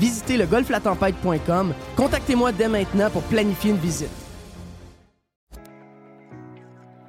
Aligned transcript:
visitez 0.00 0.36
le 0.36 0.46
golflatempête.com. 0.46 1.74
Contactez-moi 1.94 2.52
dès 2.52 2.68
maintenant 2.68 3.10
pour 3.10 3.22
planifier 3.22 3.70
une 3.70 3.76
visite. 3.76 4.08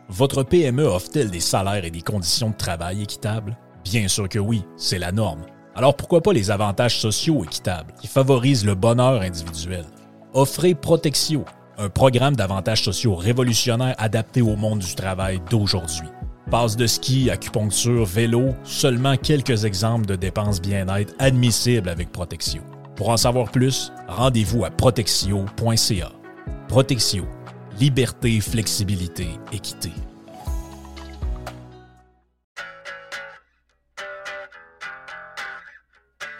Votre 0.10 0.44
PME 0.44 0.84
offre-t-elle 0.84 1.32
des 1.32 1.40
salaires 1.40 1.86
et 1.86 1.90
des 1.90 2.02
conditions 2.02 2.50
de 2.50 2.58
travail 2.58 3.02
équitables? 3.02 3.58
Bien 3.86 4.10
sûr 4.10 4.28
que 4.28 4.40
oui, 4.40 4.64
c'est 4.76 5.00
la 5.00 5.14
norme. 5.14 5.46
Alors 5.74 5.96
pourquoi 5.96 6.22
pas 6.22 6.34
les 6.34 6.52
avantages 6.52 7.00
sociaux 7.00 7.46
équitables 7.46 7.94
qui 8.00 8.08
favorisent 8.08 8.66
le 8.66 8.76
bonheur 8.76 9.22
individuel? 9.22 9.86
Offrez 10.34 10.76
Protexio, 10.76 11.46
un 11.78 11.88
programme 11.88 12.36
d'avantages 12.36 12.84
sociaux 12.84 13.16
révolutionnaire 13.16 13.96
adapté 13.98 14.42
au 14.42 14.58
monde 14.58 14.80
du 14.80 14.96
travail 14.96 15.42
d'aujourd'hui. 15.50 16.08
Passe 16.50 16.76
de 16.76 16.88
ski, 16.88 17.30
acupuncture, 17.30 18.06
vélo, 18.06 18.50
seulement 18.66 19.16
quelques 19.16 19.64
exemples 19.64 20.06
de 20.06 20.18
dépenses 20.18 20.62
bien-être 20.62 21.14
admissibles 21.20 21.88
avec 21.88 22.12
Protexio. 22.12 22.62
Pour 22.96 23.10
en 23.10 23.18
savoir 23.18 23.52
plus, 23.52 23.92
rendez-vous 24.08 24.66
à 24.66 24.70
protexio.ca. 24.70 26.12
Protexio. 26.68 27.26
Liberté, 27.80 28.40
flexibilité, 28.42 29.28
équité. 29.52 29.92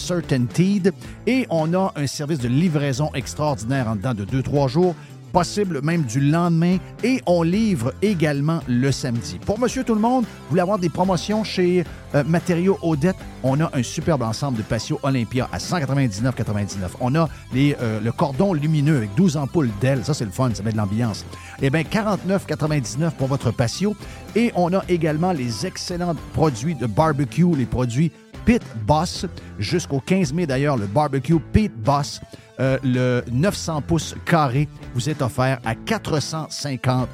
Certainteed. 0.00 0.92
Et 1.26 1.46
on 1.50 1.74
a 1.74 1.92
un 1.96 2.06
service 2.06 2.38
de 2.38 2.48
livraison 2.48 3.10
extraordinaire 3.14 3.88
en 3.88 3.96
dedans 3.96 4.14
de 4.14 4.24
2-3 4.24 4.68
jours 4.68 4.94
possible 5.30 5.80
même 5.82 6.02
du 6.02 6.20
lendemain 6.20 6.78
et 7.02 7.20
on 7.26 7.42
livre 7.42 7.92
également 8.02 8.60
le 8.66 8.92
samedi. 8.92 9.38
Pour 9.44 9.58
Monsieur 9.58 9.84
Tout 9.84 9.94
le 9.94 10.00
Monde, 10.00 10.24
vous 10.24 10.48
voulez 10.50 10.60
avoir 10.60 10.78
des 10.78 10.88
promotions 10.88 11.44
chez 11.44 11.84
euh, 12.14 12.24
Matériaux 12.24 12.78
Odette, 12.82 13.16
on 13.42 13.60
a 13.60 13.70
un 13.72 13.82
superbe 13.82 14.22
ensemble 14.22 14.58
de 14.58 14.62
patio 14.62 14.98
Olympia 15.02 15.48
à 15.52 15.58
199,99. 15.58 16.90
On 17.00 17.14
a 17.14 17.28
les, 17.52 17.76
euh, 17.80 18.00
le 18.00 18.12
cordon 18.12 18.52
lumineux 18.52 18.98
avec 18.98 19.14
12 19.14 19.36
ampoules 19.36 19.70
d'ailes, 19.80 20.04
ça 20.04 20.14
c'est 20.14 20.24
le 20.24 20.30
fun, 20.30 20.50
ça 20.52 20.62
met 20.62 20.72
de 20.72 20.76
l'ambiance. 20.76 21.24
Eh 21.62 21.70
bien 21.70 21.82
49,99 21.82 23.12
pour 23.12 23.28
votre 23.28 23.50
patio 23.50 23.94
et 24.34 24.52
on 24.54 24.72
a 24.72 24.82
également 24.88 25.32
les 25.32 25.66
excellents 25.66 26.14
produits 26.32 26.74
de 26.74 26.86
barbecue, 26.86 27.54
les 27.56 27.66
produits 27.66 28.12
Pit 28.44 28.62
Boss. 28.86 29.26
Jusqu'au 29.58 30.00
15 30.00 30.32
mai, 30.32 30.46
d'ailleurs, 30.46 30.76
le 30.76 30.86
barbecue 30.86 31.38
Pit 31.52 31.72
Boss, 31.74 32.20
euh, 32.58 32.78
le 32.82 33.22
900 33.30 33.82
pouces 33.82 34.14
carré, 34.24 34.68
vous 34.94 35.08
est 35.08 35.22
offert 35.22 35.60
à 35.64 35.74
450 35.74 37.08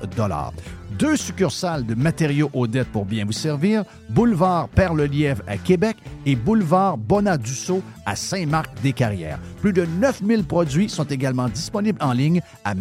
Deux 0.99 1.17
succursales 1.17 1.85
de 1.85 1.95
matériaux 1.95 2.51
Odette 2.55 2.89
pour 2.89 3.05
bien 3.05 3.25
vous 3.25 3.33
servir, 3.33 3.85
boulevard 4.09 4.69
Perle-Lièvre 4.71 5.43
à 5.47 5.59
Québec 5.59 5.97
et 6.25 6.37
boulevard 6.37 6.97
Bonadusseau 6.97 7.83
à 8.07 8.17
Saint-Marc-des-Carrières. 8.17 9.39
Plus 9.61 9.73
de 9.73 9.85
9000 9.85 10.45
produits 10.45 10.89
sont 10.89 11.05
également 11.05 11.49
disponibles 11.49 12.03
en 12.03 12.13
ligne 12.13 12.41
à 12.65 12.75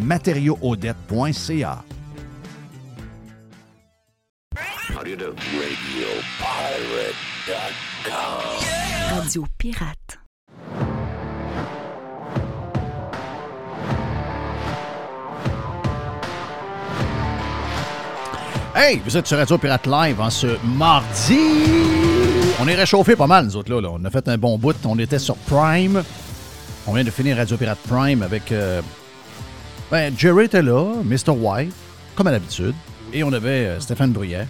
Pirate. 6.40 7.35
Hey, 18.76 19.00
vous 19.06 19.16
êtes 19.16 19.28
sur 19.28 19.38
Radio 19.38 19.60
Pirate 19.60 19.86
Live 19.86 20.20
en 20.20 20.32
ce 20.32 20.58
mardi. 20.66 21.38
On 22.60 22.68
est 22.68 22.74
réchauffé 22.74 23.16
pas 23.16 23.28
mal, 23.28 23.46
nous 23.46 23.56
autres, 23.56 23.72
là, 23.72 23.90
On 23.92 24.04
a 24.04 24.10
fait 24.10 24.28
un 24.28 24.40
bon 24.40 24.58
bout. 24.58 24.76
On 24.84 24.98
était 24.98 25.20
sur 25.20 25.36
Prime. 25.36 26.04
On 26.88 26.94
vient 26.94 27.04
de 27.04 27.12
finir 27.12 27.38
Radio 27.38 27.58
Pirate 27.58 27.80
Prime 27.88 28.24
avec. 28.24 28.52
Euh, 28.52 28.82
ben, 29.92 30.12
Jerry 30.18 30.46
était 30.46 30.64
là, 30.64 30.96
Mr. 31.04 31.30
White, 31.30 31.76
comme 32.16 32.26
à 32.26 32.32
l'habitude. 32.32 32.74
Et 33.14 33.24
on 33.24 33.32
avait 33.32 33.68
euh, 33.68 33.80
Stéphane 33.80 34.12
Bruyère. 34.12 34.48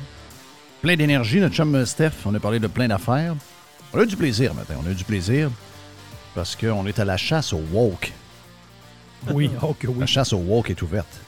Plein 0.85 0.97
d'énergie, 0.97 1.39
notre 1.39 1.55
chum 1.55 1.73
euh, 1.73 1.83
Steph. 1.83 2.11
On 2.27 2.35
a 2.35 2.39
parlé 2.39 2.59
de 2.59 2.67
plein 2.67 2.87
d'affaires. 2.87 3.33
On 3.91 3.97
a 3.97 4.03
eu 4.03 4.05
du 4.05 4.15
plaisir 4.15 4.53
maintenant. 4.53 4.83
On 4.83 4.87
a 4.87 4.91
eu 4.91 4.93
du 4.93 5.03
plaisir 5.03 5.49
parce 6.35 6.55
qu'on 6.55 6.85
est 6.85 6.99
à 6.99 7.05
la 7.05 7.17
chasse 7.17 7.53
au 7.53 7.61
woke. 7.73 8.13
Oui, 9.31 9.49
ok, 9.63 9.77
oui. 9.87 9.95
La 10.01 10.05
chasse 10.05 10.31
au 10.31 10.37
woke 10.37 10.69
est 10.69 10.79
ouverte. 10.83 11.19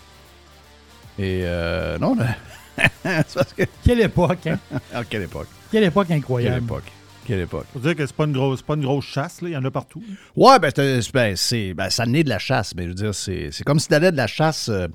Et 1.17 1.41
euh, 1.41 1.97
non, 1.97 2.15
parce 3.03 3.53
que... 3.57 3.63
Quelle 3.83 4.01
époque, 4.01 4.45
hein? 4.45 4.59
ah, 4.93 5.03
quelle 5.03 5.23
époque. 5.23 5.47
Quelle 5.71 5.85
époque 5.85 6.11
incroyable. 6.11 6.57
Quelle 6.57 6.63
époque. 6.63 6.91
Quelle 7.25 7.39
époque. 7.39 7.65
Faut 7.73 7.79
dire 7.79 7.95
que 7.95 8.05
c'est 8.05 8.15
pas 8.15 8.25
une 8.25 8.33
grosse, 8.33 8.61
pas 8.61 8.75
une 8.75 8.83
grosse 8.83 9.05
chasse, 9.05 9.41
là. 9.41 9.49
Il 9.49 9.53
y 9.53 9.57
en 9.57 9.65
a 9.65 9.71
partout. 9.71 10.03
Ouais, 10.35 10.59
ben, 10.59 10.71
ben, 11.11 11.35
c'est, 11.35 11.73
ben, 11.73 11.89
ça 11.89 12.05
naît 12.05 12.23
de 12.23 12.29
la 12.29 12.37
chasse, 12.37 12.75
mais 12.75 12.83
je 12.83 12.89
veux 12.89 12.93
dire, 12.93 13.15
c'est, 13.15 13.49
c'est 13.51 13.63
comme 13.63 13.79
si 13.79 13.87
t'allais 13.87 14.11
de 14.11 14.17
la 14.17 14.27
chasse 14.27 14.69
euh, 14.69 14.87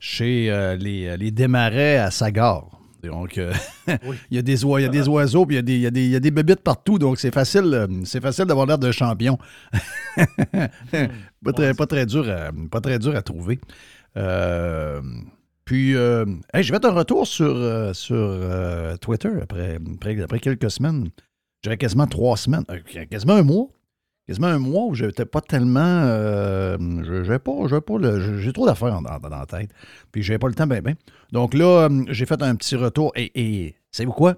chez 0.00 0.50
euh, 0.50 0.74
les, 0.74 1.16
les 1.16 1.30
démarrais 1.30 1.98
à 1.98 2.10
Sagar. 2.10 2.79
Donc, 3.02 3.38
euh, 3.38 3.52
il, 4.30 4.36
y 4.36 4.38
a 4.38 4.42
des 4.42 4.62
il 4.62 4.80
y 4.80 4.84
a 4.84 4.88
des 4.88 5.08
oiseaux, 5.08 5.46
puis 5.46 5.56
il 5.56 5.58
y 5.58 5.60
a 5.60 5.62
des, 5.62 5.74
il 5.74 5.80
y 5.80 5.86
a 5.86 5.90
des, 5.90 6.04
il 6.04 6.10
y 6.10 6.16
a 6.16 6.20
des 6.20 6.30
bébites 6.30 6.60
partout, 6.60 6.98
donc 6.98 7.18
c'est 7.18 7.32
facile, 7.32 7.72
euh, 7.72 7.86
c'est 8.04 8.20
facile 8.20 8.44
d'avoir 8.44 8.66
l'air 8.66 8.78
d'un 8.78 8.92
champion. 8.92 9.38
pas, 10.52 11.52
très, 11.52 11.74
pas, 11.74 11.86
très 11.86 12.06
dur 12.06 12.28
à, 12.28 12.50
pas 12.70 12.80
très 12.80 12.98
dur 12.98 13.16
à 13.16 13.22
trouver. 13.22 13.60
Euh, 14.16 15.00
puis, 15.64 15.94
euh, 15.94 16.24
j'ai 16.54 16.72
fait 16.72 16.84
un 16.84 16.90
retour 16.90 17.26
sur, 17.26 17.94
sur 17.94 18.98
Twitter 19.00 19.30
après, 19.42 19.78
après, 19.94 20.20
après, 20.20 20.40
quelques 20.40 20.70
semaines. 20.70 21.08
J'avais 21.62 21.76
quasiment 21.76 22.06
trois 22.06 22.36
semaines, 22.36 22.64
quasiment 23.10 23.34
un 23.34 23.42
mois 23.42 23.68
quasiment 24.30 24.46
un 24.46 24.60
mois 24.60 24.84
où 24.84 24.94
j'étais 24.94 25.24
pas 25.24 25.40
tellement. 25.40 25.80
Euh, 25.80 26.78
j'ai 27.24 27.40
pas, 27.40 27.80
pas 27.80 28.20
j'ai 28.38 28.52
trop 28.52 28.64
d'affaires 28.64 29.02
dans, 29.02 29.28
la 29.28 29.46
tête. 29.46 29.72
Puis 30.12 30.22
j'avais 30.22 30.38
pas 30.38 30.46
le 30.46 30.54
temps, 30.54 30.68
ben, 30.68 30.80
ben. 30.80 30.94
Donc 31.32 31.52
là, 31.52 31.88
euh, 31.88 32.04
j'ai 32.10 32.26
fait 32.26 32.40
un 32.40 32.54
petit 32.54 32.76
retour. 32.76 33.10
Et, 33.16 33.32
et 33.34 33.74
savez-vous 33.90 34.12
quoi? 34.12 34.36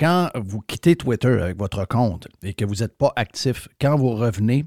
Quand 0.00 0.30
vous 0.34 0.62
quittez 0.62 0.96
Twitter 0.96 1.42
avec 1.42 1.58
votre 1.58 1.84
compte 1.84 2.26
et 2.42 2.54
que 2.54 2.64
vous 2.64 2.76
n'êtes 2.76 2.96
pas 2.96 3.12
actif, 3.16 3.68
quand 3.78 3.96
vous 3.96 4.14
revenez, 4.14 4.64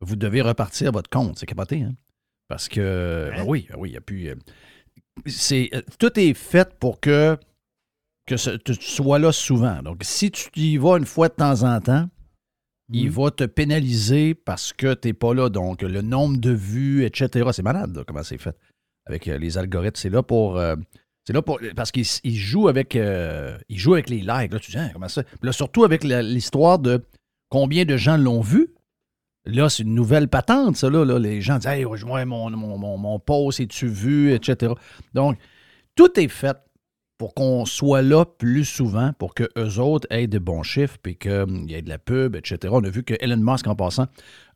vous 0.00 0.14
devez 0.14 0.40
repartir 0.40 0.92
votre 0.92 1.10
compte. 1.10 1.40
C'est 1.40 1.46
capoté, 1.46 1.82
hein? 1.82 1.96
Parce 2.46 2.68
que, 2.68 3.32
ben 3.34 3.44
oui, 3.44 3.66
ben 3.68 3.76
oui, 3.76 3.88
il 3.88 3.92
n'y 3.92 3.98
a 3.98 4.02
plus. 4.02 4.28
Euh, 4.28 4.36
c'est, 5.26 5.68
tout 5.98 6.16
est 6.16 6.34
fait 6.34 6.78
pour 6.78 7.00
que, 7.00 7.36
que 8.24 8.56
tu 8.58 8.74
sois 8.74 9.18
là 9.18 9.32
souvent. 9.32 9.82
Donc, 9.82 10.02
si 10.02 10.30
tu 10.30 10.48
y 10.54 10.76
vas 10.76 10.96
une 10.96 11.06
fois 11.06 11.28
de 11.28 11.34
temps 11.34 11.64
en 11.64 11.80
temps, 11.80 12.08
il 12.92 13.10
va 13.10 13.30
te 13.30 13.44
pénaliser 13.44 14.34
parce 14.34 14.72
que 14.72 14.94
tu 14.94 15.08
n'es 15.08 15.14
pas 15.14 15.34
là. 15.34 15.48
Donc, 15.48 15.82
le 15.82 16.02
nombre 16.02 16.38
de 16.38 16.50
vues, 16.50 17.04
etc. 17.04 17.50
C'est 17.52 17.62
malade, 17.62 18.04
comment 18.06 18.22
c'est 18.22 18.38
fait 18.38 18.56
avec 19.06 19.28
euh, 19.28 19.38
les 19.38 19.58
algorithmes. 19.58 19.96
C'est 19.96 20.10
là 20.10 20.22
pour. 20.22 20.58
Euh, 20.58 20.76
C'est 21.24 21.32
là 21.32 21.42
pour, 21.42 21.58
parce 21.74 21.90
qu'il 21.90 22.04
joue 22.36 22.68
avec 22.68 22.94
euh, 22.94 23.58
il 23.68 23.78
joue 23.78 23.94
avec 23.94 24.08
les 24.08 24.18
likes. 24.18 24.52
Là, 24.52 24.58
tu 24.60 24.70
dis, 24.70 24.78
Hein, 24.78 24.90
comment 24.92 25.08
ça? 25.08 25.22
Là, 25.42 25.52
surtout 25.52 25.84
avec 25.84 26.04
l'histoire 26.04 26.78
de 26.78 27.02
combien 27.48 27.84
de 27.84 27.96
gens 27.96 28.16
l'ont 28.16 28.40
vu. 28.40 28.72
Là, 29.44 29.68
c'est 29.68 29.84
une 29.84 29.94
nouvelle 29.94 30.28
patente, 30.28 30.76
ça. 30.76 30.90
Là, 30.90 31.04
là. 31.04 31.18
Les 31.18 31.40
gens 31.40 31.58
disent 31.58 31.66
Hey, 31.68 31.84
rejoins 31.84 32.24
mon, 32.24 32.50
mon, 32.50 32.78
mon, 32.78 32.98
mon 32.98 33.18
post, 33.18 33.60
es-tu 33.60 33.86
vu, 33.88 34.32
etc. 34.32 34.72
Donc, 35.14 35.38
tout 35.96 36.18
est 36.18 36.28
fait 36.28 36.56
pour 37.18 37.34
qu'on 37.34 37.64
soit 37.64 38.02
là 38.02 38.24
plus 38.24 38.64
souvent, 38.64 39.12
pour 39.18 39.34
que 39.34 39.44
eux 39.56 39.78
autres 39.78 40.06
aient 40.10 40.26
de 40.26 40.38
bons 40.38 40.62
chiffres, 40.62 40.98
puis 41.02 41.16
qu'il 41.16 41.66
y 41.68 41.74
ait 41.74 41.82
de 41.82 41.88
la 41.88 41.98
pub, 41.98 42.36
etc. 42.36 42.72
On 42.76 42.84
a 42.84 42.90
vu 42.90 43.02
que 43.02 43.14
Elon 43.20 43.38
Musk, 43.38 43.66
en 43.66 43.74
passant, 43.74 44.06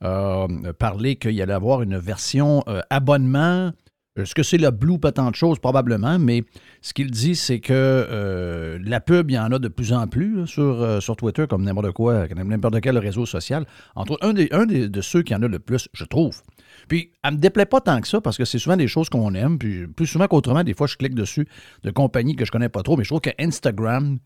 euh, 0.04 0.46
parlait 0.78 1.16
qu'il 1.16 1.40
allait 1.40 1.52
avoir 1.52 1.82
une 1.82 1.96
version 1.96 2.62
euh, 2.68 2.80
abonnement. 2.90 3.72
Est-ce 4.16 4.34
que 4.34 4.42
c'est 4.42 4.58
le 4.58 4.70
Blue, 4.70 4.98
pas 4.98 5.12
tant 5.12 5.30
de 5.30 5.36
choses, 5.36 5.58
probablement, 5.58 6.18
mais 6.18 6.42
ce 6.82 6.92
qu'il 6.92 7.10
dit, 7.10 7.36
c'est 7.36 7.60
que 7.60 7.72
euh, 7.72 8.78
la 8.82 9.00
pub, 9.00 9.30
il 9.30 9.34
y 9.34 9.38
en 9.38 9.52
a 9.52 9.58
de 9.58 9.68
plus 9.68 9.92
en 9.92 10.06
plus 10.08 10.44
euh, 10.58 11.00
sur 11.00 11.16
Twitter, 11.16 11.46
comme 11.48 11.62
n'importe 11.62 11.92
quoi, 11.92 12.26
n'importe 12.28 12.80
quel 12.80 12.98
réseau 12.98 13.24
social. 13.24 13.66
Entre 13.94 14.18
un, 14.20 14.32
des, 14.32 14.48
un 14.50 14.66
de 14.66 15.00
ceux 15.00 15.22
qui 15.22 15.34
en 15.34 15.42
a 15.42 15.48
le 15.48 15.58
plus, 15.58 15.88
je 15.92 16.04
trouve. 16.04 16.42
Puis, 16.90 17.12
elle 17.22 17.34
me 17.34 17.38
déplaît 17.38 17.66
pas 17.66 17.80
tant 17.80 18.00
que 18.00 18.08
ça, 18.08 18.20
parce 18.20 18.36
que 18.36 18.44
c'est 18.44 18.58
souvent 18.58 18.76
des 18.76 18.88
choses 18.88 19.08
qu'on 19.08 19.32
aime, 19.34 19.58
puis 19.58 19.86
plus 19.86 20.06
souvent 20.08 20.26
qu'autrement, 20.26 20.64
des 20.64 20.74
fois, 20.74 20.86
je 20.88 20.96
clique 20.96 21.14
dessus 21.14 21.46
de 21.84 21.90
compagnies 21.92 22.34
que 22.34 22.44
je 22.44 22.50
connais 22.50 22.68
pas 22.68 22.82
trop, 22.82 22.96
mais 22.96 23.04
je 23.04 23.10
trouve 23.10 23.20
que 23.20 23.30
Instagram 23.38 24.18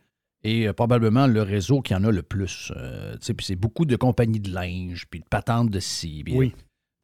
est 0.43 0.67
euh, 0.67 0.73
probablement 0.73 1.27
le 1.27 1.43
réseau 1.43 1.83
qui 1.83 1.95
en 1.95 2.03
a 2.05 2.11
le 2.11 2.23
plus. 2.23 2.73
Euh, 2.77 3.17
puis 3.21 3.37
c'est 3.47 3.55
beaucoup 3.55 3.85
de 3.85 3.97
compagnies 3.97 4.41
de 4.41 4.51
linge, 4.51 5.05
puis 5.11 5.21
de 5.21 5.27
patentes 5.31 5.69
de 5.71 5.79
ci. 5.79 6.23
puis- 6.25 6.35
Oui. 6.35 6.55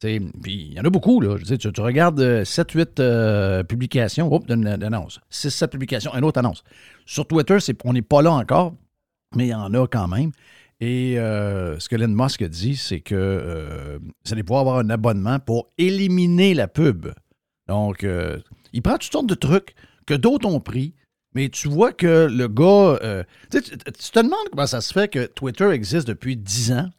Puis 0.01 0.19
il 0.43 0.73
y 0.73 0.79
en 0.79 0.83
a 0.83 0.89
beaucoup, 0.89 1.21
là. 1.21 1.37
Tu, 1.37 1.57
tu 1.59 1.81
regardes 1.81 2.19
7-8 2.43 3.63
publications, 3.67 4.33
hop, 4.33 4.47
d'une 4.47 4.61
d'une 4.63 4.83
annonce. 4.83 5.19
6-7 5.31 5.67
publications, 5.69 6.11
une 6.15 6.23
autre 6.23 6.39
annonce. 6.39 6.63
Sur 7.05 7.27
Twitter, 7.27 7.59
c'est, 7.59 7.77
on 7.85 7.93
n'est 7.93 8.01
pas 8.01 8.23
là 8.23 8.31
encore, 8.31 8.73
mais 9.35 9.45
il 9.45 9.49
y 9.49 9.53
en 9.53 9.71
a 9.75 9.87
quand 9.87 10.07
même. 10.07 10.31
Et 10.81 11.19
euh, 11.19 11.79
ce 11.79 11.87
que 11.87 11.95
Elon 11.95 12.07
Musk 12.07 12.43
dit, 12.43 12.75
c'est 12.75 13.01
que 13.01 13.13
euh, 13.15 13.99
vous 14.25 14.35
pouvoir 14.43 14.61
avoir 14.61 14.77
un 14.79 14.89
abonnement 14.89 15.39
pour 15.39 15.71
éliminer 15.77 16.55
la 16.55 16.67
pub. 16.67 17.07
Donc, 17.67 18.03
euh, 18.03 18.39
il 18.73 18.81
prend 18.81 18.97
toutes 18.97 19.11
sortes 19.11 19.27
de 19.27 19.35
trucs 19.35 19.75
que 20.07 20.15
d'autres 20.15 20.47
ont 20.47 20.59
pris, 20.59 20.95
mais 21.35 21.49
tu 21.49 21.67
vois 21.67 21.93
que 21.93 22.27
le 22.29 22.47
gars. 22.47 22.97
euh, 23.03 23.23
tu 23.51 23.61
te 23.61 24.19
demandes 24.19 24.49
comment 24.51 24.65
ça 24.65 24.81
se 24.81 24.91
fait 24.91 25.07
que 25.07 25.27
Twitter 25.27 25.69
existe 25.69 26.07
depuis 26.07 26.35
10 26.35 26.71
ans, 26.71 26.89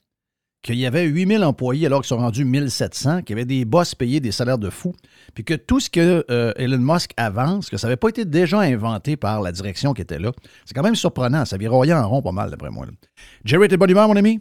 qu'il 0.63 0.77
y 0.77 0.87
avait 0.87 1.05
8000 1.05 1.43
employés 1.45 1.87
alors 1.87 2.01
qu'ils 2.03 2.09
sont 2.09 2.19
rendus 2.19 2.45
1700, 2.45 3.23
qu'il 3.23 3.31
y 3.31 3.33
avait 3.41 3.45
des 3.45 3.65
boss 3.65 3.95
payés 3.97 4.21
des 4.21 4.31
salaires 4.31 4.59
de 4.59 4.71
fous, 4.71 4.95
puis 5.35 5.43
que 5.45 5.55
tout 5.55 5.81
ce 5.81 5.91
que 5.91 6.25
euh, 6.31 6.53
Elon 6.57 6.79
Musk 6.79 7.11
avance, 7.17 7.69
que 7.69 7.77
ça 7.77 7.89
n'avait 7.89 7.97
pas 7.97 8.09
été 8.11 8.25
déjà 8.25 8.61
inventé 8.61 9.17
par 9.17 9.41
la 9.43 9.51
direction 9.51 9.93
qui 9.93 10.03
était 10.03 10.21
là, 10.21 10.31
c'est 10.65 10.75
quand 10.75 10.85
même 10.85 10.95
surprenant. 10.95 11.45
Ça 11.45 11.57
viroyait 11.57 11.95
en 11.95 12.09
rond 12.09 12.23
pas 12.23 12.31
mal, 12.33 12.51
d'après 12.51 12.71
moi. 12.71 12.87
là. 12.87 12.93
Jerry, 13.45 13.67
t'es 13.69 13.75
de 13.75 13.81
bonne 13.81 13.91
humeur, 13.91 14.07
mon 14.07 14.15
ami? 14.17 14.41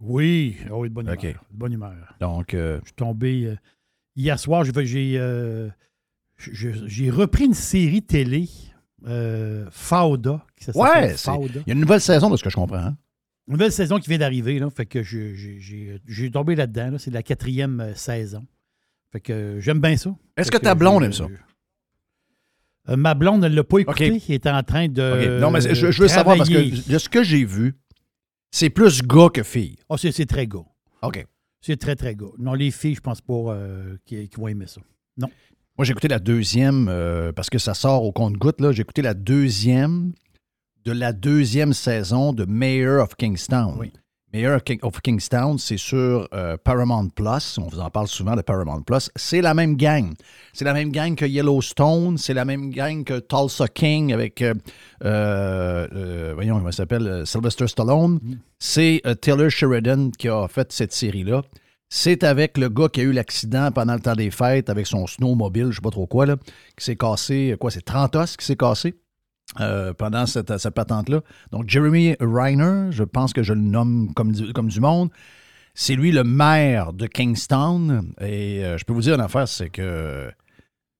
Oui, 0.00 0.56
ah 0.68 0.74
oui, 0.76 0.90
de 0.90 0.94
bonne 0.94 1.08
OK. 1.10 1.22
humeur. 1.22 1.34
de 1.50 1.56
bonne 1.58 1.72
humeur. 1.72 1.94
Donc, 2.20 2.52
euh, 2.54 2.78
Je 2.82 2.88
suis 2.88 2.94
tombé. 2.94 3.44
euh, 3.46 3.56
hier 4.16 4.38
soir, 4.38 4.64
j'ai, 4.64 4.70
repris 7.10 7.46
une 7.46 7.54
série 7.54 8.02
télé, 8.02 8.48
Fauda. 9.70 10.44
qui 10.56 10.70
Ouais, 10.70 10.74
s'appelle 10.88 11.18
c'est- 11.18 11.30
Fauda. 11.32 11.60
il 11.66 11.68
y 11.68 11.70
a 11.70 11.74
une 11.74 11.80
nouvelle 11.80 12.00
saison 12.00 12.30
de 12.30 12.36
ce 12.36 12.44
que 12.44 12.50
je 12.50 12.56
comprends. 12.56 12.76
hein? 12.76 12.96
Nouvelle 13.48 13.72
saison 13.72 13.98
qui 13.98 14.08
vient 14.08 14.18
d'arriver, 14.18 14.58
là. 14.58 14.68
Fait 14.70 14.86
que 14.86 15.02
je- 15.02 15.34
j'ai, 16.06 16.30
tombé 16.30 16.54
là-dedans. 16.54 16.92
là. 16.92 16.98
C'est 16.98 17.10
la 17.10 17.22
quatrième 17.22 17.80
euh, 17.80 17.94
saison. 17.94 18.46
Fait 19.10 19.20
que 19.20 19.32
euh, 19.32 19.60
j'aime 19.60 19.80
bien 19.80 19.96
ça. 19.96 20.14
Est-ce 20.36 20.50
que 20.50 20.58
ta 20.58 20.74
blonde 20.74 21.02
aime 21.04 21.12
ça? 21.12 21.26
Euh, 22.88 22.96
ma 22.96 23.14
blonde 23.14 23.42
ne 23.42 23.48
l'a 23.48 23.64
pas 23.64 23.78
écouté. 23.78 24.10
OK. 24.10 24.22
Elle 24.28 24.34
était 24.34 24.50
en 24.50 24.62
train 24.62 24.88
de. 24.88 25.38
Non, 25.40 25.50
mais 25.50 25.60
je, 25.60 25.90
je 25.90 26.02
veux 26.02 26.08
savoir 26.08 26.36
parce 26.36 26.48
que 26.48 26.90
de 26.92 26.98
ce 26.98 27.08
que 27.08 27.22
j'ai 27.22 27.44
vu, 27.44 27.74
c'est 28.50 28.70
plus 28.70 29.02
gars 29.02 29.28
que 29.32 29.42
fille. 29.42 29.76
Ah, 29.88 29.96
c'est, 29.98 30.12
c'est 30.12 30.26
très 30.26 30.46
gars. 30.46 30.64
OK. 31.02 31.26
C'est 31.60 31.76
très, 31.76 31.96
très 31.96 32.14
gars. 32.14 32.26
Non, 32.38 32.54
les 32.54 32.70
filles, 32.70 32.94
je 32.94 33.00
pense 33.00 33.20
pas 33.20 33.32
euh, 33.34 33.96
qui, 34.04 34.28
qui 34.28 34.36
vont 34.40 34.48
aimer 34.48 34.66
ça. 34.66 34.80
Moi, 35.16 35.84
j'ai 35.84 35.92
écouté 35.92 36.08
la 36.08 36.18
deuxième, 36.18 36.88
euh, 36.88 37.30
parce 37.32 37.48
que 37.50 37.58
ça 37.58 37.72
sort 37.72 38.02
au 38.02 38.10
compte-goutte, 38.10 38.60
là. 38.60 38.72
J'ai 38.72 38.82
écouté 38.82 39.00
la 39.00 39.14
deuxième 39.14 40.12
de 40.88 40.92
la 40.98 41.12
deuxième 41.12 41.74
saison 41.74 42.32
de 42.32 42.46
Mayor 42.46 43.02
of 43.02 43.14
Kingstown. 43.16 43.76
Oui. 43.78 43.92
Mayor 44.32 44.62
King- 44.62 44.78
of 44.82 45.00
Kingstown, 45.02 45.58
c'est 45.58 45.76
sur 45.76 46.26
euh, 46.32 46.56
Paramount 46.62 47.08
Plus. 47.08 47.58
On 47.58 47.68
vous 47.68 47.80
en 47.80 47.90
parle 47.90 48.08
souvent 48.08 48.34
de 48.36 48.40
Paramount 48.40 48.80
Plus. 48.82 49.10
C'est 49.16 49.42
la 49.42 49.52
même 49.52 49.76
gang. 49.76 50.14
C'est 50.54 50.64
la 50.64 50.72
même 50.72 50.90
gang 50.90 51.14
que 51.14 51.26
Yellowstone. 51.26 52.16
C'est 52.16 52.32
la 52.32 52.46
même 52.46 52.70
gang 52.70 53.04
que 53.04 53.18
Tulsa 53.20 53.68
King 53.68 54.14
avec, 54.14 54.40
euh, 54.40 54.54
euh, 55.04 56.32
voyons, 56.34 56.56
comment 56.56 56.70
il 56.70 56.74
s'appelle, 56.74 57.26
Sylvester 57.26 57.66
Stallone. 57.68 58.18
C'est 58.58 59.02
euh, 59.06 59.14
Taylor 59.14 59.50
Sheridan 59.50 60.10
qui 60.18 60.28
a 60.28 60.46
fait 60.48 60.72
cette 60.72 60.92
série-là. 60.94 61.42
C'est 61.90 62.22
avec 62.24 62.56
le 62.58 62.68
gars 62.70 62.88
qui 62.88 63.00
a 63.00 63.04
eu 63.04 63.12
l'accident 63.12 63.70
pendant 63.72 63.94
le 63.94 64.00
temps 64.00 64.14
des 64.14 64.30
fêtes 64.30 64.68
avec 64.70 64.86
son 64.86 65.06
snowmobile, 65.06 65.68
je 65.70 65.76
sais 65.76 65.82
pas 65.82 65.90
trop 65.90 66.06
quoi, 66.06 66.26
là, 66.26 66.36
qui 66.76 66.84
s'est 66.84 66.96
cassé, 66.96 67.56
quoi, 67.58 67.70
c'est 67.70 67.80
30 67.84 68.14
os 68.16 68.36
qui 68.36 68.44
s'est 68.44 68.56
cassé? 68.56 68.94
Euh, 69.60 69.92
pendant 69.94 70.26
cette, 70.26 70.56
cette 70.58 70.74
patente-là. 70.74 71.22
Donc, 71.52 71.68
Jeremy 71.68 72.16
Reiner, 72.20 72.88
je 72.90 73.04
pense 73.04 73.32
que 73.32 73.42
je 73.42 73.52
le 73.54 73.60
nomme 73.60 74.12
comme 74.14 74.32
du, 74.32 74.52
comme 74.52 74.68
du 74.68 74.80
monde, 74.80 75.10
c'est 75.74 75.94
lui 75.94 76.12
le 76.12 76.24
maire 76.24 76.92
de 76.92 77.06
Kingstown. 77.06 78.12
Et 78.20 78.64
euh, 78.64 78.78
je 78.78 78.84
peux 78.84 78.92
vous 78.92 79.00
dire 79.02 79.14
une 79.14 79.20
affaire, 79.20 79.48
c'est 79.48 79.70
que 79.70 80.30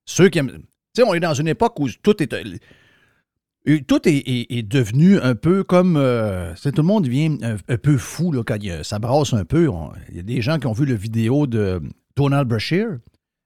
ceux 0.05 0.29
qui 0.29 0.39
aiment. 0.39 0.51
Tu 0.95 1.03
sais, 1.03 1.03
on 1.03 1.15
est 1.15 1.21
dans 1.21 1.35
une 1.35 1.49
époque 1.49 1.79
où 1.81 1.89
tout 2.03 2.23
est. 2.23 2.33
euh, 2.33 3.79
tout 3.87 4.09
est, 4.09 4.23
est- 4.27 4.63
devenu 4.63 5.19
un 5.21 5.35
peu 5.35 5.63
comme. 5.65 5.97
euh, 5.97 6.55
tout 6.55 6.71
le 6.77 6.83
monde 6.83 7.05
devient 7.05 7.39
un, 7.43 7.77
peu 7.77 7.97
fou 7.99 8.33
là, 8.33 8.43
quand 8.45 8.57
il 8.63 8.85
ça 8.85 8.99
brasse 8.99 9.35
un 9.35 9.45
peu. 9.45 9.69
Il 10.11 10.17
y 10.17 10.21
a 10.21 10.23
des 10.23 10.41
gens 10.41 10.59
qui 10.59 10.67
ont 10.67 10.73
vu 10.73 10.87
le 10.87 10.95
vidéo 10.95 11.47
de 11.47 11.83
Donald 12.17 12.49
Brashear. 12.49 12.99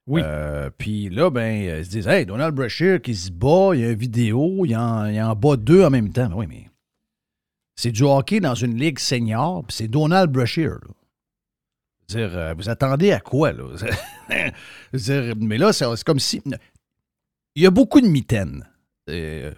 Oui. 0.06 0.20
Euh, 0.24 0.68
Puis 0.76 1.08
là, 1.10 1.30
ben, 1.30 1.68
euh, 1.68 1.78
ils 1.78 1.84
se 1.84 1.90
disent 1.90 2.08
Hey, 2.08 2.26
Donald 2.26 2.54
Brashear 2.54 3.00
qui 3.00 3.14
se 3.14 3.30
bat, 3.30 3.70
il 3.74 3.80
y 3.80 3.84
a 3.84 3.90
une 3.90 3.98
vidéo, 3.98 4.64
il 4.66 4.76
en, 4.76 5.06
il 5.06 5.20
en 5.22 5.34
bat 5.36 5.56
deux 5.56 5.84
en 5.84 5.90
même 5.90 6.12
temps. 6.12 6.28
Ben 6.28 6.34
oui, 6.36 6.46
mais 6.48 6.68
c'est 7.76 7.92
du 7.92 8.02
hockey 8.02 8.40
dans 8.40 8.54
une 8.54 8.76
ligue 8.78 8.98
senior, 8.98 9.64
puis 9.66 9.76
c'est 9.76 9.88
Donald 9.88 10.30
Brashear. 10.30 10.78
dire, 12.08 12.36
euh, 12.36 12.54
vous 12.56 12.68
attendez 12.68 13.12
à 13.12 13.20
quoi, 13.20 13.52
là? 13.52 13.64
Dire, 14.92 15.34
mais 15.38 15.56
là, 15.58 15.72
c'est 15.72 15.84
c'est 15.96 16.04
comme 16.04 16.18
si. 16.20 16.42
Il 17.54 17.62
y 17.62 17.66
a 17.66 17.70
beaucoup 17.70 18.00
de 18.00 18.06
mitaines. 18.08 18.66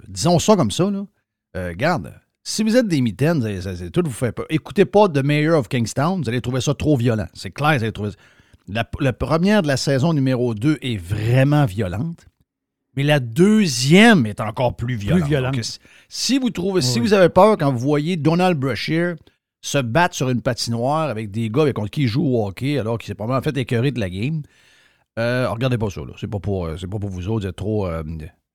Disons 0.08 0.38
ça 0.38 0.56
comme 0.56 0.70
ça, 0.70 0.90
là. 0.90 1.06
Regarde, 1.54 2.12
si 2.42 2.62
vous 2.62 2.76
êtes 2.76 2.88
des 2.88 3.00
mitaines, 3.00 3.60
ça- 3.60 3.88
tout 3.90 4.02
vous 4.04 4.10
fait 4.10 4.32
peur. 4.32 4.46
Écoutez 4.50 4.84
pas 4.84 5.08
The 5.08 5.22
Mayor 5.24 5.58
of 5.58 5.68
Kingstown, 5.68 6.22
vous 6.22 6.28
allez 6.28 6.40
trouver 6.40 6.60
ça 6.60 6.74
trop 6.74 6.96
violent. 6.96 7.26
C'est 7.34 7.50
clair, 7.50 7.76
vous 7.78 7.82
allez 7.84 7.92
trouver 7.92 8.10
ça. 8.10 8.16
La, 8.68 8.88
la 9.00 9.12
première 9.12 9.62
de 9.62 9.66
la 9.68 9.76
saison 9.76 10.12
numéro 10.12 10.54
2 10.54 10.78
est 10.80 10.96
vraiment 10.96 11.66
violente. 11.66 12.26
Mais 12.96 13.02
la 13.02 13.18
deuxième 13.20 14.24
est 14.26 14.40
encore 14.40 14.76
plus 14.76 14.94
violente. 14.94 15.28
violente. 15.28 15.54
Donc, 15.56 15.64
si- 16.08 16.38
vous 16.38 16.50
trouvez, 16.50 16.80
si 16.80 17.00
Oui. 17.00 17.06
vous 17.08 17.12
avez 17.12 17.28
peur 17.28 17.58
quand 17.58 17.72
vous 17.72 17.78
voyez 17.78 18.16
Donald 18.16 18.58
Brashear 18.58 19.16
se 19.60 19.78
battre 19.78 20.14
sur 20.14 20.30
une 20.30 20.42
patinoire 20.42 21.08
avec 21.10 21.30
des 21.30 21.50
gars 21.50 21.62
avec 21.62 21.74
contre 21.74 21.90
qui 21.90 22.02
il 22.02 22.06
joue 22.08 22.24
au 22.24 22.46
hockey 22.46 22.78
alors 22.78 22.98
qu'il 22.98 23.08
s'est 23.08 23.14
probablement 23.14 23.42
fait 23.42 23.56
écœurer 23.56 23.90
de 23.90 23.98
la 24.00 24.08
game, 24.10 24.42
euh, 25.18 25.48
regardez 25.50 25.76
pas 25.78 25.90
ça. 25.90 26.02
C'est 26.20 26.30
pas 26.30 26.38
pour, 26.38 26.66
euh, 26.66 26.76
pas 26.76 26.98
pour 26.98 27.10
vous 27.10 27.28
autres 27.28 27.46
d'être 27.46 27.56
trop. 27.56 27.86
euh, 27.86 28.02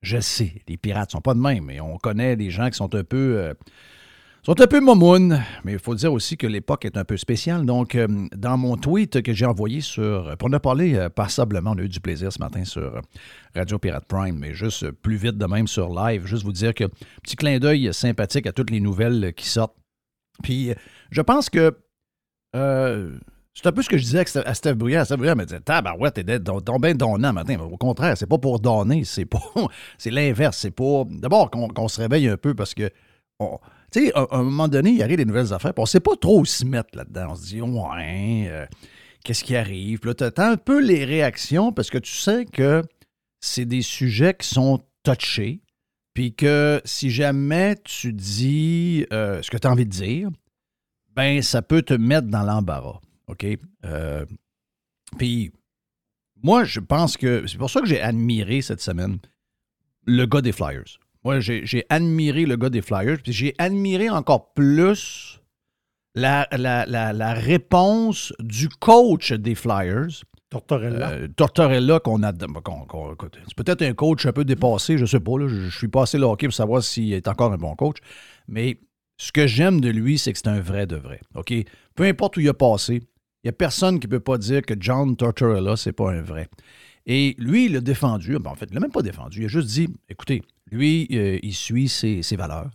je 0.02 0.20
sais, 0.22 0.62
les 0.68 0.78
pirates 0.78 1.12
sont 1.12 1.20
pas 1.22 1.34
de 1.34 1.40
même, 1.40 1.66
mais 1.66 1.82
on 1.82 1.98
connaît 1.98 2.36
des 2.38 2.50
gens 2.50 2.70
qui 2.70 2.78
sont 2.78 2.94
un 2.96 3.04
peu. 3.04 3.54
Euh, 4.42 4.46
sont 4.46 4.62
un 4.62 4.68
peu 4.68 4.80
momounes, 4.80 5.42
mais 5.64 5.74
il 5.74 5.80
faut 5.80 5.96
dire 5.96 6.12
aussi 6.14 6.38
que 6.38 6.48
l'époque 6.48 6.86
est 6.86 6.98
un 6.98 7.04
peu 7.06 7.18
spéciale. 7.18 7.66
Donc, 7.66 7.96
euh, 7.96 8.08
dans 8.36 8.58
mon 8.58 8.78
tweet 8.78 9.22
que 9.22 9.34
j'ai 9.34 9.46
envoyé 9.46 9.82
sur. 9.82 10.36
Pour 10.38 10.50
ne 10.50 10.58
parler 10.58 10.96
euh, 10.96 11.10
passablement, 11.10 11.72
on 11.72 11.78
a 11.78 11.82
eu 11.84 11.90
du 11.90 12.00
plaisir 12.00 12.32
ce 12.32 12.40
matin 12.40 12.64
sur 12.66 12.82
euh, 12.82 13.02
Radio 13.56 13.78
Pirate 13.80 14.06
Prime, 14.08 14.38
mais 14.38 14.54
juste 14.54 14.84
euh, 14.84 14.92
plus 14.92 15.18
vite 15.18 15.38
de 15.38 15.46
même 15.46 15.68
sur 15.68 15.90
live. 15.94 16.26
Juste 16.26 16.44
vous 16.44 16.54
dire 16.54 16.74
que 16.74 16.86
petit 17.24 17.36
clin 17.36 17.60
d'œil 17.60 17.94
sympathique 17.94 18.48
à 18.48 18.52
toutes 18.52 18.72
les 18.72 18.80
nouvelles 18.80 19.26
euh, 19.26 19.32
qui 19.32 19.48
sortent. 19.48 19.76
Puis, 20.44 20.72
euh, 20.72 20.76
je 21.12 21.22
pense 21.22 21.50
que. 21.50 21.78
euh, 22.56 23.18
c'est 23.56 23.68
un 23.68 23.72
peu 23.74 23.82
ce 23.82 23.90
que 23.90 23.98
je 23.98 24.04
disais 24.04 24.20
à 24.46 24.54
Steph- 24.54 24.76
Bruyère. 24.76 25.06
Steph 25.06 25.18
Bruyère 25.18 25.36
me 25.36 25.44
disait 25.44 25.60
Tabarouette, 25.60 26.14
t'es 26.14 26.24
bien 26.24 26.40
donnant 26.40 27.34
matin. 27.34 27.60
Au 27.60 27.76
contraire, 27.76 28.16
c'est 28.18 28.26
pas 28.28 28.38
pour 28.38 28.62
donner, 28.62 29.04
c'est 29.04 29.26
pas. 29.26 29.42
c'est 29.98 30.12
l'inverse. 30.12 30.58
C'est 30.60 30.72
pour. 30.72 31.06
D'abord, 31.08 31.52
qu'on 31.52 31.68
qu'on 31.68 31.90
se 31.90 32.00
réveille 32.00 32.30
un 32.30 32.38
peu 32.38 32.54
parce 32.54 32.74
que. 32.74 32.90
on- 33.40 33.60
tu 33.92 34.06
sais, 34.06 34.14
à 34.14 34.28
un 34.32 34.44
moment 34.44 34.68
donné, 34.68 34.92
il 34.92 35.04
arrive 35.04 35.18
des 35.18 35.26
nouvelles 35.26 35.54
affaires, 35.54 35.74
puis 35.74 35.82
on 35.82 35.86
sait 35.86 36.00
pas 36.00 36.16
trop 36.16 36.42
où 36.42 36.46
se 36.46 36.66
mettre 36.66 36.98
là-dedans. 36.98 37.28
On 37.32 37.36
se 37.36 37.46
dit, 37.46 37.62
ouais, 37.62 38.48
euh, 38.50 38.66
qu'est-ce 39.24 39.44
qui 39.44 39.56
arrive? 39.56 40.00
Puis 40.00 40.10
là, 40.10 40.14
tu 40.14 40.24
attends 40.24 40.52
un 40.52 40.58
peu 40.58 40.80
les 40.80 41.06
réactions 41.06 41.72
parce 41.72 41.90
que 41.90 41.98
tu 41.98 42.14
sais 42.14 42.46
que 42.46 42.84
c'est 43.40 43.66
des 43.66 43.82
sujets 43.82 44.34
qui 44.34 44.48
sont 44.48 44.80
touchés, 45.04 45.62
puis 46.14 46.34
que 46.34 46.82
si 46.86 47.10
jamais 47.10 47.76
tu 47.84 48.14
dis 48.14 49.06
euh, 49.14 49.42
ce 49.42 49.50
que 49.50 49.58
tu 49.58 49.68
as 49.68 49.72
envie 49.72 49.86
de 49.86 49.92
dire, 49.92 50.30
ben 51.16 51.42
ça 51.42 51.62
peut 51.62 51.82
te 51.82 51.94
mettre 51.94 52.28
dans 52.28 52.44
l'embarras. 52.44 53.00
OK? 53.28 53.46
Euh, 53.86 54.26
puis 55.18 55.52
moi, 56.42 56.64
je 56.64 56.80
pense 56.80 57.18
que 57.18 57.46
c'est 57.48 57.58
pour 57.58 57.70
ça 57.70 57.82
que 57.82 57.88
j'ai 57.88 58.02
admiré 58.02 58.62
cette 58.62 58.82
semaine 58.82 59.20
le 60.06 60.26
gars 60.26 60.42
des 60.42 60.52
Flyers. 60.52 61.00
Moi, 61.24 61.40
j'ai 61.42 61.86
admiré 61.90 62.46
le 62.46 62.56
gars 62.56 62.70
des 62.70 62.82
Flyers, 62.82 63.18
puis 63.22 63.34
j'ai 63.34 63.54
admiré 63.58 64.10
encore 64.10 64.54
plus 64.54 65.42
la, 66.16 66.48
la- 66.52 66.86
la- 66.86 67.14
la 67.14 67.34
réponse 67.34 68.34
du 68.40 68.70
coach 68.70 69.32
des 69.34 69.56
Flyers, 69.56 70.08
Tortorella. 70.50 71.10
euh, 71.12 71.28
Tortorella, 71.36 72.00
qu'on 72.00 72.24
a. 72.24 72.34
qu'on- 72.34 72.86
qu'on- 72.86 73.14
écoute, 73.14 73.38
c'est 73.48 73.56
peut-être 73.56 73.82
un 73.84 73.94
coach 73.94 74.26
un 74.26 74.32
peu 74.32 74.44
dépassé, 74.46 74.98
je 74.98 75.06
sais 75.06 75.20
pas. 75.20 75.38
là, 75.38 75.48
je, 75.48 75.70
je 75.70 75.78
suis 75.78 75.88
pas 75.88 76.04
assez 76.04 76.18
là 76.18 76.28
hockey 76.28 76.48
pour 76.48 76.54
savoir 76.56 76.82
s'il 76.84 77.14
est 77.14 77.28
encore 77.28 77.54
un 77.54 77.58
bon 77.58 77.76
coach. 77.76 77.98
Mais 78.48 78.80
ce 79.18 79.32
que 79.32 79.46
j'aime 79.46 79.80
de 79.82 79.90
lui, 79.90 80.18
c'est 80.18 80.32
que 80.34 80.40
c'est 80.40 80.48
un 80.48 80.62
vrai 80.62 80.88
de 80.88 80.96
vrai. 80.96 81.20
OK? 81.36 81.54
Peu 81.96 82.04
importe 82.06 82.38
où 82.38 82.40
il 82.40 82.50
a 82.50 82.54
passé, 82.54 82.96
il 82.96 83.46
n'y 83.46 83.50
a 83.50 83.54
personne 83.54 84.00
qui 84.00 84.08
ne 84.08 84.12
peut 84.12 84.20
pas 84.22 84.38
dire 84.38 84.62
que 84.64 84.74
John 84.80 85.16
Tortorella, 85.16 85.76
c'est 85.78 85.92
pas 85.94 86.12
un 86.12 86.22
vrai. 86.22 86.48
Et 87.06 87.36
lui, 87.38 87.66
il 87.66 87.74
l'a 87.74 87.82
défendu. 87.82 88.38
Ben, 88.40 88.50
en 88.52 88.56
fait, 88.56 88.66
il 88.70 88.74
l'a 88.74 88.80
même 88.80 88.92
pas 88.92 89.02
défendu. 89.02 89.42
Il 89.42 89.46
a 89.46 89.48
juste 89.50 89.68
dit 89.68 89.88
écoutez, 90.10 90.42
lui, 90.72 91.08
euh, 91.12 91.40
il 91.42 91.54
suit 91.54 91.90
ses, 91.90 92.36
valeurs. 92.36 92.70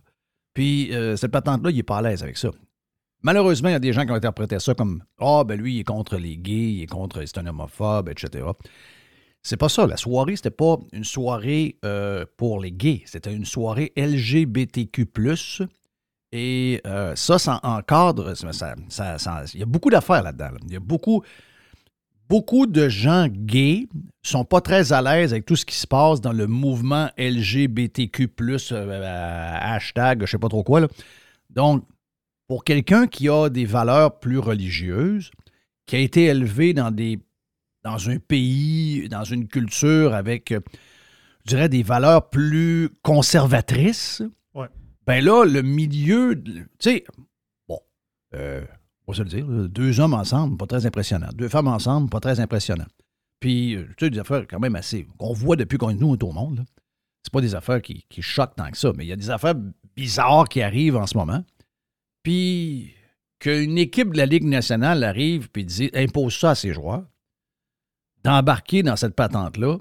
Puis, 0.53 0.93
euh, 0.93 1.15
cette 1.15 1.31
patente-là, 1.31 1.71
il 1.71 1.75
n'est 1.75 1.83
pas 1.83 1.97
à 1.97 2.01
l'aise 2.01 2.23
avec 2.23 2.37
ça. 2.37 2.49
Malheureusement, 3.21 3.69
il 3.69 3.73
y 3.73 3.75
a 3.75 3.79
des 3.79 3.93
gens 3.93 4.05
qui 4.05 4.11
ont 4.11 4.15
interprété 4.15 4.59
ça 4.59 4.73
comme 4.75 5.03
Ah, 5.19 5.43
ben 5.45 5.59
lui, 5.59 5.75
il 5.75 5.79
est 5.79 5.83
contre 5.83 6.17
les 6.17 6.37
gays, 6.37 6.73
il 6.73 6.83
est 6.83 6.87
contre, 6.87 7.23
c'est 7.25 7.37
un 7.39 7.47
homophobe, 7.47 8.09
etc. 8.09 8.47
C'est 9.41 9.57
pas 9.57 9.69
ça. 9.69 9.87
La 9.87 9.97
soirée, 9.97 10.35
c'était 10.35 10.51
pas 10.51 10.77
une 10.93 11.03
soirée 11.03 11.77
euh, 11.83 12.25
pour 12.37 12.59
les 12.59 12.71
gays. 12.71 13.01
C'était 13.05 13.33
une 13.33 13.45
soirée 13.45 13.93
LGBTQ. 13.95 15.07
Et 16.31 16.81
ça, 17.15 17.39
ça 17.39 17.59
encadre. 17.63 18.33
il 19.53 19.59
y 19.59 19.63
a 19.63 19.65
beaucoup 19.65 19.89
d'affaires 19.89 20.21
là-dedans. 20.21 20.51
là. 20.51 20.57
Il 20.65 20.73
y 20.73 20.75
a 20.75 20.79
beaucoup. 20.79 21.23
Beaucoup 22.27 22.65
de 22.65 22.89
gens 22.89 23.27
gays 23.29 23.87
sont 24.23 24.45
pas 24.45 24.59
très 24.61 24.91
à 24.93 25.01
l'aise 25.01 25.31
avec 25.33 25.45
tout 25.45 25.55
ce 25.55 25.65
qui 25.65 25.75
se 25.75 25.85
passe 25.85 26.21
dans 26.21 26.33
le 26.33 26.47
mouvement 26.47 27.09
LGBTQ+, 27.17 28.29
euh, 28.71 29.57
hashtag, 29.61 30.21
je 30.25 30.31
sais 30.31 30.39
pas 30.39 30.49
trop 30.49 30.63
quoi. 30.63 30.79
là. 30.81 30.87
Donc, 31.51 31.83
pour 32.47 32.63
quelqu'un 32.63 33.05
qui 33.07 33.29
a 33.29 33.49
des 33.49 33.65
valeurs 33.65 34.19
plus 34.19 34.39
religieuses, 34.39 35.29
qui 35.85 35.95
a 35.95 35.99
été 35.99 36.25
élevé 36.25 36.73
dans 36.73 36.91
des 36.91 37.19
dans 37.83 38.09
un 38.09 38.17
pays, 38.17 39.07
dans 39.09 39.23
une 39.23 39.47
culture 39.47 40.15
avec, 40.15 40.51
euh, 40.51 40.59
je 41.45 41.49
dirais, 41.49 41.69
des 41.69 41.83
valeurs 41.83 42.31
plus 42.31 42.89
conservatrices, 43.03 44.23
Ouais. 44.55 44.67
ben 45.05 45.23
là, 45.23 45.45
le 45.45 45.61
milieu, 45.61 46.41
tu 46.43 46.65
sais, 46.79 47.03
bon, 47.69 47.79
euh, 48.33 48.65
on 49.07 49.11
va 49.11 49.17
se 49.17 49.23
le 49.23 49.29
dire, 49.29 49.45
deux 49.69 49.99
hommes 49.99 50.13
ensemble, 50.13 50.57
pas 50.57 50.65
très 50.65 50.85
impressionnant. 50.85 51.29
Deux 51.35 51.49
femmes 51.49 51.67
ensemble, 51.67 52.09
pas 52.09 52.19
très 52.19 52.39
impressionnant. 52.39 52.87
Puis, 53.39 53.75
euh, 53.75 53.85
tu 53.97 54.05
sais, 54.05 54.09
des 54.09 54.19
affaires 54.19 54.45
quand 54.47 54.59
même 54.59 54.75
assez, 54.75 55.07
qu'on 55.17 55.33
voit 55.33 55.55
depuis 55.55 55.77
qu'on 55.77 55.93
nous 55.93 56.15
est 56.15 56.23
au 56.23 56.31
monde. 56.31 56.65
C'est 57.23 57.31
pas 57.31 57.41
des 57.41 57.55
affaires 57.55 57.81
qui, 57.81 58.05
qui 58.09 58.21
choquent 58.21 58.55
tant 58.55 58.69
que 58.69 58.77
ça, 58.77 58.91
mais 58.95 59.05
il 59.05 59.07
y 59.07 59.13
a 59.13 59.15
des 59.15 59.29
affaires 59.29 59.55
bizarres 59.95 60.47
qui 60.47 60.61
arrivent 60.61 60.95
en 60.95 61.07
ce 61.07 61.17
moment. 61.17 61.43
Puis, 62.23 62.93
qu'une 63.39 63.77
équipe 63.77 64.13
de 64.13 64.17
la 64.17 64.25
Ligue 64.25 64.45
nationale 64.45 65.03
arrive 65.03 65.49
puis 65.51 65.65
dit, 65.65 65.91
impose 65.93 66.35
ça 66.35 66.51
à 66.51 66.55
ses 66.55 66.73
joueurs, 66.73 67.03
d'embarquer 68.23 68.81
dans 68.81 68.95
cette 68.95 69.15
patente-là, 69.15 69.77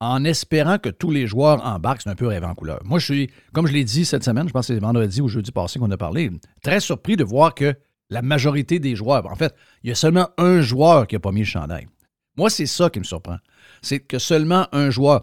en 0.00 0.24
espérant 0.24 0.78
que 0.78 0.90
tous 0.90 1.10
les 1.10 1.26
joueurs 1.26 1.64
embarquent, 1.64 2.02
c'est 2.02 2.10
un 2.10 2.14
peu 2.14 2.26
rêve 2.26 2.44
en 2.44 2.54
couleur. 2.54 2.80
Moi, 2.84 2.98
je 2.98 3.04
suis, 3.12 3.30
comme 3.52 3.66
je 3.66 3.72
l'ai 3.72 3.84
dit 3.84 4.04
cette 4.04 4.22
semaine, 4.22 4.46
je 4.46 4.52
pense 4.52 4.68
que 4.68 4.74
c'est 4.74 4.80
vendredi 4.80 5.20
ou 5.20 5.28
jeudi 5.28 5.50
passé 5.50 5.78
qu'on 5.78 5.90
a 5.90 5.96
parlé, 5.96 6.30
très 6.62 6.80
surpris 6.80 7.16
de 7.16 7.24
voir 7.24 7.54
que 7.54 7.74
la 8.14 8.22
majorité 8.22 8.78
des 8.78 8.94
joueurs, 8.94 9.26
en 9.26 9.34
fait, 9.34 9.54
il 9.82 9.88
y 9.88 9.92
a 9.92 9.96
seulement 9.96 10.28
un 10.38 10.60
joueur 10.62 11.06
qui 11.06 11.16
n'a 11.16 11.20
pas 11.20 11.32
mis 11.32 11.40
le 11.40 11.46
chandail. 11.46 11.88
Moi, 12.36 12.48
c'est 12.48 12.66
ça 12.66 12.88
qui 12.88 13.00
me 13.00 13.04
surprend. 13.04 13.38
C'est 13.82 14.00
que 14.00 14.18
seulement 14.18 14.68
un 14.72 14.90
joueur. 14.90 15.22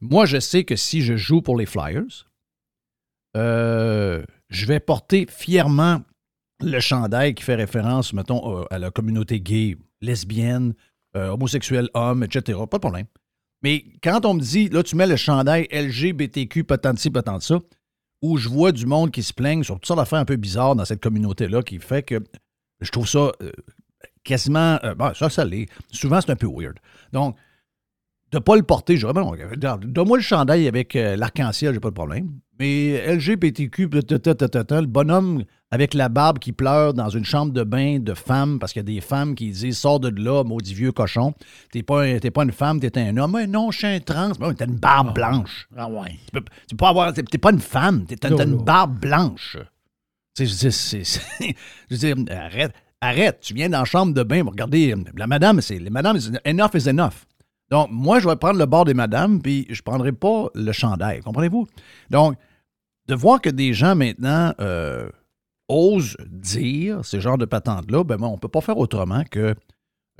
Moi, 0.00 0.24
je 0.24 0.38
sais 0.38 0.64
que 0.64 0.76
si 0.76 1.02
je 1.02 1.16
joue 1.16 1.42
pour 1.42 1.56
les 1.56 1.66
Flyers, 1.66 2.26
euh, 3.36 4.22
je 4.48 4.66
vais 4.66 4.80
porter 4.80 5.26
fièrement 5.28 6.02
le 6.60 6.80
chandail 6.80 7.34
qui 7.34 7.42
fait 7.42 7.56
référence, 7.56 8.12
mettons, 8.12 8.62
à 8.66 8.78
la 8.78 8.90
communauté 8.90 9.40
gay, 9.40 9.76
lesbienne, 10.00 10.74
euh, 11.16 11.28
homosexuel, 11.28 11.88
homme, 11.94 12.22
etc. 12.22 12.58
Pas 12.70 12.78
de 12.78 12.80
problème. 12.80 13.06
Mais 13.62 13.84
quand 14.02 14.24
on 14.24 14.34
me 14.34 14.40
dit, 14.40 14.68
là, 14.68 14.84
tu 14.84 14.94
mets 14.94 15.06
le 15.08 15.16
chandail 15.16 15.66
LGBTQ, 15.72 16.64
patente 16.64 16.98
ci, 16.98 17.10
patente 17.10 17.42
ça, 17.42 17.58
où 18.22 18.36
je 18.36 18.48
vois 18.48 18.72
du 18.72 18.86
monde 18.86 19.10
qui 19.10 19.22
se 19.22 19.32
plaigne 19.32 19.62
sur 19.62 19.74
toutes 19.76 19.86
sortes 19.86 20.00
d'affaires 20.00 20.18
un 20.18 20.24
peu 20.24 20.36
bizarres 20.36 20.76
dans 20.76 20.84
cette 20.84 21.00
communauté-là, 21.00 21.62
qui 21.62 21.78
fait 21.78 22.02
que 22.02 22.22
je 22.80 22.90
trouve 22.90 23.08
ça 23.08 23.32
euh, 23.42 23.52
quasiment. 24.24 24.78
euh, 24.84 24.94
bon, 24.94 25.12
ça, 25.14 25.28
ça 25.30 25.44
l'est. 25.44 25.68
Souvent, 25.92 26.20
c'est 26.20 26.30
un 26.30 26.36
peu 26.36 26.48
weird. 26.48 26.76
Donc, 27.12 27.36
de 28.32 28.36
ne 28.38 28.42
pas 28.42 28.56
le 28.56 28.62
porter, 28.62 28.96
je 28.96 29.00
dirais, 29.06 29.12
ben 29.12 29.22
non, 29.22 29.78
donne-moi 29.82 30.18
le 30.18 30.22
chandail 30.22 30.68
avec 30.68 30.94
euh, 30.96 31.16
l'arc-en-ciel, 31.16 31.72
j'ai 31.74 31.80
pas 31.80 31.88
de 31.90 31.94
problème. 31.94 32.30
Mais 32.60 33.14
LGBTQ, 33.14 33.88
le 33.92 34.86
bonhomme 34.86 35.44
avec 35.70 35.94
la 35.94 36.08
barbe 36.08 36.38
qui 36.38 36.52
pleure 36.52 36.92
dans 36.94 37.08
une 37.08 37.24
chambre 37.24 37.52
de 37.52 37.62
bain 37.62 37.98
de 38.00 38.14
femmes, 38.14 38.58
parce 38.58 38.72
qu'il 38.72 38.80
y 38.80 38.84
a 38.90 38.94
des 38.94 39.00
femmes 39.00 39.34
qui 39.34 39.50
disent 39.50 39.78
Sors 39.78 40.00
de 40.00 40.08
là, 40.08 40.42
maudit 40.42 40.74
vieux 40.74 40.92
cochon. 40.92 41.34
T'es 41.70 41.82
pas, 41.82 42.04
un- 42.04 42.18
pas 42.18 42.42
une 42.42 42.52
femme, 42.52 42.80
t'es 42.80 42.98
un 42.98 43.16
homme. 43.16 43.32
Mais 43.36 43.46
non, 43.46 43.70
je 43.70 43.78
suis 43.78 43.86
un 43.86 44.00
trans. 44.00 44.32
Mais 44.40 44.54
t'as 44.54 44.66
une 44.66 44.76
barbe 44.76 45.14
blanche. 45.14 45.68
Ah 45.76 45.88
ouais. 45.88 46.16
Tu 46.26 46.32
peux, 46.32 46.40
tu 46.66 46.74
peux 46.74 46.76
pas 46.78 46.88
avoir. 46.88 47.12
T'es 47.12 47.38
pas 47.38 47.52
une 47.52 47.60
femme, 47.60 48.06
t'as 48.06 48.30
une 48.30 48.56
barbe 48.56 48.98
blanche. 48.98 49.56
Tu 50.34 50.46
sais, 50.46 51.00
je 51.00 51.94
veux 51.94 51.96
dire, 51.96 52.16
dire, 52.16 52.36
arrête, 52.36 52.72
arrête. 53.00 53.38
Tu 53.40 53.54
viens 53.54 53.68
dans 53.68 53.80
la 53.80 53.84
chambre 53.84 54.14
de 54.14 54.22
bain, 54.22 54.42
regardez, 54.44 54.94
la 55.16 55.26
madame, 55.26 55.60
c'est. 55.60 55.78
Les 55.78 55.90
madames, 55.90 56.18
enough 56.46 56.74
is 56.74 56.88
enough. 56.88 57.26
Donc, 57.70 57.88
moi, 57.90 58.18
je 58.18 58.28
vais 58.28 58.36
prendre 58.36 58.58
le 58.58 58.66
bord 58.66 58.84
des 58.84 58.94
madames, 58.94 59.40
puis 59.42 59.66
je 59.70 59.82
prendrai 59.82 60.12
pas 60.12 60.48
le 60.54 60.72
chandail. 60.72 61.20
Comprenez-vous? 61.20 61.66
Donc, 62.10 62.36
de 63.08 63.14
voir 63.14 63.40
que 63.40 63.50
des 63.50 63.74
gens 63.74 63.94
maintenant 63.94 64.54
euh, 64.60 65.08
osent 65.68 66.16
dire 66.26 67.04
ce 67.04 67.20
genre 67.20 67.38
de 67.38 67.44
patente-là, 67.44 68.04
ben, 68.04 68.22
on 68.22 68.38
peut 68.38 68.48
pas 68.48 68.60
faire 68.60 68.78
autrement 68.78 69.22
que 69.30 69.54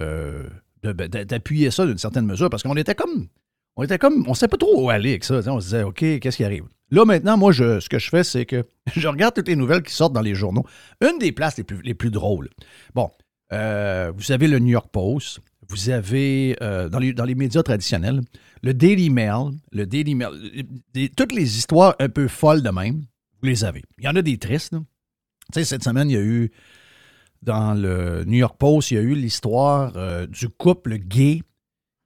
euh, 0.00 0.48
ben, 0.82 1.08
d'appuyer 1.08 1.70
ça 1.70 1.86
d'une 1.86 1.98
certaine 1.98 2.26
mesure, 2.26 2.50
parce 2.50 2.62
qu'on 2.62 2.76
était 2.76 2.94
comme 2.94 3.28
on 3.78 3.84
était 3.84 3.98
comme, 3.98 4.24
on 4.26 4.34
savait 4.34 4.50
pas 4.50 4.56
trop 4.56 4.82
où 4.82 4.90
aller 4.90 5.10
avec 5.10 5.22
ça. 5.22 5.40
On 5.46 5.60
se 5.60 5.66
disait, 5.66 5.82
OK, 5.84 6.00
qu'est-ce 6.00 6.36
qui 6.36 6.44
arrive? 6.44 6.64
Là, 6.90 7.04
maintenant, 7.04 7.38
moi, 7.38 7.52
je, 7.52 7.78
ce 7.78 7.88
que 7.88 8.00
je 8.00 8.10
fais, 8.10 8.24
c'est 8.24 8.44
que 8.44 8.64
je 8.96 9.06
regarde 9.06 9.34
toutes 9.34 9.46
les 9.46 9.54
nouvelles 9.54 9.84
qui 9.84 9.94
sortent 9.94 10.12
dans 10.12 10.20
les 10.20 10.34
journaux. 10.34 10.64
Une 11.00 11.18
des 11.18 11.30
places 11.30 11.56
les 11.58 11.62
plus, 11.62 11.80
les 11.82 11.94
plus 11.94 12.10
drôles. 12.10 12.50
Bon, 12.96 13.08
euh, 13.52 14.12
vous 14.16 14.32
avez 14.32 14.48
le 14.48 14.58
New 14.58 14.72
York 14.72 14.88
Post, 14.90 15.38
vous 15.68 15.90
avez, 15.90 16.56
euh, 16.62 16.88
dans, 16.88 16.98
les, 16.98 17.12
dans 17.12 17.25
les 17.25 17.34
médias 17.34 17.62
traditionnels, 17.62 18.20
le 18.62 18.75
Daily 18.75 19.10
Mail, 19.10 19.50
le 19.72 19.87
Daily 19.87 20.14
Mail, 20.14 20.30
toutes 21.16 21.32
les 21.32 21.58
histoires 21.58 21.94
un 21.98 22.08
peu 22.08 22.28
folles 22.28 22.62
de 22.62 22.70
même, 22.70 23.02
vous 23.40 23.48
les 23.48 23.64
avez. 23.64 23.82
Il 23.98 24.04
y 24.04 24.08
en 24.08 24.16
a 24.16 24.22
des 24.22 24.38
tristes. 24.38 24.72
Tu 24.72 25.60
sais, 25.60 25.64
cette 25.64 25.84
semaine, 25.84 26.10
il 26.10 26.14
y 26.14 26.16
a 26.16 26.22
eu, 26.22 26.50
dans 27.42 27.75
le 27.75 28.25
New 28.25 28.38
York 28.38 28.56
Post, 28.58 28.90
il 28.90 28.94
y 28.94 28.98
a 28.98 29.02
eu 29.02 29.14
l'histoire 29.14 29.92
euh, 29.96 30.26
du 30.26 30.48
couple 30.48 30.96
gay 30.96 31.42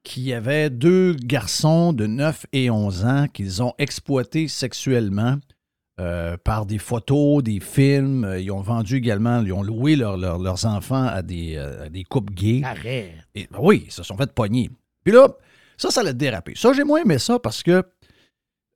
qui 0.04 0.32
avait 0.32 0.68
deux 0.68 1.14
garçons 1.14 1.92
de 1.92 2.06
9 2.06 2.46
et 2.52 2.70
11 2.70 3.04
ans 3.04 3.26
qu'ils 3.32 3.62
ont 3.62 3.72
exploités 3.78 4.48
sexuellement 4.48 5.38
euh, 6.02 6.36
par 6.42 6.66
des 6.66 6.78
photos, 6.78 7.42
des 7.42 7.60
films. 7.60 8.24
Euh, 8.24 8.40
Ils 8.40 8.50
ont 8.50 8.60
vendu 8.60 8.96
également, 8.96 9.40
ils 9.42 9.52
ont 9.52 9.62
loué 9.62 9.96
leur- 9.96 10.16
leur- 10.18 10.38
leurs 10.38 10.66
enfants 10.66 11.06
à 11.06 11.22
des, 11.22 11.54
euh, 11.56 11.86
à 11.86 11.88
des 11.88 12.04
couples 12.04 12.34
gays. 12.34 12.62
Arrête. 12.64 13.12
Et, 13.34 13.46
ben 13.50 13.58
oui, 13.62 13.84
ils 13.86 13.92
se 13.92 14.02
sont 14.02 14.16
fait 14.16 14.30
pogner. 14.32 14.68
Puis 15.04 15.12
là, 15.14 15.28
ça, 15.76 15.90
ça 15.90 16.02
l'a 16.02 16.12
dérapé. 16.12 16.52
Ça, 16.56 16.72
j'ai 16.72 16.84
moins 16.84 17.02
aimé 17.02 17.18
ça 17.18 17.38
parce 17.38 17.62
que 17.62 17.82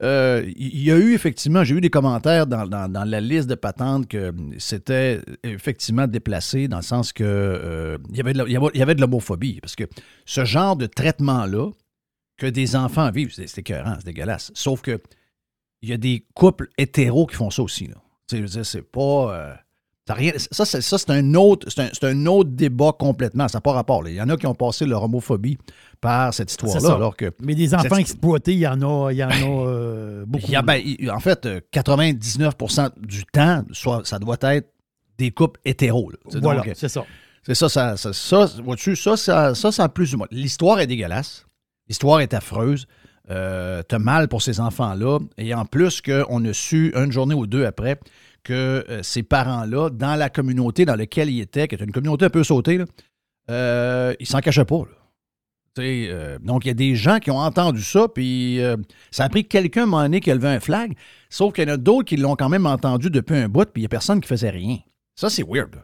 euh, 0.02 0.45
il 0.56 0.83
y 0.83 0.90
a 0.92 0.97
eu 0.99 1.14
effectivement, 1.14 1.64
j'ai 1.64 1.75
eu 1.75 1.80
des 1.80 1.88
commentaires 1.88 2.47
dans, 2.47 2.66
dans- 2.66 2.87
dans 2.90 3.04
la 3.04 3.21
liste 3.21 3.49
de 3.49 3.54
patentes 3.54 4.06
que 4.09 4.30
c'était 4.59 5.21
effectivement 5.42 6.06
déplacé 6.06 6.68
dans 6.68 6.76
le 6.76 6.83
sens 6.83 7.14
que 7.14 7.25
euh, 7.25 7.97
il 8.11 8.16
y 8.16 8.83
avait 8.83 8.95
de 8.95 9.00
l'homophobie. 9.00 9.59
Parce 9.61 9.75
que 9.75 9.85
ce 10.26 10.45
genre 10.45 10.76
de 10.76 10.85
traitement-là 10.87 11.71
que 12.37 12.47
des 12.47 12.76
enfants 12.76 13.11
vivent, 13.11 13.33
c'est 13.33 13.47
c'est 13.47 13.61
écœurant, 13.62 13.95
c'est 13.99 14.04
dégueulasse. 14.06 14.50
Sauf 14.54 14.83
que 14.83 15.00
il 15.83 15.88
y 15.90 15.92
a 15.92 15.97
des 15.97 16.25
couples 16.35 16.68
hétéros 16.78 17.26
qui 17.26 17.37
font 17.37 17.50
ça 17.50 17.62
aussi. 17.62 17.88
Là. 17.88 17.97
C'est 18.64 18.83
pas. 18.83 19.35
euh, 19.35 19.54
ça, 20.06 20.12
a 20.12 20.16
rien- 20.16 20.33
ça, 20.37 20.64
c'est, 20.64 20.80
ça, 20.80 20.99
c'est 20.99 21.11
un 21.11 21.35
autre, 21.35 21.68
c'est 21.68 21.80
un, 21.83 21.88
c'est 21.92 22.04
un 22.06 22.26
autre 22.26 22.50
débat 22.50 22.92
complètement. 22.97 23.49
Ça 23.49 23.59
n'a 23.59 23.61
pas 23.62 23.73
rapport. 23.73 24.02
là. 24.02 24.11
Il 24.11 24.16
y 24.16 24.23
en 24.23 24.28
a 24.28 24.37
qui 24.37 24.47
ont 24.47 24.54
passé 24.54 24.87
leur 24.87 25.02
homophobie 25.02 25.59
par 26.00 26.33
cette 26.33 26.49
C'est 26.50 26.62
histoire-là. 26.62 26.80
ça. 26.88 26.95
Alors 26.95 27.16
que. 27.16 27.33
Mais 27.42 27.54
des 27.54 27.75
enfants 27.75 27.97
exploités, 27.97 28.52
il 28.52 28.59
y 28.61 28.66
en 28.68 28.80
a, 28.83 29.11
il 29.12 29.16
y 29.18 29.25
en 29.25 29.28
a 29.30 29.35
euh, 29.66 30.25
beaucoup. 30.26 30.45
Il 30.47 30.52
y 30.52 30.56
a- 30.56 30.62
ben, 30.62 30.80
il- 30.85 31.11
en 31.11 31.21
fait, 31.21 31.47
euh, 31.47 31.61
99% 31.73 32.90
du 32.99 33.25
temps, 33.26 33.64
soit, 33.73 34.02
ça 34.04 34.18
doit 34.18 34.37
être 34.42 34.68
des 35.18 35.30
couples 35.30 35.61
hétéros. 35.64 36.11
là. 36.11 36.18
Voilà, 36.40 36.62
euh, 36.66 36.73
c'est 36.75 36.88
ça. 36.88 37.04
c'est 37.45 37.54
ça, 37.54 37.68
ça, 37.68 37.97
ça, 37.97 38.12
ça, 38.12 38.50
vois-tu, 38.62 38.97
ça, 38.97 39.16
ça, 39.16 39.54
ça, 39.54 39.73
ça 39.73 39.88
plus 39.88 40.14
ou 40.14 40.18
moins. 40.18 40.26
L'histoire 40.30 40.78
est 40.80 40.87
dégueulasse. 40.87 41.47
L'histoire 41.88 42.21
est 42.21 42.35
affreuse. 42.35 42.87
Euh, 43.30 43.83
T'as 43.83 43.99
mal 43.99 44.28
pour 44.28 44.42
ces 44.42 44.61
enfants-là. 44.61 45.18
Et 45.38 45.54
en 45.54 45.64
plus 45.64 46.00
qu'on 46.00 46.45
a 46.45 46.52
su 46.52 46.92
une 46.95 47.12
journée 47.12 47.35
ou 47.35 47.47
deux 47.47 47.64
après 47.64 47.99
que 48.45 48.85
euh, 48.88 49.02
ces 49.02 49.23
parents-là, 49.25 49.90
dans 49.90 50.14
la 50.14 50.30
communauté 50.30 50.85
dans 50.85 50.95
laquelle 50.95 51.28
ils 51.30 51.40
étaient, 51.40 51.66
qui 51.66 51.75
est 51.75 51.80
une 51.83 51.90
communauté 51.90 52.26
un 52.26 52.30
peu 52.30 52.45
sautée, 52.45 52.80
euh, 53.50 54.14
ils 54.21 54.26
s'en 54.26 54.38
cachaient 54.38 54.64
pas. 54.64 54.83
euh, 55.78 56.38
donc, 56.38 56.64
il 56.64 56.68
y 56.68 56.71
a 56.71 56.75
des 56.75 56.95
gens 56.95 57.18
qui 57.18 57.30
ont 57.30 57.38
entendu 57.38 57.83
ça, 57.83 58.06
puis 58.09 58.61
ça 59.11 59.25
a 59.25 59.28
pris 59.28 59.45
quelqu'un, 59.47 59.80
à 59.80 59.85
un 59.85 59.87
moment 59.87 60.02
donné, 60.02 60.21
qui 60.21 60.30
a 60.30 60.37
un 60.37 60.61
flag, 60.61 60.97
sauf 61.28 61.52
qu'il 61.52 61.68
y 61.68 61.71
en 61.71 61.75
a 61.75 61.76
d'autres 61.76 62.04
qui 62.04 62.16
l'ont 62.16 62.37
quand 62.37 62.49
même 62.49 62.66
entendu 62.66 63.11
depuis 63.11 63.37
un 63.37 63.49
bout, 63.49 63.64
puis 63.64 63.83
il 63.83 63.83
n'y 63.83 63.87
a 63.87 63.90
personne 63.90 64.21
qui 64.21 64.28
faisait 64.28 64.50
rien. 64.50 64.78
Ça, 65.16 65.28
c'est 65.28 65.45
weird. 65.45 65.83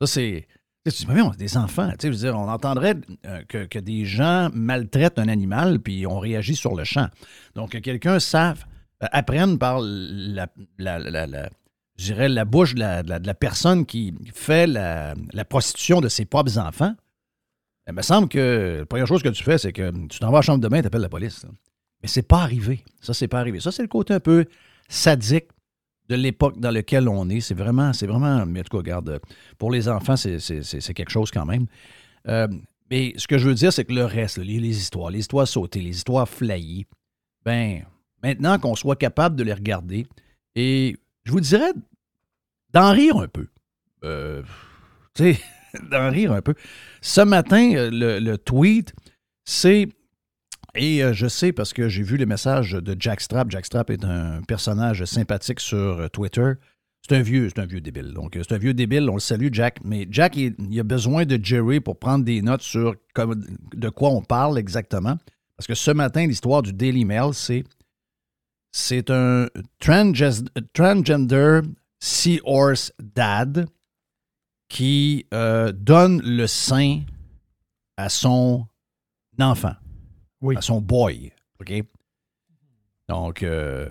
Ça, 0.00 0.06
c'est... 0.06 0.46
Tu 0.84 1.06
on 1.08 1.30
des 1.30 1.56
enfants. 1.56 1.92
Tu 1.96 2.08
veux 2.08 2.16
dire, 2.16 2.36
on 2.36 2.48
entendrait 2.48 2.96
euh, 3.26 3.42
que, 3.44 3.78
des 3.78 4.04
gens 4.04 4.50
maltraitent 4.52 5.18
un 5.20 5.28
animal, 5.28 5.78
puis 5.78 6.06
on 6.08 6.18
réagit 6.18 6.56
sur 6.56 6.74
le 6.74 6.82
champ. 6.82 7.08
Donc, 7.54 7.70
que 7.70 7.78
quelqu'un 7.78 8.18
savent, 8.18 8.64
euh, 9.02 9.06
apprenne 9.12 9.58
par 9.58 9.80
la, 9.80 10.48
la, 10.78 10.98
la- 10.98 12.44
bouche 12.44 12.74
de 12.74 12.80
la, 12.80 13.34
personne 13.34 13.86
qui 13.86 14.12
fait 14.34 14.66
la, 14.66 15.14
prostitution 15.48 16.00
de 16.00 16.08
ses 16.08 16.24
propres 16.24 16.58
enfants. 16.58 16.94
Il 17.86 17.94
me 17.94 18.02
semble 18.02 18.28
que 18.28 18.78
la 18.80 18.86
première 18.86 19.06
chose 19.06 19.22
que 19.22 19.28
tu 19.28 19.44
fais, 19.44 19.58
c'est 19.58 19.72
que 19.72 19.90
tu 20.08 20.18
t'en 20.18 20.30
vas 20.30 20.38
à 20.38 20.40
la 20.40 20.42
chambre 20.42 20.60
de 20.60 20.68
bain 20.68 20.78
et 20.78 20.82
tu 20.82 20.88
appelles 20.88 21.00
la 21.00 21.08
police. 21.08 21.46
Mais 22.02 22.08
c'est 22.08 22.22
pas 22.22 22.42
arrivé. 22.42 22.84
Ça, 23.00 23.14
c'est 23.14 23.28
pas 23.28 23.38
arrivé. 23.38 23.60
Ça, 23.60 23.70
c'est 23.70 23.82
le 23.82 23.88
côté 23.88 24.14
un 24.14 24.20
peu 24.20 24.46
sadique 24.88 25.46
de 26.08 26.14
l'époque 26.14 26.58
dans 26.58 26.70
laquelle 26.70 27.08
on 27.08 27.28
est. 27.28 27.40
C'est 27.40 27.54
vraiment, 27.54 27.92
c'est 27.92 28.06
vraiment, 28.06 28.44
mais 28.46 28.60
en 28.60 28.62
tout 28.62 28.70
cas, 28.70 28.78
regarde, 28.78 29.08
euh, 29.08 29.18
pour 29.58 29.70
les 29.70 29.88
enfants, 29.88 30.16
c'est, 30.16 30.94
quelque 30.94 31.10
chose 31.10 31.30
quand 31.30 31.46
même. 31.46 31.66
Euh, 32.28 32.48
mais 32.90 33.14
ce 33.16 33.26
que 33.26 33.38
je 33.38 33.48
veux 33.48 33.54
dire, 33.54 33.72
c'est 33.72 33.84
que 33.84 33.92
le 33.92 34.04
reste, 34.04 34.38
les, 34.38 34.54
histoires, 34.54 35.10
les 35.10 35.20
histoires 35.20 35.48
sautées, 35.48 35.80
les 35.80 35.96
histoires 35.96 36.28
flyées, 36.28 36.86
ben, 37.44 37.84
maintenant 38.22 38.58
qu'on 38.58 38.74
soit 38.74 38.96
capable 38.96 39.36
de 39.36 39.42
les 39.42 39.54
regarder, 39.54 40.06
et 40.54 40.96
je 41.24 41.32
vous 41.32 41.40
dirais 41.40 41.72
d'en 42.72 42.92
rire 42.92 43.16
un 43.16 43.28
peu. 43.28 43.46
Euh, 44.04 44.42
tu 45.14 45.34
sais, 45.34 45.40
d'en 45.90 46.10
rire 46.10 46.32
un 46.32 46.42
peu. 46.42 46.54
Ce 47.00 47.20
matin, 47.20 47.72
euh, 47.74 48.20
le 48.20 48.36
tweet, 48.36 48.92
c'est. 49.44 49.88
Et 50.74 51.02
euh, 51.02 51.12
je 51.12 51.26
sais 51.26 51.52
parce 51.52 51.72
que 51.72 51.88
j'ai 51.88 52.02
vu 52.02 52.16
les 52.16 52.26
messages 52.26 52.72
de 52.72 52.96
Jack 52.98 53.20
Strap. 53.20 53.50
Jack 53.50 53.66
Strap 53.66 53.90
est 53.90 54.04
un 54.04 54.42
personnage 54.42 55.04
sympathique 55.04 55.60
sur 55.60 55.76
euh, 55.76 56.08
Twitter. 56.08 56.52
C'est 57.06 57.16
un 57.16 57.22
vieux, 57.22 57.48
c'est 57.48 57.60
un 57.60 57.66
vieux 57.66 57.80
débile. 57.80 58.12
Donc, 58.14 58.36
euh, 58.36 58.42
c'est 58.46 58.54
un 58.54 58.58
vieux 58.58 58.72
débile. 58.72 59.10
On 59.10 59.14
le 59.14 59.20
salue, 59.20 59.48
Jack. 59.52 59.80
Mais 59.84 60.06
Jack, 60.10 60.36
il, 60.36 60.54
il 60.58 60.80
a 60.80 60.84
besoin 60.84 61.26
de 61.26 61.38
Jerry 61.42 61.80
pour 61.80 61.98
prendre 61.98 62.24
des 62.24 62.40
notes 62.40 62.62
sur 62.62 62.94
de 63.16 63.88
quoi 63.90 64.10
on 64.10 64.22
parle 64.22 64.58
exactement. 64.58 65.18
Parce 65.56 65.66
que 65.66 65.74
ce 65.74 65.90
matin, 65.90 66.26
l'histoire 66.26 66.62
du 66.62 66.72
Daily 66.72 67.04
Mail, 67.04 67.34
c'est 67.34 67.64
c'est 68.74 69.10
un 69.10 69.48
transgender 69.78 71.60
seahorse 72.00 72.90
dad 72.98 73.68
qui 74.70 75.26
donne 75.30 76.22
le 76.22 76.46
sein 76.46 77.02
à 77.98 78.08
son 78.08 78.66
enfant, 79.38 79.74
À 80.56 80.60
son 80.62 80.80
boy. 80.80 81.32
OK? 81.60 81.72
Donc, 83.08 83.42
euh, 83.42 83.88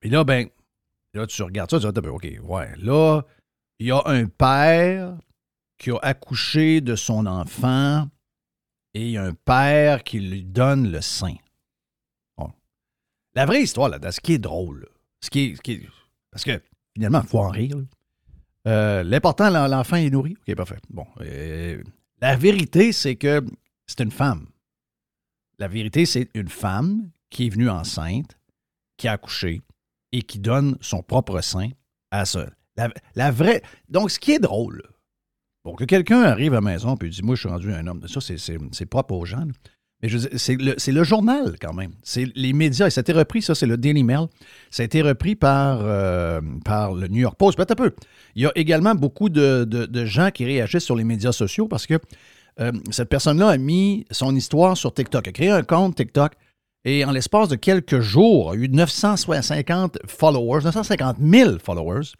puis 0.00 0.10
là, 0.10 0.24
ben, 0.24 0.48
là, 1.14 1.26
tu 1.26 1.42
regardes 1.42 1.70
ça, 1.70 1.80
tu 1.80 2.00
dis, 2.00 2.08
OK, 2.08 2.28
ouais. 2.42 2.74
Là, 2.78 3.22
il 3.78 3.86
y 3.86 3.90
a 3.92 4.02
un 4.06 4.26
père 4.26 5.16
qui 5.78 5.90
a 5.90 5.98
accouché 6.02 6.80
de 6.80 6.96
son 6.96 7.26
enfant 7.26 8.08
et 8.94 9.16
un 9.18 9.34
père 9.34 10.04
qui 10.04 10.20
lui 10.20 10.42
donne 10.44 10.90
le 10.90 11.00
sein. 11.00 11.34
La 13.34 13.44
vraie 13.44 13.62
histoire, 13.62 13.90
là, 13.90 13.98
ce 14.10 14.18
qui 14.20 14.32
est 14.32 14.38
drôle, 14.38 14.88
ce 15.20 15.28
qui 15.28 15.54
est, 15.66 15.88
parce 16.30 16.42
que 16.42 16.62
finalement, 16.94 17.20
il 17.22 17.28
faut 17.28 17.38
en 17.40 17.50
rire. 17.50 17.76
Euh, 18.66 19.02
L'important, 19.02 19.50
l'en- 19.50 19.68
l'enfant 19.68 19.96
est 19.96 20.08
nourri. 20.08 20.36
OK, 20.48 20.54
parfait. 20.54 20.78
Bon. 20.88 21.06
euh, 21.20 21.82
la 22.22 22.34
vérité, 22.36 22.92
c'est 22.92 23.16
que 23.16 23.44
c'est 23.86 24.00
une 24.00 24.10
femme. 24.10 24.46
La 25.58 25.68
vérité, 25.68 26.04
c'est 26.04 26.28
une 26.34 26.48
femme 26.48 27.10
qui 27.30 27.46
est 27.46 27.50
venue 27.50 27.70
enceinte, 27.70 28.36
qui 28.96 29.08
a 29.08 29.12
accouché 29.12 29.62
et 30.12 30.22
qui 30.22 30.38
donne 30.38 30.76
son 30.80 31.02
propre 31.02 31.40
sein 31.40 31.70
à 32.10 32.24
ça. 32.24 32.46
La, 33.14 33.30
vraie. 33.30 33.62
Donc, 33.88 34.10
ce 34.10 34.18
qui 34.18 34.32
est 34.32 34.38
drôle, 34.38 34.82
bon, 35.64 35.74
que 35.74 35.84
quelqu'un 35.84 36.22
arrive 36.22 36.52
à 36.52 36.56
la 36.56 36.60
maison 36.60 36.94
et 36.96 37.08
dit 37.08 37.22
Moi, 37.22 37.36
je 37.36 37.40
suis 37.40 37.48
rendu 37.48 37.72
un 37.72 37.86
homme. 37.86 38.06
Ça, 38.06 38.20
c'est- 38.20 38.86
propre 38.86 39.14
aux 39.14 39.24
gens. 39.24 39.46
Mais 40.02 40.10
c'est 40.36 40.56
le, 40.56 41.04
journal, 41.04 41.56
quand 41.58 41.72
même. 41.72 41.92
C'est 42.02 42.30
les 42.34 42.52
médias. 42.52 42.88
Et 42.88 42.90
ça 42.90 42.98
a 42.98 43.00
été 43.00 43.14
repris, 43.14 43.40
ça, 43.40 43.54
c'est 43.54 43.64
le 43.64 43.78
Daily 43.78 44.04
Mail. 44.04 44.26
Ça 44.70 44.82
a 44.82 44.84
été 44.84 45.00
repris 45.00 45.36
par, 45.36 45.78
euh, 45.80 46.42
le 46.42 47.08
New 47.08 47.22
York 47.22 47.38
Post. 47.38 47.56
Peut-être 47.56 47.70
un 47.70 47.76
peu. 47.76 47.94
Il 48.34 48.42
y 48.42 48.46
a 48.46 48.52
également 48.56 48.94
beaucoup 48.94 49.30
de 49.30 50.04
gens 50.04 50.30
qui 50.30 50.44
réagissent 50.44 50.84
sur 50.84 50.96
les 50.96 51.04
médias 51.04 51.32
sociaux 51.32 51.66
parce 51.66 51.86
que 51.86 51.98
euh, 52.60 52.72
cette 52.90 53.08
personne-là 53.08 53.48
a 53.48 53.56
mis 53.58 54.04
son 54.10 54.34
histoire 54.34 54.76
sur 54.76 54.92
TikTok, 54.92 55.28
a 55.28 55.32
créé 55.32 55.50
un 55.50 55.62
compte 55.62 55.96
TikTok 55.96 56.32
et 56.84 57.04
en 57.04 57.10
l'espace 57.10 57.48
de 57.48 57.56
quelques 57.56 57.98
jours, 57.98 58.52
a 58.52 58.54
eu 58.54 58.68
950 58.68 59.98
followers, 60.06 60.62
950 60.62 61.16
000 61.20 61.58
followers. 61.58 62.12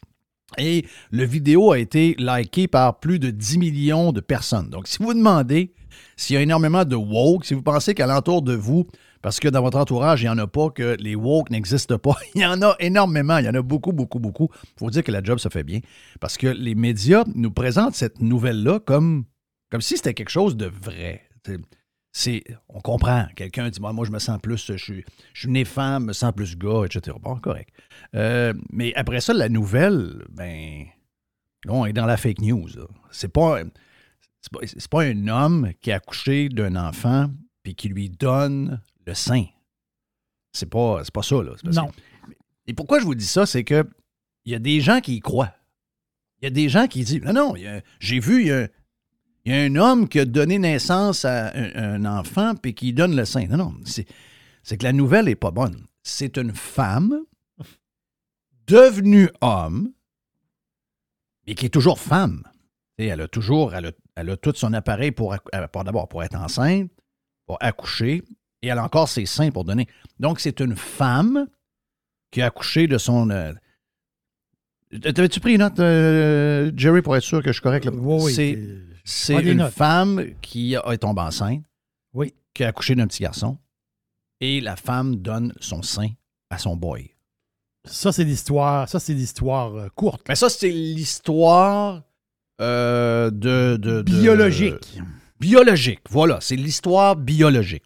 Et 0.59 0.85
le 1.11 1.25
vidéo 1.25 1.71
a 1.71 1.79
été 1.79 2.17
liké 2.19 2.67
par 2.67 2.99
plus 2.99 3.21
de 3.21 3.31
10 3.31 3.59
millions 3.59 4.13
de 4.13 4.21
personnes. 4.21 4.69
Donc, 4.69 4.89
si 4.89 4.99
vous 5.01 5.15
demandez 5.15 5.73
s'il 6.17 6.35
y 6.35 6.37
a 6.39 6.43
énormément 6.43 6.85
de 6.85 6.97
woke, 6.97 7.45
si 7.45 7.55
vous 7.55 7.63
pensez 7.63 7.95
qu'alentour 7.95 8.43
de 8.43 8.55
vous, 8.55 8.87
parce 9.23 9.39
que 9.39 9.49
dans 9.49 9.63
votre 9.63 9.79
entourage, 9.79 10.23
il 10.23 10.25
n'y 10.25 10.31
en 10.31 10.39
a 10.39 10.47
pas, 10.47 10.71
que 10.71 10.97
les 10.99 11.15
woke 11.15 11.51
n'existent 11.51 11.99
pas, 11.99 12.17
il 12.35 12.43
y 12.43 12.47
en 12.47 12.61
a 12.63 12.75
énormément, 12.81 13.39
il 13.39 13.45
y 13.45 13.49
en 13.49 13.55
a 13.55 13.63
beaucoup, 13.63 13.93
beaucoup, 13.93 14.19
beaucoup. 14.19 14.49
Il 14.65 14.79
faut 14.81 14.91
dire 14.91 15.05
que 15.05 15.13
la 15.13 15.23
job 15.23 15.39
se 15.39 15.49
fait 15.49 15.65
bien. 15.65 15.81
Parce 16.21 16.37
que 16.37 16.49
les 16.49 16.75
médias 16.75 17.25
nous 17.35 17.51
présentent 17.51 17.95
cette 17.95 18.21
nouvelle-là 18.21 18.81
comme, 18.81 19.27
comme 19.71 19.81
si 19.81 19.97
c'était 19.97 20.15
quelque 20.15 20.31
chose 20.31 20.57
de 20.57 20.67
vrai. 20.67 21.23
C'est- 22.13 22.45
on 22.69 22.81
comprend. 22.81 23.27
Quelqu'un 23.37 23.69
dit, 23.69 23.79
moi, 23.81 23.93
moi, 23.93 24.07
je 24.07 24.11
me 24.11 24.19
sens 24.19 24.41
plus, 24.41 24.67
je 24.67 24.77
suis, 24.79 25.05
je 25.35 25.41
suis 25.41 25.51
né 25.51 25.65
femme, 25.67 26.05
je 26.05 26.07
me 26.09 26.13
sens 26.15 26.33
plus 26.35 26.57
gars, 26.57 26.85
etc. 26.87 27.15
Bon, 27.21 27.37
correct. 27.39 27.69
Euh, 28.15 28.55
mais 28.73 28.95
après 28.95 29.21
ça, 29.21 29.35
la 29.35 29.51
nouvelle, 29.51 30.25
ben, 30.31 30.87
on 31.69 31.85
est 31.85 31.93
dans 31.93 32.07
la 32.07 32.17
fake 32.17 32.41
news. 32.41 32.69
C'est 33.11 33.29
pas, 33.29 33.61
c'est 34.41 34.51
pas, 34.53 34.61
c'est 34.67 34.89
pas 34.89 35.03
un 35.03 35.29
homme 35.29 35.73
qui 35.83 35.93
a 35.93 35.97
accouché 35.97 36.49
d'un 36.49 36.75
enfant 36.77 37.29
puis 37.63 37.75
qui 37.75 37.89
lui 37.89 38.09
donne 38.09 38.81
le 39.07 39.13
sein. 39.15 39.45
C'est 40.53 40.71
pas, 40.71 41.03
c'est 41.05 41.13
pas 41.13 41.23
ça, 41.23 41.43
là. 41.43 41.53
Non. 41.65 41.89
que- 41.89 42.33
et 42.67 42.73
pourquoi 42.73 42.99
je 42.99 43.05
vous 43.05 43.15
dis 43.15 43.27
ça, 43.27 43.45
c'est 43.45 43.63
que 43.65 43.85
il 44.47 44.53
y 44.53 44.55
a 44.55 44.59
des 44.59 44.81
gens 44.81 45.01
qui 45.01 45.17
y 45.17 45.21
croient. 45.21 45.53
Il 46.41 46.45
y 46.45 46.47
a 46.47 46.51
des 46.51 46.69
gens 46.71 46.87
qui 46.87 47.05
disent, 47.05 47.21
non, 47.23 47.33
non, 47.35 47.55
j'ai 48.01 48.21
vu, 48.21 48.41
il 48.43 48.47
y 48.49 48.53
a, 48.53 48.69
il 49.47 49.53
y 49.53 49.57
a 49.57 49.63
un 49.63 49.77
homme 49.77 50.09
qui 50.09 50.19
a 50.19 50.25
donné 50.25 50.59
naissance 50.59 51.25
à 51.25 51.53
un, 51.57 52.03
un 52.05 52.19
enfant 52.19 52.55
puis 52.57 52.75
qui 52.75 52.93
donne 52.93 53.15
le 53.15 53.25
sein. 53.25 53.47
Non, 53.47 53.57
non, 53.57 53.75
c'est, 53.85 54.05
que 54.77 54.83
la 54.85 54.93
nouvelle 54.93 55.27
n'est 55.27 55.37
pas 55.37 55.53
bonne. 55.53 55.87
C'est 56.03 56.37
une 56.37 56.53
femme 56.53 57.17
devenue 58.67 59.31
homme, 59.41 59.93
mais 61.47 61.55
qui 61.55 61.67
est 61.67 61.71
toujours 61.71 62.01
femme. 62.01 62.43
Sais, 62.99 63.07
elle 63.07 63.21
a 63.21 63.29
toujours, 63.29 63.75
elle 63.75 63.87
a, 63.87 63.93
elle 64.17 64.31
a 64.31 64.37
tout 64.37 64.53
son 64.57 64.73
appareil 64.73 65.13
pour, 65.13 65.35
euh, 65.35 65.67
pour 65.73 65.85
d'abord 65.85 66.09
pour 66.09 66.25
être 66.25 66.35
enceinte, 66.37 66.91
pour 67.47 67.57
accoucher, 67.61 68.25
et 68.63 68.69
elle 68.69 68.79
a 68.79 68.85
encore 68.85 69.09
ses 69.09 69.27
seins 69.27 69.51
pour 69.53 69.65
donner. 69.65 69.87
Donc, 70.19 70.41
c'est 70.41 70.59
une 70.61 70.75
femme 70.75 71.47
qui 72.33 72.43
a 72.43 72.47
accouché 72.47 72.89
de 72.89 72.99
son. 72.99 73.31
euh, 73.31 73.53
T'avais-tu 75.01 75.39
pris 75.41 75.53
une 75.53 75.59
note, 75.61 75.79
euh, 75.79 76.73
Jerry, 76.77 77.03
pour 77.03 77.17
être 77.17 77.23
sûr 77.23 77.43
que 77.43 77.49
je 77.49 77.53
suis 77.55 77.63
correct? 77.63 77.85
là? 77.85 77.93
Oui, 77.95 78.23
oui. 78.25 78.33
C'est- 79.09 79.41
une 79.41 79.59
notes. 79.59 79.73
femme 79.73 80.25
qui 80.43 80.75
est 80.75 80.99
tombée 80.99 81.23
enceinte, 81.23 81.63
Oui. 82.13 82.35
qui 82.55 82.65
a 82.65 82.69
accouché 82.69 82.95
d'un 82.95 83.07
petit 83.07 83.23
garçon, 83.23 83.57
et 84.41 84.61
la 84.61 84.77
femme 84.77 85.17
donne 85.17 85.55
son 85.61 85.83
sein 85.83 86.09
à 86.51 86.59
son 86.59 86.77
boy. 86.77 87.11
Ça, 87.85 88.11
c'est 88.13 88.25
l'histoire. 88.25 88.89
Ça, 88.89 88.99
c'est 88.99 89.15
l'histoire 89.15 89.75
euh, 89.77 89.89
courte. 89.95 90.23
Mais 90.29 90.35
ça, 90.35 90.49
c'est 90.49 90.71
l'histoire 90.71 92.03
euh, 92.61 93.31
de, 93.31 93.77
de- 93.77 94.03
de- 94.03 94.03
Biologique. 94.03 94.99
Biologique, 95.39 96.01
voilà, 96.11 96.41
c'est 96.41 96.57
l'histoire 96.57 97.15
biologique. 97.15 97.85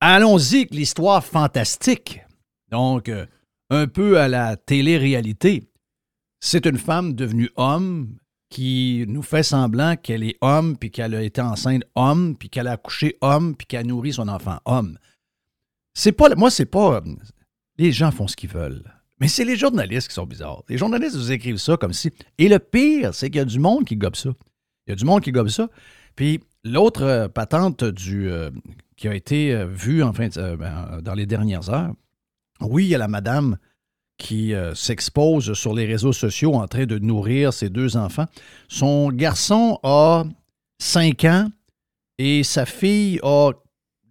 Allons-y 0.00 0.56
avec 0.58 0.74
l'histoire 0.74 1.24
fantastique. 1.24 2.20
Donc, 2.70 3.08
euh, 3.08 3.26
un 3.70 3.86
peu 3.88 4.20
à 4.20 4.28
la 4.28 4.56
télé-réalité. 4.56 5.64
C'est 6.40 6.66
une 6.66 6.78
femme 6.78 7.14
devenue 7.14 7.50
homme 7.56 8.16
qui 8.50 9.04
nous 9.08 9.22
fait 9.22 9.42
semblant 9.44 9.96
qu'elle 9.96 10.24
est 10.24 10.36
homme, 10.40 10.76
puis 10.76 10.90
qu'elle 10.90 11.14
a 11.14 11.22
été 11.22 11.40
enceinte 11.40 11.84
homme, 11.94 12.36
puis 12.36 12.50
qu'elle 12.50 12.66
a 12.66 12.72
accouché 12.72 13.16
homme, 13.20 13.54
puis 13.56 13.66
qu'elle 13.66 13.80
a 13.80 13.84
nourri 13.84 14.12
son 14.12 14.28
enfant 14.28 14.58
homme. 14.64 14.98
C'est 15.94 16.12
pas, 16.12 16.34
moi, 16.34 16.50
c'est 16.50 16.66
pas. 16.66 17.00
Les 17.78 17.92
gens 17.92 18.10
font 18.10 18.26
ce 18.28 18.36
qu'ils 18.36 18.50
veulent. 18.50 18.82
Mais 19.20 19.28
c'est 19.28 19.44
les 19.44 19.56
journalistes 19.56 20.08
qui 20.08 20.14
sont 20.14 20.26
bizarres. 20.26 20.62
Les 20.68 20.78
journalistes 20.78 21.14
vous 21.16 21.30
écrivent 21.30 21.58
ça 21.58 21.76
comme 21.76 21.92
si. 21.92 22.10
Et 22.38 22.48
le 22.48 22.58
pire, 22.58 23.14
c'est 23.14 23.28
qu'il 23.30 23.38
y 23.38 23.42
a 23.42 23.44
du 23.44 23.58
monde 23.58 23.84
qui 23.84 23.96
gobe 23.96 24.16
ça. 24.16 24.30
Il 24.86 24.90
y 24.90 24.92
a 24.92 24.96
du 24.96 25.04
monde 25.04 25.22
qui 25.22 25.30
gobe 25.30 25.48
ça. 25.48 25.68
Puis 26.16 26.40
l'autre 26.64 27.02
euh, 27.02 27.28
patente 27.28 27.84
du, 27.84 28.28
euh, 28.30 28.50
qui 28.96 29.08
a 29.08 29.14
été 29.14 29.54
euh, 29.54 29.66
vue 29.66 30.02
en 30.02 30.12
fin 30.12 30.28
de- 30.28 30.38
euh, 30.38 30.56
ben, 30.56 31.00
dans 31.02 31.14
les 31.14 31.26
dernières 31.26 31.68
heures, 31.70 31.92
oui, 32.60 32.84
il 32.86 32.88
y 32.88 32.94
a 32.94 32.98
la 32.98 33.08
madame 33.08 33.58
qui 34.20 34.52
euh, 34.54 34.74
s'expose 34.74 35.54
sur 35.54 35.74
les 35.74 35.86
réseaux 35.86 36.12
sociaux 36.12 36.54
en 36.54 36.68
train 36.68 36.84
de 36.86 36.98
nourrir 36.98 37.52
ses 37.52 37.70
deux 37.70 37.96
enfants. 37.96 38.26
Son 38.68 39.08
garçon 39.10 39.78
a 39.82 40.24
5 40.78 41.24
ans 41.24 41.48
Et 42.18 42.42
sa 42.44 42.66
fille 42.66 43.18
a, 43.22 43.52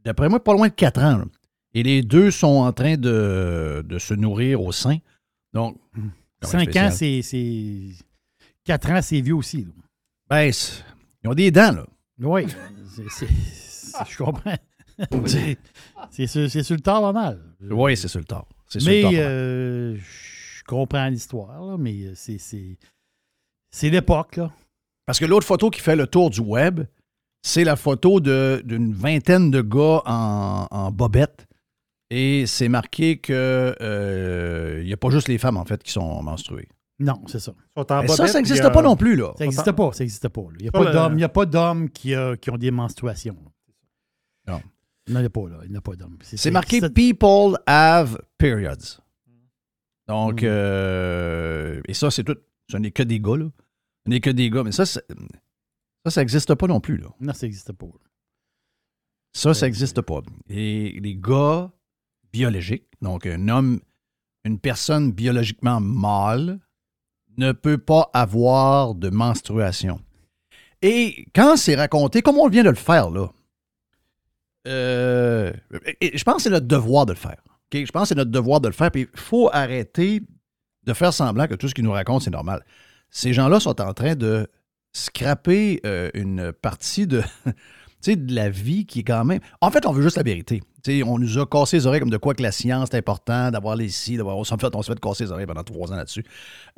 d'après 0.03 0.27
moi, 0.29 0.43
pas 0.43 0.53
loin 0.53 0.67
de 0.67 0.73
4 0.73 0.99
ans. 1.03 1.17
là. 1.19 1.25
Et 1.75 1.83
les 1.83 2.01
deux 2.01 2.31
sont 2.31 2.47
en 2.47 2.73
train 2.73 2.97
de, 2.97 3.85
de 3.87 3.99
se 3.99 4.15
nourrir 4.15 4.61
au 4.63 4.71
sein. 4.71 4.97
Donc, 5.53 5.77
quand 5.93 6.01
même 6.01 6.11
5 6.41 6.61
spécial? 6.63 6.87
ans, 6.87 6.91
c'est. 6.91 7.21
c'est- 7.21 8.05
4 8.65 8.91
ans, 8.91 9.01
c'est 9.01 9.21
vieux 9.21 9.35
aussi. 9.35 9.65
là. 9.65 9.71
Ben, 10.29 10.51
ils 11.23 11.29
ont 11.29 11.33
des 11.35 11.51
dents, 11.51 11.71
là. 11.71 11.85
Oui, 12.21 12.45
je 14.09 14.17
comprends. 14.17 14.55
C'est- 15.27 15.57
c'est 16.11 16.27
sur, 16.27 16.49
sur 16.65 16.75
le 16.75 16.81
tard 16.81 17.01
pas 17.01 17.13
mal. 17.13 17.39
Oui, 17.71 17.95
c'est 17.95 18.09
sur 18.09 18.19
le 18.19 18.25
tard. 18.25 18.45
Mais 18.85 19.03
euh, 19.15 19.95
je 19.97 20.63
comprends 20.65 21.07
l'histoire, 21.07 21.65
là, 21.65 21.77
mais 21.77 22.13
c'est, 22.15 22.37
c'est, 22.37 22.77
c'est 23.71 23.89
l'époque. 23.89 24.35
Là. 24.37 24.51
Parce 25.05 25.19
que 25.19 25.25
l'autre 25.25 25.47
photo 25.47 25.69
qui 25.69 25.79
fait 25.81 25.95
le 25.95 26.05
tour 26.07 26.29
du 26.29 26.39
web, 26.41 26.81
c'est 27.41 27.63
la 27.63 27.75
photo 27.75 28.19
de- 28.19 28.61
d'une 28.65 28.93
vingtaine 28.93 29.49
de 29.49 29.61
gars 29.61 30.01
en, 30.05 30.67
en 30.69 30.91
bobette. 30.91 31.47
Et 32.11 32.45
c'est 32.47 32.69
marqué 32.69 33.17
que 33.17 33.75
euh, 33.81 34.79
il 34.81 34.87
n'y 34.87 34.93
a 34.93 34.97
pas 34.97 35.09
juste 35.09 35.27
les 35.27 35.37
femmes, 35.37 35.57
en 35.57 35.65
fait, 35.65 35.81
qui 35.83 35.91
sont 35.91 36.21
menstruées. 36.23 36.67
Non, 36.99 37.21
c'est 37.27 37.39
ça. 37.39 37.53
Ils 37.77 37.81
sont 37.81 37.91
en 37.93 38.01
Mais 38.01 38.07
ça, 38.09 38.27
ça 38.27 38.39
n'existe 38.39 38.65
euh, 38.65 38.69
pas 38.71 38.81
non 38.81 38.95
plus, 38.95 39.15
là. 39.15 39.31
Ça 39.37 39.43
n'existe 39.45 39.71
pas. 39.71 39.93
Ça 39.93 40.03
n'existe 40.03 40.27
pas. 40.27 40.41
Il 40.57 40.63
n'y 40.63 40.67
a, 40.67 40.71
Pas 40.71 40.79
pas 40.79 40.85
le- 40.85 40.91
d'hommes- 40.93 41.17
il 41.17 41.21
y 41.21 41.23
a 41.23 41.29
pas 41.29 41.45
d'hommes 41.45 41.89
qui, 41.89 42.13
a- 42.15 42.35
qui 42.35 42.49
ont 42.49 42.57
des 42.57 42.71
menstruations. 42.71 43.37
là. 44.47 44.59
Non. 45.09 45.19
Il 45.19 45.23
n'y 45.23 45.25
a 45.25 45.29
pas, 45.29 45.49
là. 45.49 45.57
Il 45.63 45.71
n'y 45.71 45.75
en 45.75 45.79
a 45.79 45.81
pas 45.81 45.95
d'hommes. 45.95 46.17
C'est 46.21 46.51
marqué 46.51 46.81
People 46.89 47.57
have 47.65 48.21
periods. 48.37 49.01
Donc, 50.07 50.43
euh, 50.43 51.81
et 51.87 51.93
ça, 51.93 52.09
c'est 52.09 52.23
tout. 52.23 52.37
Ce 52.69 52.77
n'est 52.77 52.91
que 52.91 53.03
des 53.03 53.19
gars, 53.19 53.37
là. 53.37 53.49
Ce 54.05 54.09
n'est 54.09 54.19
que 54.19 54.29
des 54.29 54.49
gars. 54.49 54.63
Mais 54.63 54.71
ça, 54.71 54.85
ça, 54.85 55.01
ça 56.07 56.21
n'existe 56.21 56.55
pas 56.55 56.67
non 56.67 56.79
plus, 56.79 56.97
là. 56.97 57.07
Non, 57.19 57.33
ça 57.33 57.45
n'existe 57.45 57.73
pas. 57.73 57.87
Ça, 59.33 59.53
ça 59.53 59.65
n'existe 59.67 60.01
pas. 60.01 60.21
Et 60.49 60.99
les 60.99 61.15
gars 61.15 61.71
biologiques, 62.31 62.87
donc 63.01 63.25
un 63.25 63.47
homme, 63.49 63.79
une 64.43 64.59
personne 64.59 65.11
biologiquement 65.11 65.79
mâle, 65.79 66.59
ne 67.37 67.51
peut 67.51 67.77
pas 67.77 68.09
avoir 68.13 68.95
de 68.95 69.09
menstruation. 69.09 70.01
Et 70.81 71.25
quand 71.35 71.57
c'est 71.57 71.75
raconté, 71.75 72.21
comme 72.21 72.37
on 72.37 72.47
vient 72.49 72.63
de 72.63 72.69
le 72.69 72.75
faire, 72.75 73.09
là, 73.09 73.29
euh, 74.67 75.53
je 76.01 76.23
pense 76.23 76.35
que 76.35 76.41
c'est 76.43 76.49
notre 76.49 76.67
devoir 76.67 77.05
de 77.05 77.13
le 77.13 77.17
faire. 77.17 77.41
Je 77.73 77.91
pense 77.91 78.03
que 78.03 78.07
c'est 78.09 78.15
notre 78.15 78.31
devoir 78.31 78.61
de 78.61 78.67
le 78.67 78.73
faire. 78.73 78.91
Puis 78.91 79.07
il 79.13 79.19
faut 79.19 79.49
arrêter 79.51 80.21
de 80.85 80.93
faire 80.93 81.13
semblant 81.13 81.47
que 81.47 81.55
tout 81.55 81.67
ce 81.67 81.75
qu'ils 81.75 81.83
nous 81.83 81.91
racontent, 81.91 82.19
c'est 82.19 82.31
normal. 82.31 82.63
Ces 83.09 83.33
gens-là 83.33 83.59
sont 83.59 83.79
en 83.81 83.93
train 83.93 84.15
de 84.15 84.47
scraper 84.93 85.79
euh, 85.85 86.09
une 86.13 86.51
partie 86.51 87.07
de, 87.07 87.21
de 88.07 88.33
la 88.33 88.49
vie 88.49 88.85
qui 88.85 88.99
est 88.99 89.03
quand 89.03 89.25
même. 89.25 89.39
En 89.61 89.71
fait, 89.71 89.85
on 89.85 89.91
veut 89.91 90.01
juste 90.01 90.17
la 90.17 90.23
vérité. 90.23 90.61
On 91.05 91.19
nous 91.19 91.37
a 91.37 91.45
cassé 91.45 91.77
les 91.77 91.87
oreilles 91.87 91.99
comme 91.99 92.09
de 92.09 92.17
quoi 92.17 92.33
que 92.33 92.41
la 92.41 92.51
science 92.51 92.89
est 92.89 92.97
important, 92.97 93.51
d'avoir 93.51 93.75
les 93.75 93.89
ci, 93.89 94.17
d'avoir. 94.17 94.37
On 94.37 94.43
s'en 94.43 94.57
fait, 94.57 94.73
on 94.73 94.81
s'est 94.81 94.93
fait 94.93 94.99
casser 94.99 95.25
les 95.25 95.31
oreilles 95.31 95.45
pendant 95.45 95.63
trois 95.63 95.91
ans 95.91 95.95
là-dessus. 95.95 96.23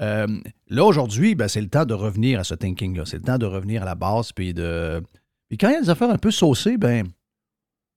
Euh, 0.02 0.28
là, 0.70 0.84
aujourd'hui, 0.84 1.36
ben, 1.36 1.48
c'est 1.48 1.62
le 1.62 1.70
temps 1.70 1.86
de 1.86 1.94
revenir 1.94 2.40
à 2.40 2.44
ce 2.44 2.56
thinking-là. 2.56 3.04
C'est 3.06 3.18
le 3.18 3.24
temps 3.24 3.38
de 3.38 3.46
revenir 3.46 3.84
à 3.84 3.86
la 3.86 3.96
base. 3.96 4.32
Puis 4.32 4.54
de. 4.54 5.02
Quand 5.60 5.70
il 5.70 5.74
y 5.74 5.78
a 5.78 5.82
des 5.82 5.90
affaires 5.90 6.10
un 6.10 6.18
peu 6.18 6.32
saucées, 6.32 6.78
ben. 6.78 7.08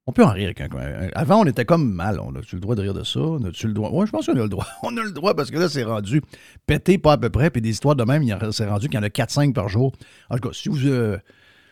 On 0.07 0.11
peut 0.11 0.23
en 0.23 0.31
rire. 0.31 0.45
avec 0.55 0.61
un- 0.61 1.09
Avant, 1.15 1.41
on 1.41 1.45
était 1.45 1.65
comme 1.65 1.91
mal. 1.91 2.19
On 2.19 2.35
a-tu 2.35 2.55
le 2.55 2.61
droit 2.61 2.75
de 2.75 2.81
rire 2.81 2.93
de 2.93 3.03
ça? 3.03 3.19
On 3.19 3.43
a-tu 3.43 3.67
le 3.67 3.73
droit? 3.73 3.89
Oui, 3.91 4.05
je 4.05 4.11
pense 4.11 4.27
qu'on 4.27 4.33
a 4.33 4.43
le 4.43 4.49
droit. 4.49 4.67
On 4.83 4.95
a 4.97 5.03
le 5.03 5.11
droit 5.11 5.33
parce 5.33 5.49
que 5.49 5.57
là, 5.57 5.67
c'est 5.67 5.83
rendu 5.83 6.21
pété 6.67 6.97
pas 6.99 7.13
à 7.13 7.17
peu 7.17 7.29
près. 7.29 7.49
Puis 7.49 7.61
des 7.61 7.69
histoires 7.71 7.95
de 7.95 8.03
même, 8.03 8.23
c'est 8.51 8.67
rendu 8.67 8.87
qu'il 8.87 8.95
y 8.95 8.99
en 8.99 9.03
a 9.03 9.09
4-5 9.09 9.53
par 9.53 9.67
jour. 9.67 9.93
En 10.29 10.37
tout 10.37 10.49
cas, 10.49 10.53
si 10.53 10.69
vous. 10.69 10.85
euh, 10.87 11.17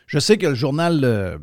je 0.07 0.17
sais 0.19 0.37
que 0.37 0.47
le 0.47 0.55
journal, 0.55 1.01
euh, 1.03 1.37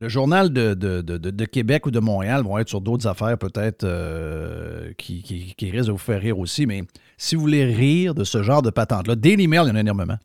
le 0.00 0.08
journal 0.08 0.52
de, 0.52 0.74
de- 0.74 1.00
de- 1.00 1.16
de- 1.16 1.30
de 1.30 1.44
Québec 1.44 1.86
ou 1.86 1.92
de 1.92 2.00
Montréal 2.00 2.42
vont 2.42 2.58
être 2.58 2.68
sur 2.68 2.80
d'autres 2.80 3.06
affaires 3.06 3.38
peut-être 3.38 3.84
euh, 3.84 4.92
qui, 4.98 5.22
qui, 5.22 5.54
qui 5.54 5.70
risquent 5.70 5.86
de 5.86 5.92
vous 5.92 5.98
faire 5.98 6.20
rire 6.20 6.40
aussi, 6.40 6.66
mais 6.66 6.82
si 7.18 7.36
vous 7.36 7.42
voulez 7.42 7.64
rire 7.64 8.14
de 8.16 8.24
ce 8.24 8.42
genre 8.42 8.62
de 8.62 8.70
patente-là, 8.70 9.14
Daily 9.14 9.46
Mail, 9.46 9.62
il 9.66 9.68
y 9.68 9.70
en 9.70 9.76
a 9.76 9.80
énormément. 9.80 10.18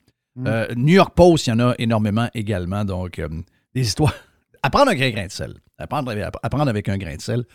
Euh, 0.47 0.67
New 0.75 0.95
York 0.95 1.13
Post, 1.15 1.45
il 1.47 1.51
y 1.51 1.53
en 1.53 1.60
a 1.60 1.75
énormément 1.77 2.27
également. 2.34 2.86
Donc, 2.86 3.19
euh, 3.19 3.27
des 3.75 3.82
histoires. 3.82 4.13
Apprendre 4.67 4.89
avec 4.89 5.01
un 5.01 5.10
grain 5.12 5.27
de 5.27 5.32
sel. 5.32 5.53
Apprendre, 5.77 6.12
avec- 6.12 6.89
un 6.89 6.97
grain 6.97 7.15
de 7.15 7.21
sel. 7.21 7.45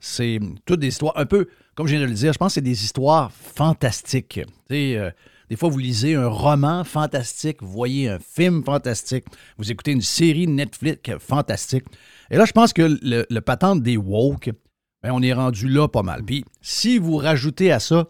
C'est 0.00 0.38
toutes 0.64 0.80
des 0.80 0.88
histoires 0.88 1.12
un 1.16 1.26
peu, 1.26 1.48
comme 1.74 1.86
je 1.86 1.92
viens 1.96 2.00
de 2.00 2.08
le 2.08 2.14
dire, 2.14 2.32
je 2.32 2.38
pense 2.38 2.52
que 2.52 2.54
c'est 2.54 2.60
des 2.62 2.84
histoires 2.84 3.30
fantastiques. 3.32 4.40
Euh, 4.70 5.10
des 5.50 5.56
fois, 5.56 5.68
vous 5.68 5.78
lisez 5.78 6.14
un 6.14 6.28
roman 6.28 6.82
fantastique, 6.84 7.62
vous 7.62 7.70
voyez 7.72 8.08
un 8.08 8.18
film 8.18 8.64
fantastique, 8.64 9.24
vous 9.58 9.70
écoutez 9.70 9.92
une 9.92 10.00
série 10.00 10.46
Netflix 10.46 11.10
fantastique. 11.18 11.84
Et 12.30 12.36
là, 12.38 12.46
je 12.46 12.52
pense 12.52 12.72
que 12.72 12.98
le, 13.02 13.26
le 13.28 13.40
patente 13.40 13.82
des 13.82 13.96
woke, 13.98 14.50
ben, 15.02 15.10
on 15.12 15.20
est 15.20 15.32
rendu 15.34 15.68
là 15.68 15.88
pas 15.88 16.02
mal. 16.02 16.22
Puis, 16.24 16.44
si 16.62 16.96
vous 16.98 17.16
rajoutez 17.16 17.70
à 17.70 17.80
ça 17.80 18.06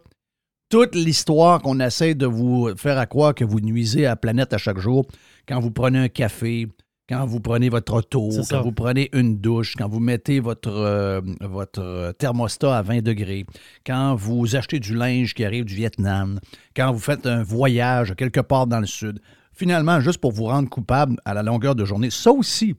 toute 0.68 0.94
l'histoire 0.94 1.61
qu'on 1.61 1.81
essaie 1.81 2.14
de 2.14 2.27
vous 2.27 2.70
faire 2.77 2.98
à 2.98 3.07
croire 3.07 3.35
que 3.35 3.44
vous 3.44 3.61
nuisez 3.61 4.07
à 4.07 4.11
la 4.11 4.16
planète 4.16 4.53
à 4.53 4.59
chaque 4.59 4.79
jour, 4.79 5.05
quand 5.48 5.59
vous 5.59 5.70
prenez 5.70 5.98
un 5.98 6.09
café, 6.09 6.68
quand 7.08 7.26
vous 7.26 7.40
prenez 7.40 7.68
votre 7.68 7.94
auto, 7.94 8.30
quand 8.48 8.62
vous 8.62 8.72
prenez 8.72 9.10
une 9.12 9.38
douche, 9.38 9.74
quand 9.76 9.88
vous 9.88 10.00
mettez 10.00 10.40
votre, 10.40 10.70
euh, 10.70 11.20
votre 11.40 12.12
thermostat 12.18 12.78
à 12.78 12.82
20 12.82 13.02
degrés, 13.02 13.44
quand 13.84 14.14
vous 14.14 14.56
achetez 14.56 14.80
du 14.80 14.94
linge 14.94 15.34
qui 15.34 15.44
arrive 15.44 15.64
du 15.64 15.74
Vietnam, 15.74 16.38
quand 16.76 16.92
vous 16.92 17.00
faites 17.00 17.26
un 17.26 17.42
voyage 17.42 18.14
quelque 18.16 18.40
part 18.40 18.66
dans 18.66 18.80
le 18.80 18.86
sud, 18.86 19.20
finalement, 19.52 20.00
juste 20.00 20.18
pour 20.18 20.32
vous 20.32 20.44
rendre 20.44 20.68
coupable 20.68 21.16
à 21.24 21.34
la 21.34 21.42
longueur 21.42 21.74
de 21.74 21.84
journée, 21.84 22.10
ça 22.10 22.30
aussi, 22.30 22.74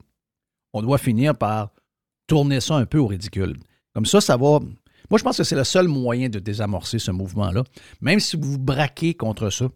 on 0.72 0.82
doit 0.82 0.98
finir 0.98 1.36
par 1.36 1.70
tourner 2.26 2.60
ça 2.60 2.76
un 2.76 2.86
peu 2.86 2.98
au 2.98 3.06
ridicule. 3.06 3.56
Comme 3.94 4.06
ça, 4.06 4.20
ça 4.20 4.36
va. 4.36 4.58
Moi, 5.10 5.18
je 5.18 5.22
pense 5.22 5.36
que 5.36 5.44
c'est 5.44 5.54
le 5.54 5.64
seul 5.64 5.86
moyen 5.86 6.28
de 6.28 6.38
désamorcer 6.38 6.98
ce 6.98 7.10
mouvement-là. 7.10 7.62
Même 8.00 8.20
si 8.20 8.36
vous 8.36 8.52
vous 8.52 8.58
braquez 8.58 9.14
contre 9.14 9.50
ça, 9.50 9.66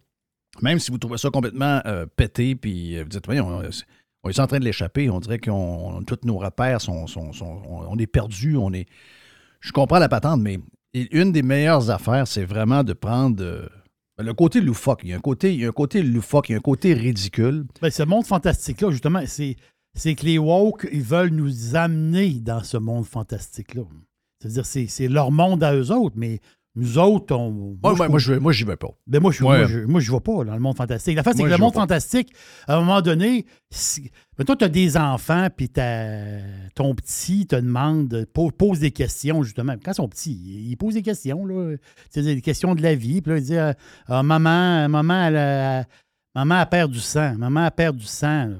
même 0.62 0.78
si 0.78 0.90
vous 0.90 0.98
trouvez 0.98 1.18
ça 1.18 1.30
complètement 1.30 1.80
euh, 1.86 2.06
pété, 2.06 2.56
puis 2.56 2.96
euh, 2.96 3.02
vous 3.02 3.08
dites, 3.08 3.26
voyons, 3.26 3.62
on, 4.22 4.30
est 4.30 4.40
en 4.40 4.46
train 4.46 4.58
de 4.58 4.64
l'échapper, 4.64 5.10
on 5.10 5.20
dirait 5.20 5.38
qu'on 5.38 6.02
tous 6.06 6.18
nos 6.24 6.38
repères 6.38 6.80
sont, 6.80 7.06
on, 7.40 7.98
est 7.98 8.06
perdus, 8.06 8.56
on 8.56 8.72
est. 8.72 8.86
Je 9.60 9.72
comprends 9.72 9.98
la 9.98 10.08
patente, 10.08 10.40
mais 10.40 10.60
une 10.94 11.32
des 11.32 11.42
meilleures 11.42 11.90
affaires, 11.90 12.26
c'est 12.26 12.44
vraiment 12.44 12.84
de 12.84 12.92
prendre 12.92 13.42
euh, 13.42 13.66
le 14.18 14.34
côté 14.34 14.60
loufoque. 14.60 15.00
Il 15.04 15.10
y 15.10 15.12
a 15.12 15.16
un 15.16 15.20
côté, 15.20 15.54
il 15.54 15.70
côté 15.72 16.02
loufoque, 16.02 16.48
il 16.48 16.52
y 16.52 16.54
a 16.54 16.58
un 16.58 16.62
côté 16.62 16.94
ridicule. 16.94 17.66
Ben, 17.80 17.90
ce 17.90 18.02
monde 18.02 18.26
fantastique-là, 18.26 18.90
justement, 18.90 19.22
c'est, 19.26 19.54
que 20.14 20.24
les 20.24 20.38
woke, 20.38 20.88
ils 20.92 21.02
veulent 21.02 21.30
nous 21.30 21.76
amener 21.76 22.34
dans 22.40 22.62
ce 22.62 22.76
monde 22.76 23.04
fantastique-là. 23.04 23.82
C'est-à-dire, 24.40 24.66
c'est, 24.66 24.86
c'est 24.86 25.08
leur 25.08 25.32
monde 25.32 25.64
à 25.64 25.74
eux 25.74 25.90
autres, 25.90 26.16
mais 26.16 26.40
nous 26.78 26.98
autres, 26.98 27.34
on. 27.34 27.76
Moi, 27.82 27.94
moi, 27.94 28.08
moi, 28.08 28.18
je 28.18 28.34
moi, 28.34 28.52
j'y 28.52 28.64
vais 28.64 28.76
pas. 28.76 28.88
Ben 29.06 29.20
moi, 29.20 29.32
je 29.32 29.42
Ouais. 29.44 29.58
moi, 29.58 29.66
je, 29.66 29.78
moi, 29.80 30.00
je 30.00 30.12
vais 30.12 30.20
pas 30.20 30.44
dans 30.44 30.54
le 30.54 30.60
monde 30.60 30.76
fantastique. 30.76 31.16
La 31.16 31.22
face, 31.22 31.36
c'est 31.36 31.42
que 31.42 31.48
le 31.48 31.56
monde 31.58 31.74
pas. 31.74 31.80
fantastique, 31.80 32.32
à 32.66 32.76
un 32.76 32.80
moment 32.80 33.02
donné, 33.02 33.46
si, 33.70 34.10
ben 34.36 34.44
toi, 34.44 34.56
tu 34.56 34.64
as 34.64 34.68
des 34.68 34.96
enfants, 34.96 35.48
puis 35.54 35.68
ton 36.74 36.94
petit 36.94 37.46
te 37.46 37.56
demande, 37.56 38.26
po- 38.32 38.50
pose 38.50 38.78
des 38.80 38.90
questions, 38.92 39.42
justement. 39.42 39.74
Quand 39.84 39.90
ils 39.92 39.94
sont 39.96 40.08
petits, 40.08 40.66
ils 40.70 40.76
posent 40.76 40.94
des 40.94 41.02
questions, 41.02 41.44
là. 41.46 41.76
Des 42.14 42.40
questions 42.40 42.74
de 42.74 42.82
la 42.82 42.94
vie. 42.94 43.20
Puis 43.20 43.32
là, 43.32 43.38
il 43.38 43.44
dit 43.44 43.56
Ah, 44.06 44.22
Maman, 44.22 44.88
maman, 44.88 45.24
elle 45.26 45.36
a, 45.36 45.84
maman, 46.38 46.60
elle 46.62 46.68
perd 46.68 46.90
du 46.92 47.00
sang. 47.00 47.34
Maman, 47.36 47.64
elle 47.64 47.70
perd 47.72 47.96
du 47.96 48.06
sang. 48.06 48.50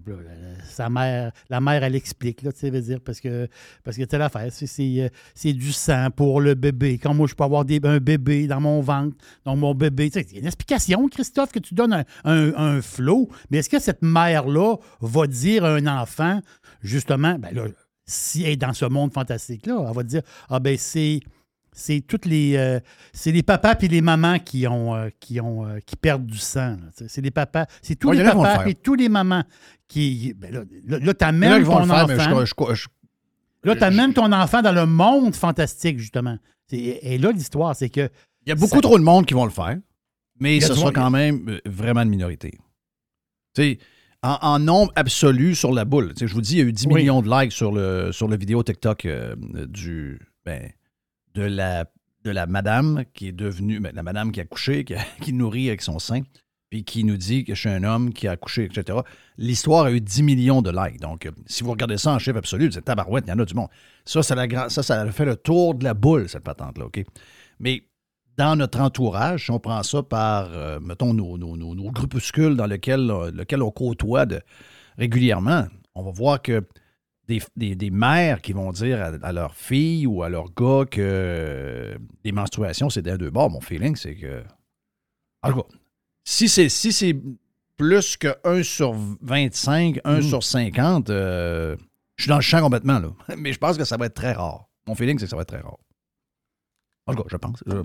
Sa 0.69 0.89
mère, 0.89 1.33
la 1.49 1.61
mère, 1.61 1.83
elle 1.85 1.95
explique, 1.95 2.43
là, 2.43 2.53
tu 2.53 2.61
sais, 2.61 2.99
parce 2.99 3.21
que, 3.21 3.49
parce 3.85 3.97
que 3.97 4.05
telle 4.05 4.23
affaire, 4.23 4.49
euh, 4.49 5.09
c'est 5.35 5.53
du 5.53 5.73
sang 5.73 6.09
pour 6.11 6.41
le 6.41 6.55
bébé. 6.55 6.99
Quand 6.99 7.15
moi, 7.15 7.27
je 7.27 7.35
peux 7.35 7.45
avoir 7.45 7.65
des, 7.65 7.81
un 7.83 7.99
bébé 7.99 8.47
dans 8.47 8.61
mon 8.61 8.81
ventre, 8.81 9.17
donc 9.45 9.59
mon 9.59 9.75
bébé, 9.75 10.11
tu 10.11 10.21
sais, 10.21 10.27
a 10.35 10.39
une 10.39 10.47
explication, 10.47 11.09
Christophe, 11.09 11.53
que 11.53 11.59
tu 11.59 11.75
donnes 11.75 11.93
un, 11.93 12.05
un, 12.25 12.55
un 12.55 12.83
flot, 12.83 13.29
mais 13.51 13.59
est-ce 13.59 13.71
que 13.71 13.81
cette 13.81 14.03
mère-là 14.03 14.77
va 15.01 15.27
dire 15.27 15.65
à 15.65 15.75
un 15.75 15.87
enfant, 15.87 16.41
justement, 16.83 17.39
ben 17.39 17.53
là, 17.53 17.65
si 18.07 18.43
elle 18.43 18.53
est 18.53 18.57
dans 18.57 18.73
ce 18.73 18.87
monde 18.87 19.13
fantastique-là, 19.13 19.85
elle 19.89 19.95
va 19.95 20.03
dire, 20.03 20.23
ah 20.49 20.61
ben 20.61 20.77
c'est... 20.79 21.21
C'est 21.81 22.01
toutes 22.01 22.27
les 22.27 22.57
euh, 22.57 22.81
c'est 23.13 23.31
les 23.31 23.43
papas 23.43 23.77
puis 23.77 23.87
les 23.89 24.01
mamans 24.01 24.39
qui 24.41 24.67
ont 24.67 24.95
euh, 24.95 25.09
qui 25.21 25.41
ont 25.41 25.65
euh, 25.67 25.79
qui 25.87 25.95
perdent 25.97 26.27
du 26.27 26.39
sang. 26.39 26.77
C'est 27.07 27.21
les 27.21 27.31
papas, 27.31 27.67
c'est 27.83 27.95
tous 27.95 28.09
Ouais, 28.09 28.17
les 28.17 28.25
le 28.25 28.31
papas 28.31 28.67
et 28.67 28.75
tous 28.75 28.95
les 28.95 29.09
mamans 29.09 29.45
qui 29.87 30.35
ben 30.37 30.53
là, 30.53 30.63
là, 30.87 30.99
là, 30.99 31.15
t'amènes 31.15 31.65
ton 31.65 31.85
faire, 31.87 32.05
enfant. 32.05 32.45
je- 32.45 32.47
je- 32.47 32.75
je- 32.75 32.89
Là, 33.65 33.77
tu 33.77 33.85
amènes 33.85 34.13
ton 34.13 34.31
enfant 34.33 34.61
dans 34.63 34.73
le 34.73 34.87
monde 34.87 35.35
fantastique, 35.35 35.99
justement. 35.99 36.37
Et 36.71 37.17
là, 37.19 37.33
l'histoire, 37.33 37.75
c'est 37.75 37.89
que. 37.91 38.09
Il 38.47 38.49
y 38.49 38.53
a 38.53 38.55
beaucoup 38.55 38.77
Ça- 38.77 38.81
trop 38.83 38.99
de 38.99 39.05
monde 39.05 39.27
qui 39.27 39.35
vont 39.35 39.45
le 39.45 39.51
faire, 39.51 39.77
mais 40.41 40.61
ce 40.61 40.75
sera 40.75 40.91
quand 40.93 41.11
même 41.11 41.59
vraiment 41.67 42.03
une 42.03 42.09
minorité. 42.11 42.53
Tu 43.55 43.63
sais, 43.63 43.79
en, 44.23 44.39
en 44.43 44.59
nombre 44.59 44.93
absolu 44.97 45.55
sur 45.55 45.73
la 45.73 45.85
boule. 45.85 46.13
Je 46.21 46.27
vous 46.33 46.41
dis, 46.41 46.55
il 46.55 46.59
y 46.59 46.61
a 46.63 46.65
eu 46.65 46.73
10 46.73 46.87
Oui. 46.89 46.95
millions 47.03 47.23
de 47.23 47.29
likes 47.31 47.53
sur 47.53 47.73
le, 47.73 48.11
sur 48.13 48.27
le 48.29 48.37
vidéo 48.37 48.63
TikTok 48.63 49.05
euh, 49.07 49.35
du, 49.69 50.19
ben, 50.45 50.71
de, 51.35 51.43
la, 51.43 52.47
madame 52.47 53.05
qui 53.15 53.29
est 53.29 53.33
devenue, 53.33 53.81
ben, 53.81 53.93
la 53.95 54.03
madame 54.03 54.33
qui 54.33 54.41
a 54.41 54.45
couché, 54.45 54.85
qui, 54.85 54.95
qui 55.21 55.33
nourrit 55.33 55.69
avec 55.69 55.83
son 55.83 55.99
sein. 55.99 56.23
puis 56.71 56.85
qui 56.85 57.05
nous 57.05 57.17
dit 57.17 57.45
que 57.45 57.55
je 57.55 57.61
suis 57.61 57.69
un 57.69 57.85
homme 57.85 58.13
qui 58.13 58.29
a 58.29 58.33
accouché, 58.33 58.65
etc. 58.65 58.99
L'histoire 59.39 59.87
a 59.87 59.93
eu 59.93 60.01
10 60.01 60.23
millions 60.23 60.63
de 60.63 60.71
likes. 60.71 61.01
Donc, 61.01 61.27
euh, 61.27 61.31
si 61.47 61.65
vous 61.65 61.71
regardez 61.71 61.97
ça 61.97 62.13
en 62.13 62.19
chiffre 62.19 62.39
absolu, 62.39 62.71
c'est 62.73 62.83
tabarouette, 62.83 63.25
il 63.27 63.31
y 63.31 63.33
en 63.33 63.39
a 63.39 63.45
du 63.45 63.55
monde. 63.55 63.69
Ça, 64.05 64.23
ça, 64.23 64.35
la, 64.35 64.69
ça, 64.69 64.83
ça 64.83 65.11
fait 65.11 65.25
le 65.25 65.37
tour 65.37 65.75
de 65.75 65.85
la 65.85 65.95
boule, 65.95 66.29
cette 66.29 66.45
patente-là, 66.45 66.87
OK? 66.87 67.05
Mais 67.61 67.85
dans 68.39 68.55
notre 68.55 68.81
entourage, 68.81 69.47
si 69.47 69.51
on 69.51 69.59
prend 69.59 69.83
ça 69.83 70.03
par, 70.03 70.49
euh, 70.53 70.79
mettons, 70.81 71.13
nos, 71.13 71.37
nos, 71.37 71.57
nos, 71.57 71.91
groupuscules 71.91 72.57
dans 72.57 72.67
lesquels, 72.67 73.11
euh, 73.11 73.31
lequel 73.33 73.63
on 73.63 73.71
côtoie 73.71 74.27
régulièrement, 74.97 75.67
on 75.95 76.03
va 76.03 76.11
voir 76.13 76.41
que 76.41 76.65
des, 77.29 77.43
des, 77.57 77.77
des, 77.77 77.91
mères 77.91 78.41
qui 78.41 78.53
vont 78.53 78.73
dire 78.73 79.01
à, 79.01 79.07
à, 79.23 79.33
leur 79.33 79.55
fille 79.55 80.07
ou 80.07 80.23
à 80.23 80.31
leur 80.31 80.47
gars 80.55 80.85
que 80.91 81.01
euh, 81.01 81.99
des 82.25 82.33
menstruations, 82.33 82.89
c'est 82.89 83.03
d'un 83.03 83.17
deux 83.17 83.31
bords. 83.31 83.51
Mon 83.51 83.61
feeling, 83.61 83.95
c'est 83.95 84.17
que. 84.17 84.43
En 85.43 85.53
tout 85.53 85.63
cas, 85.63 85.69
si 86.25 86.49
c'est 86.49 86.69
si 86.69 86.93
c'est 86.93 87.17
plus 87.77 88.17
que 88.17 88.35
1 88.45 88.63
sur 88.63 88.95
25, 89.21 90.01
1 90.03 90.19
mmh. 90.19 90.23
sur 90.23 90.43
50, 90.43 91.11
euh, 91.11 91.77
je 92.17 92.25
suis 92.25 92.29
dans 92.29 92.37
le 92.37 92.43
champ 92.43 92.61
complètement, 92.61 92.99
là. 92.99 93.13
Mais 93.37 93.53
je 93.53 93.59
pense 93.59 93.77
que 93.77 93.85
ça 93.85 93.97
va 93.97 94.07
être 94.07 94.15
très 94.15 94.33
rare. 94.33 94.67
Mon 94.87 94.95
feeling, 94.95 95.19
c'est 95.19 95.27
que 95.27 95.31
ça 95.31 95.37
va 95.37 95.43
être 95.43 95.49
très 95.49 95.61
rare. 95.61 95.79
En 97.07 97.15
tout 97.15 97.23
cas, 97.23 97.29
je 97.31 97.37
pense. 97.37 97.63
Je, 97.67 97.77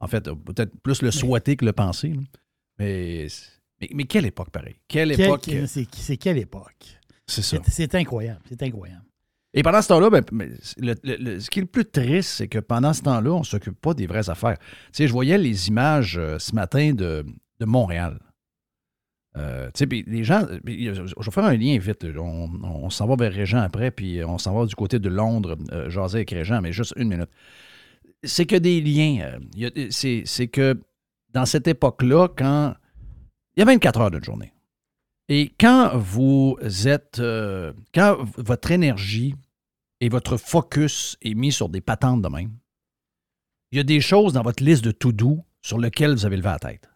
en 0.00 0.06
fait, 0.06 0.24
peut-être 0.24 0.72
plus 0.82 1.02
le 1.02 1.10
souhaiter 1.10 1.56
que 1.56 1.64
le 1.64 1.72
penser. 1.72 2.14
Mais, 2.78 3.26
mais, 3.80 3.88
mais, 3.94 4.04
quelle 4.04 4.26
époque, 4.26 4.50
pareil. 4.50 4.76
Quelle 4.86 5.16
Quel, 5.16 5.26
époque. 5.26 5.50
C'est 5.66 6.16
quelle 6.16 6.38
époque? 6.38 6.97
C'est 7.28 7.42
ça. 7.42 7.58
C'est 7.68 7.94
incroyable. 7.94 8.40
C'est 8.48 8.62
incroyable. 8.62 9.04
Et 9.54 9.62
pendant 9.62 9.80
ce 9.80 9.88
temps-là, 9.88 10.10
ben, 10.10 10.24
le, 10.78 10.94
le, 11.04 11.40
ce 11.40 11.48
qui 11.48 11.60
est 11.60 11.62
le 11.62 11.68
plus 11.68 11.86
triste, 11.86 12.30
c'est 12.30 12.48
que 12.48 12.58
pendant 12.58 12.92
ce 12.92 13.02
temps-là, 13.02 13.30
on 13.30 13.40
ne 13.40 13.44
s'occupe 13.44 13.80
pas 13.80 13.94
des 13.94 14.06
vraies 14.06 14.28
affaires. 14.28 14.58
Tu 14.58 14.66
sais, 14.92 15.08
je 15.08 15.12
voyais 15.12 15.38
les 15.38 15.68
images 15.68 16.18
euh, 16.18 16.38
ce 16.38 16.54
matin 16.54 16.92
de, 16.92 17.24
de 17.58 17.64
Montréal. 17.64 18.18
Euh, 19.36 19.70
tu 19.74 19.86
sais, 19.88 20.04
les 20.06 20.24
gens, 20.24 20.46
je 20.64 21.02
vais 21.02 21.30
faire 21.30 21.44
un 21.44 21.56
lien 21.56 21.78
vite. 21.78 22.04
On, 22.16 22.50
on 22.62 22.90
s'en 22.90 23.06
va 23.06 23.16
vers 23.16 23.32
Régent 23.32 23.60
après, 23.60 23.90
puis 23.90 24.22
on 24.24 24.38
s'en 24.38 24.54
va 24.54 24.66
du 24.66 24.74
côté 24.74 24.98
de 24.98 25.08
Londres, 25.08 25.56
euh, 25.72 25.88
jaser 25.88 26.18
avec 26.18 26.30
Régent, 26.30 26.60
mais 26.60 26.72
juste 26.72 26.94
une 26.96 27.08
minute. 27.08 27.30
C'est 28.24 28.46
que 28.46 28.56
des 28.56 28.80
liens. 28.80 29.38
Euh, 29.58 29.88
c'est 29.90 30.48
que 30.48 30.80
dans 31.32 31.46
cette 31.46 31.68
époque-là, 31.68 32.28
quand. 32.36 32.74
Il 33.56 33.60
y 33.60 33.62
a 33.62 33.66
24 33.66 34.00
heures 34.00 34.10
de 34.10 34.22
journée. 34.22 34.52
Et 35.28 35.52
quand 35.60 35.96
vous 35.96 36.56
êtes. 36.86 37.18
Euh, 37.18 37.72
quand 37.94 38.18
votre 38.36 38.70
énergie 38.70 39.34
et 40.00 40.08
votre 40.08 40.36
focus 40.36 41.16
est 41.22 41.34
mis 41.34 41.52
sur 41.52 41.68
des 41.68 41.80
patentes 41.80 42.22
de 42.22 42.28
même, 42.28 42.52
il 43.72 43.76
y 43.76 43.80
a 43.80 43.84
des 43.84 44.00
choses 44.00 44.32
dans 44.32 44.42
votre 44.42 44.62
liste 44.62 44.84
de 44.84 44.90
tout 44.90 45.12
doux 45.12 45.44
sur 45.60 45.78
lesquelles 45.78 46.12
vous 46.12 46.24
avez 46.24 46.36
levé 46.36 46.48
la 46.48 46.58
tête. 46.58 46.88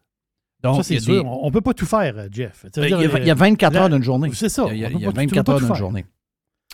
Donc, 0.63 0.77
ça, 0.77 0.83
c'est 0.85 1.01
sûr. 1.01 1.23
Des... 1.23 1.29
On 1.29 1.47
ne 1.47 1.51
peut 1.51 1.61
pas 1.61 1.75
tout 1.75 1.87
faire, 1.87 2.29
Jeff. 2.31 2.65
Il 2.77 2.89
y, 2.89 2.95
a, 2.95 3.19
il 3.19 3.27
y 3.27 3.31
a 3.31 3.35
24 3.35 3.77
heures 3.77 3.91
d'une 3.91 4.03
journée. 4.03 4.31
C'est 4.33 4.49
ça. 4.49 4.67
Il 4.71 4.79
y 4.79 4.85
a, 4.85 4.91
il 4.91 5.01
y 5.01 5.07
a 5.07 5.11
24 5.11 5.49
heures 5.51 5.61
d'une 5.61 5.75
journée. 5.75 6.07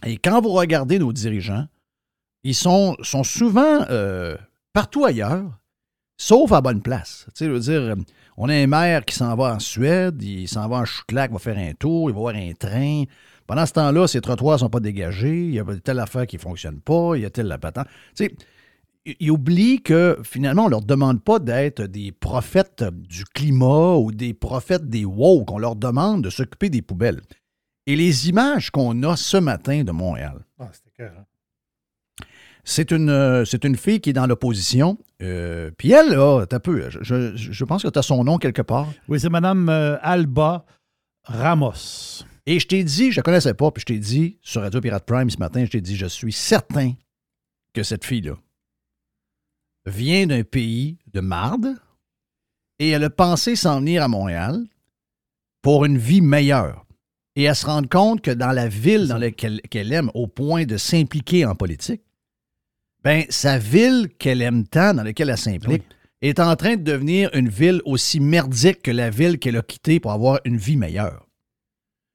Et 0.05 0.19
quand 0.19 0.41
vous 0.41 0.51
regardez 0.51 0.99
nos 0.99 1.13
dirigeants, 1.13 1.67
ils 2.45 2.55
sont, 2.55 2.97
sont 3.03 3.25
souvent 3.25 3.85
euh, 3.91 4.37
partout 4.73 5.05
ailleurs, 5.05 5.59
sauf 6.19 6.53
à 6.53 6.61
bonne 6.61 6.83
place. 6.83 7.27
Tu 7.29 7.33
sais, 7.35 7.47
je 7.47 7.51
veux 7.51 7.61
dire, 7.61 7.97
on 8.41 8.49
a 8.49 8.55
un 8.55 8.67
maire 8.69 9.05
qui 9.05 9.17
s'en 9.17 9.35
va 9.35 9.55
en 9.55 9.59
Suède, 9.59 10.23
il 10.23 10.47
s'en 10.47 10.69
va 10.69 10.77
en 10.77 10.85
Chouclac, 10.85 11.33
va 11.33 11.39
faire 11.41 11.59
un 11.59 11.73
tour, 11.75 12.09
il 12.09 12.15
va 12.15 12.21
voir 12.21 12.35
un 12.37 12.53
train. 12.53 13.03
Pendant 13.49 13.67
ce 13.67 13.73
temps-là, 13.73 14.07
ses 14.07 14.21
trottoirs 14.21 14.55
ne 14.55 14.61
sont 14.61 14.71
pas 14.71 14.79
dégagés, 14.79 15.47
il 15.47 15.55
y 15.55 15.59
a 15.59 15.65
telle 15.83 15.99
affaire 15.99 16.27
qui 16.27 16.37
ne 16.37 16.41
fonctionne 16.41 16.81
pas, 16.81 17.17
il 17.17 17.23
y 17.23 17.25
a 17.25 17.31
telle 17.31 17.49
la 17.49 17.59
patente. 17.59 17.89
Tu 18.15 18.27
sais, 18.27 18.35
ils 19.19 19.31
oublient 19.33 19.83
que 19.83 20.19
finalement, 20.23 20.63
on 20.63 20.67
ne 20.67 20.71
leur 20.71 20.83
demande 20.83 21.21
pas 21.21 21.41
d'être 21.41 21.83
des 21.83 22.13
prophètes 22.13 22.85
du 22.85 23.25
climat 23.25 23.97
ou 23.97 24.13
des 24.13 24.35
prophètes 24.35 24.89
des 24.89 25.05
woke. 25.05 25.51
On 25.51 25.59
leur 25.59 25.75
demande 25.75 26.23
de 26.23 26.31
s'occuper 26.31 26.71
des 26.71 26.83
poubelles. 26.83 27.23
Et 27.87 27.97
les 27.97 28.29
images 28.29 28.71
qu'on 28.71 29.03
a 29.03 29.17
ce 29.17 29.39
matin 29.39 29.83
de 29.83 29.91
Montréal, 29.91 30.45
ah, 30.61 30.71
hein? 31.01 31.05
C'est 32.69 32.91
une, 32.91 33.45
c'est 33.47 33.65
une 33.65 33.77
fille 33.77 33.99
qui 33.99 34.11
est 34.11 34.13
dans 34.13 34.27
l'opposition. 34.27 34.99
Euh, 35.23 35.71
puis 35.79 35.91
elle, 35.91 36.11
là, 36.11 36.45
t'as 36.45 36.61
peu. 36.61 36.91
Je, 37.01 37.35
je, 37.35 37.65
pense 37.65 37.83
que 37.83 37.89
tu 37.89 37.99
as 37.99 38.03
son 38.03 38.23
nom 38.25 38.37
quelque 38.37 38.61
part. 38.61 38.93
Oui, 39.09 39.19
c'est 39.19 39.31
Mme 39.31 39.71
euh, 39.71 39.97
Alba 40.03 40.67
Ramos. 41.25 42.25
Et 42.45 42.61
je 42.61 42.67
t'ai 42.67 42.85
dit, 42.85 43.11
je 43.11 43.21
ne 43.21 43.23
connaissais 43.23 43.55
pas, 43.55 43.71
puis 43.71 43.81
je 43.81 43.87
t'ai 43.87 43.99
dit 43.99 44.39
sur 44.43 44.61
Radio 44.61 44.83
Pirate 44.83 45.07
Prime 45.07 45.31
ce 45.31 45.39
matin, 45.39 45.65
je 45.65 45.71
t'ai 45.71 45.81
dit, 45.81 45.97
je 45.97 46.05
suis 46.05 46.33
certain 46.33 46.93
que 47.73 47.83
cette 47.83 48.05
fille-là, 48.05 48.37
vient 49.87 50.27
d'un 50.27 50.45
pays 50.45 50.99
de 51.13 51.21
marde 51.21 51.75
et 52.79 52.91
elle 52.91 53.05
a 53.05 53.11
pensé 53.11 53.57
s'en 53.57 53.81
venir 53.81 54.03
à 54.03 54.09
Montréal 54.09 54.63
pour 55.63 55.87
une 55.87 55.97
vie 55.97 56.21
meilleure. 56.21 56.85
Et 57.35 57.45
elle 57.45 57.57
se 57.57 57.65
rend 57.65 57.83
compte 57.83 58.21
que 58.21 58.31
dans 58.31 58.53
la 58.53 58.69
ville 58.69 59.09
dans 59.09 59.19
laquelle 59.19 59.63
qu'elle 59.71 59.93
aime, 59.93 60.11
au 60.13 60.27
point 60.27 60.65
de 60.65 60.77
s'impliquer 60.77 61.47
en 61.47 61.55
politique, 61.55 62.03
ben 63.05 63.25
sa 63.29 63.59
ville 63.59 64.09
qu'elle 64.19 64.43
aime 64.43 64.67
tant, 64.67 64.95
dans 64.95 65.03
laquelle 65.03 65.31
elle 65.31 65.39
s'implique, 65.39 65.85
oui. 65.89 66.29
est 66.29 66.41
en 66.41 66.57
train 66.57 66.77
de 66.77 66.83
devenir 66.83 67.31
une 67.35 67.49
ville 67.49 67.81
aussi 67.85 68.21
merdique 68.21 68.83
que 68.83 68.91
la 68.91 69.11
ville 69.11 69.39
qu'elle 69.39 69.57
a 69.57 69.63
quittée 69.63 70.01
pour 70.01 70.13
avoir 70.13 70.41
une 70.45 70.57
vie 70.57 70.77
meilleure. 70.77 71.27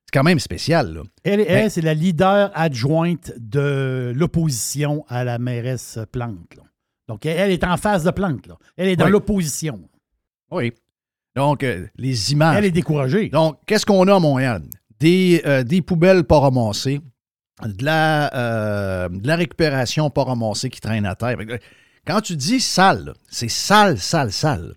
C'est 0.06 0.20
quand 0.20 0.24
même 0.24 0.40
spécial. 0.40 0.94
Là. 0.94 1.02
Elle, 1.24 1.40
elle 1.42 1.48
ben, 1.48 1.70
c'est 1.70 1.82
la 1.82 1.94
leader 1.94 2.52
adjointe 2.54 3.34
de 3.38 4.12
l'opposition 4.16 5.06
à 5.08 5.24
la 5.24 5.40
mairesse 5.40 6.00
Plante. 6.12 6.56
Là. 6.56 6.64
Donc, 7.08 7.26
elle 7.26 7.52
est 7.52 7.64
en 7.64 7.78
phase 7.78 8.04
de 8.04 8.12
plante. 8.12 8.48
Là. 8.48 8.58
Elle 8.78 8.90
est 8.90 8.96
dans 8.96 9.06
oui. 9.06 9.12
l'opposition. 9.12 9.90
Oui. 10.52 10.74
Donc, 11.36 11.64
euh, 11.64 11.88
les 11.98 12.32
images. 12.32 12.58
Elle 12.58 12.66
est 12.66 12.72
découragée. 12.72 13.30
Donc, 13.30 13.58
qu'est-ce 13.66 13.86
qu'on 13.86 14.08
a 14.08 14.16
à 14.16 14.20
Montréal? 14.20 14.64
Des, 15.00 15.42
euh, 15.46 15.64
des 15.64 15.82
poubelles 15.82 16.24
pas 16.24 16.40
ramassées, 16.40 17.02
de 17.68 17.86
la, 17.86 18.34
euh, 18.36 19.10
de 19.10 19.28
la 19.28 19.36
récupération 19.36 20.10
pas 20.10 20.24
ramassée 20.24 20.70
qui 20.70 20.82
traîne 20.82 21.06
à 21.06 21.16
terre. 21.16 21.38
Quand 22.06 22.22
tu 22.22 22.36
dis 22.36 22.60
sale, 22.60 23.14
c'est 23.30 23.50
sale, 23.50 23.98
sale, 23.98 24.32
sale. 24.32 24.74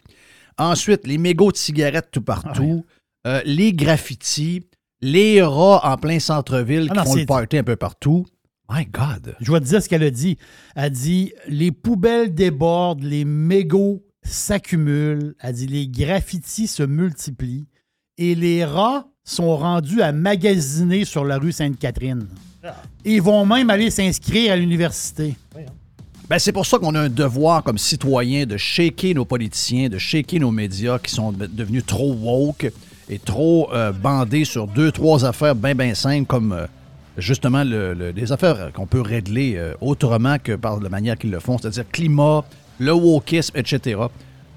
Ensuite, 0.59 1.07
les 1.07 1.19
mégots 1.19 1.53
de 1.53 1.57
cigarettes 1.57 2.09
tout 2.11 2.23
partout, 2.23 2.85
ah 3.25 3.41
oui. 3.45 3.53
les 3.55 3.73
graffitis, 3.73 4.63
les 5.01 5.43
rats 5.43 5.81
en 5.85 5.97
plein 5.97 6.19
centre-ville 6.19 6.89
ah 6.91 7.03
qui 7.03 7.09
font 7.09 7.15
le 7.17 7.27
party 7.27 7.59
un 7.59 7.65
peu 7.65 7.77
partout. 7.77 8.27
My 8.71 8.85
God. 8.85 9.37
Je 9.41 9.53
vais 9.53 9.61
te 9.61 9.65
dire 9.65 9.83
ce 9.83 9.89
qu'elle 9.89 10.03
a 10.03 10.11
dit. 10.11 10.39
Elle 10.75 10.85
a 10.85 10.91
dit 10.91 11.33
les 11.49 11.71
poubelles 11.71 12.35
débordent, 12.35 13.03
les 13.03 13.25
mégots 13.25 14.05
s'accumulent. 14.23 15.35
Elle 15.41 15.49
a 15.49 15.53
dit 15.53 15.67
les 15.67 15.89
graffitis 15.89 16.67
se 16.67 16.83
multiplient 16.83 17.69
et 18.19 18.35
les 18.35 18.65
rats 18.65 19.09
sont 19.25 19.57
rendus 19.57 20.03
à 20.03 20.13
magasiner 20.13 21.05
sur 21.05 21.25
la 21.25 21.39
rue 21.39 21.53
Sainte-Catherine. 21.53 22.29
Ils 23.05 23.23
vont 23.23 23.45
même 23.47 23.71
aller 23.71 23.91
s'inscrire 23.91 24.53
à 24.53 24.57
l'université. 24.57 25.37
Ben, 26.29 26.41
c'est 26.41 26.53
pour 26.53 26.67
ça 26.67 26.79
qu'on 26.79 26.95
a 26.97 27.03
un 27.03 27.09
devoir 27.09 27.63
comme 27.63 27.79
citoyen 27.79 28.47
de 28.47 28.57
shaker 28.57 29.15
nos 29.15 29.25
politiciens, 29.25 29.89
de 29.89 29.99
shaker 29.99 30.41
nos 30.41 30.51
médias 30.51 30.99
qui 30.99 31.13
sont 31.13 31.33
devenus 31.33 31.87
trop 31.87 32.13
woke 32.13 32.73
et 33.09 33.19
trop 33.21 33.73
euh, 33.73 33.93
bandés 33.93 34.45
sur 34.45 34.67
deux, 34.67 34.91
trois 34.91 35.25
affaires 35.25 35.55
bien, 35.55 35.77
bien 35.77 35.95
simples 35.95 36.27
comme 36.27 36.53
euh, 36.53 36.67
justement 37.17 37.63
le, 37.63 37.95
le, 37.95 38.11
les 38.11 38.33
affaires 38.33 38.73
qu'on 38.73 38.87
peut 38.87 39.01
régler 39.01 39.55
euh, 39.57 39.75
autrement 39.81 40.37
que 40.43 40.57
par 40.57 40.81
la 40.81 40.89
manière 40.89 41.17
qu'ils 41.17 41.31
le 41.31 41.39
font, 41.39 41.59
c'est-à-dire 41.59 41.85
climat, 41.93 42.45
le 42.81 42.93
wokisme, 42.93 43.57
etc. 43.57 44.01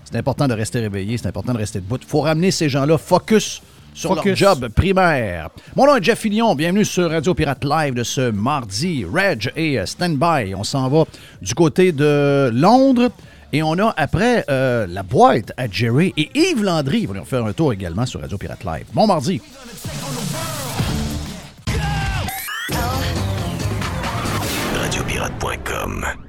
C'est 0.06 0.18
important 0.18 0.48
de 0.48 0.56
rester 0.56 0.80
réveillé, 0.80 1.20
c'est 1.20 1.28
important 1.28 1.54
de 1.54 1.60
rester 1.60 1.80
debout. 1.80 2.00
Il 2.02 2.08
faut 2.08 2.22
ramener 2.22 2.50
ces 2.50 2.68
gens-là 2.68 2.98
focus 2.98 3.62
sur 4.00 4.16
focus. 4.16 4.40
leur 4.40 4.56
job 4.56 4.70
primaire. 4.70 5.50
Mon 5.76 5.86
nom 5.86 5.98
est 5.98 6.04
Jeff 6.04 6.20
Fillion, 6.20 6.56
bienvenue 6.56 6.86
sur 6.86 7.10
Radio 7.10 7.34
Pirate 7.34 7.66
Live 7.66 7.94
de 7.94 8.04
ce 8.04 8.32
mardi. 8.32 9.06
Reg 9.06 9.52
et 9.58 9.86
Standby, 9.86 10.56
on 10.56 10.64
s'en 10.64 10.88
va 10.88 11.04
du 11.42 11.54
côté 11.54 11.92
de 11.92 12.50
Londres. 12.54 13.12
Et 13.52 13.62
on 13.64 13.74
a 13.80 13.94
après 13.98 14.46
euh, 14.50 14.88
la 14.88 15.04
boîte 15.04 15.52
à 15.58 15.68
Jerry 15.70 16.14
et 16.16 16.30
Yves 16.34 16.64
Landry. 16.64 17.02
Ils 17.02 17.08
vont 17.08 17.16
nous 17.16 17.26
faire 17.26 17.46
un 17.46 17.52
tour 17.52 17.74
également 17.74 18.06
sur 18.06 18.22
Radio 18.22 18.38
Pirate 18.38 18.64
Live. 18.64 18.86
Bon 18.94 19.08
mardi. 19.08 19.42
radiopirate.com. 24.82 26.29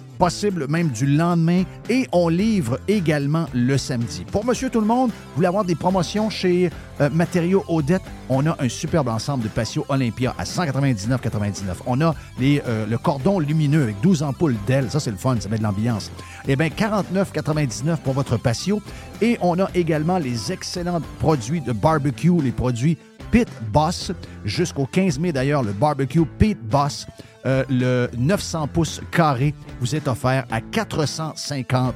possible 0.21 0.67
même 0.67 0.89
du 0.89 1.07
lendemain 1.07 1.63
et 1.89 2.07
on 2.11 2.29
livre 2.29 2.79
également 2.87 3.47
le 3.55 3.75
samedi. 3.75 4.23
Pour 4.31 4.45
Monsieur 4.45 4.69
Tout 4.69 4.79
le 4.79 4.85
Monde, 4.85 5.09
vous 5.09 5.35
voulez 5.37 5.47
avoir 5.47 5.65
des 5.65 5.73
promotions 5.73 6.29
chez 6.29 6.69
euh, 6.99 7.09
Matériaux 7.11 7.65
Odette, 7.67 8.03
on 8.29 8.45
a 8.45 8.55
un 8.59 8.69
superbe 8.69 9.07
ensemble 9.07 9.45
de 9.45 9.49
patio 9.49 9.83
Olympia 9.89 10.35
à 10.37 10.43
199,99. 10.43 11.77
On 11.87 12.01
a 12.01 12.13
les, 12.39 12.61
euh, 12.67 12.85
le 12.85 12.99
cordon 12.99 13.39
lumineux 13.39 13.81
avec 13.81 13.99
12 14.01 14.21
ampoules 14.21 14.57
d'ailes, 14.67 14.91
ça 14.91 14.99
c'est 14.99 15.09
le 15.09 15.17
fun, 15.17 15.37
ça 15.39 15.49
met 15.49 15.57
de 15.57 15.63
l'ambiance. 15.63 16.11
Eh 16.47 16.55
bien, 16.55 16.67
49,99 16.67 17.97
pour 18.03 18.13
votre 18.13 18.37
patio 18.37 18.79
et 19.23 19.39
on 19.41 19.57
a 19.59 19.71
également 19.73 20.19
les 20.19 20.51
excellents 20.51 21.01
produits 21.17 21.61
de 21.61 21.71
barbecue, 21.71 22.39
les 22.43 22.51
produits 22.51 22.95
Pit 23.31 23.49
Boss, 23.71 24.11
jusqu'au 24.45 24.85
15 24.85 25.17
mai 25.17 25.31
d'ailleurs, 25.31 25.63
le 25.63 25.71
barbecue 25.71 26.25
Pit 26.37 26.59
Boss. 26.61 27.07
Euh, 27.45 27.63
le 27.69 28.09
900 28.17 28.67
pouces 28.67 29.01
carré 29.11 29.53
vous 29.79 29.95
est 29.95 30.07
offert 30.07 30.45
à 30.51 30.61
450 30.61 31.95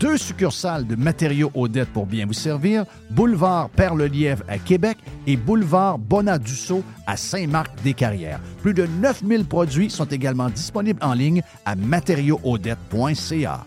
Deux 0.00 0.16
succursales 0.16 0.86
de 0.86 0.96
matériaux 0.96 1.50
Odette 1.54 1.92
pour 1.92 2.06
bien 2.06 2.26
vous 2.26 2.32
servir, 2.32 2.84
boulevard 3.10 3.70
Perle-Lièvre 3.70 4.42
à 4.48 4.58
Québec 4.58 4.98
et 5.26 5.36
boulevard 5.36 5.98
Bonadusseau 5.98 6.82
à 7.06 7.16
Saint-Marc-des-Carrières. 7.16 8.40
Plus 8.62 8.74
de 8.74 8.86
9000 8.86 9.44
produits 9.44 9.90
sont 9.90 10.06
également 10.06 10.48
disponibles 10.50 11.02
en 11.02 11.14
ligne 11.14 11.42
à 11.64 11.76
matériauxaudette.ca. 11.76 13.66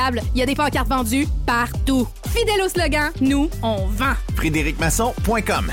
Il 0.33 0.39
y 0.39 0.41
a 0.41 0.45
des 0.45 0.55
pancartes 0.55 0.89
vendues 0.89 1.27
partout. 1.45 2.07
Fidèle 2.29 2.61
au 2.65 2.69
slogan, 2.69 3.11
nous, 3.21 3.49
on 3.61 3.85
vend. 3.85 4.13
FrédéricMasson.com 4.35 5.71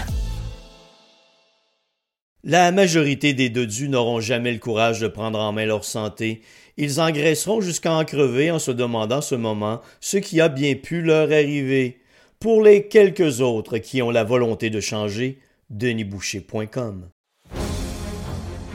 La 2.45 2.71
majorité 2.71 3.33
des 3.33 3.49
dodus 3.49 3.89
n'auront 3.89 4.21
jamais 4.21 4.53
le 4.53 4.59
courage 4.59 5.01
de 5.01 5.09
prendre 5.09 5.39
en 5.39 5.53
main 5.53 5.65
leur 5.65 5.85
santé. 5.85 6.43
Ils 6.77 7.01
engraisseront 7.01 7.61
jusqu'à 7.61 7.93
en 7.93 8.05
crever 8.05 8.51
en 8.51 8.59
se 8.59 8.71
demandant 8.71 9.23
ce 9.23 9.35
moment 9.35 9.81
ce 10.01 10.19
qui 10.19 10.41
a 10.41 10.49
bien 10.49 10.75
pu 10.75 11.01
leur 11.01 11.33
arriver. 11.33 12.01
Pour 12.39 12.63
les 12.63 12.87
quelques 12.87 13.41
autres 13.41 13.79
qui 13.79 14.03
ont 14.03 14.11
la 14.11 14.25
volonté 14.25 14.69
de 14.69 14.81
changer, 14.81 15.39
denisboucher.com. 15.71 17.09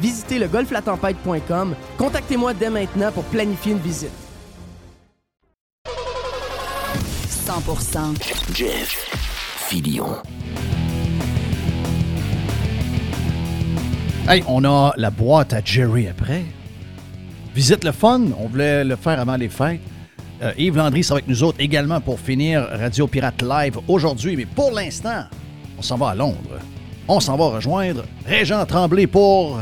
visitez 0.00 0.38
le 0.38 0.48
golflatempête.com. 0.48 1.74
Contactez-moi 1.98 2.54
dès 2.54 2.70
maintenant 2.70 3.12
pour 3.12 3.24
planifier 3.24 3.72
une 3.72 3.78
visite. 3.78 4.10
100% 7.50 8.54
Jeff 8.54 9.10
Filion. 9.68 10.16
Hey, 14.28 14.44
on 14.46 14.64
a 14.64 14.92
la 14.96 15.10
boîte 15.10 15.52
à 15.52 15.60
Jerry 15.64 16.06
après. 16.06 16.44
Visite 17.54 17.82
le 17.82 17.90
fun, 17.90 18.20
on 18.38 18.46
voulait 18.46 18.84
le 18.84 18.94
faire 18.94 19.18
avant 19.18 19.36
les 19.36 19.48
fêtes. 19.48 19.80
Euh, 20.42 20.52
Yves 20.56 20.76
Landry 20.76 21.02
sera 21.02 21.16
avec 21.16 21.28
nous 21.28 21.42
autres 21.42 21.58
également 21.60 22.00
pour 22.00 22.20
finir 22.20 22.66
Radio 22.70 23.08
Pirate 23.08 23.42
Live 23.42 23.78
aujourd'hui. 23.88 24.36
Mais 24.36 24.46
pour 24.46 24.70
l'instant, 24.70 25.24
on 25.76 25.82
s'en 25.82 25.96
va 25.96 26.10
à 26.10 26.14
Londres. 26.14 26.60
On 27.08 27.18
s'en 27.18 27.36
va 27.36 27.46
rejoindre 27.46 28.04
Régent 28.24 28.64
Tremblay 28.66 29.08
pour 29.08 29.58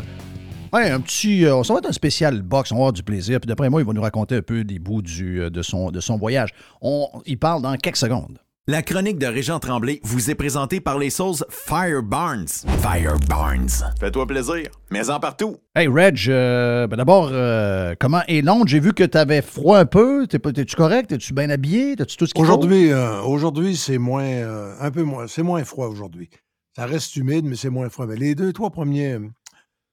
Ouais, 0.72 0.90
un 0.90 1.00
petit. 1.00 1.44
Euh, 1.46 1.62
ça 1.62 1.72
va 1.72 1.78
être 1.78 1.88
un 1.88 1.92
spécial 1.92 2.42
box, 2.42 2.72
on 2.72 2.76
va 2.76 2.80
avoir 2.80 2.92
du 2.92 3.02
plaisir. 3.02 3.40
Puis 3.40 3.48
d'après 3.48 3.70
moi, 3.70 3.80
il 3.80 3.86
va 3.86 3.92
nous 3.92 4.02
raconter 4.02 4.36
un 4.36 4.42
peu 4.42 4.64
des 4.64 4.78
bouts 4.78 5.02
du, 5.02 5.40
euh, 5.40 5.50
de, 5.50 5.62
son, 5.62 5.90
de 5.90 6.00
son 6.00 6.16
voyage. 6.16 6.50
On, 6.82 7.08
il 7.26 7.38
parle 7.38 7.62
dans 7.62 7.76
quelques 7.76 7.96
secondes. 7.96 8.38
La 8.70 8.82
chronique 8.82 9.18
de 9.18 9.24
Régent 9.24 9.60
Tremblay 9.60 9.98
vous 10.02 10.30
est 10.30 10.34
présentée 10.34 10.78
par 10.82 10.98
les 10.98 11.08
sauces 11.08 11.42
Fire 11.48 12.02
Barnes. 12.02 12.48
Fire 12.82 13.16
Barnes. 13.26 13.70
Fais-toi 13.98 14.26
plaisir, 14.26 14.68
mais 14.90 15.08
en 15.08 15.18
partout. 15.18 15.56
Hey 15.74 15.88
Reg, 15.88 16.26
euh, 16.28 16.86
ben 16.86 16.98
d'abord, 16.98 17.30
euh, 17.32 17.94
comment 17.98 18.20
est 18.28 18.42
Londres? 18.42 18.66
J'ai 18.66 18.80
vu 18.80 18.92
que 18.92 19.04
tu 19.04 19.16
avais 19.16 19.40
froid 19.40 19.78
un 19.78 19.86
peu. 19.86 20.26
T'es-tu 20.26 20.76
correct? 20.76 21.10
Es-tu 21.12 21.32
bien 21.32 21.48
habillé? 21.48 21.96
T'as-tu 21.96 22.18
tout 22.18 22.26
ce 22.26 22.34
qu'il 22.34 22.44
faut? 22.44 22.52
Aujourd'hui, 22.52 22.92
euh, 22.92 23.22
aujourd'hui 23.22 23.74
c'est 23.74 23.96
moins, 23.96 24.22
euh, 24.26 24.74
un 24.80 24.90
peu 24.90 25.02
moins, 25.02 25.26
c'est 25.28 25.42
moins 25.42 25.64
froid 25.64 25.86
aujourd'hui. 25.86 26.28
Ça 26.76 26.84
reste 26.84 27.16
humide, 27.16 27.46
mais 27.46 27.56
c'est 27.56 27.70
moins 27.70 27.88
froid. 27.88 28.06
Mais 28.06 28.16
les 28.16 28.34
deux, 28.34 28.52
trois 28.52 28.70
premiers, 28.70 29.14
euh, 29.14 29.28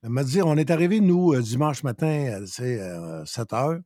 m'a 0.10 0.24
dit, 0.24 0.42
on 0.42 0.56
est 0.58 0.72
arrivé, 0.72 1.00
nous, 1.00 1.34
euh, 1.34 1.42
dimanche 1.42 1.84
matin, 1.84 2.42
euh, 2.42 2.46
c'est 2.46 2.80
7 3.26 3.54
heures. 3.54 3.80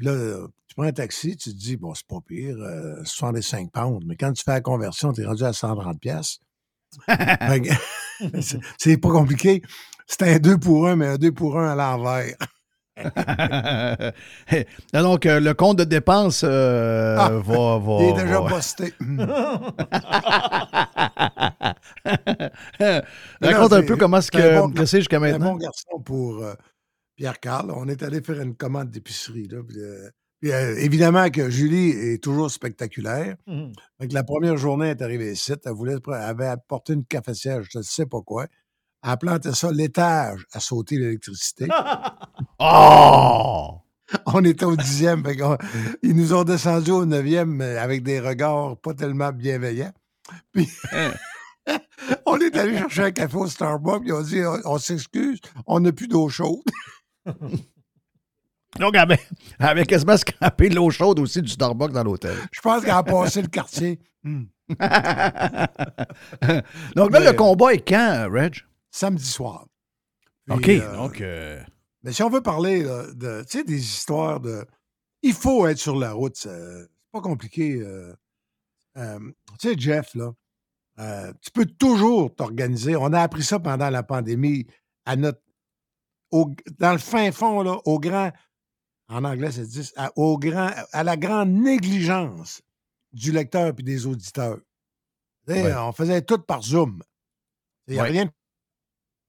Puis 0.00 0.06
là, 0.06 0.12
euh, 0.12 0.48
tu 0.66 0.74
prends 0.74 0.84
un 0.84 0.92
taxi, 0.92 1.36
tu 1.36 1.50
te 1.50 1.56
dis, 1.58 1.76
bon, 1.76 1.92
c'est 1.92 2.06
pas 2.06 2.20
pire, 2.26 2.56
euh, 2.56 3.04
65 3.04 3.70
pounds. 3.70 4.02
Mais 4.06 4.16
quand 4.16 4.32
tu 4.32 4.42
fais 4.42 4.52
la 4.52 4.62
conversion, 4.62 5.12
tu 5.12 5.20
es 5.20 5.26
rendu 5.26 5.44
à 5.44 5.52
130 5.52 6.00
pièces. 6.00 6.38
c'est 8.78 8.96
pas 8.96 9.10
compliqué. 9.10 9.60
C'est 10.06 10.22
un 10.22 10.38
2 10.38 10.56
pour 10.56 10.88
1, 10.88 10.96
mais 10.96 11.06
un 11.06 11.18
2 11.18 11.32
pour 11.32 11.58
1 11.58 11.68
à 11.68 11.74
l'envers. 11.74 12.34
Donc, 14.92 15.26
euh, 15.26 15.40
le 15.40 15.54
compte 15.54 15.78
de 15.78 15.84
dépenses 15.84 16.42
euh, 16.44 17.16
Ah, 17.18 17.30
va, 17.30 17.78
va. 17.78 17.96
Il 18.02 18.08
est 18.10 18.22
déjà 18.22 18.40
va- 18.40 18.48
posté. 18.48 18.94
Raconte 23.42 23.70
Non, 23.72 23.76
un 23.78 23.82
peu 23.82 23.96
comment 23.96 24.18
un 24.18 24.30
que, 24.30 24.60
bon 24.68 24.86
c'est 24.86 24.98
jusqu'à 24.98 25.16
Un 25.16 25.20
maintenant. 25.20 25.52
bon 25.52 25.56
garçon 25.58 26.00
pour 26.04 26.42
euh, 26.42 26.54
Pierre-Carl. 27.16 27.72
On 27.76 27.88
est 27.88 28.02
allé 28.02 28.20
faire 28.22 28.40
une 28.40 28.54
commande 28.54 28.90
d'épicerie. 28.90 29.48
euh, 29.52 30.10
évidemment 30.78 31.28
que 31.30 31.50
Julie 31.50 31.90
est 31.90 32.22
toujours 32.22 32.50
spectaculaire. 32.50 33.36
Fait 34.00 34.08
que 34.08 34.14
la 34.14 34.24
première 34.24 34.56
journée, 34.56 34.86
elle 34.88 34.96
est 34.98 35.02
arrivée 35.02 35.32
ici. 35.32 35.52
Elle, 35.64 35.72
voulait, 35.72 35.96
elle 36.06 36.14
avait 36.14 36.46
apporté 36.46 36.94
une 36.94 37.04
cafetière, 37.04 37.60
je 37.70 37.78
ne 37.78 37.82
sais 37.82 38.06
pas 38.06 38.20
quoi. 38.24 38.46
Elle 39.02 39.10
a 39.10 39.16
planté 39.16 39.52
ça, 39.52 39.70
l'étage 39.72 40.44
a 40.52 40.60
sauté 40.60 40.96
l'électricité. 40.98 41.66
Oh! 42.62 43.78
On 44.26 44.44
était 44.44 44.64
au 44.66 44.76
dixième. 44.76 45.22
ils 46.02 46.14
nous 46.16 46.34
ont 46.34 46.44
descendu 46.44 46.90
au 46.90 47.06
neuvième 47.06 47.60
avec 47.60 48.02
des 48.02 48.20
regards 48.20 48.76
pas 48.76 48.92
tellement 48.92 49.32
bienveillants. 49.32 49.92
Puis, 50.52 50.68
on 52.26 52.38
est 52.38 52.54
allé 52.56 52.76
chercher 52.76 53.04
un 53.04 53.10
café 53.12 53.36
au 53.36 53.46
Starbucks. 53.46 54.02
Ils 54.04 54.12
ont 54.12 54.22
dit 54.22 54.42
on, 54.44 54.58
on 54.72 54.78
s'excuse, 54.78 55.40
on 55.66 55.80
n'a 55.80 55.92
plus 55.92 56.08
d'eau 56.08 56.28
chaude. 56.28 56.60
Donc, 58.78 58.94
elle 58.94 59.00
avait, 59.00 59.20
elle 59.58 59.66
avait 59.66 59.86
quasiment 59.86 60.16
scrapé 60.16 60.68
de 60.68 60.74
l'eau 60.74 60.90
chaude 60.90 61.18
aussi 61.20 61.40
du 61.40 61.48
Starbucks 61.48 61.92
dans 61.92 62.04
l'hôtel. 62.04 62.36
Je 62.52 62.60
pense 62.60 62.82
qu'elle 62.82 62.90
a 62.90 63.02
passé 63.02 63.40
le 63.42 63.48
quartier. 63.48 64.00
Hmm. 64.22 64.44
Donc 66.96 67.10
là, 67.12 67.20
Mais- 67.20 67.24
le 67.24 67.32
combat 67.32 67.72
est 67.74 67.88
quand, 67.88 68.28
Reg? 68.30 68.64
Samedi 68.90 69.24
soir. 69.24 69.66
Puis, 70.46 70.56
OK. 70.56 70.68
euh, 70.68 70.96
donc, 70.96 71.20
euh, 71.20 71.62
Mais 72.02 72.12
si 72.12 72.22
on 72.22 72.30
veut 72.30 72.42
parler 72.42 72.82
là, 72.82 73.06
de, 73.12 73.44
des 73.62 73.78
histoires 73.80 74.40
de. 74.40 74.66
Il 75.22 75.34
faut 75.34 75.66
être 75.66 75.78
sur 75.78 75.96
la 75.96 76.12
route. 76.12 76.36
C'est 76.36 76.88
pas 77.12 77.20
compliqué. 77.20 77.80
euh, 77.82 78.12
tu 79.58 79.68
sais, 79.68 79.74
Jeff, 79.78 80.14
là, 80.14 80.32
tu 81.42 81.50
peux 81.52 81.66
toujours 81.66 82.34
t'organiser. 82.34 82.96
On 82.96 83.12
a 83.12 83.20
appris 83.20 83.42
ça 83.44 83.58
pendant 83.60 83.90
la 83.90 84.02
pandémie 84.02 84.66
à 85.04 85.16
notre. 85.16 85.40
au- 86.30 86.50
dans 86.78 86.92
le 86.92 86.98
fin 86.98 87.30
fond, 87.32 87.62
là, 87.62 87.78
au 87.84 87.98
grand. 88.00 88.32
En 89.08 89.24
anglais, 89.24 89.50
ça 89.50 89.64
se 89.64 89.68
dit 89.70 89.90
à, 89.96 90.12
au 90.16 90.38
grand, 90.38 90.70
à 90.92 91.02
la 91.02 91.16
grande 91.16 91.50
négligence 91.50 92.62
du 93.12 93.32
lecteur 93.32 93.74
et 93.76 93.82
des 93.82 94.06
auditeurs. 94.06 94.58
Ouais. 95.48 95.74
On 95.74 95.90
faisait 95.92 96.22
tout 96.22 96.38
par 96.38 96.62
Zoom. 96.62 97.02
Il 97.88 97.94
n'y 97.94 97.98
a 97.98 98.04
Ouais. 98.04 98.10
rien 98.10 98.24
de 98.26 98.30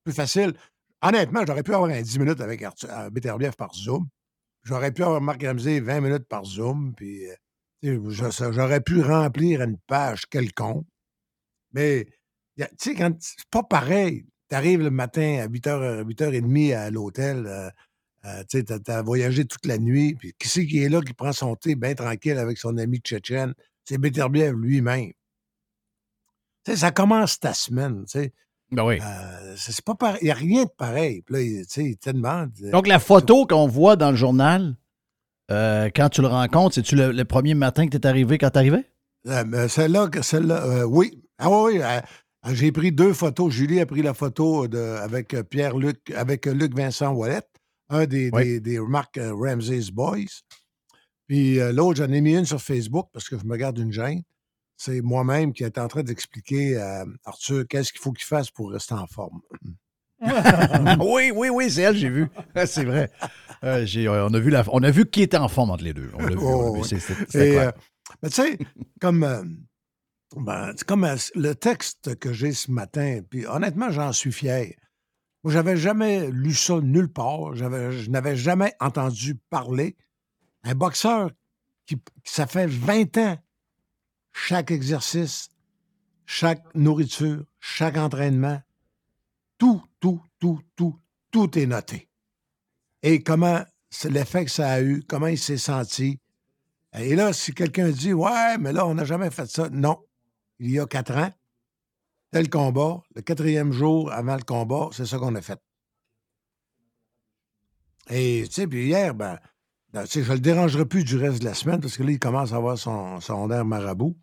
plus 0.04 0.14
facile. 0.14 0.54
Honnêtement, 1.02 1.44
j'aurais 1.46 1.64
pu 1.64 1.74
avoir 1.74 1.90
un 1.90 2.02
10 2.02 2.20
minutes 2.20 2.42
avec 2.42 2.62
Arthur, 2.64 2.90
euh, 2.92 3.10
Beterbiev 3.10 3.56
par 3.56 3.74
Zoom. 3.74 4.08
J'aurais 4.64 4.92
pu 4.94 5.04
avoir 5.04 5.22
Marc 5.22 5.44
Ramsey 5.44 5.80
20 5.82 6.02
minutes 6.02 6.28
par 6.28 6.46
Zoom. 6.46 6.94
Puis, 6.96 7.28
euh, 7.30 8.10
j'aurais 8.52 8.82
pu 8.82 9.02
remplir 9.02 9.62
une 9.64 9.78
page 9.88 10.26
quelconque. 10.28 10.86
Mais, 11.74 12.08
tu 12.58 12.66
sais, 12.80 12.96
quand 12.96 13.14
c'est 13.22 13.46
pas 13.52 13.64
pareil. 13.64 14.26
Tu 14.50 14.56
arrives 14.56 14.82
le 14.82 14.92
matin 14.92 15.40
à 15.44 15.48
8h, 15.48 16.04
8h30 16.06 16.74
à 16.74 16.90
l'hôtel. 16.92 17.46
euh, 17.48 17.70
euh, 18.26 18.44
tu 18.50 18.60
sais, 18.60 18.64
t'as- 18.80 19.02
voyagé 19.04 19.46
toute 19.46 19.66
la 19.66 19.78
nuit. 19.80 20.16
Puis, 20.16 20.34
qui 20.40 20.50
c'est 20.50 20.66
qui 20.68 20.80
est 20.84 20.90
là, 20.90 21.02
qui 21.02 21.14
prend 21.14 21.34
son 21.34 21.56
thé 21.56 21.76
bien 21.76 21.96
tranquille 21.96 22.38
avec 22.38 22.58
son 22.58 22.78
ami 22.78 23.00
tchétchène? 23.00 23.54
C'est 23.86 23.98
Beterbiev 24.00 24.56
lui-même. 24.58 25.12
Tu 26.64 26.72
sais, 26.72 26.78
ça 26.78 26.92
commence 26.92 27.40
ta 27.40 27.54
semaine, 27.54 28.06
tu 28.06 28.20
sais. 28.20 28.34
Ben 28.72 28.86
oui. 28.86 29.00
Euh, 29.02 29.54
c'est 29.58 29.84
pas 29.84 29.96
pareil. 29.96 30.20
Il 30.22 30.26
n'y 30.26 30.32
a 30.32 30.36
rien 30.36 30.64
de 30.64 30.70
pareil. 30.70 31.22
Puis 31.24 31.34
là, 31.36 31.42
il- 31.42 31.66
tu 31.68 31.74
sais, 31.74 31.84
il 31.86 31.98
te 31.98 32.10
demande. 32.10 32.52
euh, 32.64 32.72
Donc, 32.72 32.88
la 32.88 33.00
photo 33.00 33.46
qu'on 33.46 33.68
voit 33.68 33.96
dans 33.98 34.12
le 34.12 34.16
journal, 34.18 34.76
euh, 35.52 35.90
quand 35.94 36.10
tu 36.10 36.22
le 36.22 36.28
rencontres, 36.28 36.76
c'est-tu 36.76 36.96
le, 36.96 37.12
le 37.12 37.26
premier 37.26 37.54
matin 37.54 37.86
que 37.88 37.92
tu 37.92 37.98
es 37.98 38.08
arrivé 38.08 38.38
quand 38.38 38.50
tu 38.52 38.58
arrivais? 38.60 38.86
euh, 39.28 39.68
celle-là, 39.68 40.10
celle-là, 40.22 40.88
oui. 40.88 41.22
Ah 41.38 41.50
oui, 41.50 41.80
j'ai 42.54 42.72
pris 42.72 42.92
deux 42.92 43.14
photos. 43.14 43.52
Julie 43.52 43.80
a 43.82 43.86
pris 43.86 44.02
la 44.02 44.14
photo 44.14 44.68
de, 44.68 44.78
avec 44.80 45.36
Pierre-Luc, 45.50 46.12
avec 46.16 46.46
Luc 46.46 46.74
Vincent 46.76 47.12
Wallet, 47.14 47.42
un 47.90 48.06
des, 48.06 48.30
Oui. 48.34 48.44
des, 48.44 48.60
des 48.62 48.80
Mark 48.80 49.18
euh, 49.18 49.34
Ramsey's 49.36 49.92
Boys. 49.92 50.42
Puis 51.28 51.58
l'autre, 51.74 51.98
j'en 52.04 52.12
ai 52.12 52.22
mis 52.22 52.36
une 52.38 52.46
sur 52.46 52.62
Facebook 52.62 53.08
parce 53.14 53.28
que 53.30 53.38
je 53.38 53.46
me 53.46 53.56
garde 53.58 53.78
une 53.78 53.92
gêne. 53.92 54.22
C'est 54.84 55.02
moi-même 55.02 55.54
qui 55.54 55.64
est 55.64 55.78
en 55.78 55.88
train 55.88 56.02
d'expliquer 56.02 56.76
à 56.78 57.06
Arthur 57.26 57.68
qu'est-ce 57.70 57.92
qu'il 57.92 58.02
faut 58.02 58.14
qu'il 58.14 58.26
fasse 58.26 58.50
pour 58.50 58.72
rester 58.72 58.96
en 58.96 59.06
forme. 59.06 59.40
oui, 61.00 61.32
oui, 61.36 61.50
oui, 61.50 61.70
c'est 61.70 61.84
elle, 61.84 61.96
j'ai 61.96 62.10
vu. 62.10 62.28
c'est 62.66 62.84
vrai. 62.84 63.12
Euh, 63.64 63.86
j'ai- 63.86 64.10
on, 64.10 64.34
a 64.34 64.40
vu 64.40 64.50
la, 64.50 64.64
on 64.72 64.82
a 64.82 64.90
vu 64.90 65.06
qui 65.06 65.22
était 65.22 65.38
en 65.38 65.50
forme 65.50 65.70
entre 65.70 65.84
les 65.84 65.94
deux. 65.94 66.10
On 66.16 66.24
l'a 66.24 66.30
vu. 66.30 66.38
Oh, 66.42 66.82
vu. 66.82 66.84
C'est- 66.84 67.60
euh, 67.60 67.72
mais 68.24 68.30
tu 68.30 68.42
sais, 68.42 68.58
comme, 69.00 69.24
euh, 69.24 69.44
ben, 70.36 70.74
comme 70.88 71.04
euh, 71.04 71.16
le 71.36 71.54
texte 71.54 72.16
que 72.16 72.34
j'ai 72.34 72.52
ce 72.52 72.72
matin, 72.72 73.20
puis 73.30 73.46
honnêtement, 73.46 73.92
j'en 73.92 74.12
suis 74.12 74.32
fier. 74.32 74.74
Moi, 75.44 75.54
j'avais 75.54 75.78
jamais 75.78 76.32
lu 76.32 76.56
ça 76.56 76.80
nulle 76.82 77.12
part. 77.12 77.56
J'avais, 77.56 77.92
je 77.92 78.10
n'avais 78.10 78.36
jamais 78.36 78.74
entendu 78.80 79.36
parler. 79.52 79.96
Un 80.64 80.74
boxeur 80.74 81.30
qui, 81.86 82.02
ça 82.24 82.48
fait 82.48 82.66
20 82.66 83.18
ans, 83.20 83.38
chaque 84.32 84.72
exercice, 84.72 85.50
chaque 86.26 86.64
nourriture, 86.76 87.46
chaque 87.60 87.98
entraînement, 87.98 88.62
tout, 89.58 89.84
tout, 90.00 90.22
tout, 90.40 90.62
tout, 90.76 91.00
tout 91.32 91.58
est 91.58 91.66
noté. 91.66 92.10
Et 93.04 93.24
comment, 93.24 93.64
l'effet 94.06 94.46
que 94.46 94.52
ça 94.52 94.72
a 94.72 94.82
eu, 94.82 95.04
comment 95.08 95.28
il 95.28 95.38
s'est 95.38 95.58
senti, 95.58 96.20
et 96.94 97.16
là, 97.16 97.32
si 97.34 97.54
quelqu'un 97.54 97.90
dit 97.90 98.14
Ouais, 98.14 98.58
mais 98.58 98.74
là, 98.74 98.86
on 98.86 98.96
n'a 98.96 99.06
jamais 99.06 99.32
fait 99.32 99.50
ça. 99.50 99.70
Non. 99.70 100.04
Il 100.60 100.72
y 100.72 100.80
a 100.80 100.86
quatre 100.86 101.16
ans, 101.16 101.32
tel 102.32 102.50
combat, 102.50 103.02
le 103.16 103.22
quatrième 103.22 103.72
jour 103.72 104.12
avant 104.12 104.36
le 104.36 104.44
combat, 104.44 104.90
c'est 104.92 105.06
ça 105.06 105.18
qu'on 105.18 105.36
a 105.36 105.42
fait. 105.42 105.60
Et 108.10 108.44
tu 108.48 108.54
sais, 108.54 108.68
puis 108.68 108.86
hier, 108.86 109.16
ben, 109.16 109.40
ben, 109.94 110.04
tu 110.04 110.10
sais, 110.10 110.24
je 110.24 110.30
ne 110.30 110.36
le 110.36 110.42
dérangerai 110.42 110.86
plus 110.86 111.04
du 111.04 111.18
reste 111.18 111.40
de 111.40 111.46
la 111.46 111.54
semaine 111.54 111.80
parce 111.82 111.98
que 111.98 112.04
là, 112.04 112.12
il 112.12 112.20
commence 112.20 112.54
à 112.54 112.58
avoir 112.58 112.78
son, 112.78 113.20
son 113.20 113.50
air 113.52 113.66
marabout. 113.66 114.16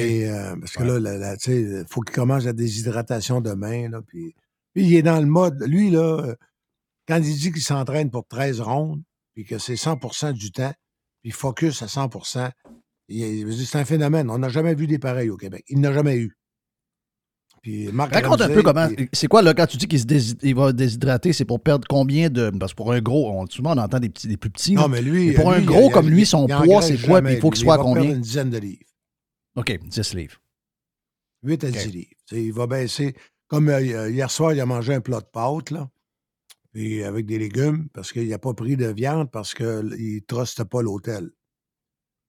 Et, 0.00 0.28
euh, 0.28 0.56
parce 0.56 0.72
que 0.72 0.82
là, 0.82 1.36
il 1.46 1.84
faut 1.88 2.00
qu'il 2.00 2.14
commence 2.14 2.44
la 2.44 2.52
déshydratation 2.54 3.40
demain. 3.40 3.88
Là, 3.90 4.00
puis, 4.02 4.34
puis 4.72 4.84
il 4.84 4.96
est 4.96 5.02
dans 5.02 5.20
le 5.20 5.26
mode. 5.26 5.62
Lui, 5.66 5.90
là, 5.90 6.20
euh, 6.24 6.34
quand 7.06 7.16
il 7.18 7.36
dit 7.36 7.52
qu'il 7.52 7.62
s'entraîne 7.62 8.10
pour 8.10 8.26
13 8.26 8.60
rondes, 8.60 9.02
puis 9.34 9.44
que 9.44 9.58
c'est 9.58 9.74
100% 9.76 10.32
du 10.32 10.50
temps, 10.52 10.72
puis 11.20 11.30
il 11.30 11.32
focus 11.32 11.82
à 11.82 11.88
100 11.88 12.08
il- 13.08 13.18
il- 13.20 13.66
c'est 13.66 13.78
un 13.78 13.84
phénomène. 13.84 14.30
On 14.30 14.38
n'a 14.38 14.48
jamais 14.48 14.74
vu 14.74 14.86
des 14.86 14.98
pareils 14.98 15.28
au 15.30 15.36
Québec. 15.36 15.64
Il 15.68 15.80
n'a 15.80 15.92
jamais 15.92 16.16
eu. 16.16 16.34
Puis 17.64 17.88
Marc 17.92 18.12
Raconte 18.12 18.42
un 18.42 18.48
peu 18.48 18.62
comment. 18.62 18.88
puis- 18.88 19.08
C'est 19.14 19.26
quoi, 19.26 19.40
là, 19.40 19.54
quand 19.54 19.66
tu 19.66 19.78
dis 19.78 19.88
qu'il 19.88 19.98
se 19.98 20.04
dési- 20.04 20.36
il 20.42 20.54
va 20.54 20.70
déshydrater, 20.74 21.32
c'est 21.32 21.46
pour 21.46 21.60
perdre 21.60 21.88
combien 21.88 22.28
de. 22.28 22.50
Parce 22.50 22.72
que 22.72 22.76
pour 22.76 22.92
un 22.92 23.00
gros, 23.00 23.30
on, 23.32 23.46
souvent 23.46 23.72
on 23.74 23.78
entend 23.80 23.98
des, 24.00 24.10
petits, 24.10 24.28
des 24.28 24.36
plus 24.36 24.50
petits. 24.50 24.74
Non, 24.74 24.86
mais 24.86 25.00
lui. 25.00 25.32
pour 25.32 25.50
lui, 25.50 25.62
un 25.62 25.64
gros 25.64 25.88
il- 25.88 25.92
comme 25.92 26.10
lui, 26.10 26.26
son 26.26 26.46
poids, 26.46 26.82
c'est 26.82 26.98
quoi? 26.98 27.22
Puis 27.22 27.32
il 27.34 27.40
faut 27.40 27.48
qu'il 27.48 27.62
soit 27.64 27.74
à 27.74 27.76
va 27.78 27.82
combien? 27.82 28.02
une 28.10 28.20
dizaine 28.20 28.50
de 28.50 28.58
livres. 28.58 28.82
OK, 29.56 29.78
10 29.82 30.12
livres. 30.14 30.38
8 31.42 31.64
à 31.64 31.70
10 31.70 31.90
livres. 31.90 32.10
Il 32.32 32.52
va 32.52 32.66
baisser. 32.66 33.14
Comme 33.48 33.70
euh, 33.70 34.10
hier 34.10 34.30
soir, 34.30 34.52
il 34.52 34.60
a 34.60 34.66
mangé 34.66 34.92
un 34.94 35.00
plat 35.00 35.20
de 35.20 35.26
pâtes, 35.32 35.70
là. 35.70 35.88
Puis 36.74 37.02
avec 37.02 37.24
des 37.24 37.38
légumes, 37.38 37.88
parce 37.94 38.12
qu'il 38.12 38.28
n'a 38.28 38.38
pas 38.38 38.52
pris 38.52 38.76
de 38.76 38.88
viande, 38.88 39.30
parce 39.30 39.54
qu'il 39.54 39.66
ne 39.66 40.18
truste 40.20 40.64
pas 40.64 40.82
l'hôtel. 40.82 41.30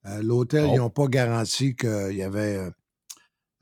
Euh, 0.05 0.21
l'hôtel, 0.21 0.65
Oh. 0.69 0.71
ils 0.75 0.77
n'ont 0.77 0.89
pas 0.89 1.07
garanti 1.07 1.75
qu'il 1.75 2.15
y 2.15 2.21
avait 2.23 2.69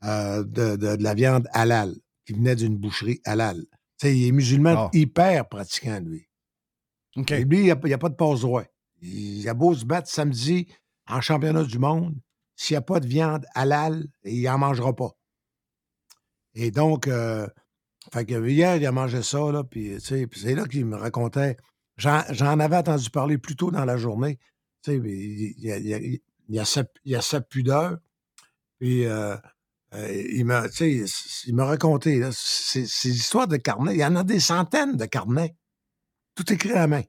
euh, 0.04 0.42
de, 0.44 0.76
de- 0.76 0.96
de 0.96 1.02
la 1.02 1.14
viande 1.14 1.48
halal, 1.52 1.94
qui 2.26 2.32
venait 2.34 2.56
d'une 2.56 2.76
boucherie 2.76 3.20
halal. 3.24 3.64
Tu 3.98 4.06
sais, 4.08 4.16
il 4.16 4.28
est 4.28 4.32
musulman 4.32 4.74
Ah. 4.76 4.90
hyper 4.92 5.48
pratiquant, 5.48 6.00
lui. 6.00 6.28
Et 7.16 7.44
lui, 7.44 7.58
il 7.58 7.62
n'y 7.64 7.70
a, 7.70 7.78
y 7.84 7.92
a 7.92 7.98
pas 7.98 8.08
de 8.08 8.14
passe 8.16 8.40
droit. 8.40 8.64
Il 9.00 9.48
a 9.48 9.54
beau 9.54 9.74
se 9.74 9.84
battre 9.84 10.08
samedi 10.08 10.66
en 11.06 11.20
championnat 11.20 11.64
du 11.64 11.78
monde, 11.78 12.16
s'il 12.56 12.74
n'y 12.74 12.78
a 12.78 12.82
pas 12.82 12.98
de 13.00 13.06
viande 13.06 13.44
halal, 13.54 14.06
il 14.24 14.42
n'en 14.44 14.58
mangera 14.58 14.94
pas. 14.96 15.12
Et 16.54 16.70
donc, 16.70 17.06
euh, 17.08 17.46
fait 18.12 18.24
que 18.26 18.48
hier, 18.48 18.76
il 18.76 18.86
a 18.86 18.92
mangé 18.92 19.22
ça, 19.22 19.50
là, 19.52 19.64
puis, 19.64 19.96
c'est 20.00 20.54
là 20.54 20.66
qu'il 20.66 20.86
me 20.86 20.96
racontait. 20.96 21.56
J'en 21.96 22.58
avais 22.60 22.76
entendu 22.76 23.10
parler 23.10 23.38
plus 23.38 23.56
tôt 23.56 23.70
dans 23.70 23.84
la 23.84 23.96
journée. 23.96 24.38
Il, 24.86 24.94
il, 25.06 25.54
il- 25.58 25.86
il- 25.86 26.20
il 26.48 26.58
a 26.58 26.64
sa, 26.64 26.84
il 27.04 27.14
a 27.16 27.22
sa 27.22 27.40
pudeur. 27.40 27.98
Puis, 28.78 29.06
euh, 29.06 29.36
euh, 29.94 30.22
il 30.32 30.44
m'a, 30.44 30.68
tu 30.68 31.06
sais, 31.06 31.44
il 31.46 31.54
m'a 31.54 31.64
raconté, 31.66 32.18
là, 32.18 32.30
ces, 32.32 32.86
ces 32.86 33.10
histoires 33.10 33.48
de 33.48 33.56
carnets. 33.56 33.94
Il 33.94 34.00
y 34.00 34.04
en 34.04 34.16
a 34.16 34.24
des 34.24 34.40
centaines 34.40 34.96
de 34.96 35.04
carnets. 35.06 35.54
Tout 36.34 36.52
écrit 36.52 36.70
à 36.72 36.80
la 36.80 36.86
main. 36.88 37.02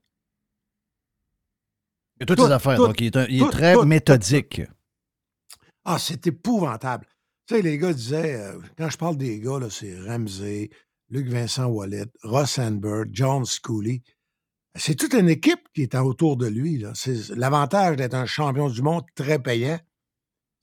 Il 2.17 2.21
y 2.21 2.23
a 2.23 2.25
toutes 2.27 2.37
Tout, 2.37 2.45
ces 2.47 2.51
affaires. 2.51 2.77
tout, 2.77 2.87
donc, 2.87 3.01
il 3.01 3.07
est, 3.07 3.17
un- 3.17 3.25
il 3.27 3.37
est 3.37 3.45
tout, 3.45 3.49
très 3.51 3.85
méthodique. 3.85 4.61
Ah, 5.83 5.97
c'est 5.99 6.25
épouvantable. 6.27 7.07
Tu 7.47 7.55
sais, 7.55 7.61
les 7.61 7.77
gars 7.77 7.93
disaient, 7.93 8.35
euh, 8.35 8.59
quand 8.77 8.89
je 8.89 8.97
parle 8.97 9.17
des 9.17 9.39
gars, 9.39 9.59
là, 9.59 9.69
c'est 9.69 9.99
Ramsey, 9.99 10.69
Luc 11.09 11.27
Vincent 11.27 11.65
Wallet, 11.67 12.05
Ross 12.23 12.51
Sandberg, 12.53 13.09
John 13.11 13.45
Scully. 13.45 14.01
C'est 14.77 14.95
toute 14.95 15.13
une 15.13 15.29
équipe 15.29 15.61
qui 15.73 15.83
est 15.83 15.95
autour 15.95 16.37
de 16.37 16.47
lui. 16.47 16.77
là. 16.79 16.91
C'est 16.95 17.29
l'avantage 17.29 17.95
d'être 17.97 18.15
un 18.15 18.25
champion 18.25 18.69
du 18.69 18.81
monde 18.81 19.03
très 19.15 19.39
payant. 19.39 19.79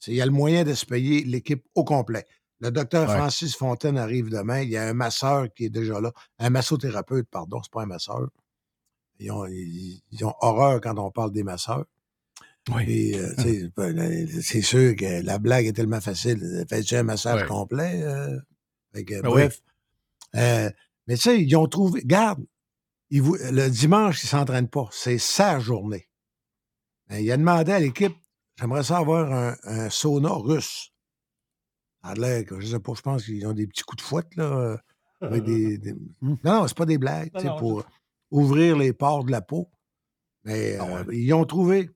Qu'il 0.07 0.15
y 0.15 0.21
a 0.21 0.27
le 0.27 0.33
moyen 0.33 0.65
de 0.65 0.75
se 0.75 0.85
payer 0.87 1.25
l'équipe 1.25 1.65
au 1.75 1.85
complet. 1.85 2.25
Le 2.61 2.71
docteur 2.71 3.09
Ouais. 3.09 3.17
Francis 3.17 3.57
Fontaine 3.57 3.99
arrive 3.99 4.29
demain. 4.31 4.61
Il 4.63 4.71
y 4.71 4.77
a 4.77 4.87
un 4.89 4.95
masseur 4.95 5.53
qui 5.55 5.65
est 5.65 5.71
déjà 5.71 6.01
là. 6.01 6.13
Un 6.39 6.51
massothérapeute, 6.51 7.27
pardon, 7.31 7.61
c'est 7.63 7.73
pas 7.73 7.83
un 7.83 7.87
masseur. 7.87 8.29
Ils 9.19 9.31
ont, 9.31 9.47
ils- 9.47 10.01
ils 10.13 10.25
ont 10.25 10.35
horreur 10.41 10.81
quand 10.81 10.97
on 10.99 11.11
parle 11.11 11.33
des 11.33 11.43
masseurs. 11.43 11.85
Oui. 12.73 13.15
Euh, 13.15 13.35
ben, 13.77 13.99
euh, 13.99 14.27
c'est 14.41 14.63
sûr 14.63 14.95
que 14.95 15.23
la 15.23 15.39
blague 15.39 15.67
est 15.67 15.73
tellement 15.73 16.01
facile. 16.01 16.65
Fais-tu 16.69 16.95
un 16.95 17.03
massage 17.03 17.43
Ouais. 17.43 17.49
complet? 17.49 18.03
euh? 18.03 18.39
Fait 18.95 19.05
que, 19.05 19.21
Ben 19.21 19.29
bref. 19.29 19.61
Euh, 20.37 20.71
mais 21.09 21.17
tu 21.17 21.23
sais, 21.23 21.43
ils 21.43 21.57
ont 21.57 21.67
trouvé. 21.67 22.03
Garde, 22.05 22.45
ils 23.11 23.23
le 23.23 23.69
dimanche, 23.69 24.23
ils 24.23 24.27
ne 24.27 24.31
s'entraînent 24.31 24.69
pas. 24.69 24.89
C'est 24.93 25.19
sa 25.19 25.59
journée. 25.59 26.09
Ben, 27.09 27.19
il 27.19 27.31
a 27.33 27.37
demandé 27.37 27.73
à 27.73 27.81
l'équipe 27.81 28.15
j'aimerais 28.63 28.83
ça 28.85 28.99
avoir 28.99 29.31
un, 29.33 29.55
un 29.65 29.91
sauna 29.91 30.31
russe. 30.33 30.89
A 32.03 32.15
l'air 32.15 32.45
je 32.59 32.67
sais 32.67 32.81
pas, 32.81 32.95
je 32.95 33.03
pense 33.03 33.25
qu'ils 33.25 33.47
ont 33.47 33.53
des 33.53 33.67
petits 33.67 33.83
coups 33.83 34.03
de 34.03 34.07
fouette, 34.09 34.35
là. 34.37 34.45
euh, 34.45 34.77
Avec 35.21 35.45
des, 35.45 35.79
des- 35.85 35.95
Non, 36.23 36.39
non, 36.45 36.67
c'est 36.69 36.77
pas 36.77 36.87
des 36.87 36.99
blagues, 36.99 37.31
non, 37.35 37.57
pour 37.59 37.85
ouvrir 38.31 38.77
les 38.79 38.93
pores 38.93 39.25
de 39.25 39.31
la 39.31 39.41
peau. 39.43 39.71
Mais 40.45 40.79
euh, 40.81 41.05
ils 41.13 41.33
ont 41.35 41.45
trouvé. 41.45 41.91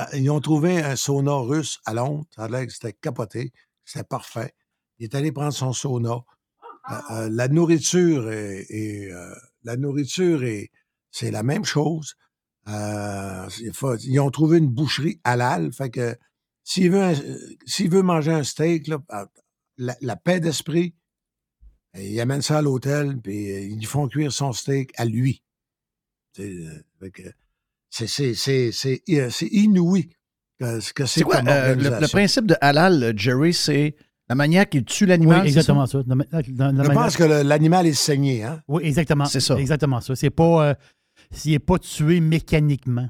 euh, 0.00 0.04
Ils 0.14 0.30
ont 0.30 0.40
trouvé 0.40 0.82
un 0.82 0.96
sauna 0.96 1.34
russe 1.36 1.78
à 1.84 1.94
Londres. 1.94 2.24
Ça 2.34 2.44
a 2.44 2.48
l'air 2.48 2.66
que 2.66 2.72
c'était 2.72 2.92
capoté. 2.94 3.52
C'était 3.84 4.02
parfait. 4.04 4.52
Il 4.98 5.04
est 5.04 5.14
allé 5.14 5.30
prendre 5.30 5.52
son 5.52 5.72
sauna. 5.72 6.16
Euh, 6.90 6.94
euh, 7.10 7.28
la 7.30 7.46
nourriture 7.48 8.30
est, 8.32 8.66
est, 8.70 9.10
la 9.62 9.76
nourriture 9.76 10.42
est 10.42 10.70
c'est 11.12 11.30
la 11.30 11.42
même 11.44 11.64
chose. 11.64 12.14
Euh, 12.68 13.48
ils 14.04 14.18
ont 14.20 14.30
trouvé 14.30 14.58
une 14.58 14.68
boucherie 14.68 15.20
halal. 15.24 15.72
Fait 15.72 15.90
que 15.90 16.16
s'il 16.64 16.90
veut, 16.90 17.00
euh, 17.02 17.14
s'il 17.64 17.90
veut 17.90 18.02
manger 18.02 18.32
un 18.32 18.42
steak, 18.44 18.88
là, 18.88 18.98
euh, 19.12 19.24
la, 19.78 19.96
la 20.00 20.16
paix 20.16 20.40
d'esprit, 20.40 20.94
euh, 21.96 22.02
il 22.02 22.20
amène 22.20 22.42
ça 22.42 22.58
à 22.58 22.62
l'hôtel, 22.62 23.18
puis 23.22 23.50
euh, 23.52 23.60
ils 23.60 23.76
lui 23.78 23.84
font 23.84 24.08
cuire 24.08 24.32
son 24.32 24.52
steak 24.52 24.92
à 24.96 25.04
lui. 25.04 25.42
Euh, 26.40 26.82
C'est 27.88 28.06
c'est- 28.08 28.34
c'est- 28.34 28.72
c'est- 28.72 29.02
c'est 29.30 29.46
inouï 29.46 30.10
que, 30.60 30.92
que 30.92 31.06
c'est 31.06 31.22
quoi 31.22 31.36
comme 31.36 31.48
euh, 31.48 31.74
le, 31.74 32.00
le 32.00 32.08
principe 32.08 32.46
de 32.46 32.56
halal, 32.60 33.14
Jerry, 33.16 33.54
c'est 33.54 33.94
La 34.28 34.34
manière 34.34 34.68
qu'il 34.68 34.84
tue 34.84 35.06
l'animal. 35.06 35.46
exactement 35.46 35.86
ça. 35.86 36.02
Dans- 36.02 36.16
dans- 36.16 36.24
dans 36.24 36.64
la 36.72 36.82
Je 36.82 36.88
manière- 36.88 36.94
pense 36.94 37.16
que 37.16 37.22
l'animal 37.22 37.86
est 37.86 37.92
saigné, 37.94 38.42
hein? 38.42 38.60
Oui, 38.66 38.82
exactement. 38.84 39.24
C'est 39.26 39.38
ça. 39.40 39.54
Exactement 39.56 40.00
ça. 40.00 40.16
C'est 40.16 40.30
pas. 40.30 40.70
euh, 40.70 40.74
s'il 41.30 41.52
n'est 41.52 41.58
pas 41.58 41.78
tué 41.78 42.20
mécaniquement. 42.20 43.08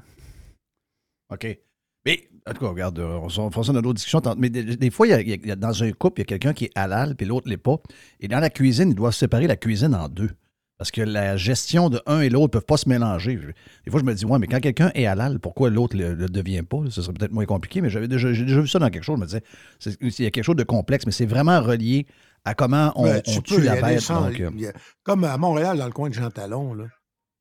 OK. 1.31 1.57
Mais, 2.05 2.29
en 2.47 2.53
tout 2.53 2.59
cas, 2.61 2.69
regarde, 2.69 2.99
euh, 2.99 3.17
on, 3.21 3.25
on 3.25 3.51
fera 3.51 3.63
ça 3.65 3.73
dans 3.73 3.81
d'autres 3.81 3.95
discussions. 3.95 4.21
Mais 4.37 4.49
des, 4.49 4.77
des 4.77 4.89
fois, 4.89 5.07
il 5.07 5.09
y 5.09 5.13
a- 5.13 5.19
il 5.21 5.49
y 5.51 5.55
dans 5.57 5.83
un 5.83 5.91
couple, 5.91 6.21
il 6.21 6.21
y 6.21 6.23
a 6.23 6.25
quelqu'un 6.25 6.53
qui 6.53 6.65
est 6.65 6.71
halal, 6.75 7.15
puis 7.15 7.25
l'autre 7.25 7.47
ne 7.47 7.51
l'est 7.51 7.57
pas. 7.57 7.77
Et 8.21 8.27
dans 8.29 8.39
la 8.39 8.49
cuisine, 8.49 8.89
ils 8.89 8.95
doivent 8.95 9.13
séparer 9.13 9.47
la 9.47 9.57
cuisine 9.57 9.93
en 9.93 10.07
deux. 10.07 10.29
Parce 10.77 10.91
que 10.91 11.01
la 11.01 11.35
gestion 11.37 11.89
de 11.89 11.99
un 12.05 12.21
et 12.21 12.29
l'autre 12.29 12.45
ne 12.45 12.51
peuvent 12.51 12.65
pas 12.65 12.77
se 12.77 12.87
mélanger. 12.87 13.35
Des 13.83 13.89
fois, 13.91 13.99
je 13.99 14.05
me 14.05 14.13
dis, 14.13 14.25
ouais, 14.25 14.37
mais 14.37 14.45
quand 14.47 14.59
quelqu'un 14.59 14.91
est 14.93 15.07
halal, 15.07 15.39
pourquoi 15.39 15.71
l'autre 15.71 15.97
ne 15.97 16.13
le, 16.13 16.29
devient 16.29 16.61
pas? 16.61 16.77
Ce 16.91 17.01
serait 17.01 17.13
peut-être 17.13 17.31
moins 17.33 17.45
compliqué, 17.47 17.81
mais 17.81 17.89
j'avais 17.89 18.07
déjà, 18.07 18.31
j'ai 18.31 18.45
déjà 18.45 18.61
vu 18.61 18.67
ça 18.67 18.77
dans 18.77 18.89
quelque 18.91 19.03
chose. 19.03 19.15
Je 19.17 19.21
me 19.21 19.25
disais, 19.25 19.41
c'est- 19.79 19.97
il 19.99 20.23
y 20.23 20.27
a 20.27 20.31
quelque 20.31 20.43
chose 20.43 20.55
de 20.55 20.63
complexe, 20.63 21.05
mais 21.07 21.11
c'est 21.11 21.25
vraiment 21.25 21.59
relié 21.61 22.05
à 22.45 22.53
comment 22.53 22.93
on, 22.95 23.05
tu 23.21 23.41
tue 23.41 23.61
la 23.61 23.73
bête. 23.81 24.01
donc, 24.29 24.39
euh, 24.39 24.49
a- 24.69 24.73
comme 25.03 25.23
à 25.23 25.35
Montréal, 25.37 25.79
dans 25.79 25.87
le 25.87 25.91
coin 25.91 26.09
de 26.09 26.13
Jean 26.13 26.29
Talon, 26.29 26.75
là, 26.75 26.85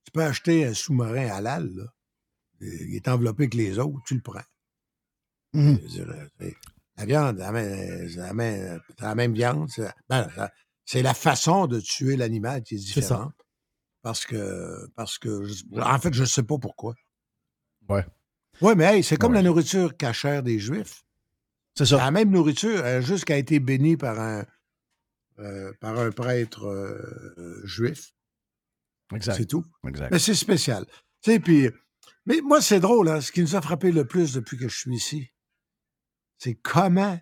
tu 0.07 0.13
peux 0.13 0.23
acheter 0.23 0.65
un 0.65 0.73
sous-marin 0.75 1.29
halal. 1.29 1.71
Là. 1.75 1.85
Il 2.61 2.95
est 2.95 3.07
enveloppé 3.09 3.49
que 3.51 3.57
les 3.59 3.79
autres, 3.79 3.99
tu 4.07 4.15
le 4.15 4.23
prends. 4.23 4.41
Dire, 5.53 6.09
euh, 6.41 6.51
la 6.97 7.05
viande, 7.07 7.39
la 7.39 7.53
même, 7.53 8.09
c'est 8.09 8.17
la 8.17 8.33
même, 8.35 8.81
c'est 8.99 9.05
la 9.05 9.15
même 9.15 9.33
viande. 9.35 9.69
C'est 9.71 9.91
ben, 10.09 10.29
c'est 10.85 11.03
la 11.03 11.15
façon 11.15 11.67
de 11.67 11.81
tuer 11.81 12.17
l'animal 12.17 12.63
qui 12.63 12.75
est 12.77 12.79
différente. 12.79 13.35
Parce 14.03 14.25
que, 14.25 14.87
parce 14.95 15.19
que, 15.19 15.45
je- 15.45 15.65
en 15.81 15.99
fait, 15.99 16.15
je 16.15 16.21
ne 16.23 16.27
sais 16.27 16.43
pas 16.45 16.59
pourquoi. 16.59 16.95
Ouais. 17.89 18.07
Oui, 18.63 18.75
mais 18.77 18.85
hey, 18.85 19.03
c'est 19.03 19.17
comme 19.17 19.33
Ouais. 19.33 19.39
la 19.39 19.43
nourriture 19.43 19.97
cachère 19.97 20.43
des 20.43 20.59
Juifs. 20.59 21.05
c'est 21.75 21.85
C'est 21.85 21.91
ça. 21.91 22.05
la 22.05 22.11
même 22.11 22.31
nourriture, 22.31 22.81
euh, 22.85 23.01
juste 23.03 23.25
qu'elle 23.25 23.37
a 23.37 23.41
été 23.41 23.59
bénie 23.61 23.97
par 23.97 24.19
un, 24.21 24.47
euh, 25.41 25.73
par 25.81 25.99
un 25.99 26.11
prêtre 26.11 26.67
euh, 26.67 27.61
juif. 27.65 28.15
C'est 29.21 29.47
tout. 29.47 29.65
exact. 29.87 30.11
Mais 30.11 30.19
c'est 30.19 30.35
spécial. 30.35 30.87
Tu 31.23 31.33
sais, 31.33 31.41
puis, 31.41 31.71
mais 32.27 32.41
moi, 32.41 32.61
c'est 32.61 32.81
drôle, 32.81 33.09
hein, 33.09 33.21
ce 33.21 33.31
qui 33.33 33.41
nous 33.41 33.55
a 33.57 33.63
frappé 33.63 33.93
le 33.93 34.07
plus 34.07 34.33
depuis 34.33 34.57
que 34.57 34.69
je 34.69 34.77
suis 34.77 34.95
ici, 34.95 35.31
c'est 36.39 36.55
comment 36.57 37.19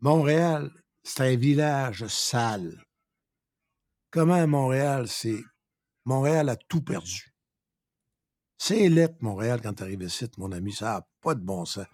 Montréal, 0.00 0.70
c'est 1.02 1.32
un 1.32 1.36
village 1.36 2.06
sale. 2.06 2.82
Comment 4.10 4.46
Montréal, 4.46 5.08
c'est. 5.08 5.42
Montréal 6.04 6.48
a 6.48 6.56
tout 6.56 6.82
perdu. 6.82 7.32
C'est 8.58 8.88
lettre, 8.88 9.16
Montréal, 9.20 9.60
quand 9.62 9.74
tu 9.74 9.82
arrives 9.82 10.02
ici, 10.02 10.26
mon 10.36 10.52
ami, 10.52 10.72
ça 10.72 10.86
n'a 10.86 11.08
pas 11.20 11.34
de 11.34 11.40
bon 11.40 11.64
sens. 11.64 11.86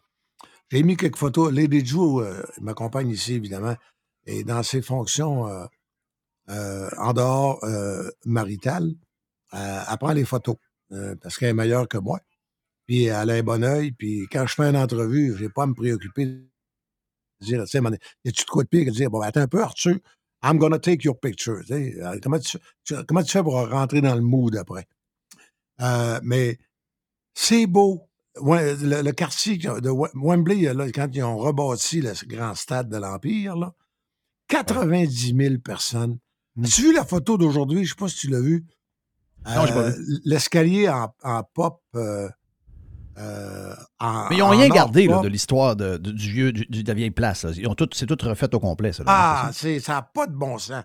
J'ai 0.70 0.82
mis 0.82 0.96
quelques 0.96 1.16
photos. 1.16 1.52
Lady 1.52 1.84
Joe 1.84 2.24
euh, 2.24 2.42
m'accompagne 2.60 3.10
ici, 3.10 3.34
évidemment, 3.34 3.76
et 4.24 4.44
dans 4.44 4.62
ses 4.62 4.82
fonctions 4.82 5.46
euh, 5.46 5.66
en 6.48 7.12
dehors 7.12 7.62
euh, 7.64 8.08
maritales, 8.24 8.92
euh, 9.54 9.80
elle 9.90 9.98
prend 9.98 10.12
les 10.12 10.24
photos 10.24 10.56
euh, 10.92 11.14
parce 11.22 11.36
qu'elle 11.38 11.50
est 11.50 11.54
meilleure 11.54 11.88
que 11.88 11.98
moi. 11.98 12.20
Puis 12.86 13.04
elle 13.04 13.30
a 13.30 13.34
un 13.34 13.42
bon 13.42 13.64
œil. 13.64 13.92
Puis 13.92 14.26
quand 14.30 14.46
je 14.46 14.54
fais 14.54 14.64
une 14.64 14.76
entrevue, 14.76 15.34
je 15.36 15.44
n'ai 15.44 15.50
pas 15.50 15.64
à 15.64 15.66
me 15.66 15.74
préoccuper 15.74 16.26
de 16.26 16.46
dire, 17.40 17.62
tu 17.64 17.68
sais, 17.70 17.78
a-tu 17.78 18.44
de 18.44 18.50
quoi 18.50 18.64
de 18.64 18.68
pire 18.68 18.84
que 18.86 18.90
de 18.90 18.94
dire, 18.94 19.10
bon, 19.10 19.20
ben, 19.20 19.26
attends 19.26 19.40
un 19.40 19.48
peu, 19.48 19.62
Arthur, 19.62 19.96
I'm 20.42 20.58
gonna 20.58 20.78
take 20.78 21.04
your 21.04 21.18
picture. 21.18 21.62
Tu 21.66 21.74
euh, 21.74 22.18
comment, 22.22 22.38
tu, 22.38 22.58
tu- 22.84 22.94
comment 23.06 23.22
tu 23.22 23.32
fais 23.32 23.42
pour 23.42 23.54
rentrer 23.68 24.00
dans 24.00 24.14
le 24.14 24.20
mood 24.20 24.56
après? 24.56 24.86
Euh, 25.80 26.20
mais 26.22 26.58
c'est 27.34 27.66
beau. 27.66 28.08
Le, 28.36 29.02
le 29.02 29.12
quartier 29.12 29.56
de 29.56 29.90
Wem- 29.90 30.10
Wembley, 30.14 30.72
là, 30.74 30.90
quand 30.92 31.08
ils 31.14 31.22
ont 31.22 31.38
rebâti 31.38 32.02
le 32.02 32.12
grand 32.26 32.54
stade 32.54 32.88
de 32.90 32.96
l'Empire, 32.98 33.56
là, 33.56 33.74
90 34.48 35.34
000 35.36 35.58
personnes. 35.58 36.18
As-tu 36.62 36.82
vu 36.82 36.92
la 36.94 37.04
photo 37.04 37.36
d'aujourd'hui? 37.36 37.78
Je 37.78 37.82
ne 37.82 37.88
sais 37.88 37.94
pas 37.98 38.08
si 38.08 38.16
tu 38.16 38.28
l'as 38.28 38.40
vu. 38.40 38.64
Non, 39.46 39.66
j'ai 39.66 39.72
pas 39.74 39.88
Euh, 39.90 39.96
L'escalier 40.24 40.88
en, 40.88 41.14
en 41.22 41.42
pop. 41.44 41.82
euh, 41.94 42.28
euh, 43.18 43.74
en- 44.00 44.28
Mais 44.28 44.36
ils 44.36 44.40
n'ont 44.40 44.46
en 44.46 44.50
rien 44.50 44.68
gardé 44.68 45.06
là, 45.06 45.20
de 45.20 45.28
l'histoire 45.28 45.76
de, 45.76 45.96
de- 45.98 46.10
du 46.10 46.30
vieux, 46.32 46.52
du- 46.52 46.66
de 46.82 46.88
la 46.88 46.94
vieille 46.94 47.10
place. 47.10 47.44
là. 47.44 47.52
Ils 47.54 47.66
ont 47.68 47.74
tout, 47.74 47.88
c'est 47.92 48.06
tout 48.06 48.18
refait 48.22 48.52
au 48.54 48.60
complet. 48.60 48.92
Ça, 48.92 49.04
là. 49.04 49.10
Ah, 49.12 49.50
C'est 49.52 49.78
ça? 49.80 49.94
n'a 49.94 50.02
pas 50.02 50.26
de 50.26 50.34
bon 50.34 50.58
sens. 50.58 50.82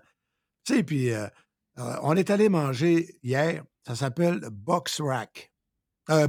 Tu 0.63 0.75
sais, 0.75 0.83
puis 0.83 1.09
on 2.03 2.15
est 2.15 2.29
allé 2.29 2.49
manger 2.49 3.17
hier, 3.23 3.63
ça 3.87 3.95
s'appelle 3.95 4.41
Box 4.51 5.01
Rack, 5.01 5.51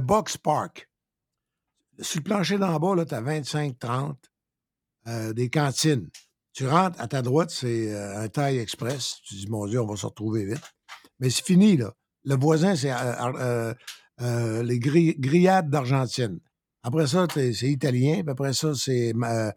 Box 0.01 0.37
Park. 0.37 0.89
Sur 1.99 2.19
le 2.21 2.23
plancher 2.23 2.57
d'en 2.57 2.79
bas, 2.79 2.95
là, 2.95 3.05
tu 3.05 3.13
as 3.13 3.21
25-30 3.21 4.15
euh, 5.07 5.31
des 5.33 5.49
cantines. 5.51 6.09
Tu 6.53 6.67
rentres, 6.67 6.99
à 7.01 7.07
ta 7.07 7.21
droite, 7.21 7.49
c'est 7.49 7.91
euh, 7.93 8.21
un 8.21 8.27
taille 8.29 8.59
express. 8.59 9.17
Tu 9.25 9.35
dis, 9.35 9.47
mon 9.47 9.65
Dieu, 9.65 9.81
on 9.81 9.87
va 9.87 9.95
se 9.95 10.05
retrouver 10.05 10.45
vite. 10.45 10.61
Mais 11.19 11.29
c'est 11.29 11.43
fini, 11.45 11.77
là. 11.77 11.93
Le 12.25 12.35
voisin, 12.35 12.75
c'est 12.75 12.91
euh, 12.91 12.95
euh, 13.39 13.73
euh, 14.21 14.63
les 14.63 14.79
gri- 14.79 15.15
grillades 15.19 15.69
d'Argentine. 15.69 16.39
Après 16.83 17.07
ça, 17.07 17.25
c'est 17.33 17.69
italien. 17.69 18.21
Puis 18.21 18.29
après 18.31 18.53
ça, 18.53 18.73
c'est 18.75 19.13
euh, 19.15 19.51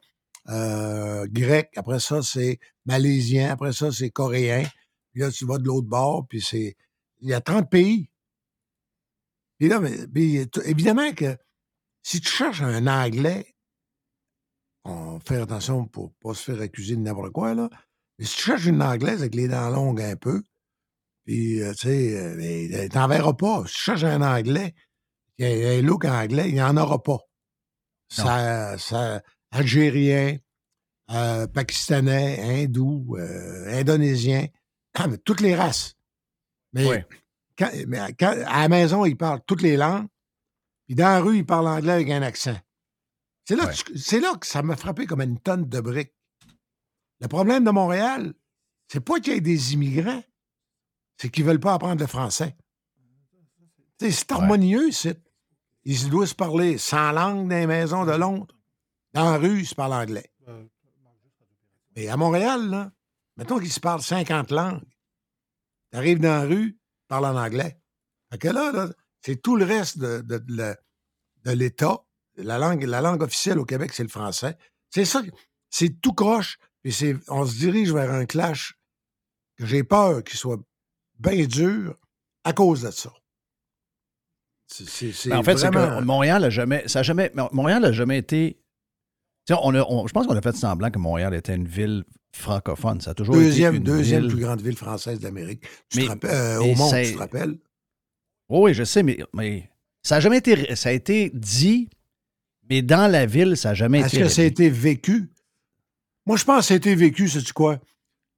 euh, 0.48 1.26
grec. 1.30 1.70
Après 1.76 2.00
ça, 2.00 2.22
c'est 2.22 2.58
malaisien. 2.86 3.50
Après 3.50 3.72
ça, 3.72 3.92
c'est 3.92 4.10
coréen. 4.10 4.64
Puis 5.12 5.20
là, 5.22 5.30
tu 5.30 5.44
vas 5.44 5.58
de 5.58 5.64
l'autre 5.64 5.88
bord, 5.88 6.26
puis 6.28 6.40
c'est... 6.40 6.76
Il 7.20 7.28
y 7.30 7.34
a 7.34 7.40
30 7.40 7.70
pays. 7.70 8.10
Puis 9.58 9.68
là, 9.68 9.80
mais- 9.80 9.96
évidemment 10.64 11.12
que 11.12 11.36
si 12.02 12.20
tu 12.20 12.28
cherches 12.28 12.62
un 12.62 12.86
anglais, 12.86 13.55
on 14.88 15.20
fait 15.20 15.40
attention 15.40 15.86
pour 15.86 16.12
pas 16.22 16.34
se 16.34 16.52
faire 16.52 16.60
accuser 16.62 16.96
de 16.96 17.00
n'importe 17.00 17.32
quoi, 17.32 17.54
là. 17.54 17.68
Mais 18.18 18.24
si 18.24 18.36
tu 18.36 18.42
cherches 18.44 18.66
une 18.66 18.82
anglaise 18.82 19.20
avec 19.20 19.34
les 19.34 19.48
dents 19.48 19.68
longues 19.68 20.00
un 20.00 20.16
peu, 20.16 20.42
puis, 21.24 21.60
euh, 21.62 21.72
tu 21.72 21.88
sais, 21.88 22.16
euh, 22.16 22.34
mais, 22.36 22.88
t'en 22.88 23.08
verras 23.08 23.32
pas. 23.34 23.64
Si 23.66 23.74
tu 23.74 23.80
cherches 23.80 24.04
un 24.04 24.22
anglais, 24.22 24.74
un 25.40 25.82
look 25.82 26.04
anglais, 26.04 26.48
il 26.48 26.54
n'y 26.54 26.62
en 26.62 26.76
aura 26.76 27.02
pas. 27.02 27.18
Ça, 28.08 28.78
ça, 28.78 29.20
algérien, 29.50 30.36
euh, 31.10 31.46
pakistanais, 31.48 32.38
hindou, 32.62 33.16
euh, 33.18 33.78
indonésien, 33.80 34.46
ah, 34.94 35.08
mais 35.08 35.18
toutes 35.18 35.40
les 35.40 35.54
races. 35.56 35.94
Mais, 36.72 36.84
quand- 37.58 37.70
mais 37.88 37.98
quand- 38.18 38.36
à 38.46 38.62
la 38.62 38.68
maison, 38.68 39.04
ils 39.04 39.16
parlent 39.16 39.40
toutes 39.46 39.62
les 39.62 39.76
langues, 39.76 40.06
puis 40.86 40.94
dans 40.94 41.04
la 41.08 41.20
rue, 41.20 41.38
ils 41.38 41.46
parlent 41.46 41.66
anglais 41.68 41.92
avec 41.92 42.10
un 42.10 42.22
accent. 42.22 42.56
C'est 43.48 43.54
là, 43.56 43.64
là 44.20 44.34
que 44.36 44.46
ça 44.46 44.62
m'a 44.62 44.76
frappé 44.76 45.06
comme 45.06 45.20
une 45.22 45.38
tonne 45.38 45.68
de 45.68 45.80
briques. 45.80 46.14
Le 47.20 47.28
problème 47.28 47.64
de 47.64 47.70
Montréal, 47.70 48.34
c'est 48.88 49.00
pas 49.00 49.20
qu'il 49.20 49.32
y 49.32 49.36
ait 49.36 49.40
des 49.40 49.72
immigrants, 49.74 50.22
c'est 51.16 51.30
qu'ils 51.30 51.44
veulent 51.44 51.60
pas 51.60 51.74
apprendre 51.74 52.00
le 52.00 52.06
français. 52.06 52.56
C'est 54.00 54.30
harmonieux, 54.32 54.90
c'est. 54.90 55.22
Ils 55.84 56.10
doivent 56.10 56.28
se 56.28 56.34
parler 56.34 56.76
sans 56.78 57.12
langue 57.12 57.48
dans 57.48 57.56
les 57.56 57.66
maisons 57.66 58.04
de 58.04 58.12
Londres. 58.12 58.54
Dans 59.14 59.30
la 59.30 59.38
rue, 59.38 59.60
ils 59.60 59.66
se 59.66 59.74
parlent 59.74 59.94
anglais. 59.94 60.30
Mais 61.94 62.08
à 62.08 62.16
Montréal, 62.16 62.68
là, 62.68 62.92
mettons 63.36 63.58
qu'ils 63.58 63.72
se 63.72 63.80
parlent 63.80 64.02
50 64.02 64.50
langues. 64.50 64.82
Tu 65.92 65.96
arrives 65.98 66.18
dans 66.18 66.28
la 66.42 66.42
rue, 66.44 66.76
ils 66.78 67.06
parlent 67.08 67.24
en 67.26 67.36
anglais. 67.40 67.80
Fait 68.30 68.38
que 68.38 68.48
là, 68.48 68.72
là, 68.72 68.88
c'est 69.22 69.40
tout 69.40 69.56
le 69.56 69.64
reste 69.64 69.98
de, 69.98 70.20
de- 70.20 70.38
de 70.38 70.56
la- 70.56 70.76
de 71.44 71.50
l'État. 71.52 72.04
La 72.36 72.58
langue, 72.58 72.82
la 72.84 73.00
langue 73.00 73.22
officielle 73.22 73.58
au 73.58 73.64
Québec, 73.64 73.92
c'est 73.94 74.02
le 74.02 74.08
français. 74.08 74.56
C'est 74.90 75.04
ça. 75.04 75.22
C'est 75.70 76.00
tout 76.00 76.12
croche. 76.12 76.58
Puis 76.82 76.92
c'est, 76.92 77.16
on 77.28 77.44
se 77.46 77.56
dirige 77.56 77.92
vers 77.92 78.10
un 78.12 78.26
clash 78.26 78.74
que 79.58 79.66
j'ai 79.66 79.82
peur 79.84 80.22
qu'il 80.22 80.38
soit 80.38 80.58
bien 81.18 81.44
dur 81.46 81.96
à 82.44 82.52
cause 82.52 82.82
de 82.82 82.90
ça. 82.90 83.12
C'est, 84.68 85.28
Ben, 85.28 85.38
en 85.38 85.42
fait, 85.42 85.56
c'est 85.56 85.68
vraiment- 85.70 86.00
que 86.00 86.04
Montréal 86.04 86.44
a 86.44 86.50
jamais, 86.50 86.86
ça 86.88 87.00
a 87.00 87.02
jamais, 87.02 87.32
Montréal 87.52 87.84
a 87.84 87.92
jamais 87.92 88.18
été. 88.18 88.60
On 89.48 89.74
a- 89.76 89.84
on- 89.88 90.06
je 90.08 90.12
pense 90.12 90.26
qu'on 90.26 90.36
a 90.36 90.42
fait 90.42 90.56
semblant 90.56 90.90
que 90.90 90.98
Montréal 90.98 91.32
était 91.34 91.54
une 91.54 91.68
ville 91.68 92.04
francophone. 92.32 93.00
Ça 93.00 93.12
a 93.12 93.14
toujours 93.14 93.36
deuxième, 93.36 93.76
été 93.76 93.78
une 93.78 93.84
deuxième 93.84 94.22
ville- 94.22 94.30
plus 94.32 94.40
grande 94.40 94.60
ville 94.60 94.76
française 94.76 95.20
d'Amérique. 95.20 95.62
Tu 95.88 95.98
Mais- 95.98 96.04
te 96.04 96.08
rappelles- 96.10 96.30
euh, 96.30 96.58
au 96.60 96.74
monde, 96.74 96.94
tu 97.04 97.12
te 97.12 97.18
rappelles? 97.18 97.58
Oh 98.48 98.64
oui, 98.64 98.74
je 98.74 98.82
sais, 98.82 99.04
mais, 99.04 99.18
mais 99.32 99.70
ça 100.02 100.16
a 100.16 100.20
jamais 100.20 100.38
été, 100.38 100.74
ça 100.74 100.88
a 100.88 100.92
été 100.92 101.30
dit, 101.32 101.88
mais 102.68 102.82
dans 102.82 103.10
la 103.10 103.26
ville, 103.26 103.56
ça 103.56 103.70
n'a 103.70 103.74
jamais 103.74 104.00
Est-ce 104.00 104.16
été. 104.16 104.24
que 104.24 104.28
ça 104.28 104.42
a 104.42 104.44
été 104.44 104.68
vécu? 104.70 105.30
Moi, 106.26 106.36
je 106.36 106.44
pense 106.44 106.58
que 106.60 106.64
ça 106.66 106.74
a 106.74 106.76
été 106.76 106.94
vécu, 106.94 107.28
sais-tu 107.28 107.52
quoi? 107.52 107.78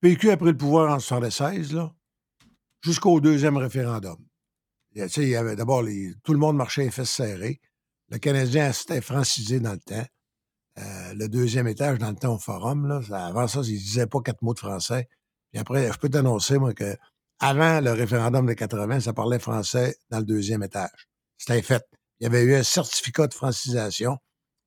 Vécu 0.03 0.31
après 0.31 0.51
le 0.53 0.57
pouvoir 0.57 0.93
en 0.95 0.99
76, 1.01 1.73
là, 1.73 1.93
jusqu'au 2.83 3.21
deuxième 3.21 3.57
référendum. 3.57 4.17
Il 4.95 5.29
y 5.29 5.37
avait 5.37 5.57
d'abord, 5.57 5.85
tout 6.25 6.33
le 6.33 6.39
monde 6.39 6.57
marchait 6.57 6.85
les 6.85 6.91
fesses 6.91 7.11
serrées. 7.11 7.61
Le 8.11 8.19
Canadien 8.19 8.73
s'était 8.73 9.01
francisé 9.01 9.61
dans 9.61 9.73
le 9.73 9.79
temps. 9.79 10.07
Euh, 10.79 11.15
le 11.15 11.29
deuxième 11.29 11.67
étage, 11.69 11.99
dans 11.99 12.11
le 12.11 12.17
temps 12.17 12.35
au 12.35 12.39
forum, 12.39 12.87
là, 12.87 13.01
ça- 13.07 13.27
avant 13.27 13.47
ça, 13.49 13.61
ils 13.65 13.75
ne 13.75 13.79
disaient 13.79 14.07
pas 14.07 14.21
quatre 14.21 14.43
mots 14.43 14.55
de 14.55 14.59
français. 14.59 15.09
Puis 15.53 15.61
après, 15.61 15.93
je 15.93 15.99
peux 15.99 16.09
t'annoncer, 16.09 16.59
moi, 16.59 16.73
que 16.73 16.97
avant 17.41 17.81
le 17.81 17.93
référendum 17.93 18.47
de 18.47 18.53
80, 18.55 19.01
ça 19.01 19.13
parlait 19.13 19.39
français 19.39 19.97
dans 20.11 20.19
le 20.19 20.25
deuxième 20.25 20.63
étage. 20.63 21.09
C'était 21.37 21.63
fait. 21.63 21.85
Il 22.21 22.25
y 22.25 22.27
avait 22.27 22.43
eu 22.43 22.55
un 22.55 22.63
certificat 22.63 23.27
de 23.27 23.35
francisation 23.35 24.19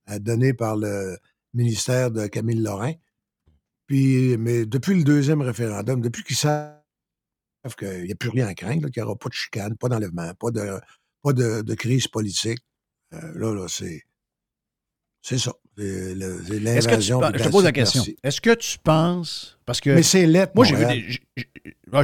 euh, 0.09 0.19
donné 0.19 0.53
par 0.53 0.75
le 0.77 1.17
ministère 1.53 2.11
de 2.11 2.27
Camille 2.27 2.61
Lorrain. 2.61 2.93
Puis, 3.87 4.37
mais 4.37 4.65
depuis 4.65 4.95
le 4.95 5.03
deuxième 5.03 5.41
référendum, 5.41 6.01
depuis 6.01 6.23
qu'ils 6.23 6.37
savent 6.37 6.79
qu'il 7.77 8.03
n'y 8.03 8.11
a 8.11 8.15
plus 8.15 8.29
rien 8.29 8.47
à 8.47 8.53
craindre, 8.53 8.89
qu'il 8.89 9.01
n'y 9.03 9.07
aura 9.07 9.17
pas 9.17 9.29
de 9.29 9.33
chicane, 9.33 9.77
pas 9.77 9.89
d'enlèvement, 9.89 10.33
pas 10.35 10.51
de, 10.51 10.79
pas 11.21 11.33
de 11.33 11.73
crise 11.75 12.07
politique, 12.07 12.59
euh, 13.13 13.31
là, 13.35 13.53
là, 13.53 13.67
c'est. 13.67 14.03
C'est 15.21 15.37
ça. 15.37 15.53
Est-ce 16.77 16.87
que 16.87 16.95
tu, 16.95 17.01
je 17.39 17.43
te 17.43 17.49
pose 17.51 17.63
la 17.63 17.71
question. 17.71 18.03
Est-ce 18.23 18.41
que 18.41 18.53
tu 18.55 18.77
penses. 18.79 19.57
Parce 19.65 19.79
que. 19.79 19.89
Mais 19.91 20.03
c'est 20.03 20.25
lettre, 20.25 20.51
Moi, 20.55 20.65
j'ai 20.65 20.75
vu 20.75 20.85
des. 20.85 21.05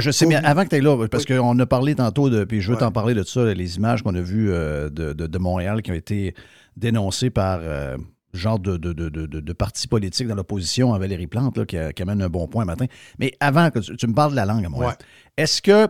je 0.00 0.10
sais, 0.10 0.26
mais 0.26 0.36
avant 0.36 0.64
que 0.64 0.68
tu 0.70 0.76
ailles 0.76 0.82
là, 0.82 1.06
parce 1.08 1.24
qu'on 1.26 1.58
a 1.58 1.66
parlé 1.66 1.94
tantôt 1.94 2.30
de. 2.30 2.44
Puis 2.44 2.60
je 2.60 2.70
veux 2.72 2.78
t'en 2.78 2.92
parler 2.92 3.14
de 3.14 3.22
ça, 3.22 3.44
les 3.52 3.76
images 3.76 4.02
qu'on 4.02 4.14
a 4.14 4.20
vues 4.20 4.50
euh, 4.50 4.88
de, 4.90 5.12
de- 5.12 5.26
de 5.26 5.38
Montréal 5.38 5.82
qui 5.82 5.90
ont 5.90 5.94
été 5.94 6.34
dénoncées 6.76 7.30
par. 7.30 7.60
euh, 7.62 7.96
genre 8.34 8.58
de, 8.58 8.76
de, 8.76 8.92
de, 8.92 9.08
de, 9.08 9.24
de- 9.26 9.40
de 9.40 9.52
parti 9.54 9.88
politique 9.88 10.28
dans 10.28 10.34
l'opposition 10.34 10.92
à 10.92 10.98
Valérie 10.98 11.26
Plante, 11.26 11.56
là, 11.56 11.64
qui, 11.64 11.78
a- 11.78 11.92
qui 11.94 12.02
amène 12.02 12.20
un 12.20 12.28
bon 12.28 12.46
point 12.46 12.66
matin. 12.66 12.84
Mais 13.18 13.32
avant 13.40 13.70
que 13.70 13.78
tu, 13.78 13.96
tu 13.96 14.06
me 14.06 14.12
parles 14.12 14.32
de 14.32 14.36
la 14.36 14.44
langue 14.44 14.64
à 14.64 14.68
Montréal, 14.68 14.92
est-ce 15.36 15.62
que. 15.62 15.88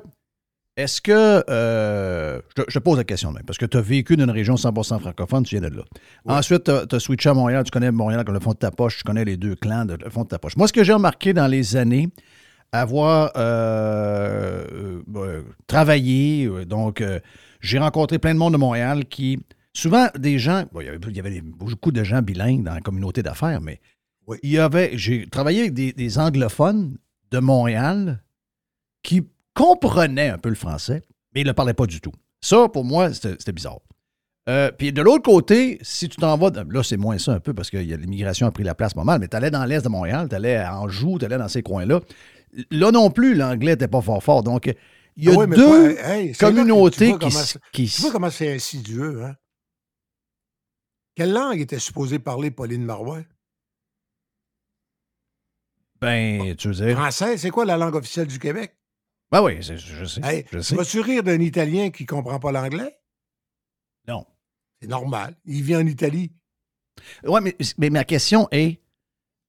Est-ce 0.79 1.01
que. 1.01 1.45
euh, 1.51 2.41
je, 2.57 2.63
te, 2.63 2.79
pose 2.79 2.97
la 2.99 3.05
question 3.05 3.33
même, 3.33 3.43
parce 3.45 3.59
que 3.59 3.67
tu 3.67 3.77
as 3.77 3.81
vécu 3.81 4.17
dans 4.17 4.25
une 4.25 4.31
région 4.31 4.55
100% 4.55 5.01
francophone, 5.01 5.43
tu 5.43 5.59
viens 5.59 5.69
de 5.69 5.75
là. 5.77 5.83
Ensuite, 6.25 6.71
tu 6.89 6.95
as, 6.95 7.01
switché 7.01 7.29
à 7.29 7.35
Montréal, 7.35 7.65
tu 7.65 7.73
connais 7.73 7.91
Montréal 7.91 8.25
comme 8.25 8.35
le 8.35 8.41
fond 8.41 8.53
de 8.53 8.59
ta 8.59 8.71
poche, 8.71 8.99
tu 8.99 9.03
connais 9.03 9.25
les 9.25 9.37
deux 9.37 9.57
clans 9.57 9.85
de 9.85 9.99
le 10.03 10.09
fond 10.09 10.23
de 10.23 10.29
ta 10.29 10.39
poche. 10.39 10.57
Moi, 10.57 10.69
ce 10.69 10.73
que 10.73 10.85
j'ai 10.85 10.93
remarqué 10.93 11.33
dans 11.33 11.49
les 11.49 11.75
années, 11.75 12.09
avoir 12.71 13.33
euh, 13.37 15.01
euh, 15.17 15.43
travaillé, 15.67 16.49
donc 16.65 17.03
j'ai 17.61 17.79
rencontré 17.79 18.21
plein 18.21 18.35
de 18.35 18.39
monde 18.39 18.53
de 18.53 18.59
Montréal 18.59 19.05
qui, 19.07 19.41
souvent 19.73 20.07
des 20.17 20.39
gens, 20.39 20.63
bon, 20.73 20.81
il 20.81 20.87
y 20.87 20.89
avait, 20.91 20.99
il 21.09 21.17
y 21.17 21.21
avait 21.21 21.31
des- 21.31 21.41
beaucoup 21.43 21.91
de 21.91 22.05
gens 22.05 22.23
bilingues 22.23 22.63
dans 22.63 22.75
la 22.75 22.81
communauté 22.81 23.25
d'affaires, 23.25 23.61
mais 23.61 23.81
il 24.45 24.51
y 24.51 24.59
avait, 24.59 24.91
j'ai 24.97 25.27
travaillé 25.27 25.63
avec 25.63 25.75
des, 25.75 25.93
des 25.93 26.19
anglophones 26.21 26.99
de 27.33 27.39
Montréal 27.41 28.23
qui 29.03 29.27
comprenaient 29.59 30.29
un 30.29 30.39
peu 30.39 30.51
le 30.51 30.55
français, 30.55 31.03
mais 31.35 31.41
ils 31.41 31.45
ne 31.45 31.51
le 31.51 31.55
parlaient 31.55 31.75
pas 31.75 31.87
du 31.87 32.01
tout. 32.01 32.13
Ça, 32.41 32.69
pour 32.69 32.85
moi, 32.85 33.13
c'était 33.13 33.53
bizarre. 33.53 33.81
Euh, 34.49 34.71
puis 34.71 34.93
de 34.93 35.03
l'autre 35.03 35.25
côté, 35.25 35.79
si 35.83 36.09
tu 36.09 36.17
t'en 36.17 36.39
vas, 36.39 36.51
là 36.51 36.83
c'est 36.83 36.97
moins 36.97 37.19
ça 37.19 37.33
un 37.33 37.41
peu 37.41 37.53
parce 37.53 37.69
que 37.69 37.77
l'immigration 37.77 38.47
a 38.47 38.51
pris 38.53 38.63
la 38.63 38.75
place 38.75 38.95
pas 38.95 39.05
mal, 39.05 39.21
mais 39.21 39.29
tu 39.29 39.37
allais 39.37 39.51
dans 39.51 39.65
l'est 39.65 39.83
de 39.83 39.89
Montréal, 39.89 40.29
tu 40.31 40.37
allais 40.37 40.57
à 40.57 40.81
Anjou, 40.81 41.19
tu 41.19 41.25
allais 41.27 41.37
dans 41.37 41.49
ces 41.49 41.63
coins-là. 41.63 42.01
Là 42.71 42.91
non 42.93 43.11
plus, 43.11 43.35
l'anglais 43.35 43.73
n'était 43.73 43.89
pas 43.89 44.01
fort 44.01 44.23
fort. 44.23 44.43
Donc, 44.43 44.73
il 45.17 45.25
y 45.25 45.29
a 45.29 45.33
Ah 45.35 45.39
oui, 45.41 45.47
deux 45.55 45.97
pas- 45.97 46.15
hey, 46.15 46.35
c'est 46.35 46.45
là 46.45 46.51
que 46.51 46.57
communautés 46.57 47.07
tu 47.19 47.29
vois 47.29 47.45
qui 47.73 47.89
Tu 47.89 48.01
vois 48.01 48.13
comment 48.13 48.31
c'est 48.31 48.55
insidieux, 48.55 49.25
hein? 49.25 49.35
Quelle 51.15 51.33
langue 51.33 51.61
était 51.61 51.81
supposée 51.81 52.21
parler 52.21 52.51
Pauline 52.53 52.85
Marois? 52.85 53.23
Ben, 56.01 56.55
tu 56.55 56.69
veux 56.69 56.75
dire? 56.75 56.97
Français, 56.97 57.37
c'est 57.37 57.51
quoi 57.51 57.65
la 57.65 57.77
langue 57.77 57.97
officielle 57.97 58.29
du 58.29 58.39
Québec? 58.39 58.78
Ben 59.31 59.43
oui, 59.43 59.61
je 59.61 60.05
sais. 60.05 60.21
Hey, 60.25 60.45
je 60.51 60.59
tu 60.59 60.65
sais. 60.65 60.75
vas-tu 60.75 61.01
rire 61.01 61.23
d'un 61.23 61.41
Italien 61.41 61.91
qui 61.91 62.07
comprend 62.07 62.39
pas 62.39 62.53
l'anglais? 62.53 62.99
Non. 64.07 64.27
C'est 64.81 64.89
normal. 64.89 65.37
Il 65.45 65.63
vit 65.63 65.77
en 65.77 65.87
Italie. 65.87 66.33
Oui, 67.25 67.41
mais, 67.43 67.57
mais 67.77 67.91
ma 67.91 68.05
question 68.05 68.49
est 68.51 68.81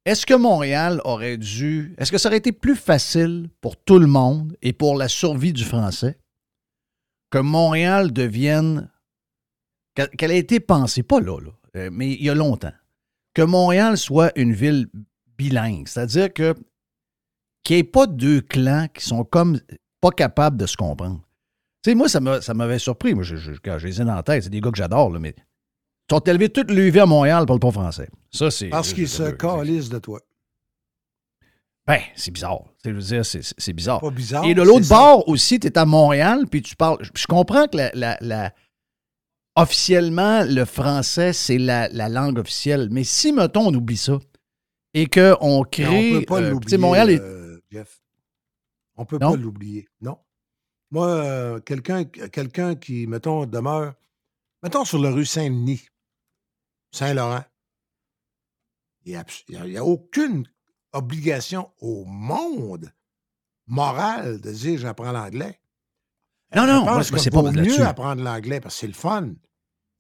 est-ce 0.06 0.26
que 0.26 0.34
Montréal 0.34 1.02
aurait 1.04 1.38
dû. 1.38 1.96
Est-ce 1.98 2.12
que 2.12 2.18
ça 2.18 2.30
aurait 2.30 2.38
été 2.38 2.52
plus 2.52 2.76
facile 2.76 3.50
pour 3.62 3.78
tout 3.78 4.00
le 4.00 4.08
monde 4.08 4.58
et 4.62 4.74
pour 4.74 4.98
la 4.98 5.08
survie 5.08 5.54
du 5.54 5.64
français 5.64 6.18
que 7.30 7.38
Montréal 7.38 8.12
devienne. 8.12 8.90
qu'elle 9.96 10.32
ait 10.32 10.40
été 10.40 10.60
pensée, 10.60 11.04
pas 11.04 11.20
là, 11.20 11.40
là, 11.40 11.52
euh, 11.76 11.90
mais 11.92 12.12
il 12.14 12.24
y 12.24 12.30
a 12.30 12.36
longtemps, 12.36 12.74
que 13.34 13.42
Montréal 13.42 13.98
soit 13.98 14.32
une 14.38 14.54
ville 14.54 14.88
bilingue, 15.38 15.88
c'est-à-dire 15.88 16.34
que 16.34 16.56
qu'il 17.64 17.76
n'y 17.76 17.80
ait 17.82 17.84
pas 17.84 18.08
deux 18.08 18.42
clans 18.42 18.88
qui 18.94 19.06
sont 19.06 19.24
comme 19.24 19.60
pas 20.02 20.12
capables 20.12 20.58
de 20.58 20.66
se 20.66 20.78
comprendre. 20.78 21.22
Tu 21.84 21.92
sais, 21.92 21.96
moi, 21.96 22.10
ça 22.10 22.20
m'a- 22.20 22.42
ça 22.42 22.54
m'avait 22.54 22.80
surpris. 22.80 23.14
Moi, 23.14 23.24
je, 23.24 23.36
je, 23.38 23.52
quand 23.64 23.78
je 23.78 23.88
les 23.88 24.02
ai 24.02 24.06
dans 24.06 24.16
la 24.16 24.24
tête, 24.24 24.44
c'est 24.44 24.50
des 24.50 24.62
gars 24.62 24.72
que 24.72 24.78
j'adore, 24.78 25.10
là, 25.12 25.20
mais 25.20 25.34
ils 25.38 26.14
sont 26.14 26.20
élevés 26.22 26.50
toute 26.50 26.72
l'UV 26.72 27.00
à 27.00 27.06
Montréal, 27.06 27.44
ils 27.44 27.46
parlent 27.46 27.60
pas 27.60 27.72
français. 27.72 28.10
Ça, 28.32 28.50
c'est. 28.52 28.68
Parce 28.70 28.94
qu'il 28.94 29.08
se 29.08 29.26
c'est- 29.26 29.38
calisse 29.38 29.90
de 29.90 30.00
toi. 30.00 30.20
Ben, 31.88 32.00
c'est 32.16 32.32
bizarre. 32.32 32.60
Je 32.86 32.92
veux 32.92 33.02
dire, 33.02 33.26
c'est- 33.26 33.74
bizarre. 33.74 34.00
Pas 34.00 34.12
bizarre, 34.12 34.46
Et 34.46 34.54
de 34.54 34.62
l'autre 34.62 34.86
ça. 34.86 34.96
bord 34.96 35.28
aussi, 35.28 35.60
tu 35.60 35.68
es 35.68 35.78
à 35.78 35.86
Montréal, 35.86 36.46
puis 36.50 36.62
tu 36.62 36.76
parles. 36.76 36.98
Je 37.02 37.10
je 37.16 37.26
comprends 37.28 37.66
que 37.68 37.78
la, 37.78 37.92
la- 37.96 38.18
la- 38.22 38.54
officiellement, 39.56 40.44
le 40.44 40.66
français, 40.66 41.34
c'est 41.34 41.58
la, 41.58 41.88
la 41.90 42.08
langue 42.10 42.38
officielle. 42.40 42.90
Mais 42.92 43.04
si, 43.04 43.32
mettons, 43.32 43.68
on 43.68 43.74
oublie 43.74 43.98
ça 43.98 44.20
et 44.94 45.08
qu'on 45.08 45.64
crée. 45.70 46.16
on 46.16 46.20
peut 46.20 46.26
pas 46.26 46.36
euh, 46.36 46.40
tu 46.40 46.46
sais, 46.46 46.52
l'oublier, 46.52 46.78
Montréal 46.78 47.10
est. 47.10 47.22
euh, 47.74 47.80
Jeff. 47.80 48.02
On 48.96 49.06
peut 49.06 49.18
Non? 49.20 49.32
pas 49.32 49.38
l'oublier. 49.38 49.88
Non? 50.02 50.18
Moi, 50.92 51.08
euh, 51.08 51.60
quelqu'un 51.60 52.04
quelqu'un 52.06 52.76
qui, 52.76 53.06
mettons, 53.08 53.46
demeure, 53.46 53.94
mettons 54.64 54.86
sur 54.86 55.00
la 55.00 55.12
rue 55.12 55.26
Saint-Denis, 55.26 55.88
Saint-Laurent, 56.92 57.44
il 59.06 59.12
n'y 59.12 59.16
a, 59.18 59.26
il 59.50 59.72
y 59.72 59.78
a 59.78 59.86
aucune 59.86 60.48
obligation 60.94 61.72
au 61.80 62.06
monde 62.06 62.92
morale 63.68 64.42
de 64.42 64.52
dire 64.52 64.80
j'apprends 64.80 65.12
l'anglais. 65.12 65.60
Non, 66.56 66.66
non, 66.66 66.84
moi, 66.84 67.04
que 67.04 67.18
c'est 67.20 67.30
pas 67.30 67.44
là-dessus. 67.44 67.80
mieux 67.80 67.86
apprendre 67.86 68.24
l'anglais 68.24 68.60
parce 68.60 68.74
que 68.76 68.80
c'est 68.82 68.88
le 68.88 68.94
fun. 68.94 69.34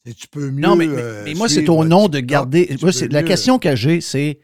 Et 0.05 0.13
tu 0.15 0.27
peux 0.27 0.49
mieux. 0.49 0.61
Non, 0.61 0.75
mais, 0.75 0.87
mais- 0.87 0.97
euh, 1.01 1.23
mais 1.25 1.33
moi, 1.35 1.47
c'est 1.47 1.55
suivre 1.57 1.77
au 1.77 1.85
nom 1.85 2.07
de 2.07 2.17
TikTok, 2.17 2.25
garder. 2.29 2.65
tu 2.65 2.71
moi, 2.73 2.79
peux 2.87 2.91
c'est- 2.91 3.07
la 3.09 3.21
mieux- 3.21 3.27
question 3.27 3.59
que 3.59 3.75
j'ai, 3.75 4.01
c'est 4.01 4.39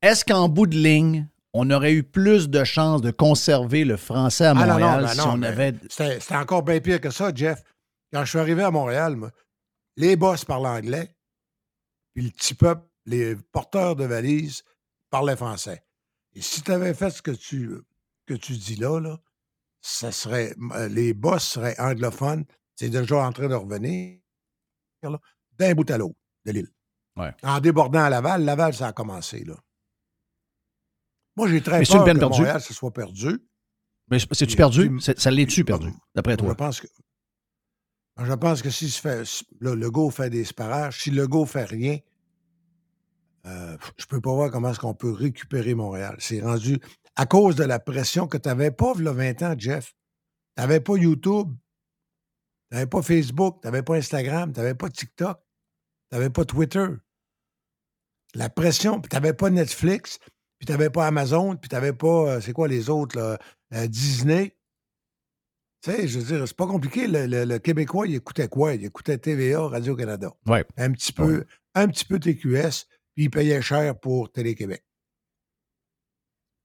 est-ce 0.00 0.24
qu'en 0.24 0.48
bout 0.48 0.66
de 0.66 0.76
ligne, 0.78 1.28
on 1.58 1.70
aurait 1.70 1.94
eu 1.94 2.02
plus 2.02 2.50
de 2.50 2.64
chances 2.64 3.00
de 3.00 3.10
conserver 3.10 3.86
le 3.86 3.96
français 3.96 4.44
à 4.44 4.50
Ah, 4.50 4.54
non, 4.54 4.66
non, 4.66 4.72
Montréal 4.72 5.04
ben 5.04 5.08
si 5.08 5.20
on 5.20 5.42
avait. 5.42 5.74
C'était 5.88 6.36
encore 6.36 6.62
bien 6.62 6.80
pire 6.80 7.00
que 7.00 7.10
ça, 7.10 7.32
Jeff. 7.34 7.62
Quand 8.12 8.24
je 8.24 8.30
suis 8.30 8.38
arrivé 8.38 8.62
à 8.62 8.70
Montréal, 8.70 9.16
moi, 9.16 9.30
les 9.96 10.16
boss 10.16 10.44
parlent 10.44 10.66
anglais, 10.66 11.16
puis 12.14 12.24
le 12.24 12.30
petit 12.30 12.54
peuple, 12.54 12.86
les 13.06 13.36
porteurs 13.36 13.96
de 13.96 14.04
valises, 14.04 14.64
parlaient 15.08 15.36
français. 15.36 15.82
Et 16.34 16.42
si 16.42 16.60
tu 16.60 16.70
avais 16.72 16.92
fait 16.92 17.08
ce 17.08 17.22
que 17.22 17.30
tu, 17.30 17.80
que 18.26 18.34
tu 18.34 18.52
dis 18.52 18.76
là, 18.76 19.00
là 19.00 19.18
ça 19.80 20.12
serait, 20.12 20.54
euh, 20.72 20.88
les 20.88 21.14
boss 21.14 21.42
seraient 21.42 21.78
anglophones. 21.80 22.44
C'est 22.74 22.90
déjà 22.90 23.24
en 23.24 23.32
train 23.32 23.48
de 23.48 23.54
revenir 23.54 24.18
d'un 25.58 25.74
bout 25.74 25.90
à 25.90 25.96
l'autre 25.96 26.18
de 26.44 26.52
l'île. 26.52 26.70
Ouais. 27.16 27.32
En 27.42 27.60
débordant 27.60 28.02
à 28.02 28.10
Laval, 28.10 28.44
Laval, 28.44 28.74
ça 28.74 28.88
a 28.88 28.92
commencé. 28.92 29.44
Là. 29.44 29.54
Moi, 31.36 31.48
j'ai 31.48 31.60
très 31.60 31.78
Mais 31.80 31.84
une 31.84 31.92
peur 31.92 32.04
peine 32.04 32.14
que 32.14 32.20
perdue. 32.20 32.38
Montréal 32.40 32.60
se 32.60 32.74
soit 32.74 32.92
perdu. 32.92 33.38
Mais 34.10 34.18
c'est-tu 34.32 34.56
perdu? 34.56 34.98
Ça 35.00 35.30
l'est-tu 35.30 35.64
perdu, 35.64 35.92
d'après 36.14 36.32
Je 36.32 36.36
toi? 36.38 36.54
pense 36.54 36.80
que, 36.80 36.86
je 38.18 38.32
pense 38.34 38.62
que 38.62 38.70
si 38.70 38.90
fait, 38.90 39.22
le 39.58 39.74
Legault 39.74 40.10
fait 40.10 40.30
des 40.30 40.44
sparages, 40.44 41.02
si 41.02 41.10
Legault 41.10 41.44
fait 41.44 41.64
rien, 41.64 41.98
euh, 43.46 43.76
je 43.96 44.06
peux 44.06 44.20
pas 44.20 44.32
voir 44.32 44.50
comment 44.50 44.70
est-ce 44.70 44.78
qu'on 44.80 44.94
peut 44.94 45.10
récupérer 45.12 45.74
Montréal. 45.74 46.16
C'est 46.18 46.40
rendu 46.40 46.78
à 47.16 47.26
cause 47.26 47.56
de 47.56 47.64
la 47.64 47.78
pression 47.78 48.26
que 48.26 48.38
tu 48.38 48.48
n'avais 48.48 48.70
pas 48.70 48.90
a 48.92 49.12
20 49.12 49.42
ans, 49.42 49.54
Jeff. 49.58 49.94
Tu 50.56 50.62
n'avais 50.62 50.80
pas 50.80 50.96
YouTube, 50.96 51.52
tu 52.70 52.74
n'avais 52.74 52.86
pas 52.86 53.02
Facebook, 53.02 53.60
tu 53.60 53.66
n'avais 53.66 53.82
pas 53.82 53.96
Instagram, 53.96 54.52
tu 54.52 54.60
n'avais 54.60 54.74
pas 54.74 54.88
TikTok, 54.88 55.38
tu 55.38 56.16
n'avais 56.16 56.30
pas 56.30 56.44
Twitter. 56.44 56.86
La 58.34 58.48
pression, 58.48 59.00
tu 59.00 59.08
n'avais 59.12 59.32
pas 59.32 59.50
Netflix, 59.50 60.18
puis 60.58 60.66
tu 60.66 60.72
n'avais 60.72 60.90
pas 60.90 61.06
Amazon, 61.06 61.56
puis 61.56 61.68
tu 61.68 61.74
n'avais 61.74 61.92
pas, 61.92 62.36
euh, 62.36 62.40
c'est 62.40 62.52
quoi 62.52 62.68
les 62.68 62.88
autres, 62.90 63.18
là, 63.18 63.38
euh, 63.74 63.86
Disney? 63.86 64.56
Tu 65.82 65.90
sais, 65.92 66.08
je 66.08 66.18
veux 66.18 66.24
dire, 66.38 66.48
c'est 66.48 66.56
pas 66.56 66.66
compliqué. 66.66 67.06
Le, 67.06 67.26
le- 67.26 67.44
le 67.44 67.58
Québécois, 67.58 68.06
il 68.06 68.14
écoutait 68.16 68.48
quoi? 68.48 68.74
Il 68.74 68.84
écoutait 68.84 69.18
TVA, 69.18 69.68
Radio-Canada. 69.68 70.32
Ouais. 70.46 70.64
Un 70.76 70.90
petit 70.92 71.12
peu, 71.12 71.44
un 71.74 71.88
petit 71.88 72.04
peu 72.04 72.18
TQS, 72.18 72.86
puis 73.14 73.24
il 73.24 73.30
payait 73.30 73.60
cher 73.62 73.98
pour 73.98 74.32
Télé-Québec. 74.32 74.82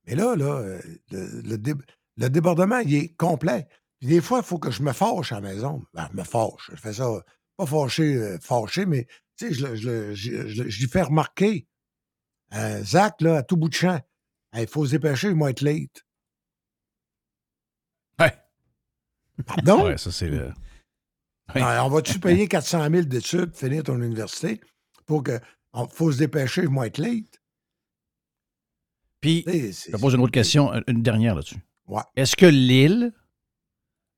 Mais 0.08 0.16
là, 0.16 0.36
là, 0.36 0.56
euh, 0.60 0.82
le, 1.12 1.42
le 1.42 1.58
dé- 1.58 1.74
le 2.18 2.30
débordement, 2.30 2.80
il 2.80 2.96
est 2.96 3.16
complet. 3.16 3.68
Puis 4.00 4.10
des 4.10 4.22
fois, 4.22 4.40
il 4.40 4.46
faut 4.46 4.58
que 4.58 4.72
je 4.72 4.82
me 4.82 4.94
fâche 4.94 5.32
à 5.32 5.36
la 5.36 5.42
maison. 5.42 5.84
Ben, 5.94 6.08
je 6.12 6.18
me 6.18 6.24
fâche. 6.24 6.72
Je 6.72 6.76
fais 6.78 6.94
ça, 6.94 7.08
pas 7.58 7.66
fâché, 7.66 8.38
fâché, 8.42 8.86
mais 8.86 9.06
tu 9.38 9.48
sais, 9.50 9.54
je, 9.54 9.76
je, 9.76 10.14
je, 10.14 10.48
je 10.48 10.80
lui 10.82 10.88
fais 10.90 11.04
remarquer. 11.04 11.68
Euh, 12.54 12.84
Zach, 12.84 13.22
là, 13.22 13.38
à 13.38 13.44
tout 13.44 13.58
bout 13.58 13.70
de 13.70 13.74
champ, 13.74 14.00
il 14.56 14.68
faut 14.68 14.86
se 14.86 14.92
dépêcher, 14.92 15.30
il 15.30 15.40
va 15.40 15.50
être 15.52 15.62
late. 15.62 16.06
Ouais. 18.20 18.34
Pardon? 19.46 19.86
Ouais, 19.86 19.98
ça, 19.98 20.12
c'est 20.12 20.28
le. 20.28 20.52
Alors, 21.50 21.88
on 21.88 21.90
va-tu 21.90 22.20
payer 22.20 22.48
400 22.48 22.90
000 22.90 23.04
d'études 23.04 23.52
pour 23.52 23.60
finir 23.60 23.84
ton 23.84 24.02
université 24.02 24.60
pour 25.06 25.24
que. 25.24 25.40
Faut 25.92 26.12
se 26.12 26.18
dépêcher, 26.18 26.64
je 26.64 26.70
vais 26.80 26.88
être 26.88 26.98
late? 26.98 27.42
Puis, 29.22 29.44
je 29.48 29.92
te 29.92 29.98
pose 29.98 30.16
une 30.16 30.20
autre 30.22 30.32
question, 30.34 30.74
une- 30.88 31.02
dernière 31.02 31.36
là-dessus. 31.36 31.60
Ouais. 31.88 32.02
Est-ce 32.16 32.36
que 32.36 32.46
l'île, 32.48 33.14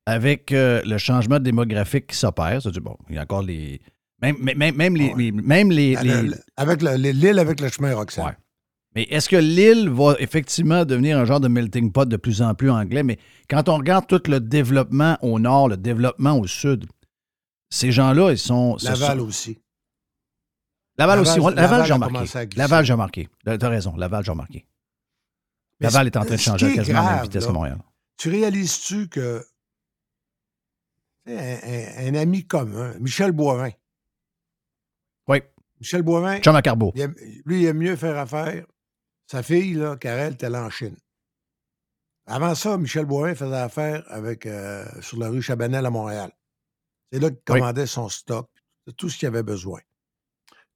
avec 0.06 0.50
euh, 0.50 0.82
le 0.84 0.98
changement 0.98 1.38
démographique 1.38 2.08
qui 2.08 2.16
s'opère, 2.16 2.60
bon, 2.82 2.96
il 3.08 3.14
y 3.14 3.18
a 3.18 3.22
encore 3.22 3.42
les. 3.42 3.80
Même, 4.32 4.56
même, 4.56 4.74
même- 4.76 4.96
les. 4.96 5.14
les- 5.14 5.32
même 5.32 5.70
les, 5.70 5.96
Ah, 5.96 6.62
avec 6.62 6.82
l'île 6.82 7.38
avec 7.38 7.60
le 7.60 7.68
chemin 7.68 7.94
Roxane. 7.94 8.26
Ouais. 8.26 8.36
Mais 8.94 9.02
est-ce 9.10 9.28
que 9.28 9.36
l'île 9.36 9.88
va 9.90 10.14
effectivement 10.20 10.84
devenir 10.84 11.18
un 11.18 11.24
genre 11.24 11.40
de 11.40 11.48
melting 11.48 11.90
pot 11.90 12.08
de 12.08 12.16
plus 12.16 12.40
en 12.42 12.54
plus 12.54 12.70
anglais? 12.70 13.02
Mais 13.02 13.18
quand 13.50 13.68
on 13.68 13.76
regarde 13.76 14.06
tout 14.06 14.22
le 14.28 14.38
développement 14.40 15.18
au 15.20 15.38
nord, 15.40 15.68
le 15.68 15.76
développement 15.76 16.38
au 16.38 16.46
sud, 16.46 16.86
ces 17.70 17.90
gens-là, 17.90 18.30
ils 18.30 18.38
sont. 18.38 18.76
Laval 18.82 19.18
sont- 19.18 19.24
aussi. 19.26 19.58
Laval, 20.96 21.18
aussi. 21.20 21.40
Laval- 21.40 21.84
j'ai 21.84 21.92
remarqué. 21.92 22.46
Laval, 22.56 22.84
j'ai 22.84 22.92
remarqué. 22.92 23.28
T'as 23.44 23.68
raison, 23.68 23.96
Laval, 23.96 24.24
j'ai 24.24 24.30
remarqué. 24.30 24.64
Laval 25.80 26.06
est 26.06 26.16
en 26.16 26.24
train 26.24 26.36
de 26.36 26.40
changer 26.40 26.72
quasiment 26.74 27.00
à 27.00 27.04
la 27.04 27.12
même 27.16 27.22
vitesse 27.24 27.42
là, 27.42 27.48
que 27.48 27.52
Montréal. 27.52 27.78
Tu 28.16 28.28
réalises-tu 28.30 29.08
que 29.08 29.44
un 31.26 32.14
ami 32.14 32.46
commun, 32.46 32.94
Michel 33.00 33.32
Boivin. 33.32 33.70
Oui. 35.28 35.38
Michel 35.80 36.02
Boivin. 36.02 36.40
Chum 36.40 36.54
à 36.56 36.62
Carbeau. 36.62 36.92
il 36.94 37.00
aime- 37.02 37.14
lui, 37.44 37.62
il 37.62 37.66
aime 37.66 37.78
mieux 37.78 37.96
faire 37.96 38.16
affaire. 38.18 38.66
Sa 39.30 39.42
fille, 39.42 39.74
là, 39.74 39.96
Karel, 39.96 40.34
était 40.34 40.48
en 40.48 40.70
Chine. 40.70 40.96
Avant 42.26 42.54
ça, 42.54 42.76
Michel 42.78 43.04
Boivin 43.06 43.34
faisait 43.34 43.54
affaire 43.56 44.04
avec, 44.08 44.46
euh, 44.46 44.84
sur 45.02 45.18
la 45.18 45.28
rue 45.28 45.42
Chabanel 45.42 45.84
à 45.84 45.90
Montréal. 45.90 46.30
C'est 47.12 47.18
là 47.20 47.30
qu'il 47.30 47.38
Oui. 47.50 47.60
commandait 47.60 47.86
son 47.86 48.08
stock, 48.08 48.48
tout 48.96 49.08
ce 49.08 49.18
qu'il 49.18 49.28
avait 49.28 49.42
besoin. 49.42 49.80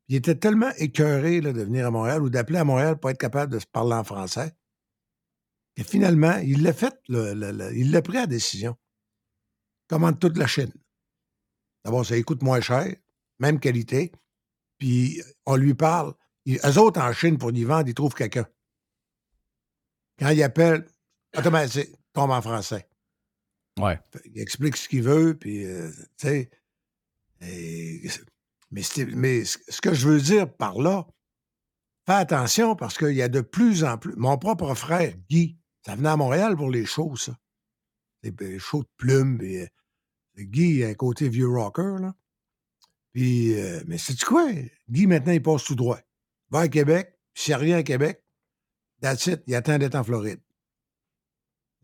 Il 0.09 0.17
était 0.17 0.35
tellement 0.35 0.71
écœuré 0.77 1.41
là, 1.41 1.53
de 1.53 1.63
venir 1.63 1.87
à 1.87 1.91
Montréal 1.91 2.23
ou 2.23 2.31
d'appeler 2.31 2.59
à 2.59 2.65
Montréal 2.65 2.99
pour 2.99 3.11
être 3.11 3.19
capable 3.19 3.53
de 3.53 3.59
se 3.59 3.67
parler 3.67 3.95
en 3.95 4.05
français 4.05 4.53
que 5.77 5.85
finalement, 5.85 6.37
il 6.39 6.63
l'a 6.63 6.73
fait, 6.73 6.95
le- 7.09 7.35
le- 7.35 7.53
le- 7.53 7.77
il 7.77 7.93
l'a 7.93 8.03
pris 8.03 8.17
à 8.19 8.27
décision. 8.27 8.77
Commande 9.89 10.19
toute 10.19 10.37
la 10.37 10.47
Chine. 10.47 10.73
D'abord, 11.85 12.05
ça 12.05 12.21
coûte 12.23 12.43
moins 12.43 12.61
cher, 12.61 12.95
même 13.39 13.61
qualité. 13.61 14.13
Puis 14.79 15.23
on 15.47 15.57
lui 15.57 15.75
parle. 15.75 16.15
Ils, 16.45 16.59
eux 16.65 16.79
autres, 16.79 17.01
en 17.01 17.13
Chine, 17.13 17.39
pour 17.39 17.51
y 17.51 17.65
vendre, 17.65 17.89
ils 17.89 17.95
trouvent 17.95 18.15
quelqu'un. 18.15 18.47
Quand 20.19 20.31
il 20.31 20.43
appelle, 20.43 20.87
automatique, 21.37 21.91
tombe 22.13 22.31
en 22.31 22.43
français. 22.43 22.89
Ouais. 23.79 23.99
Il 24.25 24.41
explique 24.41 24.77
ce 24.77 24.89
qu'il 24.89 25.03
veut, 25.03 25.37
puis, 25.37 25.65
euh, 25.65 25.91
tu 26.17 26.27
sais. 26.27 26.51
Mais, 28.71 29.45
ce 29.45 29.81
que 29.81 29.95
je 29.95 30.09
veux 30.09 30.21
dire 30.21 30.53
par 30.53 30.79
là, 30.79 31.07
fais 32.07 32.15
attention 32.15 32.75
parce 32.75 32.99
qu'il 32.99 33.15
y 33.15 33.23
a 33.23 33.29
de 33.29 33.41
plus 33.41 33.85
en 33.85 33.99
plus. 33.99 34.15
Mon 34.17 34.37
propre 34.39 34.75
frère, 34.75 35.15
Guy, 35.31 35.59
ça 35.87 35.95
venait 35.95 36.09
à 36.09 36.17
Montréal 36.17 36.57
pour 36.57 36.71
les 36.71 36.85
shows, 36.85 37.17
ça. 37.17 37.39
Les, 38.23 38.35
les 38.41 38.59
shows 38.59 38.83
de 38.83 38.91
plumes. 38.97 39.39
Puis, 39.39 39.59
euh, 39.59 39.67
Guy, 40.37 40.83
un 40.85 40.95
côté 40.95 41.29
vieux 41.29 41.49
rocker, 41.49 42.01
là. 42.01 42.15
Euh, 43.21 43.83
mais 43.87 43.99
c'est 43.99 44.21
quoi? 44.23 44.49
Guy, 44.91 45.07
maintenant, 45.07 45.33
il 45.33 45.43
passe 45.43 45.65
tout 45.65 45.75
droit. 45.75 45.99
Va 46.51 46.61
à 46.61 46.69
Québec, 46.69 47.13
s'il 47.35 47.51
n'y 47.53 47.55
a 47.55 47.59
rien 47.59 47.77
à 47.79 47.83
Québec, 47.83 48.23
that's 49.03 49.27
it, 49.27 49.43
il 49.47 49.55
attend 49.55 49.79
d'être 49.79 49.95
en 49.95 50.05
Floride. 50.05 50.41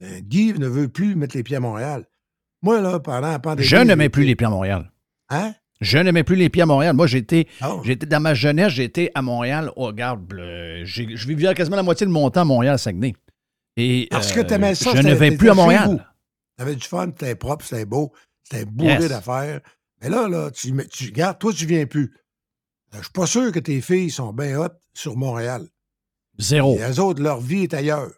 Euh, 0.03 0.21
Guy 0.21 0.53
ne 0.55 0.67
veut 0.67 0.89
plus 0.89 1.15
mettre 1.15 1.37
les 1.37 1.43
pieds 1.43 1.57
à 1.57 1.61
Montréal. 1.61 2.07
Moi, 2.63 2.81
là, 2.81 2.99
pendant 3.01 3.31
la 3.31 3.39
pandémie... 3.39 3.67
Je 3.67 3.77
j'ai 3.77 3.85
n'aimais 3.85 4.09
plus 4.09 4.25
les 4.25 4.37
pieds 4.37 4.47
à 4.47 4.51
Montréal. 4.51 4.91
Hein? 5.29 5.55
Je 5.81 5.99
n'aimais 5.99 6.25
plus 6.25 6.37
les 6.37 6.49
pieds 6.49 6.63
à 6.63 6.67
Montréal. 6.67 6.95
Moi, 6.95 7.07
j'étais, 7.07 7.47
Ah. 7.61 7.77
j'étais 7.85 8.07
dans 8.07 8.21
ma 8.21 8.35
jeunesse, 8.35 8.73
j'étais 8.73 9.11
à 9.15 9.23
Montréal. 9.23 9.71
Oh, 9.77 9.87
regarde, 9.87 10.33
le- 10.33 10.85
j'ai- 10.85 11.17
je 11.17 11.29
vivais 11.29 11.53
quasiment 11.55 11.77
la 11.77 11.83
moitié 11.83 12.07
de 12.07 12.11
mon 12.13 12.31
temps 12.31 12.43
à 12.43 12.45
Montréal, 12.45 12.75
à 12.75 12.79
Saguenay. 12.79 13.15
Et, 13.77 14.07
Parce 14.11 14.33
que 14.33 14.41
euh, 14.41 14.45
tu 14.45 14.55
aimais 14.55 14.75
ça. 14.75 14.93
Je 14.95 15.03
ne 15.03 15.15
vais 15.15 15.37
plus 15.37 15.51
à 15.51 15.55
Montréal. 15.55 16.09
T'avais 16.57 16.77
du 16.77 16.87
fun, 16.87 17.07
c'était 17.09 17.35
propre, 17.35 17.65
c'était 17.65 17.85
beau, 17.85 18.13
c'était 18.45 18.65
bourré 18.65 18.93
Yes. 18.95 19.09
d'affaires. 19.09 19.61
Mais 20.05 20.11
là, 20.11 20.29
là, 20.29 20.51
tu, 20.51 20.71
mets- 20.73 20.87
tu 20.87 21.07
regardes, 21.07 21.39
toi, 21.39 21.51
tu 21.53 21.65
viens 21.65 21.87
plus. 21.87 22.15
Je 22.93 23.01
suis 23.01 23.11
pas 23.11 23.27
sûr 23.27 23.51
que 23.53 23.59
tes 23.59 23.81
filles 23.81 24.11
sont 24.11 24.35
bien 24.35 24.61
hautes 24.61 24.79
sur 24.93 25.17
Montréal. 25.17 25.67
Zéro. 26.39 26.77
Et 26.77 26.83
eux 26.83 27.01
autres, 27.01 27.23
leur 27.23 27.41
vie 27.41 27.63
est 27.63 27.73
ailleurs. 27.75 28.13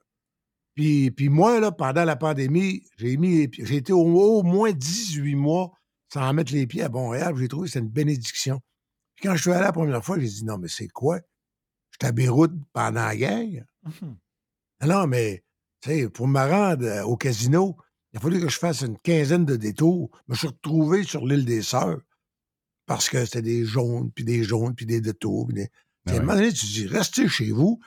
Puis, 0.74 1.10
puis 1.12 1.28
moi, 1.28 1.60
là, 1.60 1.70
pendant 1.70 2.04
la 2.04 2.16
pandémie, 2.16 2.82
j'ai 2.98 3.16
mis 3.16 3.38
les 3.38 3.48
pieds- 3.48 3.64
j'ai 3.64 3.76
été 3.76 3.92
au, 3.92 4.00
au 4.00 4.42
moins 4.42 4.72
18 4.72 5.36
mois 5.36 5.72
sans 6.12 6.32
mettre 6.32 6.52
les 6.52 6.66
pieds 6.66 6.82
à 6.82 6.88
Montréal. 6.88 7.32
puis 7.34 7.42
J'ai 7.44 7.48
trouvé 7.48 7.66
que 7.66 7.72
c'était 7.72 7.84
une 7.86 7.90
bénédiction. 7.92 8.60
Puis 9.14 9.28
quand 9.28 9.36
je 9.36 9.42
suis 9.42 9.52
allé 9.52 9.62
la 9.62 9.72
première 9.72 10.04
fois, 10.04 10.18
j'ai 10.18 10.26
dit 10.26 10.44
non, 10.44 10.58
mais 10.58 10.68
c'est 10.68 10.88
quoi? 10.88 11.20
Je 12.00 12.06
à 12.06 12.10
Beyrouth 12.12 12.52
pendant 12.72 13.04
la 13.06 13.16
guerre. 13.16 13.64
Ah 14.80 14.86
Non, 14.86 15.06
mais, 15.06 15.44
tu 15.80 15.90
sais, 15.90 16.08
pour 16.10 16.26
me 16.26 16.40
rendre 16.40 16.84
euh, 16.84 17.04
au 17.04 17.16
casino, 17.16 17.76
il 18.16 18.18
a 18.18 18.22
fallu 18.22 18.40
que 18.40 18.48
je 18.48 18.58
fasse 18.58 18.80
une 18.80 18.96
quinzaine 18.96 19.44
de 19.44 19.56
détours. 19.56 20.08
Je 20.26 20.32
me 20.32 20.36
suis 20.36 20.46
retrouvé 20.46 21.02
sur 21.02 21.26
l'île 21.26 21.44
des 21.44 21.60
Sœurs 21.60 22.00
parce 22.86 23.10
que 23.10 23.22
c'était 23.26 23.42
des 23.42 23.66
jaunes, 23.66 24.10
puis 24.10 24.24
des 24.24 24.42
jaunes, 24.42 24.74
puis 24.74 24.86
des 24.86 25.02
détours. 25.02 25.48
Puis 25.48 25.54
des... 25.56 25.70
À 26.06 26.12
un 26.12 26.14
ouais. 26.14 26.20
moment 26.20 26.32
donné, 26.32 26.50
tu 26.50 26.66
te 26.66 26.72
dis, 26.72 26.86
restez 26.86 27.28
chez 27.28 27.50
vous. 27.52 27.78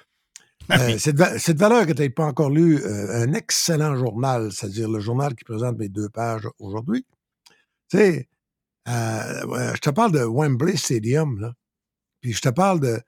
Euh, 0.72 1.00
cette, 1.00 1.18
va- 1.18 1.40
cette 1.40 1.58
valeur 1.58 1.88
que 1.88 1.94
tu 1.94 2.04
n'as 2.04 2.10
pas 2.12 2.26
encore 2.26 2.52
lu, 2.52 2.78
euh, 2.78 3.24
un 3.24 3.34
excellent 3.34 3.96
journal, 3.96 4.52
c'est-à-dire 4.52 4.88
le 4.88 5.00
journal 5.00 5.34
qui 5.34 5.46
présente 5.46 5.80
mes 5.80 5.90
deux 5.90 6.10
pages 6.10 6.48
aujourd'hui. 6.60 7.08
Tu 7.90 7.98
sais, 7.98 8.30
euh, 8.88 9.46
ouais, 9.48 9.72
je 9.74 9.80
te 9.80 9.90
parle 9.90 10.12
de 10.12 10.24
Wembley 10.24 10.78
Stadium, 10.78 11.40
là. 11.40 11.54
Puis 12.22 12.34
je 12.34 12.42
te 12.42 12.50
parle 12.50 12.82
de, 12.82 13.02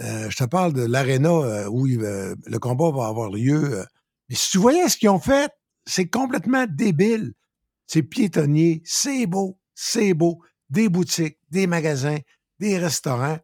euh, 0.00 0.30
je 0.30 0.36
te 0.38 0.44
parle 0.44 0.72
de 0.72 0.86
l'aréna 0.86 1.28
euh, 1.28 1.68
où 1.68 1.86
il 1.86 1.98
le 1.98 2.58
combat 2.58 2.90
va 2.92 3.08
avoir 3.08 3.28
lieu. 3.30 3.80
euh. 3.80 3.84
Mais 4.30 4.36
si 4.36 4.52
tu 4.52 4.56
voyais 4.56 4.88
ce 4.88 4.96
qu'ils 4.96 5.10
ont 5.10 5.20
fait, 5.20 5.52
c'est 5.86 6.06
complètement 6.06 6.66
débile. 6.68 7.32
C'est 7.86 8.02
piétonnier, 8.02 8.80
c'est 8.84 9.26
beau, 9.26 9.58
c'est 9.74 10.14
beau. 10.14 10.40
Des 10.70 10.88
boutiques, 10.88 11.36
des 11.50 11.66
magasins, 11.66 12.18
des 12.58 12.78
restaurants. 12.78 13.38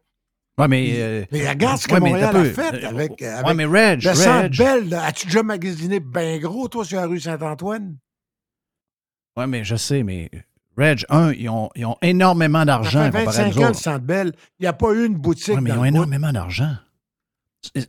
Ouais, 0.57 0.67
mais. 0.67 0.93
euh, 0.97 1.25
Mais 1.31 1.47
regarde 1.47 1.77
ce 1.79 1.87
que 1.87 1.93
ouais, 1.93 1.99
Montréal 1.99 2.35
a 2.35 2.43
fait 2.45 2.83
Euh, 2.83 2.89
avec, 2.89 3.11
ouais, 3.21 3.27
avec 3.27 3.55
mais 3.57 3.65
Reg, 3.65 4.01
le 4.03 4.09
Reg. 4.41 4.57
Bell. 4.57 4.89
là. 4.89 5.05
As-tu 5.05 5.27
déjà 5.27 5.43
magasiné 5.43 5.99
bien 5.99 6.37
gros, 6.39 6.67
toi, 6.67 6.83
sur 6.83 6.97
la 6.99 7.05
rue 7.05 7.19
Saint-Antoine? 7.19 7.95
Oui, 9.37 9.45
mais 9.47 9.63
je 9.63 9.75
sais, 9.75 10.03
mais 10.03 10.29
Reg, 10.75 11.05
un, 11.09 11.31
ils 11.33 11.47
ont, 11.49 11.69
ils 11.75 11.85
ont 11.85 11.97
énormément 12.01 12.59
Ça 12.59 12.65
d'argent 12.65 13.11
fait 13.11 13.19
comparé 13.19 13.37
à 13.37 13.43
25 13.43 13.55
nous 13.55 13.63
ans, 13.63 13.67
le. 13.69 13.73
Centre 13.75 14.05
Bell. 14.05 14.33
Il 14.59 14.63
n'y 14.63 14.67
a 14.67 14.73
pas 14.73 14.91
eu 14.93 15.05
une 15.05 15.15
boutique 15.15 15.55
Ouais, 15.55 15.61
mais 15.61 15.69
ils 15.69 15.77
ont 15.77 15.85
énormément 15.85 16.31
d'argent. 16.31 16.75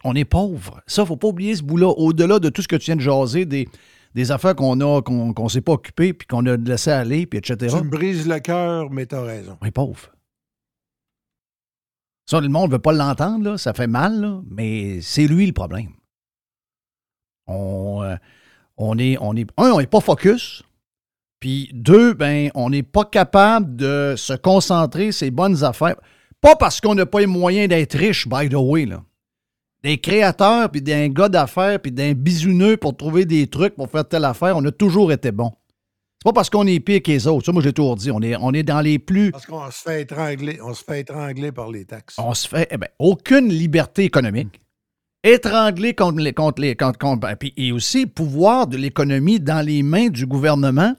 On 0.05 0.15
est 0.15 0.25
pauvres. 0.25 0.83
Ça, 0.87 1.07
faut 1.07 1.17
pas 1.17 1.29
oublier 1.29 1.55
ce 1.57 1.63
bout-là. 1.63 1.89
Au-delà 1.89 2.39
de 2.41 2.49
tout 2.51 2.61
ce 2.61 2.69
que 2.69 2.77
tu 2.77 2.87
viens 2.87 2.97
de 2.97 3.01
jaser, 3.01 3.47
des, 3.47 3.69
des 4.15 4.33
affaires 4.33 4.57
qu'on 4.57 4.81
a, 4.81 5.03
qu'on 5.03 5.33
qu'on 5.33 5.49
s'est 5.49 5.61
pas 5.61 5.73
occupées, 5.73 6.13
puis 6.13 6.27
qu'on 6.27 6.45
a 6.47 6.57
laissé 6.57 6.91
aller, 6.91 7.27
puis 7.27 7.39
etc. 7.39 7.75
Tu 7.79 7.85
me 7.85 7.91
brises 7.91 8.27
le 8.27 8.41
cœur, 8.41 8.91
mais 8.91 9.07
t'as 9.07 9.23
raison. 9.23 9.57
On 9.61 9.67
est 9.67 9.71
pauvres. 9.71 10.11
Ça, 12.27 12.41
le 12.41 12.49
monde 12.49 12.69
ne 12.69 12.75
veut 12.75 12.81
pas 12.81 12.93
l'entendre, 12.93 13.45
là. 13.45 13.59
ça 13.59 13.73
fait 13.73 13.89
mal, 13.89 14.21
là, 14.21 14.41
mais 14.49 15.01
c'est 15.01 15.27
lui 15.27 15.47
le 15.47 15.53
problème. 15.53 15.91
On, 17.47 18.03
euh, 18.05 18.15
on 18.77 18.99
est, 18.99 19.19
on 19.21 19.35
est, 19.35 19.47
un, 19.57 19.73
on 19.73 19.79
n'est 19.79 19.87
pas 19.87 20.01
focus. 20.01 20.63
Puis 21.41 21.71
deux, 21.73 22.15
ben, 22.15 22.51
on 22.55 22.71
n'est 22.71 22.83
pas 22.83 23.05
capable 23.05 23.75
de 23.75 24.15
se 24.17 24.35
concentrer 24.35 25.11
sur 25.11 25.21
ces 25.21 25.31
bonnes 25.31 25.65
affaires. 25.65 25.97
Pas 26.41 26.55
parce 26.55 26.81
qu'on 26.81 26.95
n'a 26.95 27.07
pas 27.07 27.21
les 27.21 27.27
moyens 27.27 27.69
d'être 27.69 27.97
riche, 27.97 28.29
by 28.29 28.49
the 28.49 28.55
way. 28.55 28.87
Là. 28.87 29.03
Des 29.83 29.99
créateurs, 29.99 30.71
puis 30.71 30.83
d'un 30.83 31.09
gars 31.09 31.29
d'affaires, 31.29 31.81
puis 31.81 31.91
d'un 31.93 32.13
bisouneux 32.13 32.77
pour 32.77 32.97
trouver 32.97 33.25
des 33.25 33.47
trucs 33.47 33.75
pour 33.77 33.89
faire 33.91 34.07
telle 34.07 34.25
affaire, 34.27 34.57
on 34.57 34.65
a 34.67 34.71
toujours 34.73 35.11
été 35.13 35.33
bon. 35.33 35.53
C'est 36.19 36.25
pas 36.25 36.33
parce 36.35 36.51
qu'on 36.51 36.67
est 36.67 36.81
pire 36.81 37.01
que 37.03 37.11
les 37.11 37.27
autres. 37.27 37.47
Ça, 37.47 37.53
moi, 37.53 37.63
j'ai 37.63 37.73
toujours 37.73 37.97
dit. 37.97 38.11
On 38.11 38.21
est, 38.21 38.37
on 38.37 38.53
est 38.53 38.63
dans 38.63 38.83
les 38.83 38.99
plus. 38.99 39.31
Parce 39.33 39.47
qu'on 39.47 39.71
se 39.71 39.79
fait 39.81 40.03
étrangler, 40.03 40.59
on 40.63 40.75
se 40.75 40.85
fait 40.85 41.01
étrangler 41.01 41.51
par 41.51 41.71
les 41.71 41.87
taxes. 41.87 42.17
On 42.19 42.35
se 42.35 42.47
fait. 42.47 42.69
eh 42.71 42.77
ben, 42.77 42.89
aucune 42.99 43.49
liberté 43.49 44.05
économique. 44.05 44.61
Étranglé 45.25 45.95
contre 45.95 46.19
les. 46.21 46.33
Contre 46.35 46.61
les 46.61 46.77
contre, 46.77 46.99
contre- 46.99 47.21
ben, 47.21 47.37
puis- 47.37 47.55
et 47.57 47.73
aussi, 47.73 48.07
pouvoir 48.07 48.67
de 48.67 48.77
l'économie 48.77 49.41
dans 49.41 49.65
les 49.65 49.83
mains 49.83 50.09
du 50.09 50.27
gouvernement. 50.27 50.95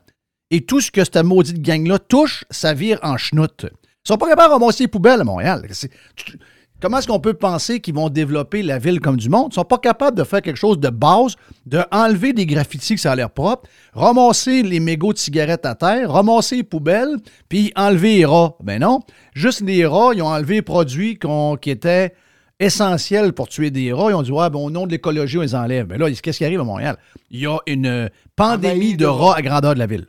Et 0.50 0.62
tout 0.66 0.82
ce 0.82 0.90
que 0.92 1.04
cette 1.04 1.18
maudite 1.18 1.62
gang-là 1.62 1.98
touche, 2.00 2.44
ça 2.50 2.74
vire 2.74 3.00
en 3.04 3.18
chenoute. 3.18 3.66
Ils 3.72 4.08
sont 4.08 4.18
pas 4.18 4.28
capables 4.28 4.50
de 4.56 4.60
ramasser 4.60 4.84
les 4.84 4.88
poubelles 4.90 5.22
à 5.22 5.24
Montréal. 5.24 5.68
Tu- 6.16 6.38
Comment 6.82 6.98
est-ce 6.98 7.08
qu'on 7.08 7.20
peut 7.20 7.36
penser 7.36 7.80
qu'ils 7.80 7.94
vont 7.94 8.10
développer 8.10 8.64
la 8.64 8.80
ville 8.80 9.00
comme 9.00 9.18
du 9.18 9.30
monde? 9.30 9.50
Ils 9.52 9.56
sont 9.56 9.64
pas 9.64 9.78
capables 9.78 10.18
de 10.18 10.24
faire 10.24 10.42
quelque 10.42 10.58
chose 10.58 10.80
de 10.80 10.90
base, 10.90 11.36
de 11.68 11.82
enlever 11.92 12.34
des 12.34 12.48
graffitis 12.48 12.96
que 12.96 13.02
ça 13.02 13.12
a 13.12 13.16
l'air 13.16 13.30
propre, 13.30 13.70
ramasser 13.94 14.64
les 14.64 14.80
mégots 14.80 15.14
de 15.14 15.20
cigarettes 15.20 15.66
à 15.68 15.76
terre, 15.76 16.12
ramasser 16.12 16.56
les 16.58 16.64
poubelles, 16.64 17.18
puis 17.50 17.72
enlever 17.76 18.16
les 18.18 18.26
rats. 18.26 18.56
Ben 18.64 18.80
non. 18.82 19.02
Juste 19.36 19.62
les 19.62 19.86
rats, 19.86 20.12
ils 20.16 20.24
ont 20.24 20.28
enlevé 20.28 20.56
les 20.56 20.62
produits 20.64 21.20
qu'on- 21.20 21.56
qui 21.56 21.70
étaient 21.70 22.16
essentiels 22.60 23.34
pour 23.34 23.48
tuer 23.48 23.70
des 23.70 23.94
rats. 23.94 24.10
Ils 24.10 24.16
ont 24.16 24.24
dit, 24.24 24.32
ouais, 24.32 24.50
ben, 24.50 24.60
au 24.60 24.72
nom 24.72 24.88
de 24.88 24.92
l'écologie, 24.92 25.38
on 25.38 25.42
les 25.42 25.54
enlève. 25.56 25.88
Mais 25.88 25.98
là, 26.00 26.10
qu'est-ce 26.12 26.40
qui 26.40 26.46
arrive 26.46 26.62
à 26.62 26.64
Montréal? 26.64 26.98
Il 27.30 27.40
y 27.42 27.46
a 27.48 27.58
une 27.68 28.10
pandémie 28.36 28.96
de 28.98 29.06
rats 29.06 29.36
à 29.36 29.42
grandeur 29.44 29.76
de 29.76 29.80
la 29.80 29.86
ville. 29.88 30.08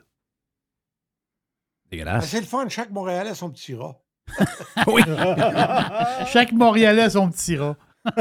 Dégueulasse. 1.90 2.26
c'est 2.28 2.40
le 2.40 2.46
fun, 2.46 2.66
chaque 2.70 2.90
Montréalais 2.90 3.30
a 3.30 3.34
son 3.34 3.50
petit 3.50 3.74
rat. 3.74 4.01
oui. 4.86 5.02
Chaque 6.32 6.52
Montréalais 6.52 7.02
a 7.02 7.10
son 7.10 7.30
petit 7.30 7.56
rat. 7.56 7.76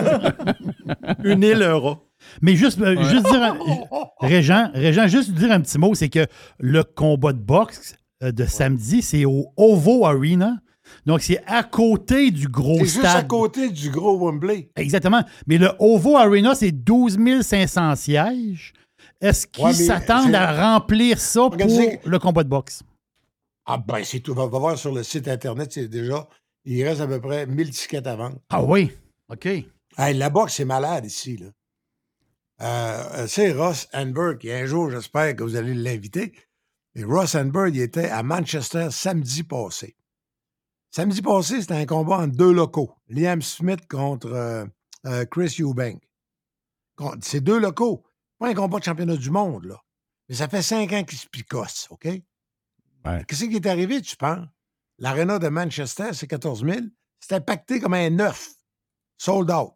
Une 1.23 1.43
île, 1.43 1.63
un 1.63 1.77
rat. 1.79 1.99
Mais 2.41 2.55
juste, 2.55 2.79
euh, 2.81 3.01
juste 3.09 3.25
dire, 3.31 3.41
un- 3.43 3.57
Régent, 4.19 4.69
Régent, 4.73 5.07
juste 5.07 5.31
dire 5.31 5.51
un 5.51 5.61
petit 5.61 5.77
mot, 5.79 5.95
c'est 5.95 6.09
que 6.09 6.27
le 6.59 6.83
combat 6.83 7.33
de 7.33 7.39
boxe 7.39 7.95
euh, 8.23 8.31
de 8.31 8.45
samedi, 8.45 9.01
c'est 9.01 9.25
au 9.25 9.47
Ovo 9.57 10.05
Arena. 10.05 10.57
Donc, 11.05 11.21
c'est 11.21 11.41
à 11.47 11.63
côté 11.63 12.31
du 12.31 12.47
gros 12.47 12.79
C'est 12.79 12.85
stade. 12.87 13.03
juste 13.03 13.15
à 13.15 13.23
côté 13.23 13.69
du 13.69 13.89
gros 13.89 14.17
Wembley. 14.19 14.69
Exactement. 14.75 15.23
Mais 15.47 15.57
le 15.57 15.71
Ovo 15.79 16.17
Arena, 16.17 16.53
c'est 16.53 16.71
12 16.71 17.17
500 17.41 17.95
sièges. 17.95 18.73
Est-ce 19.21 19.47
qu'ils 19.47 19.73
s'attendent 19.73 20.29
c'est- 20.31 20.35
à 20.35 20.73
remplir 20.73 21.19
ça 21.19 21.41
pour 21.41 21.51
Regardez- 21.53 21.99
le 22.05 22.19
combat 22.19 22.43
de 22.43 22.49
boxe? 22.49 22.83
Ah 23.73 23.77
ben, 23.77 24.03
c'est 24.03 24.19
tout. 24.19 24.33
Va, 24.33 24.47
va 24.47 24.59
voir 24.59 24.77
sur 24.77 24.91
le 24.91 25.01
site 25.01 25.29
Internet, 25.29 25.71
c'est 25.71 25.87
déjà... 25.87 26.27
Il 26.65 26.83
reste 26.83 26.99
à 26.99 27.07
peu 27.07 27.21
près 27.21 27.45
1000 27.47 27.71
tickets 27.71 28.05
à 28.05 28.17
vendre. 28.17 28.37
Ah 28.49 28.61
oui? 28.61 28.91
OK. 29.29 29.45
Hey, 29.45 30.13
la 30.13 30.29
boxe, 30.29 30.55
c'est 30.55 30.65
malade 30.65 31.05
ici. 31.05 31.37
Là. 31.37 31.47
Euh, 32.61 33.27
c'est 33.27 33.53
Ross 33.53 33.87
Hanberg, 33.93 34.39
qui 34.39 34.51
un 34.51 34.65
jour, 34.65 34.91
j'espère 34.91 35.37
que 35.37 35.43
vous 35.43 35.55
allez 35.55 35.73
l'inviter. 35.73 36.33
Et 36.95 37.05
Ross 37.05 37.33
Hanberg, 37.33 37.73
il 37.73 37.81
était 37.81 38.09
à 38.09 38.23
Manchester 38.23 38.89
samedi 38.91 39.43
passé. 39.43 39.95
Samedi 40.91 41.21
passé, 41.21 41.61
c'était 41.61 41.75
un 41.75 41.85
combat 41.85 42.17
entre 42.17 42.35
deux 42.35 42.51
locaux. 42.51 42.91
Liam 43.07 43.41
Smith 43.41 43.87
contre 43.87 44.33
euh, 44.33 44.65
euh, 45.05 45.23
Chris 45.23 45.55
Eubank. 45.61 46.01
C'est 47.21 47.41
deux 47.41 47.57
locaux. 47.57 48.03
Pas 48.37 48.49
un 48.49 48.53
combat 48.53 48.79
de 48.79 48.83
championnat 48.83 49.15
du 49.15 49.31
monde, 49.31 49.63
là. 49.63 49.81
Mais 50.27 50.35
ça 50.35 50.49
fait 50.49 50.61
cinq 50.61 50.91
ans 50.91 51.05
qu'ils 51.05 51.19
se 51.19 51.27
picossent, 51.27 51.87
OK? 51.89 52.09
Qu'est-ce 53.03 53.45
qui 53.45 53.55
est 53.55 53.65
arrivé, 53.65 54.01
tu 54.01 54.15
penses? 54.15 54.47
L'aréna 54.97 55.39
de 55.39 55.47
Manchester, 55.47 56.13
c'est 56.13 56.27
14 56.27 56.63
000. 56.63 56.79
C'était 57.19 57.41
pacté 57.41 57.79
comme 57.79 57.93
un 57.93 58.09
neuf. 58.09 58.51
Sold 59.17 59.49
out. 59.51 59.73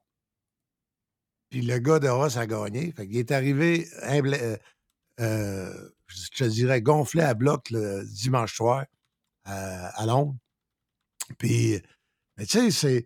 Puis 1.50 1.62
le 1.62 1.80
gars 1.80 2.00
de 2.00 2.08
Ross 2.08 2.38
a 2.38 2.46
gagné. 2.46 2.92
Fait 2.92 3.08
qu'il 3.08 3.18
est 3.18 3.32
arrivé, 3.32 3.88
euh, 4.04 4.58
euh, 5.20 5.90
je 6.08 6.46
dirais, 6.46 6.82
gonflé 6.82 7.24
à 7.24 7.34
bloc 7.34 7.70
le 7.72 8.04
dimanche 8.06 8.56
soir 8.56 8.86
euh, 9.48 9.88
à 9.94 10.06
Londres. 10.06 10.36
Puis, 11.38 11.82
tu 12.38 12.46
sais, 12.46 12.72
c'est, 12.72 13.06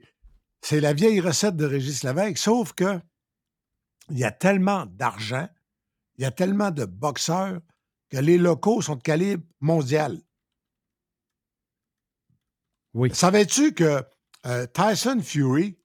c'est 0.62 0.82
la 0.82 0.94
vieille 0.94 1.22
recette 1.22 1.56
de 1.56 1.66
Régis 1.66 2.04
Lévesque, 2.04 2.38
sauf 2.38 2.74
que 2.74 3.00
il 4.10 4.18
y 4.18 4.24
a 4.24 4.32
tellement 4.32 4.86
d'argent, 4.88 5.48
il 6.18 6.24
y 6.24 6.26
a 6.26 6.32
tellement 6.32 6.72
de 6.72 6.86
boxeurs 6.86 7.62
que 8.10 8.18
les 8.18 8.38
locaux 8.38 8.82
sont 8.82 8.96
de 8.96 9.02
calibre 9.02 9.44
mondial. 9.60 10.20
Oui. 12.94 13.14
Savais-tu 13.14 13.74
que 13.74 14.04
euh, 14.46 14.66
Tyson 14.68 15.20
Fury, 15.22 15.78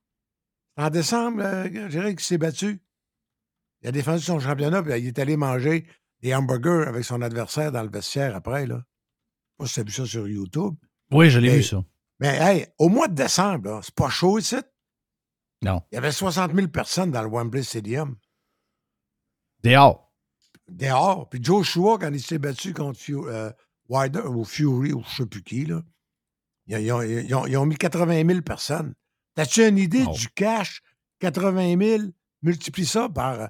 en 0.76 0.90
décembre, 0.90 1.42
euh, 1.42 1.64
je 1.64 1.86
dirais 1.88 2.14
qu'il 2.14 2.24
s'est 2.24 2.38
battu. 2.38 2.80
Il 3.82 3.88
a 3.88 3.92
défendu 3.92 4.22
son 4.22 4.40
championnat, 4.40 4.82
puis 4.82 4.98
il 4.98 5.06
est 5.06 5.18
allé 5.18 5.36
manger 5.36 5.86
des 6.20 6.34
hamburgers 6.34 6.86
avec 6.88 7.04
son 7.04 7.20
adversaire 7.20 7.70
dans 7.70 7.82
le 7.82 7.90
vestiaire 7.90 8.34
après. 8.34 8.66
Là. 8.66 8.82
Je 9.60 9.66
sais 9.66 9.66
pas 9.66 9.66
si 9.66 9.74
tu 9.74 9.80
as 9.80 9.82
vu 9.84 9.92
ça 9.92 10.06
sur 10.06 10.28
YouTube. 10.28 10.74
Oui, 11.10 11.28
je 11.28 11.38
l'ai 11.38 11.56
vu, 11.56 11.62
ça. 11.62 11.84
Mais 12.20 12.38
hey, 12.40 12.66
au 12.78 12.88
mois 12.88 13.08
de 13.08 13.14
décembre, 13.14 13.80
c'est 13.84 13.94
pas 13.94 14.08
chaud 14.08 14.38
ici? 14.38 14.56
Non. 15.62 15.82
Il 15.92 15.96
y 15.96 15.98
avait 15.98 16.12
60 16.12 16.54
000 16.54 16.68
personnes 16.68 17.10
dans 17.10 17.22
le 17.22 17.28
Wembley 17.28 17.62
Stadium. 17.62 18.16
Dehors. 19.62 20.03
Dehors. 20.68 21.28
Puis 21.28 21.42
Joshua, 21.42 21.98
quand 21.98 22.10
il 22.12 22.22
s'est 22.22 22.38
battu 22.38 22.72
contre 22.72 22.98
euh, 23.10 23.50
Wilder 23.88 24.20
ou 24.26 24.44
Fury 24.44 24.92
ou 24.92 25.02
je 25.08 25.16
sais 25.16 25.26
plus 25.26 25.42
qui, 25.42 25.66
là, 25.66 25.82
ils, 26.66 26.78
ils 26.80 26.92
ont, 26.92 27.02
ils 27.02 27.34
ont- 27.34 27.46
ils 27.46 27.56
ont 27.56 27.66
mis 27.66 27.76
80 27.76 28.26
000 28.26 28.40
personnes. 28.42 28.94
T'as-tu 29.34 29.66
une 29.66 29.78
idée 29.78 30.04
du 30.12 30.28
cash? 30.30 30.80
80 31.20 31.78
000, 31.78 32.02
multiplie 32.42 32.86
ça 32.86 33.08
par 33.08 33.40
euh, 33.42 33.46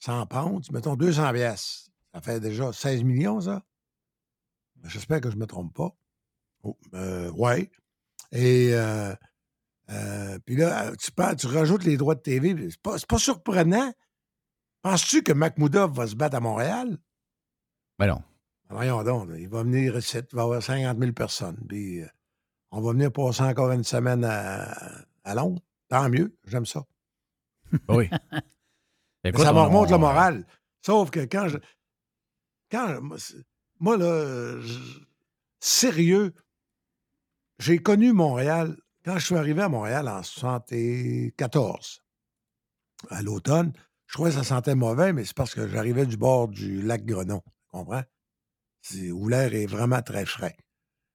100 0.00 0.26
pounds, 0.26 0.70
mettons 0.70 0.96
200 0.96 1.32
pièces. 1.32 1.88
Ça 2.14 2.20
fait 2.20 2.40
déjà 2.40 2.72
16 2.72 3.02
millions, 3.04 3.40
ça? 3.40 3.62
J'espère 4.84 5.20
que 5.20 5.30
je 5.30 5.34
ne 5.36 5.40
me 5.40 5.46
trompe 5.46 5.74
pas. 5.74 5.94
Oh, 6.62 6.76
euh, 6.94 7.30
ouais. 7.32 7.70
Et 8.32 8.70
euh, 8.72 9.14
euh, 9.90 10.38
puis 10.44 10.56
là, 10.56 10.92
tu, 10.96 11.10
parles- 11.12 11.36
tu 11.36 11.46
rajoutes 11.46 11.84
les 11.84 11.96
droits 11.96 12.14
de 12.14 12.20
TV. 12.20 12.70
C'est 12.70 12.80
pas, 12.80 12.98
c'est 12.98 13.08
pas 13.08 13.18
surprenant. 13.18 13.92
Penses-tu 14.86 15.24
que 15.24 15.32
Makhmoudov 15.32 15.96
va 15.96 16.06
se 16.06 16.14
battre 16.14 16.36
à 16.36 16.40
Montréal? 16.40 16.96
Ben 17.98 18.06
non. 18.06 18.22
Voyons 18.70 19.02
donc, 19.02 19.30
il 19.36 19.48
va 19.48 19.64
venir 19.64 19.96
ici, 19.96 20.18
il 20.18 20.36
va 20.36 20.42
avoir 20.42 20.62
50 20.62 20.96
000 20.96 21.12
personnes. 21.12 21.58
Puis 21.68 22.02
euh, 22.02 22.06
on 22.70 22.80
va 22.80 22.92
venir 22.92 23.10
passer 23.10 23.42
encore 23.42 23.72
une 23.72 23.82
semaine 23.82 24.22
à, 24.24 25.04
à 25.24 25.34
Londres. 25.34 25.60
Tant 25.88 26.08
mieux, 26.08 26.36
j'aime 26.44 26.66
ça. 26.66 26.84
Oui. 27.88 28.08
Mais 29.24 29.30
Écoute, 29.30 29.42
ça 29.42 29.52
me 29.52 29.58
on- 29.58 29.64
remonte 29.64 29.90
le 29.90 29.98
moral. 29.98 30.46
Sauf 30.82 31.10
que 31.10 31.18
quand 31.24 31.48
je. 31.48 31.58
Quand. 32.70 33.00
moi, 33.80 33.96
là, 33.96 34.60
je- 34.60 35.00
sérieux, 35.58 36.32
j'ai 37.58 37.78
connu 37.78 38.12
Montréal 38.12 38.76
quand 39.04 39.18
je 39.18 39.26
suis 39.26 39.34
arrivé 39.36 39.62
à 39.62 39.68
Montréal 39.68 40.06
en 40.08 40.22
74, 40.22 42.04
à 43.10 43.22
l'automne. 43.22 43.72
Je 44.06 44.14
trouvais 44.14 44.30
que 44.30 44.36
ça 44.36 44.44
sentait 44.44 44.74
mauvais, 44.74 45.12
mais 45.12 45.24
c'est 45.24 45.36
parce 45.36 45.54
que 45.54 45.66
j'arrivais 45.68 46.06
du 46.06 46.16
bord 46.16 46.48
du 46.48 46.80
lac 46.82 47.04
Grenon. 47.04 47.40
Tu 47.44 47.52
comprends? 47.70 48.02
Où 49.12 49.28
l'air 49.28 49.52
est 49.54 49.66
vraiment 49.66 50.00
très 50.02 50.24
frais. 50.26 50.56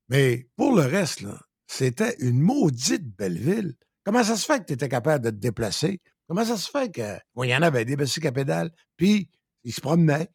Mais 0.10 0.48
pour 0.58 0.76
le 0.76 0.82
reste, 0.84 1.24
c'était 1.68 2.16
une 2.20 2.42
maudite 2.42 3.16
belle 3.18 3.38
ville. 3.38 3.76
Comment 4.04 4.24
ça 4.24 4.36
se 4.36 4.46
fait 4.46 4.60
que 4.60 4.66
tu 4.66 4.74
étais 4.74 4.90
capable 4.90 5.24
de 5.24 5.30
te 5.30 5.36
déplacer? 5.36 6.02
Comment 6.28 6.44
ça 6.44 6.58
se 6.58 6.70
fait 6.70 6.92
que. 6.92 7.18
Il 7.42 7.50
y 7.50 7.56
en 7.56 7.62
avait 7.62 7.86
des 7.86 7.96
bicycles 7.96 8.28
à 8.28 8.32
pédales, 8.34 8.72
puis 8.98 9.30
ils 9.64 9.72
se 9.74 9.80
promenaient. 9.80 10.30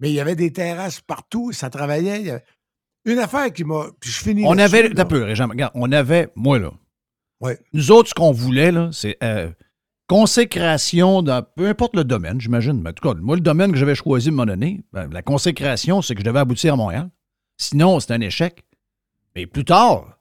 Mais 0.00 0.10
il 0.10 0.14
y 0.14 0.20
avait 0.20 0.36
des 0.36 0.52
terrasses 0.52 1.00
partout, 1.00 1.52
ça 1.52 1.70
travaillait. 1.70 2.20
il 2.20 2.26
y 2.26 2.30
avait- 2.30 2.44
Une 3.06 3.18
affaire 3.18 3.50
qui 3.52 3.64
m'a. 3.64 3.86
Puis 4.00 4.10
je 4.10 4.18
finis. 4.22 4.44
On 4.46 4.58
avait. 4.58 4.90
T'as 4.92 5.04
peu, 5.06 5.22
Régent. 5.22 5.48
Regarde, 5.48 5.72
on 5.74 5.90
avait. 5.92 6.28
Moi, 6.36 6.58
là. 6.58 6.72
Ouais. 7.40 7.58
Nous 7.72 7.90
autres, 7.90 8.10
ce 8.10 8.14
qu'on 8.14 8.32
voulait, 8.32 8.72
là, 8.72 8.90
c'est 8.92 9.16
euh, 9.22 9.50
consécration 10.06 11.22
dans 11.22 11.42
peu 11.42 11.68
importe 11.68 11.96
le 11.96 12.04
domaine, 12.04 12.40
j'imagine. 12.40 12.80
Mais 12.82 12.90
en 12.90 12.92
tout 12.92 13.08
cas, 13.08 13.18
moi, 13.20 13.36
le 13.36 13.42
domaine 13.42 13.72
que 13.72 13.78
j'avais 13.78 13.94
choisi 13.94 14.28
à 14.28 14.32
un 14.32 14.34
moment 14.34 14.46
donné, 14.46 14.82
ben, 14.92 15.08
la 15.12 15.22
consécration, 15.22 16.02
c'est 16.02 16.14
que 16.14 16.20
je 16.20 16.24
devais 16.24 16.38
aboutir 16.38 16.74
à 16.74 16.76
Montréal. 16.76 17.10
Sinon, 17.58 18.00
c'est 18.00 18.12
un 18.12 18.20
échec. 18.20 18.64
Mais 19.34 19.46
plus 19.46 19.64
tard, 19.64 20.18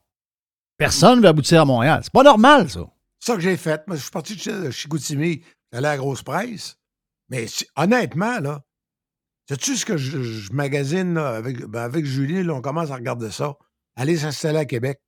personne 0.78 1.18
ne 1.18 1.24
va 1.24 1.30
aboutir 1.30 1.62
à 1.62 1.66
Montréal. 1.66 2.02
C'est 2.04 2.14
pas 2.14 2.24
normal, 2.24 2.70
ça. 2.70 2.82
C'est 3.20 3.32
ça 3.32 3.36
que 3.36 3.42
j'ai 3.42 3.58
fait. 3.58 3.86
Moi, 3.88 3.96
je 3.96 4.02
suis 4.02 4.12
parti 4.12 4.36
de 4.36 4.72
Chicoutimi, 4.72 5.42
j'allais 5.72 5.88
à 5.88 5.92
la 5.92 5.98
grosse 5.98 6.22
presse. 6.22 6.78
Mais 7.30 7.46
honnêtement, 7.76 8.40
là, 8.40 8.62
sais-tu 9.50 9.76
ce 9.76 9.86
que 9.86 9.98
je, 9.98 10.22
je 10.22 11.20
avec, 11.20 11.66
ben, 11.66 11.82
avec 11.82 12.06
Julie, 12.06 12.44
là, 12.44 12.54
on 12.54 12.62
commence 12.62 12.92
à 12.92 12.96
regarder 12.96 13.32
ça. 13.32 13.56
Aller 13.96 14.18
s'installer 14.18 14.60
à 14.60 14.66
Québec. 14.66 15.00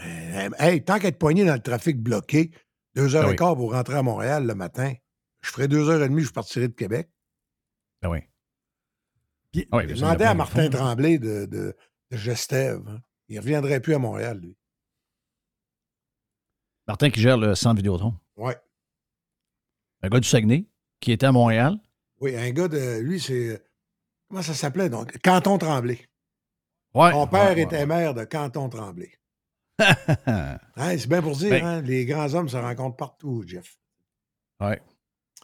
Euh, 0.00 0.50
hey, 0.58 0.82
tant 0.84 0.98
qu'être 0.98 1.18
poigné 1.18 1.44
dans 1.44 1.54
le 1.54 1.60
trafic 1.62 2.00
bloqué, 2.02 2.50
deux 2.94 3.14
heures 3.14 3.24
Ah 3.24 3.28
et 3.28 3.30
oui. 3.30 3.36
quart 3.36 3.54
pour 3.56 3.72
rentrer 3.72 3.94
à 3.96 4.02
Montréal 4.02 4.46
le 4.46 4.54
matin, 4.54 4.92
je 5.42 5.50
ferai 5.50 5.68
deux 5.68 5.88
heures 5.88 6.02
et 6.02 6.08
demie, 6.08 6.22
je 6.22 6.32
partirai 6.32 6.68
de 6.68 6.74
Québec. 6.74 7.08
Ben 8.02 8.10
oui. 8.10 8.18
Puis- 9.52 9.68
Ah 9.70 9.76
oui, 9.78 9.86
y 9.88 9.92
a 9.92 9.94
demandé 9.94 10.24
à 10.24 10.34
Martin 10.34 10.64
fond. 10.64 10.70
Tremblay 10.70 11.18
de, 11.18 11.46
de, 11.46 11.76
de 12.10 12.16
Gestève. 12.16 12.82
hein. 12.88 13.00
Il 13.28 13.36
ne 13.36 13.40
reviendrait 13.40 13.80
plus 13.80 13.94
à 13.94 13.98
Montréal, 13.98 14.38
lui. 14.40 14.56
Martin 16.86 17.10
qui 17.10 17.20
gère 17.20 17.38
le 17.38 17.54
centre 17.54 17.76
Vidéotron. 17.76 18.14
Ouais. 18.36 18.56
Un 20.02 20.08
gars 20.08 20.20
du 20.20 20.28
Saguenay 20.28 20.66
qui 21.00 21.12
était 21.12 21.26
à 21.26 21.32
Montréal. 21.32 21.78
Oui, 22.20 22.36
un 22.36 22.50
gars 22.50 22.68
de. 22.68 22.98
Lui, 23.00 23.20
c'est. 23.20 23.62
Comment 24.28 24.42
ça 24.42 24.52
s'appelait 24.54 24.88
donc? 24.90 25.16
Canton 25.22 25.56
Tremblay. 25.58 25.98
Ouais. 26.94 27.12
Mon 27.12 27.26
père 27.26 27.50
Ouais, 27.50 27.54
ouais, 27.54 27.62
était 27.62 27.86
maire 27.86 28.12
de 28.14 28.24
Canton 28.24 28.68
Tremblay. 28.68 29.12
C'est 30.76 31.08
bien 31.08 31.22
pour 31.22 31.36
dire, 31.36 31.50
Ben- 31.50 31.64
hein, 31.64 31.82
les 31.82 32.04
grands 32.06 32.32
hommes 32.34 32.48
se 32.48 32.56
rencontrent 32.56 32.96
partout, 32.96 33.44
Jeff. 33.46 33.76
Ouais. 34.60 34.80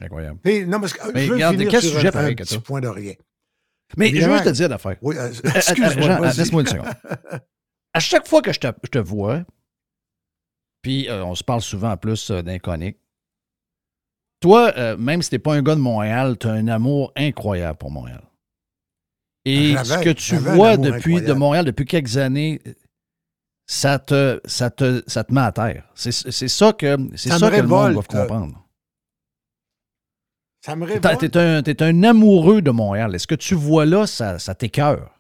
Incroyable. 0.01 0.39
Puis, 0.43 0.67
non, 0.67 0.81
parce 0.81 0.93
que 0.95 1.13
Mais 1.13 1.23
je 1.23 1.29
veux 1.29 1.35
regarde, 1.35 1.57
finir 1.57 1.71
quel 1.71 1.83
sur 1.83 1.93
sujet 1.95 2.09
un, 2.09 2.13
pareil 2.13 2.33
un 2.33 2.35
que 2.37 2.43
petit 2.45 2.55
ça? 2.55 2.61
point 2.61 2.81
de 2.81 2.89
rien. 2.89 3.15
Mais 3.97 4.09
je 4.15 4.29
veux 4.29 4.41
te 4.41 4.49
dire 4.51 4.69
l'affaire. 4.69 4.97
Oui, 5.03 5.17
euh, 5.19 5.29
Euh, 5.45 5.51
excuse-moi. 5.57 6.21
Laisse-moi 6.33 6.63
une 6.63 6.69
seconde. 6.69 6.89
À 7.93 7.99
chaque 8.01 8.27
fois 8.29 8.41
que 8.41 8.53
je 8.53 8.61
te, 8.61 8.69
je 8.85 8.89
te 8.89 8.99
vois, 8.99 9.45
puis 10.81 11.09
euh, 11.09 11.25
on 11.25 11.35
se 11.35 11.43
parle 11.45 11.61
souvent 11.61 11.91
en 11.91 11.97
plus 11.97 12.31
euh, 12.31 12.41
d'inconnus, 12.41 12.95
toi, 14.41 14.73
euh, 14.79 14.97
même 14.97 15.21
si 15.23 15.29
t'es 15.31 15.39
pas 15.39 15.55
un 15.55 15.63
gars 15.63 15.75
de 15.75 15.81
Montréal, 15.81 16.39
tu 16.39 16.47
as 16.47 16.53
un 16.53 16.69
amour 16.69 17.13
incroyable 17.17 17.77
pour 17.79 17.91
Montréal. 17.91 18.23
Et 19.45 19.75
ce 19.77 19.99
que 20.03 20.11
tu 20.11 20.37
vois 20.37 20.77
depuis 20.77 21.21
de. 21.21 21.33
Montréal 21.33 21.65
depuis 21.65 21.85
quelques 21.85 22.17
années, 22.17 22.61
ça 23.73 24.01
te, 24.01 24.41
ça 24.47 24.69
te, 24.71 25.01
ça 25.07 25.23
te 25.23 25.33
met 25.33 25.43
à 25.43 25.53
terre. 25.53 25.89
C'est 25.95 26.11
ça 26.49 26.73
que, 26.73 26.97
Ça 27.17 27.39
ça 27.39 27.47
me 27.47 27.51
que 27.53 27.57
le 27.61 27.69
monde 27.69 27.69
doit 27.69 27.87
révolte. 28.03 28.15
euh, 28.17 28.21
comprendre. 28.23 28.67
Ça 30.61 30.75
me 30.75 30.85
révolte. 30.85 31.21
t'es 31.21 31.37
un, 31.39 31.63
t'es 31.63 31.81
un 31.83 32.03
amoureux 32.03 32.63
de 32.63 32.73
Montréal. 32.73 33.15
Est-ce 33.15 33.29
que 33.29 33.37
tu 33.37 33.55
vois 33.55 33.87
là, 33.87 34.09
ça, 34.09 34.41
ça 34.41 34.57
t'écœure? 34.57 35.15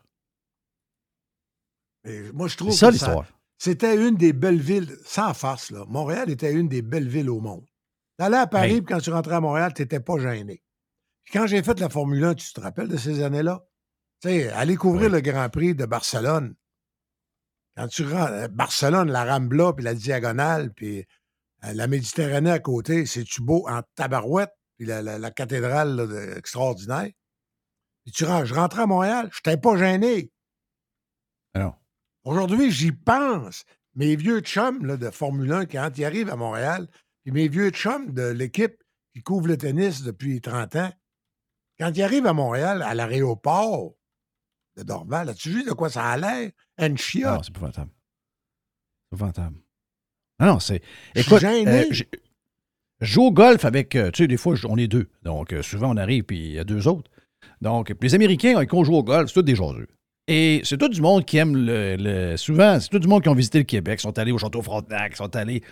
Moi, 2.32 2.48
je 2.48 2.56
trouve 2.56 2.72
ça 2.72 2.88
que 2.88 2.92
l'histoire. 2.94 3.26
C'était 3.58 3.94
une 3.94 4.16
des 4.16 4.32
belles 4.32 4.60
villes, 4.60 4.96
sans 5.04 5.32
farce, 5.32 5.70
là. 5.70 5.84
Montréal 5.86 6.28
était 6.30 6.52
une 6.52 6.66
des 6.68 6.82
belles 6.82 7.08
villes 7.08 7.30
au 7.30 7.40
monde. 7.40 7.64
T'allais 8.16 8.38
à 8.38 8.46
Paris, 8.48 8.72
Hey. 8.74 8.82
puis 8.82 8.94
quand 8.94 9.00
tu 9.00 9.10
rentrais 9.12 9.36
à 9.36 9.40
Montréal, 9.40 9.72
tu 9.74 9.82
n'étais 9.82 10.00
pas 10.00 10.18
gêné. 10.18 10.62
Puis 11.24 11.32
quand 11.38 11.46
j'ai 11.46 11.62
fait 11.62 11.78
la 11.78 11.88
Formule 11.88 12.24
1, 12.24 12.34
tu 12.34 12.52
te 12.52 12.60
rappelles 12.60 12.88
de 12.88 12.96
ces 12.96 13.22
années-là? 13.22 13.64
Tu 14.22 14.28
sais, 14.28 14.48
aller 14.50 14.76
couvrir 14.76 15.08
le 15.10 15.20
Grand 15.20 15.48
Prix 15.50 15.74
de 15.74 15.84
Barcelone, 15.86 16.54
Quand 17.76 17.88
tu 17.88 18.04
rentres, 18.04 18.32
euh, 18.32 18.48
Barcelone, 18.48 19.10
la 19.10 19.24
Rambla, 19.24 19.72
puis 19.72 19.84
la 19.84 19.94
Diagonale, 19.94 20.72
puis 20.72 21.06
euh, 21.64 21.72
la 21.72 21.86
Méditerranée 21.86 22.50
à 22.50 22.58
côté, 22.58 23.06
c'est-tu 23.06 23.42
beau 23.42 23.68
en 23.68 23.82
tabarouette, 23.94 24.52
puis 24.76 24.86
la, 24.86 25.02
la- 25.02 25.18
la 25.18 25.30
cathédrale 25.30 25.96
là, 25.96 26.36
extraordinaire? 26.36 27.10
Puis 28.04 28.12
tu 28.12 28.24
rentres, 28.24 28.46
je 28.46 28.54
rentrais 28.54 28.82
à 28.82 28.86
Montréal, 28.86 29.30
je 29.32 29.38
n'étais 29.46 29.60
pas 29.60 29.76
gêné. 29.76 30.30
Aujourd'hui, 32.24 32.70
j'y 32.70 32.92
pense. 32.92 33.64
Mes 33.94 34.14
vieux 34.16 34.40
chums 34.40 34.86
là, 34.86 34.96
de 34.96 35.10
Formule 35.10 35.52
1, 35.52 35.66
quand 35.66 35.90
ils 35.96 36.04
arrivent 36.04 36.30
à 36.30 36.36
Montréal, 36.36 36.88
puis 37.22 37.32
mes 37.32 37.48
vieux 37.48 37.70
chums 37.70 38.12
de 38.12 38.28
l'équipe 38.28 38.76
qui 39.12 39.22
couvre 39.22 39.48
le 39.48 39.56
tennis 39.58 40.02
depuis 40.02 40.40
30 40.40 40.76
ans, 40.76 40.92
quand 41.78 41.90
ils 41.96 42.02
arrivent 42.02 42.26
à 42.26 42.32
Montréal, 42.32 42.82
à 42.82 42.94
l'aéroport 42.94 43.94
de 44.80 44.86
Dorval, 44.86 45.28
as-tu 45.28 45.50
vu 45.50 45.64
de 45.64 45.72
quoi 45.72 45.88
ça 45.90 46.04
a 46.04 46.16
l'air? 46.16 46.50
Une 46.78 46.88
non, 46.90 46.96
chiotte. 46.96 47.44
c'est 47.44 47.50
épouvantable. 47.50 47.90
C'est 49.10 49.16
épouvantable. 49.16 49.56
Non, 50.40 50.46
non, 50.46 50.58
c'est. 50.60 50.82
Écoute, 51.14 51.42
euh, 51.44 51.84
je 51.90 52.04
joue 53.00 53.24
au 53.24 53.32
golf 53.32 53.64
avec. 53.64 53.94
euh, 53.96 54.10
tu 54.10 54.22
sais, 54.24 54.26
des 54.28 54.36
fois, 54.36 54.54
on 54.68 54.76
est 54.76 54.88
deux. 54.88 55.08
Donc, 55.22 55.52
euh, 55.52 55.62
souvent, 55.62 55.90
on 55.92 55.96
arrive, 55.96 56.24
puis 56.24 56.38
il 56.38 56.52
y 56.52 56.58
a 56.58 56.64
deux 56.64 56.88
autres. 56.88 57.10
Donc, 57.60 57.94
les 58.00 58.14
Américains, 58.14 58.64
quand 58.66 58.78
on 58.78 58.84
joue 58.84 58.94
au 58.94 59.02
golf, 59.02 59.28
c'est 59.28 59.34
tous 59.34 59.42
des 59.42 59.54
jaseux. 59.56 59.88
Et 60.28 60.60
c'est 60.64 60.78
tout 60.78 60.88
du 60.88 61.00
monde 61.00 61.24
qui 61.24 61.36
aime 61.38 61.56
le. 61.56 61.96
le- 61.96 62.36
souvent, 62.36 62.78
c'est 62.80 62.88
tout 62.88 62.98
du 62.98 63.08
monde 63.08 63.22
qui 63.22 63.28
ont 63.28 63.34
visité 63.34 63.58
le 63.58 63.64
Québec, 63.64 64.00
sont 64.00 64.18
allés 64.18 64.32
au 64.32 64.38
Château 64.38 64.62
Frontenac, 64.62 65.16
sont 65.16 65.34
allés. 65.36 65.62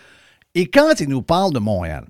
Et 0.54 0.68
quand 0.68 1.00
ils 1.00 1.08
nous 1.08 1.22
parlent 1.22 1.52
de 1.52 1.58
Montréal, 1.58 2.06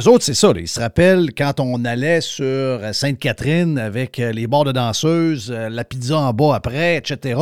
eux 0.00 0.08
autres, 0.08 0.24
c'est 0.24 0.34
ça. 0.34 0.52
là, 0.52 0.60
ils 0.60 0.68
se 0.68 0.80
rappellent 0.80 1.34
quand 1.36 1.60
on 1.60 1.84
allait 1.84 2.20
sur 2.20 2.80
Sainte-Catherine 2.94 3.78
avec 3.78 4.18
euh, 4.18 4.32
les 4.32 4.46
bars 4.46 4.64
de 4.64 4.72
danseuses, 4.72 5.50
euh, 5.50 5.68
la 5.68 5.84
pizza 5.84 6.16
en 6.18 6.32
bas 6.32 6.54
après, 6.54 6.96
etc. 6.96 7.40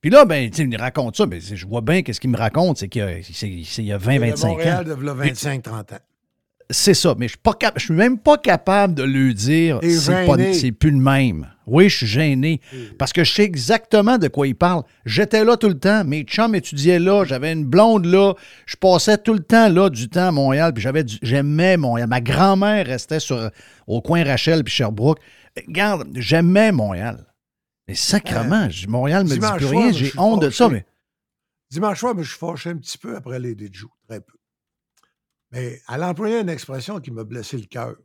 Puis 0.00 0.10
là, 0.10 0.24
ben, 0.24 0.50
ils 0.56 0.68
me 0.68 0.78
racontent 0.78 1.12
ça. 1.24 1.24
C'est- 1.40 1.56
je 1.56 1.66
vois 1.66 1.80
bien 1.80 2.02
qu'est-ce 2.02 2.20
qu'ils 2.20 2.30
me 2.30 2.36
racontent, 2.38 2.74
c'est 2.76 2.88
qu'il 2.88 3.02
y 3.02 3.04
a, 3.04 3.22
c'est- 3.22 3.62
c'est 3.64 3.82
il 3.82 3.86
y 3.88 3.92
a 3.92 3.98
20, 3.98 4.14
De 4.16 4.20
25 4.20 4.48
Montréal 4.48 4.84
ans. 4.84 4.88
de 4.88 4.92
v'là 4.94 5.14
25-30 5.14 5.92
ans. 5.92 5.98
C'est 6.70 6.92
ça, 6.92 7.14
mais 7.16 7.28
je 7.28 7.32
suis 7.32 7.38
pas 7.38 7.54
cap- 7.54 7.78
je 7.78 7.84
suis 7.86 7.94
même 7.94 8.18
pas 8.18 8.36
capable 8.36 8.92
de 8.94 9.02
lui 9.02 9.34
dire 9.34 9.78
c'est 10.52 10.72
plus 10.72 10.90
le 10.90 10.98
même. 10.98 11.48
Oui, 11.66 11.88
je 11.88 11.96
suis 11.98 12.06
gêné 12.06 12.60
parce 12.98 13.12
que 13.14 13.24
je 13.24 13.32
sais 13.32 13.44
exactement 13.44 14.18
de 14.18 14.28
quoi 14.28 14.46
il 14.46 14.54
parle. 14.54 14.82
J'étais 15.06 15.44
là 15.44 15.56
tout 15.56 15.68
le 15.68 15.78
temps, 15.78 16.04
mes 16.04 16.24
chums 16.24 16.54
étudiaient 16.54 16.98
là, 16.98 17.24
j'avais 17.24 17.52
une 17.52 17.64
blonde 17.64 18.04
là, 18.04 18.34
je 18.66 18.76
passais 18.76 19.16
tout 19.16 19.32
le 19.32 19.40
temps 19.40 19.68
là 19.70 19.88
du 19.88 20.08
temps 20.10 20.28
à 20.28 20.30
Montréal, 20.30 20.74
puis 20.74 20.82
j'avais 20.82 21.04
j'aimais 21.22 21.78
Montréal. 21.78 22.06
Ma 22.08 22.20
grand-mère 22.20 22.86
restait 22.86 23.20
sur 23.20 23.50
au 23.86 24.02
coin 24.02 24.22
Rachel 24.24 24.62
puis 24.62 24.72
Sherbrooke. 24.74 25.20
Regarde, 25.66 26.06
j'aimais 26.16 26.70
Montréal. 26.72 27.24
Mais 27.88 27.94
sacrement, 27.94 28.68
je- 28.68 28.86
Montréal 28.88 29.24
me 29.24 29.28
dit 29.30 29.38
plus 29.56 29.66
soir, 29.68 29.82
rien, 29.84 29.92
j'ai 29.92 30.12
honte 30.18 30.42
de 30.42 30.50
ça, 30.50 30.68
mais 30.74 30.84
Dimanche 31.70 31.98
soir, 31.98 32.14
mais 32.14 32.24
je 32.24 32.28
suis 32.30 32.38
fâché 32.38 32.70
un 32.70 32.76
petit 32.76 32.98
peu 32.98 33.16
après 33.16 33.38
les 33.38 33.54
Dijou, 33.54 33.88
très 34.06 34.20
peu. 34.20 34.32
Mais 35.50 35.80
elle 35.88 36.04
employait 36.04 36.40
une 36.40 36.48
expression 36.48 37.00
qui 37.00 37.10
m'a 37.10 37.24
blessé 37.24 37.56
le 37.56 37.66
cœur. 37.66 37.96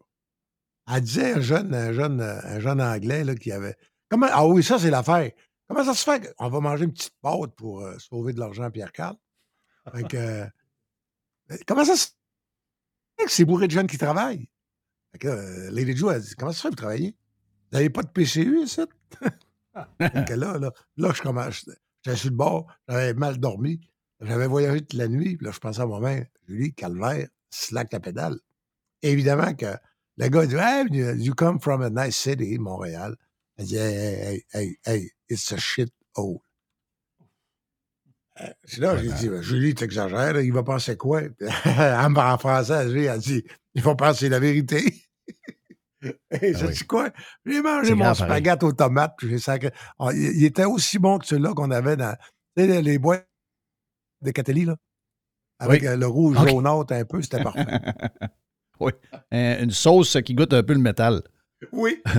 Elle 0.91 1.01
disait 1.01 1.33
à 1.33 1.37
un 1.37 1.41
jeune, 1.41 1.73
un 1.73 1.93
jeune, 1.93 2.21
un 2.21 2.59
jeune 2.59 2.81
Anglais 2.81 3.23
là, 3.23 3.35
qui 3.35 3.51
avait. 3.51 3.75
Comment, 4.09 4.27
ah 4.31 4.45
oui, 4.45 4.63
ça, 4.63 4.79
c'est 4.79 4.89
l'affaire. 4.89 5.31
Comment 5.67 5.83
ça 5.83 5.93
se 5.93 6.03
fait 6.03 6.33
qu'on 6.37 6.49
va 6.49 6.59
manger 6.59 6.85
une 6.85 6.93
petite 6.93 7.15
pâte 7.21 7.55
pour 7.55 7.81
euh, 7.81 7.97
sauver 7.97 8.33
de 8.33 8.39
l'argent 8.39 8.63
à 8.63 8.71
Pierre-Carl? 8.71 9.15
Euh, 10.13 10.47
comment 11.67 11.83
ça 11.83 11.95
se 11.95 12.07
fait 13.17 13.25
que 13.25 13.31
c'est 13.31 13.45
bourré 13.45 13.67
de 13.67 13.71
jeunes 13.71 13.87
qui 13.87 13.97
travaillent? 13.97 14.49
Fait 15.11 15.19
que, 15.19 15.27
euh, 15.27 15.71
Lady 15.71 15.95
Joe, 15.95 16.13
elle 16.13 16.21
dit 16.21 16.35
Comment 16.35 16.51
ça 16.51 16.57
se 16.57 16.61
fait 16.61 16.69
que 16.69 16.73
vous 16.73 16.81
travaillez? 16.81 17.17
Vous 17.71 17.77
n'avez 17.77 17.89
pas 17.89 18.03
de 18.03 18.09
PCU 18.09 18.63
ici? 18.63 18.81
Fait 19.99 20.25
que 20.27 20.33
là, 20.33 20.57
là, 20.59 20.71
là, 20.97 21.11
je 21.13 21.21
commence. 21.21 21.65
J'étais 22.05 22.17
sur 22.17 22.29
le 22.29 22.35
bord, 22.35 22.67
j'avais 22.87 23.13
mal 23.13 23.39
dormi, 23.39 23.79
j'avais 24.23 24.47
voyagé 24.47 24.81
toute 24.81 24.93
la 24.93 25.07
nuit, 25.07 25.37
puis 25.37 25.45
là, 25.45 25.51
je 25.51 25.59
pensais 25.59 25.81
à 25.81 25.85
moi-même, 25.85 26.25
Julie, 26.47 26.73
calvaire, 26.73 27.27
slack 27.49 27.91
la 27.93 27.99
pédale. 27.99 28.39
Évidemment 29.01 29.53
que 29.53 29.75
le 30.17 30.27
gars 30.29 30.45
dit 30.45 30.55
Hey, 30.55 31.23
you 31.23 31.33
come 31.33 31.59
from 31.59 31.81
a 31.81 31.89
nice 31.89 32.15
city, 32.15 32.57
Montréal. 32.57 33.15
Elle 33.57 33.65
dit 33.65 33.77
Hey, 33.77 33.95
hey, 33.95 34.15
hey, 34.25 34.45
hey, 34.53 34.79
hey, 34.85 35.11
it's 35.29 35.51
a 35.51 35.57
shit 35.57 35.91
hole. 36.15 36.39
Euh, 38.41 38.47
C'est 38.63 38.79
là, 38.79 38.97
j'ai 38.97 39.11
dit, 39.11 39.29
Julie, 39.41 39.75
t'exagères, 39.75 40.39
il 40.41 40.51
va 40.51 40.63
penser 40.63 40.97
quoi? 40.97 41.21
En 41.65 42.37
français, 42.37 42.87
elle 42.91 43.19
dit, 43.19 43.43
il 43.75 43.83
va 43.83 43.95
penser 43.95 44.29
la 44.29 44.39
vérité. 44.39 45.03
Et 46.41 46.53
je 46.53 46.65
oui. 46.65 46.73
dis 46.73 46.83
quoi? 46.85 47.11
J'ai 47.45 47.61
mangé 47.61 47.93
mon 47.93 48.13
spaghette 48.13 48.63
aux 48.63 48.73
tomates, 48.73 49.13
puis 49.17 49.29
j'ai 49.29 49.37
sacré. 49.37 49.71
Ah, 49.99 50.09
il, 50.13 50.43
était 50.43 50.65
aussi 50.65 50.99
bon 50.99 51.17
que 51.19 51.25
celui-là 51.25 51.53
qu'on 51.53 51.71
avait 51.71 51.95
dans 51.95 52.17
les 52.57 52.97
boîtes 52.97 53.27
de 54.23 54.31
Catelli, 54.31 54.65
là. 54.65 54.75
Avec 55.59 55.81
Oui. 55.83 55.87
euh, 55.87 55.95
le 55.95 56.07
rouge 56.07 56.37
Ok. 56.39 56.49
jaunâtre 56.49 56.93
un 56.93 57.05
peu, 57.05 57.21
c'était 57.21 57.43
parfait. 57.43 57.65
oui. 58.79 58.91
Euh, 59.33 59.63
une 59.63 59.71
sauce 59.71 60.17
qui 60.25 60.33
goûte 60.33 60.53
un 60.53 60.63
peu 60.63 60.73
le 60.73 60.79
métal. 60.79 61.21
oui. 61.71 62.01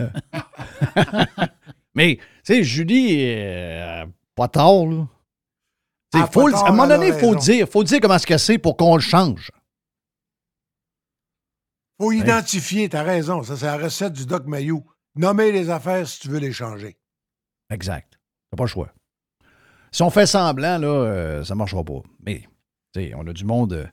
Mais, 1.96 2.16
tu 2.16 2.22
sais, 2.54 2.64
Julie, 2.64 3.24
euh, 3.36 4.04
pas 4.34 4.48
tard, 4.48 4.86
là. 4.86 5.06
Ah, 6.16 6.28
faut 6.32 6.50
tard, 6.50 6.64
à 6.64 6.68
un 6.68 6.72
moment 6.72 6.86
donné, 6.88 7.08
il 7.08 7.14
faut 7.14 7.34
dire, 7.36 7.68
faut 7.68 7.84
dire 7.84 8.00
comment 8.00 8.18
que 8.18 8.38
c'est 8.38 8.58
pour 8.58 8.76
qu'on 8.76 8.96
le 8.96 9.00
change. 9.02 9.50
faut 12.00 12.12
identifier, 12.12 12.88
t'as 12.88 13.02
raison, 13.02 13.42
ça 13.42 13.56
c'est 13.56 13.66
la 13.66 13.76
recette 13.76 14.12
du 14.12 14.26
Doc 14.26 14.46
Mayou. 14.46 14.84
Nommer 15.16 15.52
les 15.52 15.70
affaires 15.70 16.06
si 16.08 16.20
tu 16.20 16.28
veux 16.28 16.38
les 16.38 16.52
changer. 16.52 16.96
Exact. 17.70 18.18
T'as 18.50 18.56
pas 18.56 18.64
le 18.64 18.68
choix. 18.68 18.92
Si 19.94 20.02
on 20.02 20.10
fait 20.10 20.26
semblant, 20.26 20.76
là, 20.78 20.88
euh, 20.88 21.44
ça 21.44 21.54
marchera 21.54 21.84
pas. 21.84 22.02
Mais, 22.26 22.40
tu 22.92 23.00
sais, 23.00 23.12
on 23.16 23.24
a 23.28 23.32
du 23.32 23.44
monde. 23.44 23.74
euh, 23.74 23.86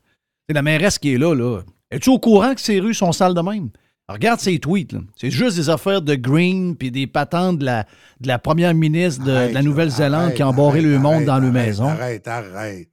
la 0.50 0.64
mairesse 0.64 0.98
qui 0.98 1.14
est 1.14 1.20
là, 1.20 1.36
là. 1.36 1.62
Es-tu 1.92 2.10
au 2.10 2.18
courant 2.18 2.56
que 2.56 2.60
ces 2.62 2.80
rues 2.80 2.96
sont 2.96 3.12
sales 3.12 3.36
de 3.36 3.42
même? 3.42 3.70
Regarde 4.10 4.40
ses 4.40 4.58
tweets. 4.58 4.96
C'est 5.16 5.30
juste 5.30 5.58
des 5.58 5.70
affaires 5.70 6.02
de 6.02 6.16
Green 6.16 6.76
puis 6.76 6.90
des 6.90 7.06
patentes 7.06 7.60
de 7.60 7.66
la, 7.66 7.84
de 8.20 8.28
la 8.28 8.40
première 8.40 8.74
ministre 8.74 9.24
de, 9.24 9.54
la 9.54 9.62
Nouvelle-Zélande 9.62 10.34
qui 10.34 10.42
a 10.42 10.48
embarré 10.48 10.80
arrête, 10.80 10.84
le 10.92 10.98
monde 10.98 11.14
arrête, 11.14 11.26
dans 11.28 11.38
le 11.40 11.50
arrête, 11.50 11.54
maison. 11.68 11.88
Arrête, 11.88 12.28
arrête. 12.28 12.90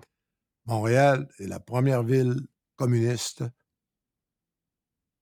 Montréal 0.67 1.27
est 1.39 1.47
la 1.47 1.61
première 1.61 2.03
ville 2.03 2.37
communiste 2.77 3.43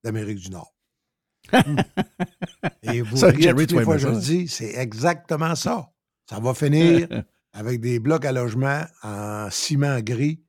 d'Amérique 0.03 0.41
du 0.41 0.51
Nord. 0.51 0.75
Et 2.83 3.01
vous 3.01 3.17
Ça, 3.17 3.29
riez 3.29 3.43
Jerry, 3.43 3.67
toutes 3.69 3.79
les 3.79 3.85
fois 3.85 3.97
je 3.97 4.09
le 4.09 4.15
ça. 4.15 4.21
dis, 4.21 4.49
c'est 4.49 4.75
exactement 4.75 5.55
ça. 5.55 5.89
Ça 6.29 6.41
va 6.41 6.53
finir 6.53 7.07
avec 7.57 7.81
des 7.81 7.99
blocs 7.99 8.25
à 8.25 8.33
logement 8.33 8.85
en 9.03 9.49
ciment 9.51 10.01
gris. 10.01 10.43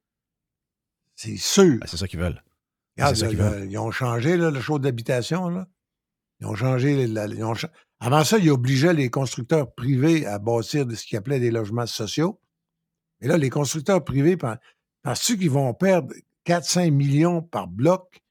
C'est 1.15 1.37
sûr. 1.37 1.77
Ben, 1.79 1.87
c'est 1.87 1.97
ça 1.97 2.07
qu'ils 2.07 2.19
veulent. 2.19 2.43
Regarde, 2.97 3.15
c'est 3.15 3.19
ça 3.21 3.25
là, 3.25 3.29
qu'ils 3.31 3.39
veulent. 3.39 3.71
ils 3.71 3.77
ont 3.77 3.91
changé 3.91 4.37
là, 4.37 4.51
le 4.51 4.59
show 4.61 4.77
d'habitation. 4.79 5.49
là. 5.49 5.67
Ils 6.39 6.47
ont 6.47 6.55
changé. 6.55 7.07
la- 7.07 7.25
ils 7.27 7.43
ont 7.43 7.53
cha- 7.55 7.71
Avant 7.99 8.23
ça, 8.23 8.37
ils 8.37 8.51
obligeaient 8.51 8.93
les 8.93 9.09
constructeurs 9.09 9.73
privés 9.73 10.25
à 10.27 10.37
bâtir 10.37 10.85
de 10.85 10.93
ce 10.95 11.05
qu'ils 11.05 11.17
appelaient 11.17 11.39
des 11.39 11.49
logements 11.51 11.87
sociaux. 11.87 12.39
Mais 13.21 13.27
là, 13.27 13.37
les 13.37 13.49
constructeurs 13.49 14.03
privés, 14.03 14.37
pen- 14.37 14.59
penses-tu 15.01 15.37
qu'ils 15.37 15.49
vont 15.49 15.73
perdre 15.73 16.13
4-5 16.45 16.91
millions 16.91 17.41
par 17.41 17.67
bloc 17.67 18.21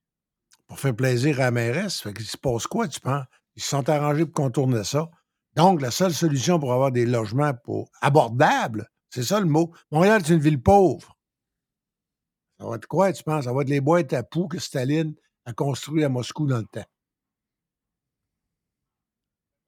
pour 0.69 0.79
faire 0.79 0.95
plaisir 0.95 1.41
à 1.41 1.45
la 1.45 1.51
mairesse? 1.51 2.03
Fait 2.03 2.13
qu'il 2.13 2.27
se 2.27 2.37
passe 2.37 2.67
quoi, 2.69 2.87
tu 2.87 3.01
penses? 3.01 3.25
Ils 3.57 3.63
se 3.63 3.71
sont 3.71 3.89
arrangés 3.89 4.27
pour 4.27 4.35
contourner 4.35 4.85
ça. 4.85 5.11
Donc, 5.57 5.81
la 5.81 5.91
seule 5.91 6.13
solution 6.13 6.61
pour 6.61 6.73
avoir 6.75 6.93
des 6.93 7.07
logements 7.07 7.55
pour 7.55 7.91
abordables, 8.03 8.89
c'est 9.09 9.23
ça 9.23 9.41
le 9.41 9.47
mot. 9.47 9.73
Montréal, 9.91 10.23
c'est 10.25 10.35
une 10.35 10.41
ville 10.41 10.63
pauvre. 10.63 11.17
Ça 12.59 12.67
va 12.67 12.77
être 12.77 12.87
quoi, 12.87 13.13
tu 13.13 13.23
penses? 13.25 13.45
Ça 13.45 13.53
va 13.53 13.63
être 13.63 13.71
les 13.71 13.81
boîtes 13.81 14.13
à 14.13 14.23
poux 14.23 14.49
que 14.49 14.59
Staline 14.59 15.15
a 15.47 15.53
construit 15.53 16.05
à 16.05 16.09
Moscou 16.09 16.47
dans 16.47 16.59
le 16.59 16.67
temps. 16.67 16.85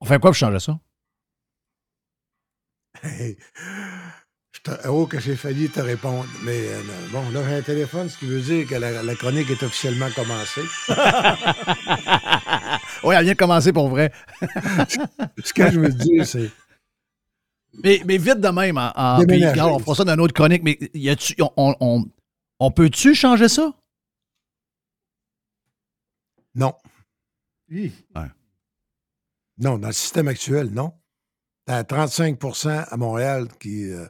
On 0.00 0.04
fait 0.04 0.20
quoi 0.20 0.30
pour 0.30 0.36
changer 0.36 0.60
ça? 0.60 0.78
Oh, 4.86 5.06
que 5.06 5.18
j'ai 5.20 5.36
failli 5.36 5.70
te 5.70 5.80
répondre. 5.80 6.28
Mais 6.42 6.68
euh, 6.68 6.82
bon, 7.10 7.30
là, 7.30 7.42
j'ai 7.48 7.54
un 7.54 7.62
téléphone, 7.62 8.08
ce 8.08 8.18
qui 8.18 8.26
veut 8.26 8.40
dire 8.40 8.66
que 8.66 8.74
la, 8.74 9.02
la 9.02 9.14
chronique 9.14 9.50
est 9.50 9.62
officiellement 9.62 10.10
commencée. 10.10 10.64
oui, 13.04 13.14
elle 13.16 13.24
vient 13.24 13.32
de 13.34 13.38
commencer 13.38 13.72
pour 13.72 13.88
vrai. 13.88 14.12
ce 15.44 15.52
que 15.52 15.70
je 15.70 15.80
veux 15.80 15.88
dire, 15.92 16.26
c'est. 16.26 16.50
Mais, 17.84 18.02
mais 18.06 18.18
vite 18.18 18.40
de 18.40 18.48
même, 18.48 18.76
en, 18.78 18.92
en- 18.96 19.18
puis, 19.18 19.26
Déménager. 19.26 19.52
regarde, 19.52 19.72
on 19.72 19.78
fera 19.78 19.94
ça 19.94 20.04
dans 20.04 20.14
une 20.14 20.20
autre 20.20 20.34
chronique, 20.34 20.62
mais 20.62 20.78
y 20.94 21.08
a-tu- 21.10 21.34
on, 21.40 21.50
on, 21.56 21.74
on- 21.80 22.04
on 22.60 22.70
peut-tu 22.70 23.14
changer 23.14 23.48
ça? 23.48 23.72
Non. 26.54 26.74
Ouais. 27.70 27.92
Non, 29.58 29.78
dans 29.78 29.88
le 29.88 29.92
système 29.92 30.28
actuel, 30.28 30.70
non. 30.70 30.92
T'as 31.66 31.82
35% 31.82 32.86
à 32.88 32.96
Montréal 32.96 33.48
qui, 33.60 33.84
euh, 33.90 34.06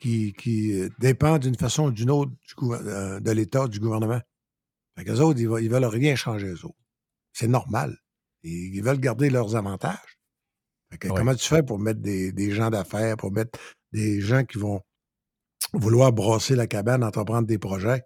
qui, 0.00 0.32
qui 0.32 0.72
euh, 0.80 0.88
dépend 0.98 1.38
d'une 1.38 1.56
façon 1.56 1.84
ou 1.88 1.90
d'une 1.92 2.10
autre 2.10 2.30
du 2.32 2.54
euh, 2.72 3.20
de 3.20 3.30
l'État, 3.30 3.68
du 3.68 3.78
gouvernement. 3.80 4.20
Fait 4.96 5.04
qu'eux 5.04 5.20
autres, 5.20 5.38
ils, 5.38 5.64
ils 5.64 5.70
veulent 5.70 5.84
rien 5.84 6.16
changer, 6.16 6.46
eux 6.46 6.64
autres. 6.64 6.78
C'est 7.32 7.48
normal. 7.48 7.98
Ils, 8.48 8.82
veulent 8.82 9.00
garder 9.00 9.28
leurs 9.30 9.56
avantages. 9.56 10.18
Fait 10.90 10.98
que 10.98 11.08
Ouais. 11.08 11.14
Comment 11.16 11.34
tu 11.34 11.46
fais 11.46 11.62
pour 11.62 11.78
mettre 11.78 12.00
des, 12.00 12.32
des 12.32 12.52
gens 12.52 12.70
d'affaires, 12.70 13.16
pour 13.16 13.32
mettre 13.32 13.58
des 13.92 14.20
gens 14.20 14.44
qui 14.44 14.58
vont 14.58 14.80
vouloir 15.72 16.12
brasser 16.12 16.54
la 16.54 16.66
cabane, 16.66 17.02
entreprendre 17.02 17.46
des 17.46 17.58
projets? 17.58 18.02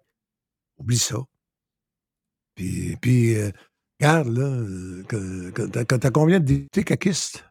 Oublie 0.77 0.97
ça. 0.97 1.17
Puis, 2.55 2.95
puis 2.97 3.35
euh, 3.35 3.51
regarde, 3.99 4.27
là, 4.29 4.43
euh, 4.45 5.03
que, 5.03 5.51
que 5.51 5.61
t'as- 5.63 5.85
que 5.85 5.95
t'as 5.95 6.11
combien 6.11 6.39
de 6.39 6.45
députés 6.45 6.83
caquistes? 6.83 7.45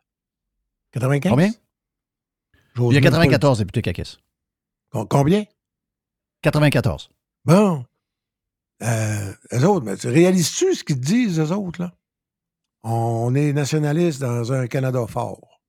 95? 0.93 1.31
Combien? 1.31 1.53
Il 2.77 2.95
y 2.95 2.99
a 2.99 3.01
même 3.01 3.13
pas 3.13 3.19
94 3.23 3.59
députés 3.59 3.83
caquistes. 3.83 4.21
Combien? 5.09 5.45
94. 6.43 7.11
Bon. 7.45 7.85
Euh, 8.83 9.35
eux 9.53 9.65
autres, 9.67 9.85
mais 9.85 9.97
tu 9.97 10.09
réalises-tu 10.09 10.75
ce 10.75 10.83
qu'ils 10.83 10.99
disent, 11.01 11.39
eux 11.39 11.53
autres, 11.53 11.83
là? 11.83 11.95
On 12.83 13.35
est 13.35 13.53
nationaliste 13.53 14.21
dans 14.21 14.53
un 14.53 14.67
Canada 14.67 15.07
fort. 15.07 15.61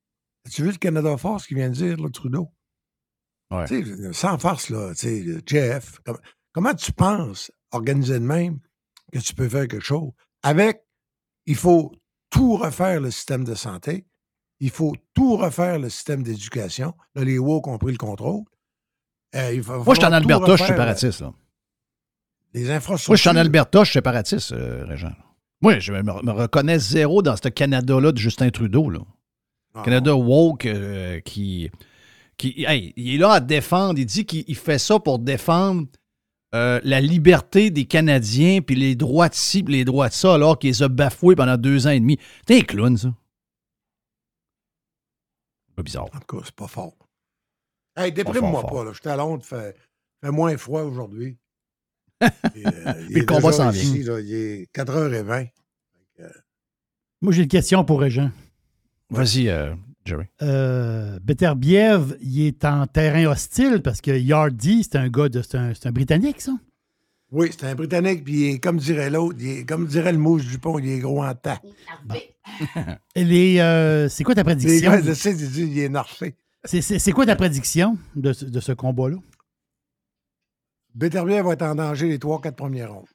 As-tu 0.45 0.63
vu 0.63 0.71
le 0.71 0.77
Canada 0.77 1.17
fort, 1.17 1.41
ce 1.41 1.47
qu'il 1.47 1.57
vient 1.57 1.69
de 1.69 1.75
dire, 1.75 1.97
là, 1.97 2.09
Trudeau? 2.09 2.49
Ouais. 3.51 3.67
Tu 3.67 3.85
sais, 3.85 4.13
sans 4.13 4.37
farce, 4.37 4.69
là, 4.69 4.93
tu 4.95 5.07
sais, 5.07 5.41
Jeff, 5.45 5.99
com- 6.05 6.17
comment 6.53 6.73
tu 6.73 6.93
penses 6.93 7.51
organiser 7.71 8.19
de 8.19 8.25
même 8.25 8.59
que 9.11 9.19
tu 9.19 9.35
peux 9.35 9.49
faire 9.49 9.67
quelque 9.67 9.83
chose? 9.83 10.11
Avec, 10.41 10.83
il 11.45 11.55
faut 11.55 11.91
tout 12.29 12.55
refaire 12.55 13.01
le 13.01 13.11
système 13.11 13.43
de 13.43 13.55
santé, 13.55 14.05
il 14.61 14.69
faut 14.69 14.95
tout 15.13 15.35
refaire 15.35 15.79
le 15.79 15.89
système 15.89 16.23
d'éducation. 16.23 16.93
Là, 17.15 17.23
les 17.25 17.37
woke 17.39 17.67
ont 17.67 17.77
pris 17.77 17.91
le 17.91 17.97
contrôle. 17.97 18.43
Euh, 19.35 19.53
il 19.53 19.63
Moi, 19.63 19.83
je 19.89 19.99
suis 19.99 20.05
en 20.05 20.09
tout 20.09 20.13
Alberta, 20.15 20.51
je 20.55 20.63
suis 20.63 20.67
séparatiste. 20.67 21.19
Là. 21.21 21.33
Les 22.53 22.69
infrastructures. 22.71 23.11
Moi, 23.11 23.15
je 23.17 23.21
suis 23.21 23.29
en 23.29 23.35
Alberta, 23.35 23.79
je 23.79 23.89
suis 23.89 23.93
séparatiste, 23.93 24.51
euh, 24.53 24.85
Régent. 24.85 25.13
Moi, 25.61 25.79
je 25.79 25.93
me, 25.93 26.01
me 26.01 26.31
reconnais 26.31 26.79
zéro 26.79 27.21
dans 27.21 27.35
ce 27.35 27.49
Canada-là 27.49 28.11
de 28.11 28.17
Justin 28.17 28.49
Trudeau. 28.49 28.89
Là. 28.89 28.99
Ah, 29.73 29.83
Canada 29.83 30.15
woke 30.15 30.65
euh, 30.65 31.19
qui, 31.21 31.69
qui. 32.37 32.65
hey, 32.67 32.93
il 32.97 33.15
est 33.15 33.17
là 33.17 33.33
à 33.33 33.39
défendre. 33.39 33.99
Il 33.99 34.05
dit 34.05 34.25
qu'il 34.25 34.43
il 34.47 34.55
fait 34.55 34.79
ça 34.79 34.99
pour 34.99 35.19
défendre 35.19 35.87
euh, 36.53 36.81
la 36.83 36.99
liberté 36.99 37.69
des 37.69 37.85
Canadiens, 37.85 38.61
puis 38.61 38.75
les 38.75 38.95
droits 38.95 39.29
de 39.29 39.35
ci, 39.35 39.63
puis 39.63 39.75
les 39.75 39.85
droits 39.85 40.09
de 40.09 40.13
ça, 40.13 40.33
alors 40.33 40.59
qu'il 40.59 40.69
les 40.71 40.83
a 40.83 40.89
bafoués 40.89 41.35
pendant 41.35 41.57
deux 41.57 41.87
ans 41.87 41.91
et 41.91 41.99
demi. 41.99 42.17
T'es 42.45 42.57
un 42.57 42.61
clown, 42.61 42.97
ça. 42.97 43.13
Peu 45.75 45.83
bizarre. 45.83 46.07
En 46.13 46.19
tout 46.19 46.37
cas, 46.37 46.43
c'est 46.43 46.55
pas 46.55 46.67
fort. 46.67 46.93
Hey, 47.95 48.11
Pas 48.11 48.23
déprime-moi 48.23 48.63
pas, 48.63 48.83
là. 48.83 48.91
Je 48.93 48.99
suis 48.99 49.09
à 49.09 49.15
Londres, 49.15 49.43
fait, 49.43 49.77
fait 50.21 50.31
moins 50.31 50.57
froid 50.57 50.81
aujourd'hui. 50.81 51.37
Puis, 52.53 52.63
euh, 52.65 52.93
Puis 53.07 53.19
le 53.21 53.25
combat 53.25 53.51
s'en 53.51 53.69
vient. 53.69 53.81
ici, 53.81 54.03
là, 54.03 54.19
il 54.19 54.33
est 54.33 54.69
4h20. 54.75 55.49
Moi, 57.21 57.33
j'ai 57.33 57.43
une 57.43 57.47
question 57.47 57.83
pour 57.83 58.01
Régent. 58.01 58.31
Vas-y, 59.09 59.49
euh, 59.49 59.73
Jerry. 60.05 60.25
Euh, 60.41 61.19
Beterbiev, 61.21 62.17
il 62.21 62.47
est 62.47 62.65
en 62.65 62.87
terrain 62.87 63.25
hostile 63.25 63.81
parce 63.83 64.01
que 64.01 64.11
Yardy, 64.11 64.83
c'est 64.83 64.97
un 64.97 65.09
gars 65.09 65.29
de. 65.29 65.41
C'est 65.41 65.57
un, 65.57 65.73
c'est 65.73 65.87
un 65.87 65.91
Britannique, 65.91 66.41
ça? 66.41 66.53
Oui, 67.31 67.49
c'est 67.51 67.65
un 67.67 67.75
Britannique, 67.75 68.23
puis 68.25 68.33
il 68.33 68.45
est, 68.55 68.59
comme 68.59 68.77
dirait 68.77 69.09
l'autre, 69.09 69.37
comme 69.65 69.85
dirait 69.87 70.11
le 70.11 70.17
mouche 70.17 70.45
Dupont, 70.47 70.79
il 70.79 70.89
est 70.89 70.99
gros 70.99 71.23
en. 71.23 71.33
Et 73.15 73.61
euh, 73.61 74.09
c'est 74.09 74.23
quoi 74.23 74.35
ta 74.35 74.41
Les 74.41 74.45
prédiction? 74.45 74.91
gars, 74.91 75.01
je 75.01 75.13
sais, 75.13 75.31
ils 75.31 75.37
disent, 75.37 75.57
il 75.57 75.79
est 75.79 75.89
narfé. 75.89 76.35
C'est, 76.65 76.81
c'est- 76.81 76.99
c'est 76.99 77.11
quoi 77.11 77.25
ta 77.25 77.35
prédiction 77.35 77.97
de, 78.15 78.33
de 78.33 78.59
ce 78.59 78.71
combat-là? 78.73 79.17
Beterbiev 80.93 81.45
va 81.45 81.53
être 81.53 81.61
en 81.61 81.75
danger 81.75 82.07
les 82.07 82.17
3-4 82.17 82.53
premières 82.53 82.93
rondes. 82.93 83.09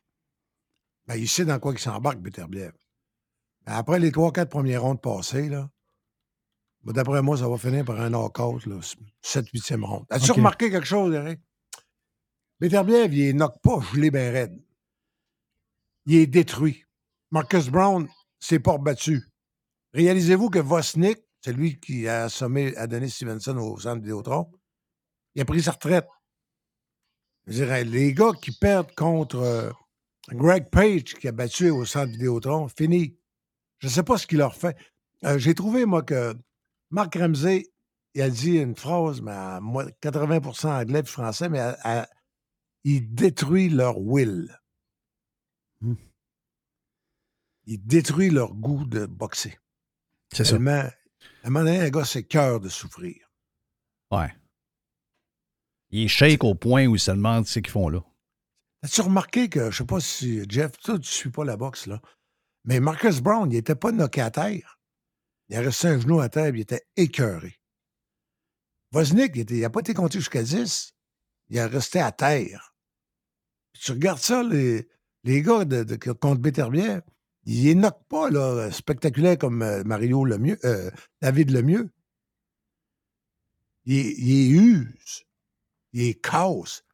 Ben, 1.06 1.16
il 1.16 1.28
sait 1.28 1.44
dans 1.44 1.58
quoi 1.58 1.72
il 1.72 1.78
s'embarque, 1.78 2.18
Beterbiev. 2.18 2.72
Mais 3.66 3.72
après 3.72 3.98
les 3.98 4.10
3-4 4.10 4.46
premières 4.46 4.82
rondes 4.82 5.00
passées, 5.00 5.48
là, 5.48 5.68
ben, 6.82 6.92
d'après 6.92 7.22
moi, 7.22 7.36
ça 7.36 7.48
va 7.48 7.58
finir 7.58 7.84
par 7.84 8.00
un 8.00 8.10
knock-out, 8.10 8.66
7-8e 9.22 9.84
ronde. 9.84 10.06
As-tu 10.10 10.32
remarqué 10.32 10.70
quelque 10.70 10.86
chose, 10.86 11.14
Eric? 11.14 11.40
Beterbiev, 12.60 13.12
il 13.12 13.20
est 13.20 13.32
knock 13.32 13.60
pas 13.62 13.80
gelé 13.92 14.10
ben 14.10 14.32
raide. 14.32 14.64
Il 16.06 16.14
est 16.14 16.26
détruit. 16.26 16.84
Marcus 17.30 17.68
Brown 17.68 18.08
s'est 18.38 18.60
pas 18.60 18.72
rebattu. 18.72 19.22
Réalisez-vous 19.92 20.48
que 20.48 20.58
Vosnik, 20.58 21.18
c'est 21.40 21.52
lui 21.52 21.78
qui 21.78 22.08
a 22.08 22.24
assommé, 22.24 22.74
a 22.76 22.86
donné 22.86 23.08
Stevenson 23.08 23.56
au 23.58 23.78
centre 23.78 24.00
Vidéotron, 24.00 24.50
il 25.34 25.42
a 25.42 25.44
pris 25.44 25.62
sa 25.62 25.72
retraite. 25.72 26.06
Je 27.46 27.52
dirais, 27.52 27.84
les 27.84 28.12
gars 28.12 28.32
qui 28.40 28.50
perdent 28.52 28.92
contre 28.94 29.36
euh, 29.36 29.70
Greg 30.30 30.68
Page, 30.70 31.14
qui 31.14 31.28
a 31.28 31.32
battu 31.32 31.70
au 31.70 31.84
centre 31.84 32.10
Vidéotron, 32.12 32.68
fini. 32.68 33.16
Je 33.78 33.86
ne 33.86 33.92
sais 33.92 34.02
pas 34.02 34.18
ce 34.18 34.26
qu'il 34.26 34.38
leur 34.38 34.54
fait. 34.56 34.76
Euh, 35.24 35.38
J'ai 35.38 35.54
trouvé, 35.54 35.84
moi, 35.84 36.02
que 36.02 36.34
Marc 36.90 37.14
Ramsey, 37.14 37.66
il 38.14 38.22
a 38.22 38.30
dit 38.30 38.56
une 38.58 38.74
phrase, 38.74 39.20
mais 39.20 39.32
à 39.32 39.60
moi- 39.60 39.86
80% 40.00 40.70
anglais 40.80 41.00
et 41.00 41.04
français, 41.04 41.48
mais 41.48 41.60
à- 41.60 41.78
à- 41.84 42.08
il 42.84 43.14
détruit 43.14 43.68
leur 43.68 43.98
will. 43.98 44.48
Hmm. 45.80 45.94
Il 47.66 47.84
détruit 47.84 48.30
leur 48.30 48.54
goût 48.54 48.84
de 48.86 49.06
boxer. 49.06 49.58
C'est 50.32 50.44
ça. 50.44 50.56
À 50.56 50.58
un 50.58 51.50
moment 51.50 51.64
donné, 51.64 51.80
un 51.80 51.90
gars, 51.90 52.04
c'est 52.04 52.24
cœur 52.24 52.60
de 52.60 52.68
souffrir. 52.68 53.28
Ouais. 54.10 54.32
Il 55.90 56.02
est 56.02 56.08
shake 56.08 56.44
au 56.44 56.54
point 56.54 56.86
où 56.86 56.96
il 56.96 57.00
se 57.00 57.10
demande 57.10 57.46
ce 57.46 57.60
qu'ils 57.60 57.70
font 57.70 57.88
là. 57.88 58.00
As-tu 58.82 59.00
remarqué 59.00 59.48
que, 59.48 59.70
je 59.70 59.78
sais 59.78 59.86
pas 59.86 60.00
si, 60.00 60.44
Jeff, 60.48 60.72
toi, 60.78 60.94
tu 60.94 61.00
ne 61.00 61.04
suis 61.04 61.30
pas 61.30 61.44
la 61.44 61.56
boxe, 61.56 61.86
là, 61.86 62.00
mais 62.64 62.80
Marcus 62.80 63.20
Brown, 63.20 63.50
il 63.50 63.54
n'était 63.54 63.74
pas 63.74 63.92
knocké 63.92 64.20
à 64.20 64.30
terre. 64.30 64.80
Il 65.48 65.56
a 65.56 65.60
resté 65.60 65.88
un 65.88 66.00
genou 66.00 66.20
à 66.20 66.28
terre, 66.28 66.54
il 66.54 66.60
était 66.60 66.84
écœuré. 66.96 67.60
Wozniak, 68.92 69.36
il 69.36 69.60
n'a 69.60 69.70
pas 69.70 69.80
été 69.80 69.94
compté 69.94 70.18
jusqu'à 70.18 70.42
10. 70.42 70.92
Il 71.48 71.56
est 71.56 71.64
resté 71.64 72.00
à 72.00 72.12
terre. 72.12 72.74
Tu 73.72 73.92
regardes 73.92 74.18
ça, 74.18 74.42
les, 74.42 74.88
les 75.24 75.42
gars 75.42 75.64
de, 75.64 75.96
contre 76.14 76.40
Beterbiev, 76.40 77.02
ils 77.44 77.64
les 77.64 77.74
knockent 77.74 78.06
pas, 78.08 78.30
là, 78.30 78.70
spectaculaire 78.72 79.38
comme 79.38 79.62
euh, 79.62 79.84
Mario 79.84 80.24
Lemieux, 80.24 80.58
euh, 80.64 80.90
David 81.20 81.50
Lemieux. 81.50 81.90
Il, 83.84 83.94
il 83.96 84.56
use. 84.56 85.25
Il 85.98 86.20
casse. 86.20 86.84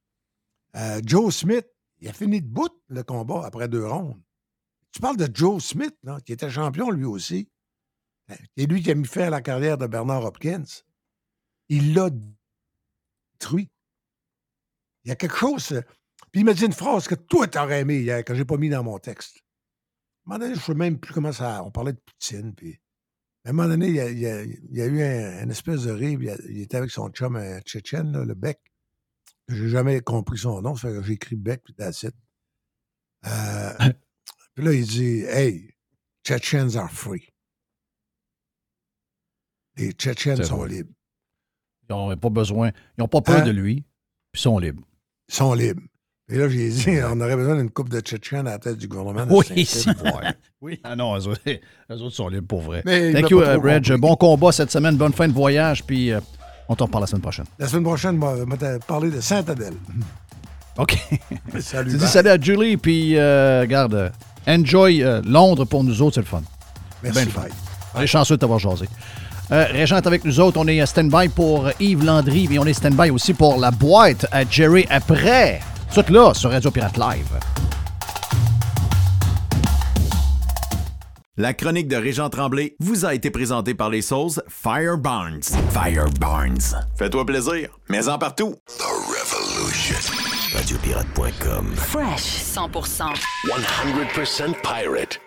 Euh, 0.77 1.01
Joe 1.05 1.35
Smith, 1.35 1.67
il 1.99 2.09
a 2.09 2.13
fini 2.13 2.41
de 2.41 2.47
bout 2.47 2.73
le 2.89 3.03
combat 3.03 3.45
après 3.45 3.69
deux 3.69 3.85
rondes. 3.85 4.23
Tu 4.93 5.01
parles 5.01 5.17
de 5.17 5.29
Joe 5.35 5.63
Smith, 5.63 5.97
qui 6.25 6.33
était 6.33 6.49
champion 6.51 6.89
lui 6.91 7.05
aussi. 7.05 7.51
C'est 8.29 8.67
lui 8.67 8.81
qui 8.81 8.93
a 8.93 8.95
mis 8.95 9.07
fin 9.07 9.23
à 9.23 9.31
la 9.31 9.43
carrière 9.43 9.77
de 9.77 9.89
Bernard 9.89 10.25
Hopkins. 10.25 10.63
Il 11.69 11.95
l'a 11.95 12.11
détruit. 13.41 13.71
Il 15.05 15.09
y 15.09 15.11
a 15.11 15.17
quelque 15.17 15.37
chose. 15.37 15.73
euh, 15.73 15.83
Puis 16.31 16.43
il 16.43 16.45
m'a 16.45 16.55
dit 16.55 16.65
une 16.65 16.73
phrase 16.73 17.09
que 17.09 17.17
toi, 17.17 17.49
t'aurais 17.49 17.81
aimé 17.81 17.99
hier, 17.99 18.25
que 18.25 18.37
j'ai 18.37 18.45
pas 18.45 18.57
mis 18.57 18.69
dans 18.69 18.85
mon 18.85 18.99
texte. 18.99 19.39
À 19.39 20.35
un 20.35 20.39
moment 20.39 20.39
donné, 20.39 20.55
je 20.55 20.61
ne 20.61 20.65
sais 20.65 20.75
même 20.75 21.01
plus 21.01 21.13
comment 21.13 21.33
ça. 21.33 21.65
On 21.65 21.73
parlait 21.73 21.93
de 21.93 21.99
Poutine. 21.99 22.55
Puis 22.55 22.79
à 23.45 23.51
un 23.51 23.53
moment 23.53 23.69
donné, 23.69 23.89
il 23.89 23.97
y 23.97 24.27
a, 24.29 24.87
eu 24.87 25.03
un, 25.03 25.43
une 25.43 25.51
espèce 25.51 25.83
de 25.83 25.91
rire. 25.91 26.21
Il, 26.49 26.61
était 26.61 26.77
avec 26.77 26.93
son 26.93 27.09
chum 27.09 27.35
un 27.35 27.61
Tchétchène, 27.63 28.13
là, 28.13 28.25
le 28.25 28.35
Bec. 28.35 28.61
J'ai 29.53 29.69
jamais 29.69 30.01
compris 30.01 30.39
son 30.39 30.61
nom, 30.63 30.75
j'ai 30.75 31.13
écrit 31.13 31.37
Beck, 31.37 31.63
puis 31.65 31.75
it. 32.03 32.15
Euh, 33.27 33.73
puis 34.55 34.65
là, 34.65 34.73
il 34.73 34.87
dit 34.87 35.21
Hey, 35.29 35.71
Chechens 36.27 36.77
are 36.77 36.91
free. 36.91 37.29
Les 39.77 39.93
Tchétchènes 39.93 40.43
sont 40.45 40.59
vrai. 40.59 40.69
libres. 40.69 40.93
Ils 41.89 41.93
n'ont 41.95 42.17
pas 42.17 42.29
besoin. 42.31 42.69
Ils 42.97 43.01
n'ont 43.01 43.09
pas 43.09 43.21
peur 43.23 43.37
Hein? 43.37 43.47
de 43.47 43.51
lui, 43.51 43.77
puis 44.33 44.41
ils 44.41 44.41
sont 44.41 44.59
libres. 44.59 44.83
Ils 45.29 45.35
sont 45.35 45.55
libres. 45.55 45.83
Et 46.29 46.37
là, 46.37 46.49
j'ai 46.49 46.69
dit 46.71 46.87
On 47.05 47.21
aurait 47.21 47.37
besoin 47.37 47.57
d'une 47.57 47.71
coupe 47.71 47.89
de 47.89 48.01
Tchétchènes 48.01 48.47
à 48.47 48.53
la 48.53 48.59
tête 48.59 48.77
du 48.77 48.87
gouvernement. 48.89 49.27
Oui, 49.35 49.65
vrai. 49.67 50.37
Oui. 50.61 50.81
Ah 50.85 50.95
non, 50.95 51.17
eux 51.19 51.27
autres, 51.27 51.41
eux 51.49 51.95
autres 52.01 52.15
sont 52.15 52.29
libres 52.29 52.47
pour 52.47 52.61
vrai. 52.61 52.83
Mais 52.85 53.13
Thank 53.13 53.31
you, 53.31 53.41
euh, 53.41 53.55
Reg. 53.59 53.63
compris. 53.63 53.99
Bon 53.99 54.15
combat 54.15 54.53
cette 54.53 54.71
semaine. 54.71 54.97
Bonne 54.97 55.13
fin 55.13 55.27
de 55.27 55.33
voyage, 55.33 55.85
puis 55.85 56.13
euh, 56.13 56.21
on 56.73 56.77
t'en 56.77 56.87
reparle 56.87 57.05
la 57.05 57.07
semaine 57.07 57.23
prochaine. 57.23 57.45
La 57.59 57.69
semaine 57.69 57.85
prochaine, 57.85 58.17
moi, 58.17 58.35
je 58.39 58.45
vais 58.45 58.79
parler 58.87 59.11
de 59.11 59.21
Saint-Adèle. 59.21 59.75
OK. 60.79 60.99
Salut. 61.61 61.91
Tu 61.93 61.99
dis 61.99 62.07
salut 62.07 62.31
à 62.31 62.41
Julie, 62.41 62.77
puis 62.79 63.19
euh, 63.19 63.61
regarde, 63.61 63.95
euh, 63.95 64.09
enjoy 64.49 65.03
euh, 65.03 65.21
Londres 65.27 65.65
pour 65.67 65.85
nous 65.85 66.01
autres, 66.01 66.15
c'est 66.15 66.21
le 66.23 66.27
fun. 66.27 66.43
Merci, 67.03 67.19
Ben 67.19 67.25
le 67.27 67.31
fun. 67.31 67.43
On 67.95 68.01
est 68.01 68.07
chanceux 68.07 68.37
de 68.37 68.41
t'avoir 68.41 68.59
jasé. 68.59 68.89
Euh, 69.51 69.67
Régent 69.71 69.97
avec 69.97 70.25
nous 70.25 70.41
autres. 70.41 70.59
On 70.59 70.67
est 70.67 70.85
stand-by 70.87 71.29
pour 71.29 71.67
euh, 71.67 71.73
Yves 71.79 72.05
Landry, 72.05 72.47
mais 72.49 72.59
on 72.59 72.65
est 72.65 72.73
stand-by 72.73 73.11
aussi 73.11 73.35
pour 73.35 73.59
la 73.59 73.71
boîte 73.71 74.25
à 74.33 74.49
Jerry 74.49 74.87
après. 74.89 75.61
Tout 75.95 76.11
là 76.11 76.33
sur 76.33 76.51
Radio 76.51 76.71
Pirate 76.71 76.97
Live. 76.97 77.29
La 81.39 81.55
chronique 81.55 81.89
de 81.89 81.97
Régent 81.97 82.29
Tremblay 82.29 82.77
vous 82.79 83.07
a 83.07 83.15
été 83.15 83.31
présentée 83.31 83.73
par 83.73 83.89
les 83.89 84.03
sauces 84.03 84.43
Fire 84.49 84.99
Barnes. 84.99 85.41
Fire 85.71 86.11
Barnes. 86.21 86.61
Fais-toi 86.99 87.25
plaisir, 87.25 87.71
mais 87.89 88.07
en 88.07 88.19
partout. 88.19 88.55
The 88.67 88.83
Revolution. 88.83 89.97
Radiopirate.com. 90.55 91.73
Fresh 91.75 92.43
100%. 92.55 93.15
100% 93.47 94.55
pirate. 94.61 95.21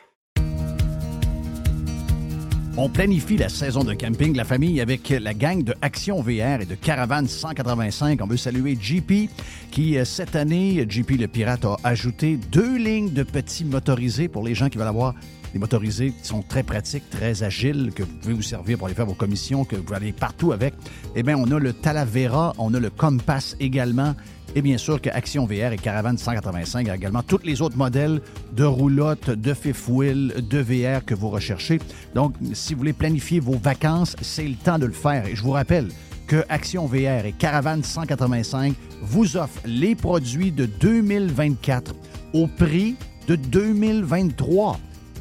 On 2.78 2.90
planifie 2.90 3.38
la 3.38 3.48
saison 3.48 3.86
de 3.86 3.94
camping 3.94 4.34
de 4.34 4.38
la 4.38 4.44
famille 4.44 4.82
avec 4.82 5.10
la 5.10 5.34
gang 5.34 5.64
de 5.64 5.74
Action 5.82 6.22
VR 6.22 6.62
et 6.62 6.66
de 6.66 6.76
Caravane 6.76 7.26
185. 7.26 8.20
On 8.22 8.28
veut 8.28 8.36
saluer 8.36 8.78
JP 8.80 9.30
qui, 9.72 9.98
euh, 9.98 10.04
cette 10.04 10.36
année, 10.36 10.86
JP 10.88 11.12
le 11.12 11.28
Pirate 11.28 11.64
a 11.64 11.78
ajouté 11.86 12.38
deux 12.52 12.78
lignes 12.78 13.14
de 13.14 13.24
petits 13.24 13.64
motorisés 13.64 14.28
pour 14.28 14.44
les 14.44 14.54
gens 14.54 14.68
qui 14.68 14.78
veulent 14.78 14.88
avoir 14.88 15.16
des 15.56 15.60
motorisés 15.60 16.12
qui 16.12 16.28
sont 16.28 16.42
très 16.42 16.64
pratiques, 16.64 17.10
très 17.10 17.44
agiles, 17.44 17.94
que 17.96 18.04
vous 18.04 18.12
pouvez 18.22 18.34
vous 18.34 18.42
servir 18.42 18.78
pour 18.78 18.88
aller 18.88 18.96
faire 18.96 19.06
vos 19.06 19.14
commissions, 19.14 19.64
que 19.64 19.78
vous 19.78 19.94
aller 19.94 20.12
partout 20.12 20.52
avec. 20.52 20.74
Eh 21.16 21.24
bien, 21.24 21.38
on 21.38 21.50
a 21.50 21.58
le 21.58 21.72
Talavera, 21.72 22.54
on 22.58 22.74
a 22.74 22.80
le 22.80 22.90
Compass 22.90 23.56
également. 23.62 24.16
Et 24.54 24.62
bien 24.62 24.78
sûr 24.78 25.02
que 25.02 25.10
Action 25.10 25.46
VR 25.46 25.72
et 25.72 25.78
Caravane 25.78 26.18
185 26.18 26.90
a 26.90 26.96
également 26.96 27.24
tous 27.24 27.40
les 27.46 27.62
autres 27.62 27.78
modèles 27.78 28.20
de 28.52 28.66
roulotte, 28.66 29.30
de 29.30 29.54
fifth 29.54 29.88
wheel, 29.88 30.34
de 30.50 30.60
VR 30.60 31.06
que 31.06 31.16
vous 31.16 31.30
recherchez. 31.30 31.80
Donc, 32.16 32.36
si 32.52 32.74
vous 32.74 32.80
voulez 32.80 32.94
planifier 32.94 33.40
vos 33.40 33.58
vacances, 33.58 34.18
c'est 34.22 34.48
le 34.48 34.56
temps 34.56 34.78
de 34.78 34.88
le 34.88 34.92
faire. 34.92 35.26
Et 35.26 35.38
je 35.38 35.42
vous 35.42 35.52
rappelle 35.52 35.88
que 36.28 36.44
Action 36.50 36.86
VR 36.86 37.26
et 37.26 37.34
Caravane 37.38 37.82
185 37.82 38.74
vous 39.04 39.38
offrent 39.38 39.62
les 39.66 39.96
produits 39.96 40.52
de 40.52 40.66
2024 40.66 41.96
au 42.34 42.48
prix 42.48 42.98
de 43.30 43.38
2023. 43.38 44.80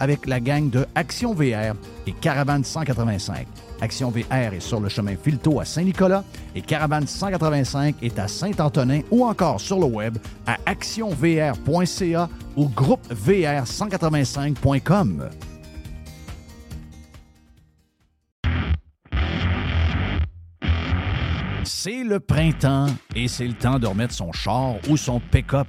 avec 0.00 0.26
la 0.26 0.40
gang 0.40 0.70
de 0.70 0.86
Action 0.94 1.34
VR 1.34 1.74
et 2.06 2.12
Caravane 2.12 2.64
185. 2.64 3.46
Action 3.80 4.10
VR 4.10 4.54
est 4.54 4.60
sur 4.60 4.80
le 4.80 4.88
chemin 4.88 5.14
Filto 5.16 5.60
à 5.60 5.64
Saint-Nicolas 5.64 6.24
et 6.54 6.60
Caravane 6.60 7.06
185 7.06 7.96
est 8.02 8.18
à 8.18 8.28
Saint-Antonin 8.28 9.00
ou 9.10 9.24
encore 9.24 9.58
sur 9.60 9.78
le 9.78 9.86
web 9.86 10.18
à 10.46 10.58
actionvr.ca 10.66 12.28
ou 12.56 12.68
groupevr185.com. 12.68 15.30
C'est 21.64 22.02
le 22.02 22.18
printemps 22.18 22.88
et 23.14 23.28
c'est 23.28 23.46
le 23.46 23.54
temps 23.54 23.78
de 23.78 23.86
remettre 23.86 24.14
son 24.14 24.32
char 24.32 24.74
ou 24.88 24.96
son 24.96 25.20
pick-up 25.20 25.68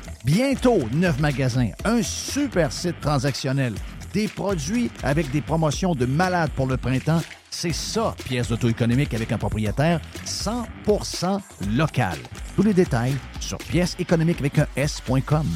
Bientôt, 0.23 0.77
neuf 0.93 1.19
magasins, 1.19 1.71
un 1.83 2.03
super 2.03 2.71
site 2.71 2.99
transactionnel, 3.01 3.73
des 4.13 4.27
produits 4.27 4.91
avec 5.01 5.31
des 5.31 5.41
promotions 5.41 5.95
de 5.95 6.05
malades 6.05 6.51
pour 6.51 6.67
le 6.67 6.77
printemps. 6.77 7.21
C'est 7.49 7.73
ça, 7.73 8.15
pièce 8.23 8.49
d'auto-économique 8.49 9.15
avec 9.15 9.31
un 9.31 9.39
propriétaire 9.39 9.99
100% 10.25 11.39
local. 11.75 12.17
Tous 12.55 12.61
les 12.61 12.73
détails 12.73 13.15
sur 13.39 13.57
pièce 13.57 13.95
économique 13.97 14.39
avec 14.39 14.59
un 14.59 14.67
S.com. 14.75 15.47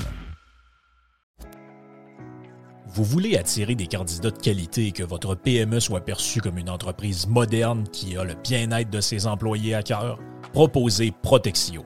Vous 2.87 3.03
voulez 3.03 3.37
attirer 3.37 3.75
des 3.75 3.87
candidats 3.87 4.31
de 4.31 4.37
qualité 4.37 4.87
et 4.87 4.91
que 4.93 5.03
votre 5.03 5.35
PME 5.35 5.79
soit 5.79 6.03
perçue 6.03 6.41
comme 6.41 6.57
une 6.57 6.69
entreprise 6.71 7.27
moderne 7.27 7.83
qui 7.91 8.17
a 8.17 8.23
le 8.23 8.33
bien-être 8.33 8.89
de 8.89 9.01
ses 9.01 9.27
employés 9.27 9.75
à 9.75 9.83
cœur? 9.83 10.17
Proposez 10.53 11.11
Protexio, 11.21 11.85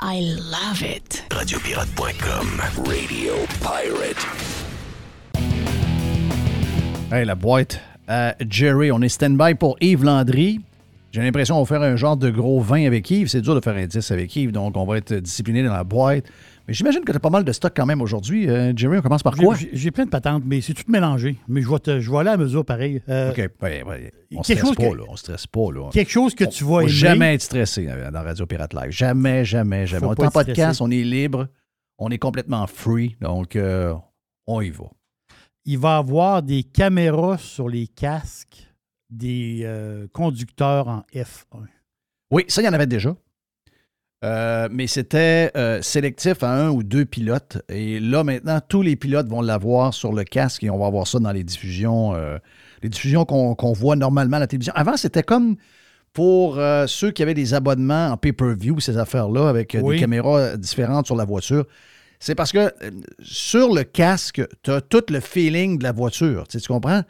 I 0.00 0.20
love 0.20 0.80
it. 0.80 1.24
Radiopirate.com. 1.32 2.62
Radio 2.86 3.32
Pirate. 3.60 4.26
Hey, 7.10 7.24
la 7.24 7.34
boîte. 7.34 7.80
à 8.06 8.36
Jerry, 8.48 8.92
on 8.92 9.00
est 9.02 9.08
stand-by 9.08 9.56
pour 9.56 9.76
Yves 9.80 10.04
Landry. 10.04 10.60
J'ai 11.10 11.20
l'impression 11.20 11.56
qu'on 11.56 11.64
va 11.64 11.66
faire 11.66 11.82
un 11.82 11.96
genre 11.96 12.16
de 12.16 12.30
gros 12.30 12.60
vin 12.60 12.86
avec 12.86 13.10
Yves. 13.10 13.26
C'est 13.26 13.40
dur 13.40 13.56
de 13.56 13.60
faire 13.60 13.74
un 13.74 13.86
10 13.86 14.12
avec 14.12 14.36
Yves, 14.36 14.52
donc 14.52 14.76
on 14.76 14.84
va 14.84 14.98
être 14.98 15.14
discipliné 15.14 15.64
dans 15.64 15.72
la 15.72 15.82
boîte. 15.82 16.26
Mais 16.68 16.74
j'imagine 16.74 17.02
que 17.02 17.10
tu 17.12 17.16
as 17.16 17.20
pas 17.20 17.30
mal 17.30 17.44
de 17.44 17.52
stock 17.52 17.72
quand 17.74 17.86
même 17.86 18.02
aujourd'hui. 18.02 18.48
Euh, 18.48 18.74
Jerry, 18.76 18.98
on 18.98 19.00
commence 19.02 19.22
par 19.22 19.34
quoi? 19.34 19.56
J'ai- 19.72 19.90
plein 19.90 20.04
de 20.04 20.10
patentes, 20.10 20.42
mais 20.44 20.60
c'est 20.60 20.74
tout 20.74 20.84
mélangé. 20.86 21.38
Mais 21.48 21.62
je 21.62 21.68
vais, 21.70 21.78
te- 21.78 21.98
je 21.98 22.10
vais 22.10 22.18
aller 22.18 22.28
à 22.30 22.36
mesure 22.36 22.62
pareil. 22.64 23.02
Euh, 23.08 23.30
OK, 23.30 23.38
ouais, 23.62 23.82
ouais. 23.82 24.12
on 24.36 24.42
quelque 24.42 24.58
stresse 24.66 24.76
pas, 24.76 24.90
que- 24.90 24.96
là. 24.96 25.04
On 25.08 25.16
stresse 25.16 25.46
pas, 25.46 25.72
là. 25.72 25.88
Quelque 25.90 26.10
chose 26.10 26.34
que 26.34 26.44
tu 26.44 26.64
vas 26.64 26.70
Faut 26.70 26.80
aimer. 26.82 26.90
jamais 26.90 27.34
être 27.34 27.40
stressé 27.42 27.86
euh, 27.88 28.10
dans 28.10 28.22
Radio 28.22 28.44
Pirate 28.44 28.74
Live. 28.74 28.90
Jamais, 28.90 29.46
jamais, 29.46 29.86
jamais. 29.86 30.00
Faut 30.02 30.08
on 30.08 30.12
est 30.12 30.16
pas 30.16 30.26
en 30.26 30.30
podcast, 30.30 30.80
on 30.82 30.90
est 30.90 31.02
libre, 31.02 31.48
on 31.98 32.10
est 32.10 32.18
complètement 32.18 32.66
free, 32.66 33.16
donc 33.22 33.56
euh, 33.56 33.94
on 34.46 34.60
y 34.60 34.68
va. 34.68 34.84
Il 35.64 35.78
va 35.78 35.96
y 35.96 35.98
avoir 35.98 36.42
des 36.42 36.62
caméras 36.64 37.38
sur 37.38 37.68
les 37.70 37.86
casques 37.86 38.68
des 39.08 39.66
conducteurs 40.12 40.86
en 40.88 41.02
F1. 41.14 41.64
Oui, 42.30 42.44
ça, 42.48 42.60
il 42.60 42.66
y 42.66 42.68
en 42.68 42.72
avait 42.74 42.86
déjà. 42.86 43.16
Euh, 44.24 44.68
mais 44.72 44.88
c'était 44.88 45.52
euh, 45.56 45.80
sélectif 45.80 46.42
à 46.42 46.50
un 46.50 46.70
ou 46.70 46.82
deux 46.82 47.04
pilotes. 47.04 47.58
Et 47.68 48.00
là, 48.00 48.24
maintenant, 48.24 48.58
tous 48.66 48.82
les 48.82 48.96
pilotes 48.96 49.28
vont 49.28 49.42
l'avoir 49.42 49.94
sur 49.94 50.12
le 50.12 50.24
casque 50.24 50.64
et 50.64 50.70
on 50.70 50.78
va 50.78 50.86
avoir 50.86 51.06
ça 51.06 51.20
dans 51.20 51.30
les 51.30 51.44
diffusions, 51.44 52.14
euh, 52.14 52.36
les 52.82 52.88
diffusions 52.88 53.24
qu'on 53.24 53.72
voit 53.72 53.94
normalement 53.94 54.38
à 54.38 54.40
la 54.40 54.46
télévision. 54.48 54.72
Avant, 54.74 54.96
c'était 54.96 55.22
comme 55.22 55.56
pour 56.12 56.58
ceux 56.88 57.12
qui 57.12 57.22
avaient 57.22 57.34
des 57.34 57.54
abonnements 57.54 58.08
en 58.08 58.16
pay-per-view, 58.16 58.80
ces 58.80 58.98
affaires-là, 58.98 59.48
avec 59.48 59.76
Oui. 59.80 59.94
des 59.96 60.00
caméras 60.00 60.56
différentes 60.56 61.06
sur 61.06 61.14
la 61.14 61.24
voiture. 61.24 61.64
C'est 62.18 62.34
parce 62.34 62.50
que 62.50 62.72
sur 63.20 63.72
le 63.72 63.84
casque, 63.84 64.42
tu 64.64 64.72
as 64.72 64.80
tout 64.80 65.04
le 65.10 65.20
feeling 65.20 65.78
de 65.78 65.84
la 65.84 65.92
voiture. 65.92 66.48
Tu, 66.48 66.58
sais, 66.58 66.62
tu 66.62 66.72
comprends? 66.72 67.02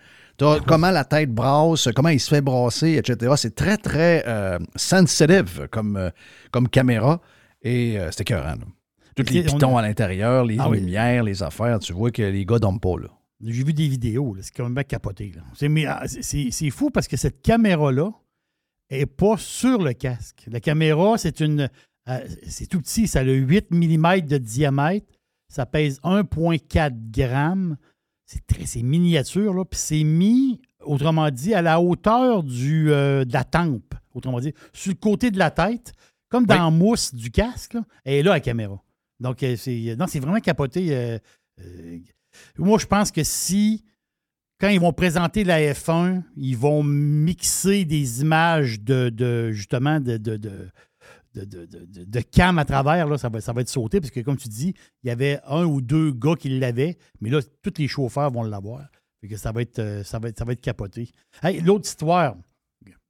Comment 0.66 0.90
la 0.90 1.04
tête 1.04 1.32
brasse, 1.32 1.88
comment 1.94 2.10
il 2.10 2.20
se 2.20 2.28
fait 2.30 2.40
brasser, 2.40 2.92
etc. 2.94 3.32
C'est 3.36 3.54
très, 3.54 3.76
très 3.76 4.24
euh, 4.26 4.58
sensitive 4.76 5.68
comme, 5.70 5.96
euh, 5.96 6.10
comme 6.50 6.68
caméra. 6.68 7.20
Et 7.62 7.98
euh, 7.98 8.10
c'était 8.10 8.22
écœurant. 8.34 8.54
Tous 9.16 9.24
les 9.32 9.42
pitons 9.42 9.76
a- 9.76 9.80
à 9.80 9.82
l'intérieur, 9.82 10.44
les 10.44 10.56
Ah 10.60 10.68
oui. 10.68 10.78
lumières, 10.80 11.24
les 11.24 11.42
affaires. 11.42 11.78
Tu 11.80 11.92
vois 11.92 12.10
que 12.12 12.22
les 12.22 12.44
gars 12.46 12.58
dorment 12.60 12.78
pas. 12.78 12.96
Là. 13.00 13.08
J'ai 13.44 13.64
vu 13.64 13.72
des 13.72 13.88
vidéos, 13.88 14.36
c'est 14.40 14.52
quand 14.54 14.68
même 14.68 14.84
capoté. 14.84 15.32
C'est, 15.54 15.68
ah, 15.86 16.02
c'est- 16.06 16.70
fou 16.70 16.90
parce 16.90 17.08
que 17.08 17.16
cette 17.16 17.42
caméra-là 17.42 18.10
n'est 18.90 19.06
pas 19.06 19.36
sur 19.38 19.82
le 19.82 19.92
casque. 19.92 20.44
La 20.50 20.60
caméra, 20.60 21.18
c'est 21.18 21.40
une. 21.40 21.68
euh, 22.08 22.18
c'est 22.46 22.66
tout 22.66 22.80
petit, 22.80 23.06
ça 23.08 23.20
a 23.20 23.22
le 23.24 23.34
8 23.34 23.70
mm 23.72 24.20
de 24.22 24.38
diamètre, 24.38 25.06
ça 25.48 25.66
pèse 25.66 25.98
1,4 26.04 26.94
grammes. 27.10 27.76
C'est, 28.30 28.46
très, 28.46 28.66
c'est 28.66 28.82
miniature, 28.82 29.54
là, 29.54 29.64
puis 29.64 29.80
c'est 29.80 30.04
mis, 30.04 30.60
autrement 30.82 31.30
dit, 31.30 31.54
à 31.54 31.62
la 31.62 31.80
hauteur 31.80 32.42
du, 32.42 32.92
euh, 32.92 33.24
de 33.24 33.32
la 33.32 33.42
tempe, 33.42 33.94
autrement 34.12 34.38
dit, 34.38 34.52
sur 34.74 34.90
le 34.92 34.96
côté 34.98 35.30
de 35.30 35.38
la 35.38 35.50
tête, 35.50 35.94
comme 36.28 36.44
dans 36.44 36.70
mousse 36.70 37.14
du 37.14 37.30
casque, 37.30 37.72
là, 37.72 37.84
elle 38.04 38.14
est 38.16 38.22
là, 38.22 38.32
la 38.32 38.40
caméra. 38.40 38.82
Donc, 39.18 39.42
euh, 39.42 39.56
c'est, 39.56 39.96
non, 39.98 40.06
c'est 40.06 40.20
vraiment 40.20 40.40
capoté. 40.40 40.94
euh, 40.94 41.18
euh, 41.60 41.98
moi, 42.58 42.78
je 42.78 42.84
pense 42.84 43.10
que 43.10 43.24
si, 43.24 43.82
quand 44.60 44.68
ils 44.68 44.78
vont 44.80 44.92
présenter 44.92 45.42
la 45.42 45.60
F1, 45.72 46.22
ils 46.36 46.56
vont 46.56 46.82
mixer 46.82 47.86
des 47.86 48.20
images 48.20 48.78
de, 48.82 49.08
de- 49.08 49.52
justement, 49.52 50.00
de, 50.00 50.18
de, 50.18 50.36
de, 50.36 50.68
de, 51.44 51.66
de- 51.66 51.84
de- 51.86 52.04
de 52.04 52.20
cam 52.20 52.58
à 52.58 52.64
travers, 52.64 53.06
là, 53.06 53.18
ça, 53.18 53.28
va, 53.28 53.40
ça 53.40 53.52
va 53.52 53.60
être 53.60 53.68
sauté, 53.68 54.00
parce 54.00 54.10
que, 54.10 54.20
comme 54.20 54.36
tu 54.36 54.48
dis, 54.48 54.74
il 55.02 55.08
y 55.08 55.10
avait 55.10 55.40
un 55.46 55.64
ou 55.64 55.80
deux 55.80 56.12
gars 56.12 56.34
qui 56.36 56.48
l'avaient, 56.58 56.98
mais 57.20 57.30
là, 57.30 57.40
tous 57.62 57.74
les 57.78 57.88
chauffeurs 57.88 58.30
vont 58.30 58.42
l'avoir. 58.42 58.86
Fait 59.20 59.28
que 59.28 59.36
ça 59.36 59.50
va 59.52 59.62
être, 59.62 59.78
euh, 59.80 60.04
ça 60.04 60.18
va 60.18 60.28
être, 60.28 60.38
ça 60.38 60.44
va 60.44 60.52
être 60.52 60.60
capoté. 60.60 61.10
Hey, 61.42 61.60
L'autre 61.60 61.86
histoire, 61.88 62.36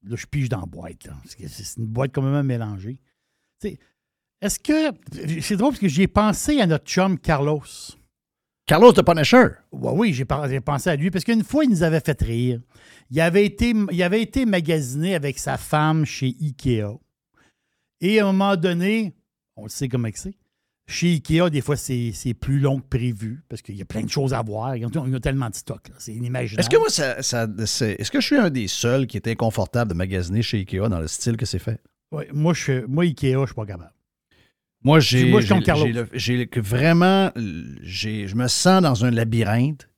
là, 0.04 0.16
je 0.16 0.26
pige 0.26 0.48
dans 0.48 0.60
la 0.60 0.66
boîte, 0.66 1.04
là, 1.06 1.14
parce 1.22 1.34
que 1.34 1.46
c'est 1.48 1.78
une 1.80 1.86
boîte 1.86 2.14
complètement 2.14 2.42
mélangée. 2.44 3.00
Tu 3.60 3.70
sais, 3.70 3.78
Est-ce 4.40 4.58
que. 4.58 5.40
C'est 5.40 5.56
drôle 5.56 5.70
parce 5.72 5.80
que 5.80 5.88
j'y 5.88 6.02
ai 6.02 6.08
pensé 6.08 6.60
à 6.60 6.66
notre 6.66 6.86
chum 6.86 7.18
Carlos. 7.18 7.62
Carlos 8.66 8.92
de 8.92 9.00
Punisher. 9.02 9.46
Ouais, 9.72 9.92
oui, 9.94 10.12
j'ai 10.12 10.26
j'ai 10.48 10.60
pensé 10.60 10.90
à 10.90 10.96
lui 10.96 11.10
parce 11.10 11.24
qu'une 11.24 11.42
fois, 11.42 11.64
il 11.64 11.70
nous 11.70 11.82
avait 11.82 12.00
fait 12.00 12.20
rire. 12.20 12.60
Il 13.10 13.18
avait 13.20 13.44
été, 13.46 13.72
il 13.90 14.02
avait 14.02 14.20
été 14.22 14.44
magasiné 14.44 15.14
avec 15.14 15.38
sa 15.38 15.56
femme 15.56 16.04
chez 16.04 16.36
Ikea. 16.40 16.84
Et 18.00 18.20
à 18.20 18.26
un 18.26 18.32
moment 18.32 18.56
donné, 18.56 19.14
on 19.56 19.64
le 19.64 19.68
sait 19.68 19.88
comment 19.88 20.08
c'est. 20.14 20.34
Chez 20.86 21.08
Ikea, 21.08 21.50
des 21.50 21.60
fois, 21.60 21.76
c'est 21.76 22.34
plus 22.40 22.60
long 22.60 22.80
que 22.80 22.86
prévu 22.86 23.42
parce 23.50 23.60
qu'il 23.60 23.76
y 23.76 23.82
a 23.82 23.84
plein 23.84 24.02
de 24.02 24.08
choses 24.08 24.32
à 24.32 24.40
voir. 24.40 24.74
Ils 24.74 24.86
ont, 24.86 24.90
ils 25.06 25.14
ont 25.14 25.20
tellement 25.20 25.50
de 25.50 25.54
stock. 25.54 25.82
C'est 25.98 26.14
inimaginable. 26.14 26.60
Est-ce 26.60 26.70
que 26.70 26.78
moi, 26.78 26.88
ça, 26.88 27.18
est-ce 27.18 28.10
que 28.10 28.20
je 28.20 28.26
suis 28.26 28.36
un 28.36 28.48
des 28.48 28.68
seuls 28.68 29.06
qui 29.06 29.18
était 29.18 29.32
inconfortable 29.32 29.90
de 29.90 29.96
magasiner 29.96 30.40
chez 30.40 30.58
Ikea 30.58 30.88
dans 30.88 30.98
le 31.00 31.06
style 31.06 31.36
que 31.36 31.44
c'est 31.44 31.58
fait? 31.58 31.82
Ouais, 32.10 32.28
moi, 32.32 32.54
je, 32.54 32.86
moi, 32.86 33.04
Ikea, 33.04 33.34
je 33.40 33.46
suis 33.46 33.54
pas 33.54 33.66
capable. 33.66 33.92
Moi, 34.82 35.00
j'ai, 35.00 35.30
vraiment, 36.56 37.32
je 37.34 38.34
me 38.34 38.48
sens 38.48 38.80
dans 38.80 39.04
un 39.04 39.10
labyrinthe. 39.10 39.90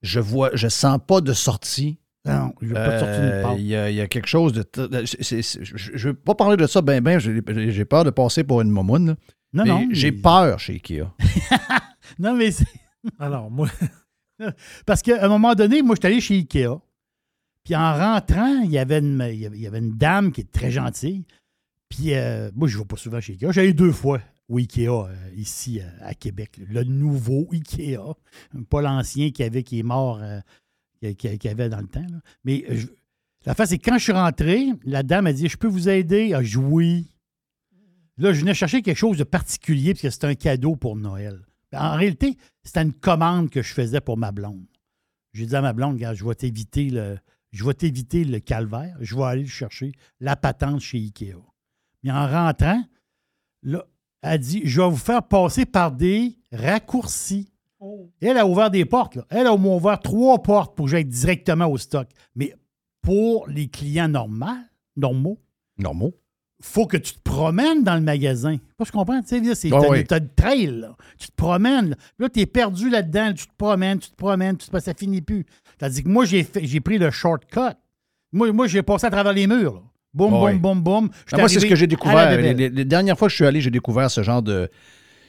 Je 0.00 0.18
vois, 0.18 0.50
je 0.54 0.68
sens 0.68 0.98
pas 1.06 1.20
de 1.20 1.32
sortie. 1.32 1.98
Non, 2.24 2.52
je 2.60 2.68
veux 2.68 2.74
pas 2.74 2.94
de 2.94 2.98
sortie 3.00 3.20
nulle 3.20 3.30
Euh, 3.32 3.42
part. 3.42 3.56
Il 3.58 3.66
y, 3.66 3.74
a- 3.76 3.90
il 3.90 3.96
y 3.96 4.00
a 4.00 4.06
quelque 4.06 4.28
chose 4.28 4.52
de. 4.52 4.64
je 4.74 5.92
ne 5.92 5.98
veux 5.98 6.14
pas 6.14 6.34
parler 6.36 6.56
de 6.56 6.66
ça 6.66 6.80
ben 6.80 7.02
ben. 7.02 7.18
J'ai, 7.18 7.84
peur 7.84 8.04
de 8.04 8.10
passer 8.10 8.44
pour 8.44 8.60
une 8.60 8.70
momoune. 8.70 9.06
là. 9.08 9.16
Non, 9.54 9.64
Mais 9.64 9.70
non, 9.70 9.88
J'ai 9.92 10.12
mais- 10.12 10.22
peur 10.22 10.58
chez 10.60 10.74
Ikea. 10.74 11.04
Non, 12.18 12.34
mais 12.36 12.50
c'est. 12.52 12.66
Alors, 13.18 13.50
moi. 13.50 13.68
Parce 14.86 15.02
qu'à 15.02 15.24
un 15.24 15.28
moment 15.28 15.54
donné, 15.54 15.82
moi, 15.82 15.94
je 15.96 16.00
suis 16.00 16.12
allé 16.12 16.20
chez 16.20 16.34
Ikea. 16.36 16.78
Puis 17.64 17.76
en 17.76 17.94
rentrant, 17.96 18.60
il 18.64 18.70
y 18.70 18.78
avait 18.78 18.98
une, 18.98 19.24
il 19.30 19.38
y 19.40 19.46
avait- 19.46 19.56
il 19.56 19.62
y 19.62 19.66
avait 19.66 19.78
une 19.78 19.96
dame 19.96 20.32
qui 20.32 20.40
est 20.42 20.50
très 20.52 20.70
gentille. 20.70 21.24
Puis 21.88 22.14
euh, 22.14 22.50
moi, 22.54 22.68
je 22.68 22.76
ne 22.76 22.82
vais 22.82 22.86
pas 22.86 22.96
souvent 22.96 23.20
chez 23.20 23.32
Ikea. 23.34 23.50
J'ai 23.52 23.60
allé 23.62 23.72
deux 23.72 23.92
fois 23.92 24.20
au 24.48 24.58
Ikea, 24.58 24.88
euh, 24.88 25.06
ici 25.36 25.80
euh, 25.80 25.84
à 26.02 26.14
Québec. 26.14 26.58
Le 26.68 26.82
nouveau 26.84 27.48
Ikea. 27.52 27.98
Pas 28.68 28.80
l'ancien 28.82 29.30
qui 29.30 29.42
avait, 29.42 29.62
qui 29.62 29.78
est 29.80 29.84
mort, 29.84 30.20
euh, 31.04 31.12
qui, 31.14 31.28
qui- 31.28 31.38
qui 31.38 31.48
avait 31.48 31.68
dans 31.68 31.80
le 31.80 31.86
temps. 31.88 32.04
Mais 32.44 32.64
euh, 32.70 32.80
la 33.46 33.54
face, 33.54 33.70
c'est 33.70 33.78
quand 33.78 33.98
je 33.98 34.04
suis 34.04 34.12
rentré, 34.12 34.66
la 34.84 35.02
dame 35.02 35.26
a 35.26 35.32
dit 35.32 35.48
Je 35.48 35.56
peux 35.56 35.66
vous 35.68 35.88
aider? 35.88 36.34
À 36.34 36.42
jouer. 36.42 37.04
Là, 38.18 38.32
je 38.32 38.40
venais 38.40 38.54
chercher 38.54 38.82
quelque 38.82 38.96
chose 38.98 39.16
de 39.16 39.24
particulier 39.24 39.94
parce 39.94 40.02
que 40.02 40.10
c'était 40.10 40.26
un 40.26 40.34
cadeau 40.34 40.76
pour 40.76 40.96
Noël. 40.96 41.40
Ben, 41.72 41.80
En 41.80 41.96
réalité, 41.96 42.36
c'était 42.62 42.82
une 42.82 42.92
commande 42.92 43.50
que 43.50 43.62
je 43.62 43.72
faisais 43.72 44.00
pour 44.00 44.16
ma 44.18 44.32
blonde. 44.32 44.66
J'ai 45.32 45.46
dit 45.46 45.56
à 45.56 45.62
ma 45.62 45.72
blonde, 45.72 45.94
Regarde, 45.94 46.16
je 46.16 46.24
vais 46.24 46.34
t'éviter 46.34 46.90
le, 46.90 47.18
je 47.52 47.64
vais 47.64 47.74
t'éviter 47.74 48.24
le 48.24 48.38
calvaire. 48.38 48.96
Je 49.00 49.16
vais 49.16 49.22
aller 49.24 49.46
chercher 49.46 49.92
la 50.20 50.36
patente 50.36 50.80
chez 50.80 50.98
Ikea. 50.98 51.34
Mais 52.02 52.10
en 52.12 52.28
rentrant, 52.28 52.84
là, 53.62 53.84
elle 54.20 54.38
dit, 54.40 54.60
je 54.64 54.80
vais 54.82 54.88
vous 54.90 54.96
faire 54.96 55.22
passer 55.26 55.64
par 55.64 55.90
des 55.90 56.36
raccourcis. 56.52 57.51
Elle 58.20 58.38
a 58.38 58.46
ouvert 58.46 58.70
des 58.70 58.84
portes. 58.84 59.16
là. 59.16 59.24
Elle 59.30 59.46
a 59.46 59.52
au 59.52 59.58
moins 59.58 59.76
ouvert 59.76 60.00
trois 60.00 60.42
portes 60.42 60.74
pour 60.76 60.86
que 60.86 60.90
j'aille 60.92 61.04
directement 61.04 61.66
au 61.66 61.78
stock. 61.78 62.08
Mais 62.34 62.54
pour 63.00 63.48
les 63.48 63.68
clients 63.68 64.08
normaux, 64.08 64.46
normaux, 64.96 65.38
Normaux. 65.78 66.14
faut 66.62 66.86
que 66.86 66.96
tu 66.96 67.14
te 67.14 67.20
promènes 67.22 67.82
dans 67.82 67.94
le 67.96 68.00
magasin. 68.02 68.58
Pas, 68.76 68.84
je 68.84 68.92
comprends, 68.92 69.20
tu 69.22 69.28
sais, 69.44 69.54
c'est 69.54 69.70
t'as, 69.70 69.88
oui. 69.88 70.04
le 70.08 70.34
trail, 70.36 70.66
là. 70.66 70.94
Tu 71.18 71.28
te 71.28 71.34
promènes, 71.34 71.90
là, 71.90 71.96
Là, 72.18 72.28
tu 72.28 72.40
es 72.40 72.46
perdu 72.46 72.88
là-dedans, 72.90 73.32
tu 73.34 73.46
te 73.46 73.52
promènes, 73.56 73.98
tu 73.98 74.10
te 74.10 74.16
promènes, 74.16 74.56
tu 74.56 74.68
te, 74.68 74.78
ça 74.78 74.94
finit 74.94 75.22
plus. 75.22 75.44
Tandis 75.78 76.04
que 76.04 76.08
moi, 76.08 76.24
j'ai, 76.24 76.44
pris 76.44 76.98
le 76.98 77.10
shortcut. 77.10 77.74
Moi, 78.32 78.52
moi 78.52 78.66
j'ai 78.68 78.82
passé 78.82 79.06
à 79.06 79.10
travers 79.10 79.32
les 79.32 79.46
murs, 79.46 79.74
là. 79.74 79.82
Boum, 80.14 80.30
boum, 80.30 80.42
oui. 80.44 80.58
boum, 80.58 80.80
boum. 80.82 81.08
Ben, 81.30 81.38
moi, 81.38 81.48
c'est 81.48 81.58
ce 81.60 81.66
que 81.66 81.74
j'ai 81.74 81.86
découvert. 81.86 82.36
Les, 82.38 82.52
les- 82.54 82.68
les 82.68 82.84
dernières 82.84 83.18
fois 83.18 83.28
que 83.28 83.30
je 83.32 83.36
suis 83.36 83.46
allé, 83.46 83.60
j'ai 83.62 83.70
découvert 83.70 84.10
ce 84.10 84.22
genre 84.22 84.42
de. 84.42 84.68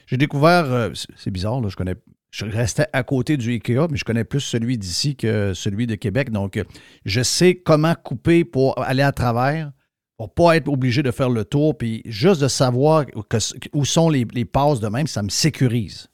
J'ai 0.06 0.18
découvert. 0.18 0.64
euh, 0.70 0.90
c'est- 0.94 1.08
c'est 1.16 1.30
bizarre, 1.30 1.60
là, 1.62 1.68
je 1.70 1.76
connais. 1.76 1.94
Je 2.34 2.46
restais 2.46 2.86
à 2.92 3.02
côté 3.04 3.36
du 3.36 3.52
IKEA, 3.52 3.86
mais 3.90 3.96
je 3.96 4.04
connais 4.04 4.24
plus 4.24 4.40
celui 4.40 4.76
d'ici 4.76 5.14
que 5.14 5.52
celui 5.54 5.86
de 5.86 5.94
Québec. 5.94 6.30
Donc, 6.30 6.56
euh, 6.56 6.64
je 7.04 7.22
sais 7.22 7.54
comment 7.54 7.94
couper 7.94 8.44
pour 8.44 8.76
aller 8.82 9.02
à 9.02 9.12
travers, 9.12 9.70
pour 10.16 10.34
pas 10.34 10.56
être 10.56 10.68
obligé 10.68 11.02
de 11.02 11.10
faire 11.12 11.30
le 11.30 11.44
tour. 11.44 11.78
Puis 11.78 12.02
juste 12.06 12.40
de 12.40 12.48
savoir 12.48 13.06
que- 13.06 13.38
où 13.72 13.84
sont 13.84 14.08
les, 14.08 14.26
les 14.32 14.44
passes 14.44 14.80
de 14.80 14.88
même, 14.88 15.06
ça 15.06 15.22
me 15.22 15.28
sécurise. 15.28 16.08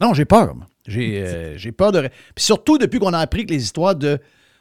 Non, 0.00 0.14
j'ai 0.14 0.24
peur. 0.24 0.54
J'ai 0.86 1.22
euh, 1.24 1.54
j'ai 1.58 1.72
peur 1.72 1.90
de. 1.92 2.02
Puis 2.34 2.44
surtout 2.44 2.78
depuis 2.78 2.98
qu'on 3.00 3.12
a 3.12 3.18
appris 3.18 3.46
que 3.46 3.52
les 3.52 3.62
histoires 3.62 3.96
de. 3.96 4.18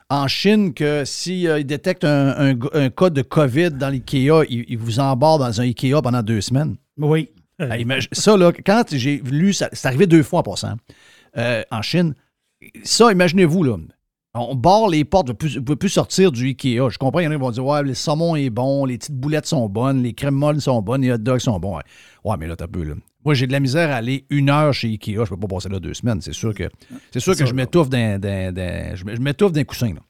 En 0.09 0.27
Chine, 0.27 0.73
que 0.75 1.03
s'ils 1.03 1.63
détectent 1.65 2.03
un, 2.03 2.51
un- 2.53 2.59
un 2.73 2.89
cas 2.91 3.09
de 3.09 3.23
COVID 3.23 3.71
dans 3.71 3.89
l'IKEA, 3.89 4.43
ils, 4.49 4.63
ils 4.67 4.77
vous 4.77 4.99
embarquent 4.99 5.39
dans 5.41 5.61
un 5.61 5.63
IKEA 5.63 5.99
pendant 6.03 6.21
deux 6.21 6.41
semaines. 6.41 6.75
Oui. 6.97 7.29
Imagine- 7.59 8.09
ça, 8.11 8.35
là, 8.37 8.51
quand 8.51 8.83
j'ai 8.91 9.17
lu, 9.25 9.53
ça- 9.53 9.69
c'est 9.71 9.87
arrivé 9.87 10.07
deux 10.07 10.23
fois 10.23 10.39
en 10.39 10.43
passant, 10.43 10.73
euh, 11.37 11.63
en 11.71 11.81
Chine. 11.81 12.13
Ça, 12.83 13.11
imaginez-vous, 13.11 13.63
là. 13.63 13.77
On 14.37 14.53
barre 14.55 14.89
les 14.89 15.05
portes, 15.05 15.29
on 15.29 15.45
ne 15.45 15.59
peut 15.61 15.77
plus 15.77 15.87
sortir 15.89 16.29
du 16.33 16.47
Ikea. 16.47 16.89
Je 16.89 16.97
comprends, 16.97 17.19
il 17.21 17.23
y 17.23 17.27
en 17.27 17.31
a 17.31 17.35
qui 17.35 17.39
vont 17.39 17.51
dire 17.51 17.65
Ouais, 17.65 17.81
le 17.83 17.93
saumon 17.93 18.35
est 18.35 18.49
bon, 18.49 18.83
les 18.83 18.97
petites 18.97 19.15
boulettes 19.15 19.45
sont 19.45 19.69
bonnes, 19.69 20.03
les 20.03 20.13
crèmes 20.13 20.33
molles 20.35 20.59
sont 20.59 20.81
bonnes, 20.81 21.03
les 21.03 21.11
hot 21.13 21.17
dogs 21.17 21.39
sont 21.39 21.57
bons. 21.57 21.77
Ouais, 21.77 21.83
Ouais, 22.25 22.35
mais 22.37 22.47
là, 22.47 22.57
t'as 22.57 22.67
peu, 22.67 22.83
là. 22.83 22.95
Moi, 23.23 23.33
j'ai 23.33 23.47
de 23.47 23.53
la 23.53 23.61
misère 23.61 23.89
à 23.91 23.95
aller 23.95 24.25
une 24.29 24.49
heure 24.49 24.73
chez 24.73 24.89
Ikea. 24.89 25.23
Je 25.23 25.29
peux 25.29 25.37
pas 25.37 25.47
passer 25.47 25.69
là 25.69 25.79
deux 25.79 25.93
semaines. 25.93 26.19
C'est 26.21 26.33
sûr 26.33 26.53
que, 26.53 26.69
c'est 27.11 27.21
sûr 27.21 27.31
que 27.33 27.39
ça, 27.39 27.45
je 27.45 27.53
m'étouffe 27.53 27.89
d'un, 27.89 28.19
je 28.19 29.19
m'étouffe 29.21 29.53
d'un 29.53 29.63
coussin, 29.63 29.93
là. 29.93 30.01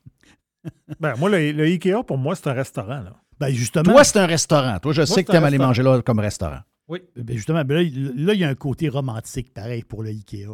Ben, 0.99 1.13
moi, 1.17 1.29
le, 1.29 1.51
le 1.51 1.63
Ikea, 1.65 2.03
pour 2.07 2.17
moi, 2.17 2.35
c'est 2.35 2.47
un 2.47 2.53
restaurant. 2.53 3.01
Là. 3.01 3.13
Ben, 3.39 3.49
justement. 3.49 3.83
Toi, 3.91 4.03
c'est 4.03 4.17
un 4.17 4.25
restaurant. 4.25 4.79
Toi, 4.79 4.93
je 4.93 5.01
Moi, 5.01 5.05
sais 5.05 5.23
que 5.23 5.29
tu 5.31 5.37
aimes 5.37 5.43
aller 5.43 5.59
manger 5.59 5.83
là 5.83 6.01
comme 6.01 6.17
restaurant. 6.19 6.59
Oui. 6.87 6.99
Ben, 7.15 7.35
justement, 7.35 7.63
ben 7.65 7.75
là, 7.75 7.81
il- 7.81 8.25
là, 8.25 8.33
il 8.35 8.39
y 8.39 8.43
a 8.43 8.49
un 8.49 8.53
côté 8.55 8.89
romantique, 8.89 9.51
pareil, 9.53 9.83
pour 9.83 10.03
le 10.03 10.09
Ikea. 10.09 10.49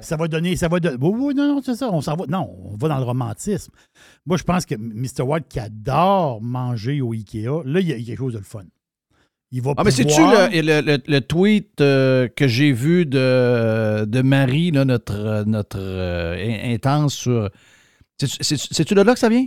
Ça 0.00 0.16
va 0.16 0.26
donner. 0.26 0.56
Ça 0.56 0.66
va 0.68 0.78
Oui, 0.82 0.94
oui, 1.00 1.34
non, 1.34 1.46
non, 1.54 1.62
c'est 1.62 1.76
ça. 1.76 1.88
On 1.92 2.00
s'en 2.00 2.16
va. 2.16 2.26
Non, 2.26 2.50
on 2.72 2.76
va 2.76 2.88
dans 2.88 2.98
le 2.98 3.04
romantisme. 3.04 3.72
Moi, 4.26 4.36
je 4.36 4.42
pense 4.42 4.66
que 4.66 4.74
Mr. 4.74 5.22
White, 5.22 5.46
qui 5.48 5.60
adore 5.60 6.42
manger 6.42 7.00
au 7.00 7.12
Ikea, 7.12 7.62
là, 7.64 7.78
il 7.80 7.88
y 7.88 7.92
a 7.92 7.96
quelque 7.96 8.18
chose 8.18 8.32
de 8.32 8.38
le 8.38 8.44
fun. 8.44 8.64
Il 9.52 9.62
va 9.62 9.74
Ah, 9.76 9.84
mais 9.84 9.90
c'est-tu 9.92 10.14
pouvoir- 10.14 10.48
le, 10.50 10.60
le- 10.60 10.80
le- 10.80 11.02
le 11.06 11.20
tweet 11.20 11.80
euh, 11.80 12.28
que 12.28 12.46
j'ai 12.48 12.72
vu 12.72 13.04
de, 13.06 14.04
de 14.06 14.22
Marie, 14.22 14.70
là, 14.72 14.84
notre, 14.84 15.14
euh, 15.14 15.44
notre 15.44 15.78
euh, 15.80 16.34
in- 16.36 16.72
intense 16.74 17.14
sur. 17.14 17.48
C'est- 18.20 18.42
c'est- 18.42 18.72
C'est-tu 18.72 18.94
de 18.94 19.02
là 19.02 19.12
que 19.14 19.18
ça 19.20 19.28
vient? 19.28 19.46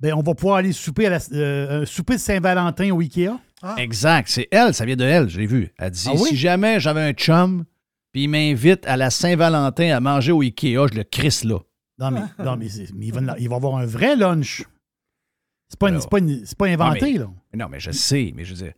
Ben, 0.00 0.12
on 0.14 0.22
va 0.22 0.34
pouvoir 0.34 0.56
aller 0.56 0.72
souper 0.72 1.06
à 1.06 1.10
la, 1.10 1.18
euh, 1.32 1.82
un 1.82 1.86
souper 1.86 2.14
de 2.14 2.20
Saint-Valentin 2.20 2.90
au 2.90 3.00
Ikea. 3.00 3.38
Exact. 3.78 4.28
C'est 4.28 4.48
elle, 4.50 4.74
ça 4.74 4.84
vient 4.84 4.96
de 4.96 5.04
elle, 5.04 5.28
je 5.28 5.38
l'ai 5.40 5.46
vu. 5.46 5.72
Elle 5.78 5.90
dit 5.90 6.04
Ah 6.06 6.12
oui? 6.14 6.28
si 6.30 6.36
jamais 6.36 6.78
j'avais 6.80 7.00
un 7.02 7.12
chum, 7.12 7.64
puis 8.12 8.24
il 8.24 8.28
m'invite 8.28 8.86
à 8.86 8.96
la 8.96 9.10
Saint-Valentin 9.10 9.96
à 9.96 10.00
manger 10.00 10.32
au 10.32 10.42
Ikea, 10.42 10.86
je 10.92 10.96
le 10.96 11.04
crisse 11.04 11.44
là. 11.44 11.58
Non, 11.98 12.10
mais, 12.10 12.20
non, 12.44 12.56
mais, 12.56 12.66
il, 12.66 13.12
va, 13.12 13.36
il 13.38 13.48
va 13.48 13.56
avoir 13.56 13.76
un 13.78 13.86
vrai 13.86 14.16
lunch. 14.16 14.64
C'est 15.68 15.78
pas, 15.78 15.88
c'est 15.98 16.08
pas, 16.08 16.18
pas 16.58 16.66
inventé, 16.66 16.98
Ah, 17.00 17.06
mais- 17.06 17.18
là. 17.18 17.30
Non, 17.54 17.68
mais 17.70 17.80
je 17.80 17.90
sais, 17.90 18.32
mais 18.36 18.44
je 18.44 18.54
veux 18.54 18.62
dire, 18.64 18.72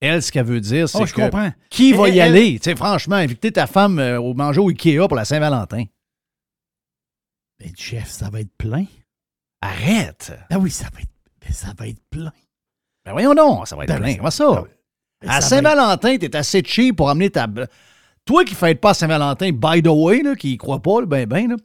elle, 0.00 0.20
ce 0.22 0.32
qu'elle 0.32 0.44
veut 0.44 0.60
dire, 0.60 0.88
c'est 0.88 0.98
Oh, 1.00 1.06
je 1.06 1.14
que 1.14 1.20
comprends. 1.22 1.52
qui 1.70 1.92
va 1.92 2.08
Elle- 2.08 2.14
y 2.16 2.18
elle- 2.18 2.32
aller? 2.36 2.58
Tu 2.58 2.64
sais, 2.70 2.76
franchement, 2.76 3.14
inviter 3.16 3.52
ta 3.52 3.66
femme 3.68 3.98
euh, 4.00 4.20
au 4.20 4.34
manger 4.34 4.60
au 4.60 4.68
Ikea 4.68 5.06
pour 5.08 5.16
la 5.16 5.24
Saint-Valentin. 5.24 5.84
Ben, 7.60 7.70
chef, 7.76 8.08
ça 8.10 8.28
va 8.30 8.40
être 8.40 8.52
plein. 8.58 8.84
Arrête! 9.60 10.32
Ah 10.50 10.58
oui, 10.58 10.70
ça 10.70 10.88
va 10.92 11.00
être, 11.00 11.08
ben, 11.40 11.52
ça 11.52 11.72
va 11.78 11.86
être 11.88 12.02
plein. 12.10 12.32
Ben 13.04 13.12
voyons 13.12 13.34
donc, 13.34 13.66
ça 13.68 13.76
va 13.76 13.84
être 13.84 13.88
Ben, 13.90 14.00
plein. 14.00 14.14
Comment 14.16 14.30
ça? 14.30 14.64
Ben, 15.22 15.28
à 15.30 15.40
Saint-Valentin, 15.40 16.16
t'es 16.18 16.34
assez 16.36 16.62
cheap 16.64 16.96
pour 16.96 17.10
amener 17.10 17.30
ta. 17.30 17.46
Toi 18.26 18.44
qui 18.44 18.52
ne 18.52 18.56
fêtes 18.56 18.80
pas 18.80 18.90
à 18.90 18.94
Saint-Valentin, 18.94 19.50
by 19.52 19.82
the 19.82 19.88
way, 19.88 20.22
là, 20.22 20.34
qui 20.34 20.52
y 20.52 20.56
croit 20.56 20.80
pas, 20.80 21.04
ben 21.04 21.26
ben, 21.26 21.48
là, 21.50 21.56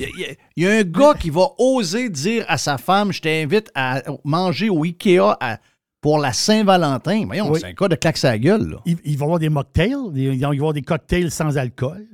il 0.00 0.08
y, 0.18 0.24
a- 0.24 0.34
il 0.56 0.62
y 0.64 0.66
a 0.66 0.70
un 0.78 0.82
gars 0.82 1.12
qui 1.14 1.28
va 1.28 1.48
oser 1.58 2.08
dire 2.08 2.44
à 2.48 2.56
sa 2.56 2.78
femme 2.78 3.12
Je 3.12 3.20
t'invite 3.20 3.70
à 3.74 4.02
manger 4.24 4.70
au 4.70 4.82
Ikea 4.84 5.36
à- 5.40 5.58
pour 6.00 6.18
la 6.18 6.32
Saint-Valentin. 6.32 7.24
Voyons, 7.26 7.50
Oui. 7.50 7.58
c'est 7.60 7.66
un 7.66 7.74
cas 7.74 7.88
de 7.88 7.96
claque 7.96 8.16
sa 8.16 8.38
gueule. 8.38 8.66
Là. 8.70 8.76
Il, 8.86 8.96
il 9.04 9.18
va 9.18 9.24
y 9.24 9.26
avoir 9.26 9.38
des 9.38 9.48
mocktails, 9.50 9.96
des- 10.12 10.22
il 10.22 10.40
va 10.40 10.54
y 10.54 10.56
avoir 10.58 10.72
des 10.72 10.82
cocktails 10.82 11.30
sans 11.30 11.56
alcool. 11.58 12.06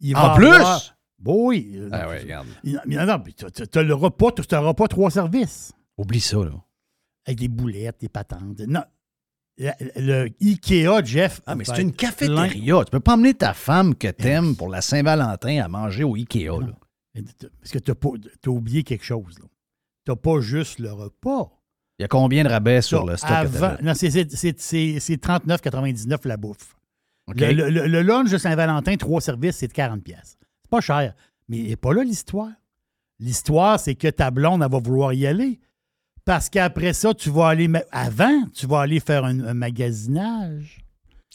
Il 0.00 0.16
En 0.16 0.34
plus? 0.34 0.46
avoir- 0.48 0.80
Bon, 1.18 1.48
oui. 1.48 1.78
Ah 1.92 2.08
ouais, 2.08 2.20
regarde. 2.20 2.46
Il- 2.64 2.80
non, 2.86 3.22
t'as 3.70 3.82
le 3.82 3.94
repas 3.94 4.88
trois 4.88 5.10
services. 5.10 5.72
Oublie 5.98 6.20
ça, 6.20 6.36
là. 6.38 6.52
Avec 7.26 7.38
des 7.38 7.48
boulettes, 7.48 8.00
des 8.00 8.08
patentes. 8.08 8.60
Non. 8.68 8.82
Le, 9.58 9.70
le 9.96 10.28
Ikea, 10.40 11.02
Jeff. 11.04 11.40
Ah, 11.46 11.54
mais 11.54 11.64
c'est 11.64 11.80
une 11.82 11.92
cafétéria. 11.92 12.84
Tu 12.84 12.90
peux 12.90 13.00
pas 13.00 13.14
emmener 13.14 13.34
ta 13.34 13.54
femme 13.54 13.94
que 13.94 14.08
t'aimes 14.08 14.54
pour 14.54 14.68
la 14.68 14.80
Saint-Valentin 14.82 15.62
à 15.62 15.68
manger 15.68 16.04
au 16.04 16.14
Ikea. 16.14 16.46
là. 16.60 16.66
plein. 17.14 17.22
Parce 17.60 17.72
que 17.72 17.78
t'as 17.78 18.50
oublié 18.50 18.82
quelque 18.82 19.04
chose. 19.04 19.38
T'as 20.04 20.14
pas 20.16 20.40
juste 20.40 20.78
le 20.78 20.92
repas. 20.92 21.50
Il 21.98 22.02
y 22.02 22.04
a 22.04 22.08
combien 22.08 22.44
de 22.44 22.50
rabais 22.50 22.82
sur 22.82 23.06
le 23.06 23.16
stock? 23.16 23.30
avant-? 23.30 23.76
Non, 23.82 23.94
c'est- 23.94 24.10
c'est- 24.10 24.30
c'est 24.36 24.60
c'est- 24.60 25.00
c'est 25.00 25.16
39,99 25.16 26.26
la 26.26 26.36
bouffe. 26.36 26.76
Le, 27.34 27.86
le- 27.88 28.02
lunch 28.02 28.30
de 28.30 28.36
Saint-Valentin, 28.38 28.96
trois 28.98 29.20
services, 29.22 29.56
c'est 29.56 29.68
de 29.68 29.72
40 29.72 30.04
pièces. 30.04 30.36
C'est 30.62 30.70
pas 30.70 30.82
cher. 30.82 31.14
Mais 31.48 31.56
il 31.58 31.68
n'est 31.70 31.76
pas 31.76 31.94
là 31.94 32.04
l'histoire. 32.04 32.50
L'histoire, 33.18 33.80
c'est 33.80 33.94
que 33.94 34.08
ta 34.08 34.30
blonde, 34.30 34.62
elle 34.62 34.70
va 34.70 34.78
vouloir 34.78 35.14
y 35.14 35.26
aller. 35.26 35.58
Parce 36.26 36.50
qu'après 36.50 36.92
ça, 36.92 37.14
tu 37.14 37.30
vas 37.30 37.46
aller. 37.46 37.70
Avant, 37.92 38.46
tu 38.52 38.66
vas 38.66 38.80
aller 38.80 38.98
faire 39.00 39.24
un, 39.24 39.40
un 39.40 39.54
magasinage. 39.54 40.84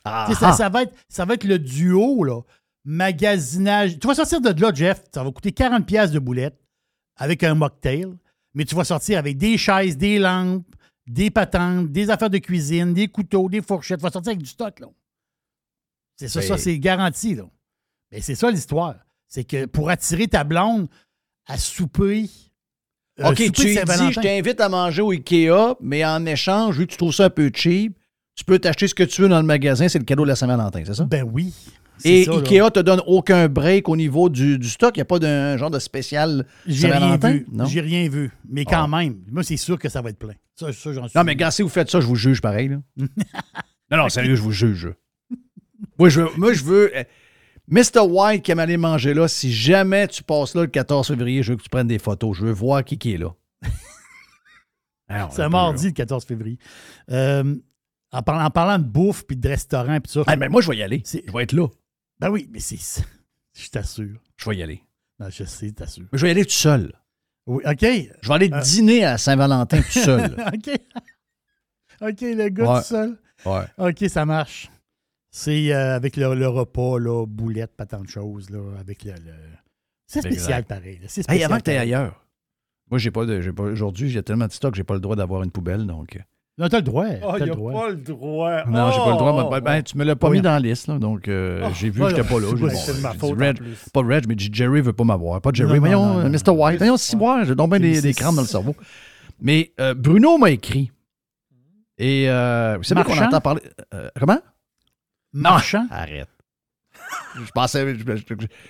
Ah, 0.04 0.30
ça, 0.38 0.52
ça 0.52 0.68
va 0.68 0.84
être, 0.84 0.94
ça 1.08 1.24
va 1.26 1.36
être 1.36 1.46
le 1.46 1.58
duo, 1.58 2.24
là. 2.26 2.42
Magasinage. 2.84 3.98
Tu 4.00 4.06
vas 4.06 4.16
sortir 4.16 4.42
de 4.42 4.62
là, 4.62 4.72
Jeff. 4.74 5.02
Ça 5.14 5.24
va 5.24 5.32
coûter 5.32 5.52
40$ 5.52 5.86
piastres 5.86 6.14
de 6.14 6.20
boulettes 6.20 6.60
avec 7.16 7.42
un 7.44 7.56
mocktail. 7.56 8.08
Mais 8.54 8.66
tu 8.66 8.76
vas 8.76 8.84
sortir 8.84 9.18
avec 9.18 9.38
des 9.38 9.58
chaises, 9.58 9.98
des 9.98 10.20
lampes, 10.20 10.76
des 11.08 11.32
patentes, 11.32 11.90
des 11.92 12.10
affaires 12.10 12.30
de 12.30 12.40
cuisine, 12.40 12.94
des 12.94 13.08
couteaux, 13.08 13.48
des 13.48 13.62
fourchettes. 13.62 14.00
Tu 14.00 14.04
vas 14.04 14.12
sortir 14.12 14.32
avec 14.32 14.42
du 14.42 14.50
stock, 14.50 14.78
là. 14.82 14.88
C'est 16.18 16.28
ça, 16.28 16.42
ça, 16.42 16.58
c'est 16.58 16.78
garanti, 16.80 17.34
là. 17.36 17.46
Mais 18.12 18.20
c'est 18.20 18.36
ça 18.36 18.52
l'histoire. 18.52 18.96
C'est 19.28 19.46
que 19.46 19.66
pour 19.68 19.90
attirer 19.90 20.28
ta 20.28 20.44
blonde 20.44 20.90
à 21.46 21.58
souper. 21.58 22.30
Euh, 23.20 23.30
OK, 23.30 23.36
tu 23.36 23.52
dis, 23.52 23.74
je 23.76 24.20
t'invite 24.22 24.60
à 24.62 24.70
manger 24.70 25.02
au 25.02 25.12
Ikea, 25.12 25.76
mais 25.82 26.06
en 26.06 26.26
échange, 26.26 26.78
vu 26.78 26.86
que 26.88 26.92
tu 26.92 26.98
trouves 26.98 27.14
ça 27.14 27.26
un 27.26 27.30
peu 27.30 27.52
cheap, 27.54 27.98
tu 28.36 28.46
peux 28.46 28.58
t'acheter 28.60 28.88
ce 28.88 28.96
que 28.96 29.04
tu 29.04 29.22
veux 29.22 29.30
dans 29.30 29.40
le 29.40 29.46
magasin, 29.46 29.88
c'est 29.88 30.00
le 30.00 30.06
cadeau 30.06 30.24
de 30.24 30.30
la 30.30 30.36
Saint-Valentin, 30.36 30.82
c'est 30.86 30.94
ça? 30.96 31.04
Ben 31.06 31.24
oui. 31.32 31.54
Et 32.04 32.24
ça. 32.24 32.32
Ikea 32.34 32.72
te 32.72 32.80
donne 32.80 33.02
aucun 33.06 33.48
break 33.48 33.88
au 33.88 33.96
niveau 33.96 34.28
du, 34.30 34.58
du 34.58 34.68
stock? 34.70 34.96
Il 34.96 35.00
n'y 35.00 35.04
a 35.04 35.06
pas 35.06 35.20
d'un 35.20 35.56
genre 35.58 35.70
de 35.70 35.78
spécial 35.78 36.48
J'ai 36.66 36.88
rien 36.88 37.20
Saint-Valentin? 37.20 37.66
J'ai 37.68 37.82
rien 37.82 38.10
vu. 38.10 38.32
Mais 38.50 38.66
quand 38.66 38.86
Ah. 38.92 38.98
même, 38.98 39.18
moi, 39.32 39.44
c'est 39.44 39.58
sûr 39.58 39.78
que 39.78 39.88
ça 39.90 40.02
va 40.02 40.10
être 40.10 40.18
plein. 40.18 40.34
Ça, 40.56 40.74
ça, 40.74 40.94
j'en 40.94 41.08
suis 41.08 41.18
Non, 41.18 41.24
mais 41.24 41.36
gars, 41.36 41.52
si 41.52 41.62
vous 41.62 41.70
faites 41.70 41.92
ça, 41.92 42.02
je 42.02 42.08
vous 42.08 42.16
juge 42.16 42.42
pareil. 42.42 42.70
Là. 42.70 42.78
non, 43.92 43.98
non, 43.98 44.10
sérieux, 44.10 44.36
je 44.36 44.42
vous 44.42 44.52
juge. 44.52 44.90
moi, 46.00 46.10
je 46.10 46.22
veux, 46.22 46.30
moi, 46.38 46.54
je 46.54 46.64
veux. 46.64 46.92
Mr. 47.72 48.02
White 48.02 48.44
qui 48.44 48.52
aime 48.52 48.60
aller 48.60 48.78
manger 48.78 49.14
là, 49.14 49.28
si 49.28 49.52
jamais 49.52 50.08
tu 50.08 50.24
passes 50.24 50.54
là 50.56 50.62
le 50.62 50.68
14 50.68 51.08
février, 51.08 51.42
je 51.42 51.54
veux 51.54 51.58
que 51.58 51.64
tu 51.64 51.70
prennes 51.70 51.88
des 51.88 52.00
photos. 52.00 52.38
Je 52.38 52.46
veux 52.46 52.52
voir 52.52 52.84
qui, 52.84 52.98
qui 52.98 53.14
est 53.14 53.18
là. 53.18 53.30
Alors, 55.08 55.32
C'est 55.34 55.42
un 55.44 55.50
mardi, 55.50 55.88
le 55.88 55.92
14 55.94 56.26
février. 56.26 56.58
Euh, 57.10 57.56
en, 58.12 58.22
parlant, 58.22 58.46
en 58.46 58.50
parlant 58.50 58.78
de 58.78 58.84
bouffe 58.84 59.26
puis 59.26 59.38
de 59.38 59.48
restaurant 59.48 60.00
puis 60.02 60.12
ça. 60.12 60.24
Ah, 60.28 60.36
mais 60.36 60.50
moi, 60.50 60.62
je 60.62 60.70
vais 60.70 60.78
y 60.78 60.84
aller. 60.84 61.02
Je 61.06 61.32
vais 61.32 61.44
être 61.44 61.54
là. 61.54 61.68
Ben 62.20 62.30
oui, 62.30 62.48
mais 62.52 62.60
c'est. 62.60 62.78
Je 63.58 63.70
t'assure. 63.70 64.20
Je 64.38 64.50
vais 64.50 64.58
y 64.58 64.64
aller. 64.64 64.84
Je 65.30 65.44
sais, 65.44 65.72
t'assure. 65.72 66.06
Mais 66.12 66.18
je 66.18 66.24
vais 66.24 66.30
y 66.30 66.32
aller 66.32 66.46
tout 66.46 66.52
seul. 66.52 66.94
Oui, 67.46 67.62
OK. 67.66 67.80
Je 67.82 68.28
vais 68.28 68.34
aller 68.34 68.50
Euh. 68.52 68.60
dîner 68.62 69.04
à 69.06 69.18
Saint-Valentin 69.18 69.82
tout 69.82 70.00
seul. 70.00 70.36
OK. 70.54 70.70
OK, 72.02 72.22
le 72.22 72.50
gars 72.50 72.72
Ouais. 72.74 72.80
tout 72.82 72.86
seul. 72.88 73.18
Ouais. 73.46 73.66
OK, 73.78 74.10
ça 74.10 74.26
marche. 74.26 74.70
C'est 75.34 75.74
euh, 75.74 75.96
avec 75.96 76.18
le, 76.18 76.36
le 76.36 76.48
repas, 76.48 77.00
là, 77.00 77.26
boulette, 77.26 77.72
pas 77.78 77.86
tant 77.86 78.02
de 78.02 78.10
choses, 78.10 78.50
là, 78.50 78.60
avec 78.80 79.04
le... 79.06 79.12
le- 79.12 79.18
C'est 80.06 80.20
spécial, 80.20 80.60
Exact. 80.60 80.68
pareil. 80.68 81.00
C'est 81.08 81.22
Hey, 81.22 81.24
spécial. 81.24 81.52
avant 81.52 81.58
que 81.60 81.64
tu 81.64 81.72
ailleurs. 81.72 82.26
Moi, 82.90 82.98
j'ai 83.00 83.12
pas 83.12 83.26
de. 83.26 83.40
j'ai 83.40 83.54
pas- 83.54 83.64
Aujourd'hui, 83.64 84.10
j'ai 84.10 84.22
tellement 84.24 84.48
de 84.48 84.52
stock 84.52 84.72
que 84.72 84.78
j'ai 84.78 84.84
pas 84.84 84.94
le 84.96 85.00
droit 85.00 85.16
d'avoir 85.16 85.44
une 85.44 85.52
poubelle, 85.52 85.88
donc. 85.88 86.18
euh, 86.18 86.20
Non, 86.58 86.68
t'as 86.68 86.78
le 86.80 86.84
droit. 86.84 87.06
Oh, 87.24 87.32
t'as 87.32 87.38
il 87.40 87.46
le 87.46 87.52
a 87.54 87.56
droit. 87.56 87.72
pas 87.74 87.90
le 87.92 87.96
droit. 87.96 88.66
Non, 88.66 88.92
j'ai 88.92 88.98
pas 88.98 89.12
le 89.12 89.18
droit. 89.18 89.44
Oh, 89.46 89.50
Ben, 89.50 89.62
ben, 89.62 89.82
tu 89.82 89.98
me 89.98 90.04
l'as 90.04 90.18
pas 90.18 90.28
Oui. 90.28 90.38
mis 90.38 90.42
dans 90.42 90.52
la 90.52 90.60
liste, 90.60 90.88
là, 90.88 91.00
donc 91.00 91.30
euh, 91.30 91.64
Oh, 91.66 91.72
j'ai 91.74 91.90
vu 91.90 92.00
voilà. 92.00 92.18
que 92.18 92.24
j'étais 92.24 92.34
pas 92.34 92.40
là. 92.42 92.70
Dit, 92.70 92.76
c'est 92.76 92.98
de 92.98 93.02
ma 93.02 93.14
faute 93.14 93.40
Red- 93.40 93.58
plus. 93.58 93.90
Pas 93.94 94.02
Reg, 94.02 94.26
mais 94.28 94.36
Jerry 94.38 94.82
veut 94.82 94.92
pas 94.92 95.06
m'avoir. 95.06 95.40
Pas 95.40 95.52
Jerry. 95.54 95.70
Non, 95.70 95.76
non, 95.76 95.80
voyons, 95.80 96.06
non, 96.06 96.24
non, 96.24 96.30
Mr. 96.30 96.50
White. 96.52 96.78
Voyons, 96.80 96.98
si 96.98 97.16
moi, 97.16 97.46
j'ai 97.46 97.56
donc 97.56 97.70
bien 97.70 97.80
des, 97.80 98.14
crampes 98.14 98.36
dans 98.36 98.42
le 98.42 98.48
cerveau. 98.48 98.76
Mais 99.40 99.72
euh, 99.80 99.94
Bruno 99.94 100.38
m'a 100.38 100.52
écrit. 100.52 100.92
Et 101.98 102.30
euh, 102.30 102.76
vous 102.78 102.84
savez 102.84 103.04
qu'on 103.04 103.18
entend 103.18 103.40
parler. 103.40 103.62
euh, 103.94 104.10
comment? 104.20 104.40
Marchand. 105.34 105.88
Arrête. 105.90 106.30
je 107.36 107.52
pensais. 107.52 107.96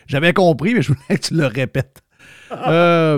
J'avais 0.08 0.34
compris, 0.34 0.74
mais 0.74 0.82
je 0.82 0.94
voulais 0.94 1.18
que 1.18 1.28
tu 1.28 1.34
le 1.36 1.46
répètes. 1.48 2.02
Euh, 2.52 3.18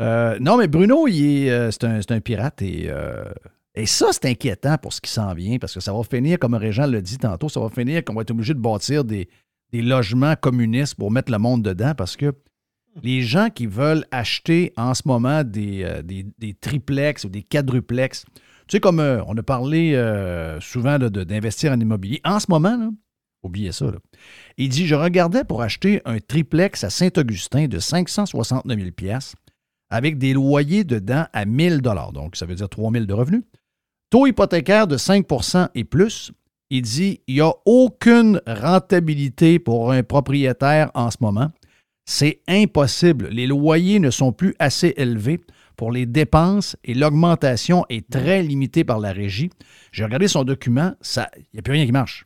euh, 0.00 0.36
non, 0.40 0.56
mais 0.56 0.68
Bruno, 0.68 1.06
il 1.06 1.46
est, 1.46 1.50
euh, 1.50 1.70
c'est, 1.70 1.84
un, 1.84 2.00
c'est 2.00 2.12
un 2.12 2.20
pirate 2.20 2.62
et, 2.62 2.86
euh, 2.88 3.24
et 3.74 3.86
ça, 3.86 4.08
c'est 4.12 4.26
inquiétant 4.26 4.76
pour 4.78 4.92
ce 4.92 5.00
qui 5.00 5.10
s'en 5.10 5.32
vient 5.34 5.58
parce 5.58 5.74
que 5.74 5.80
ça 5.80 5.92
va 5.92 6.02
finir, 6.02 6.38
comme 6.38 6.54
Régent 6.54 6.86
l'a 6.86 7.00
dit 7.00 7.18
tantôt, 7.18 7.48
ça 7.48 7.60
va 7.60 7.68
finir 7.68 8.04
qu'on 8.04 8.14
va 8.14 8.22
être 8.22 8.30
obligé 8.30 8.54
de 8.54 8.58
bâtir 8.58 9.04
des, 9.04 9.28
des 9.72 9.82
logements 9.82 10.34
communistes 10.36 10.94
pour 10.96 11.10
mettre 11.10 11.30
le 11.30 11.38
monde 11.38 11.62
dedans 11.62 11.94
parce 11.96 12.16
que 12.16 12.32
les 13.02 13.22
gens 13.22 13.48
qui 13.48 13.66
veulent 13.66 14.04
acheter 14.10 14.72
en 14.76 14.92
ce 14.94 15.02
moment 15.06 15.44
des, 15.44 16.00
des, 16.04 16.26
des 16.38 16.54
triplex 16.54 17.24
ou 17.24 17.28
des 17.28 17.42
quadruplex, 17.42 18.24
tu 18.72 18.80
comme 18.80 19.00
euh, 19.00 19.22
on 19.26 19.36
a 19.36 19.42
parlé 19.42 19.94
euh, 19.94 20.58
souvent 20.60 20.98
d'investir 20.98 21.72
en 21.72 21.78
immobilier, 21.78 22.22
en 22.24 22.40
ce 22.40 22.46
moment, 22.48 22.90
oubliez 23.42 23.70
ça, 23.70 23.84
il 24.56 24.70
dit 24.70 24.86
Je 24.86 24.94
regardais 24.94 25.44
pour 25.44 25.60
acheter 25.60 26.00
un 26.06 26.18
triplex 26.20 26.82
à 26.82 26.88
Saint-Augustin 26.88 27.68
de 27.68 27.78
569 27.78 28.78
000 28.78 29.18
avec 29.90 30.16
des 30.16 30.32
loyers 30.32 30.84
dedans 30.84 31.26
à 31.34 31.44
1000 31.44 31.82
donc 31.82 32.34
ça 32.34 32.46
veut 32.46 32.54
dire 32.54 32.68
3000 32.70 33.06
de 33.06 33.12
revenus. 33.12 33.42
Taux 34.08 34.26
hypothécaire 34.26 34.86
de 34.86 34.96
5% 34.96 35.68
et 35.74 35.84
plus. 35.84 36.32
Il 36.70 36.80
dit 36.80 37.20
il 37.26 37.34
n'y 37.34 37.40
a 37.42 37.52
aucune 37.66 38.40
rentabilité 38.46 39.58
pour 39.58 39.92
un 39.92 40.02
propriétaire 40.02 40.90
en 40.94 41.10
ce 41.10 41.18
moment. 41.20 41.50
C'est 42.06 42.40
impossible. 42.48 43.28
Les 43.28 43.46
loyers 43.46 44.00
ne 44.00 44.10
sont 44.10 44.32
plus 44.32 44.54
assez 44.58 44.94
élevés 44.96 45.42
pour 45.76 45.92
les 45.92 46.06
dépenses 46.06 46.76
et 46.84 46.94
l'augmentation 46.94 47.84
est 47.88 48.08
très 48.08 48.42
limitée 48.42 48.84
par 48.84 49.00
la 49.00 49.12
régie. 49.12 49.50
J'ai 49.92 50.04
regardé 50.04 50.28
son 50.28 50.44
document, 50.44 50.92
il 51.16 51.44
n'y 51.54 51.58
a 51.58 51.62
plus 51.62 51.72
rien 51.72 51.86
qui 51.86 51.92
marche. 51.92 52.24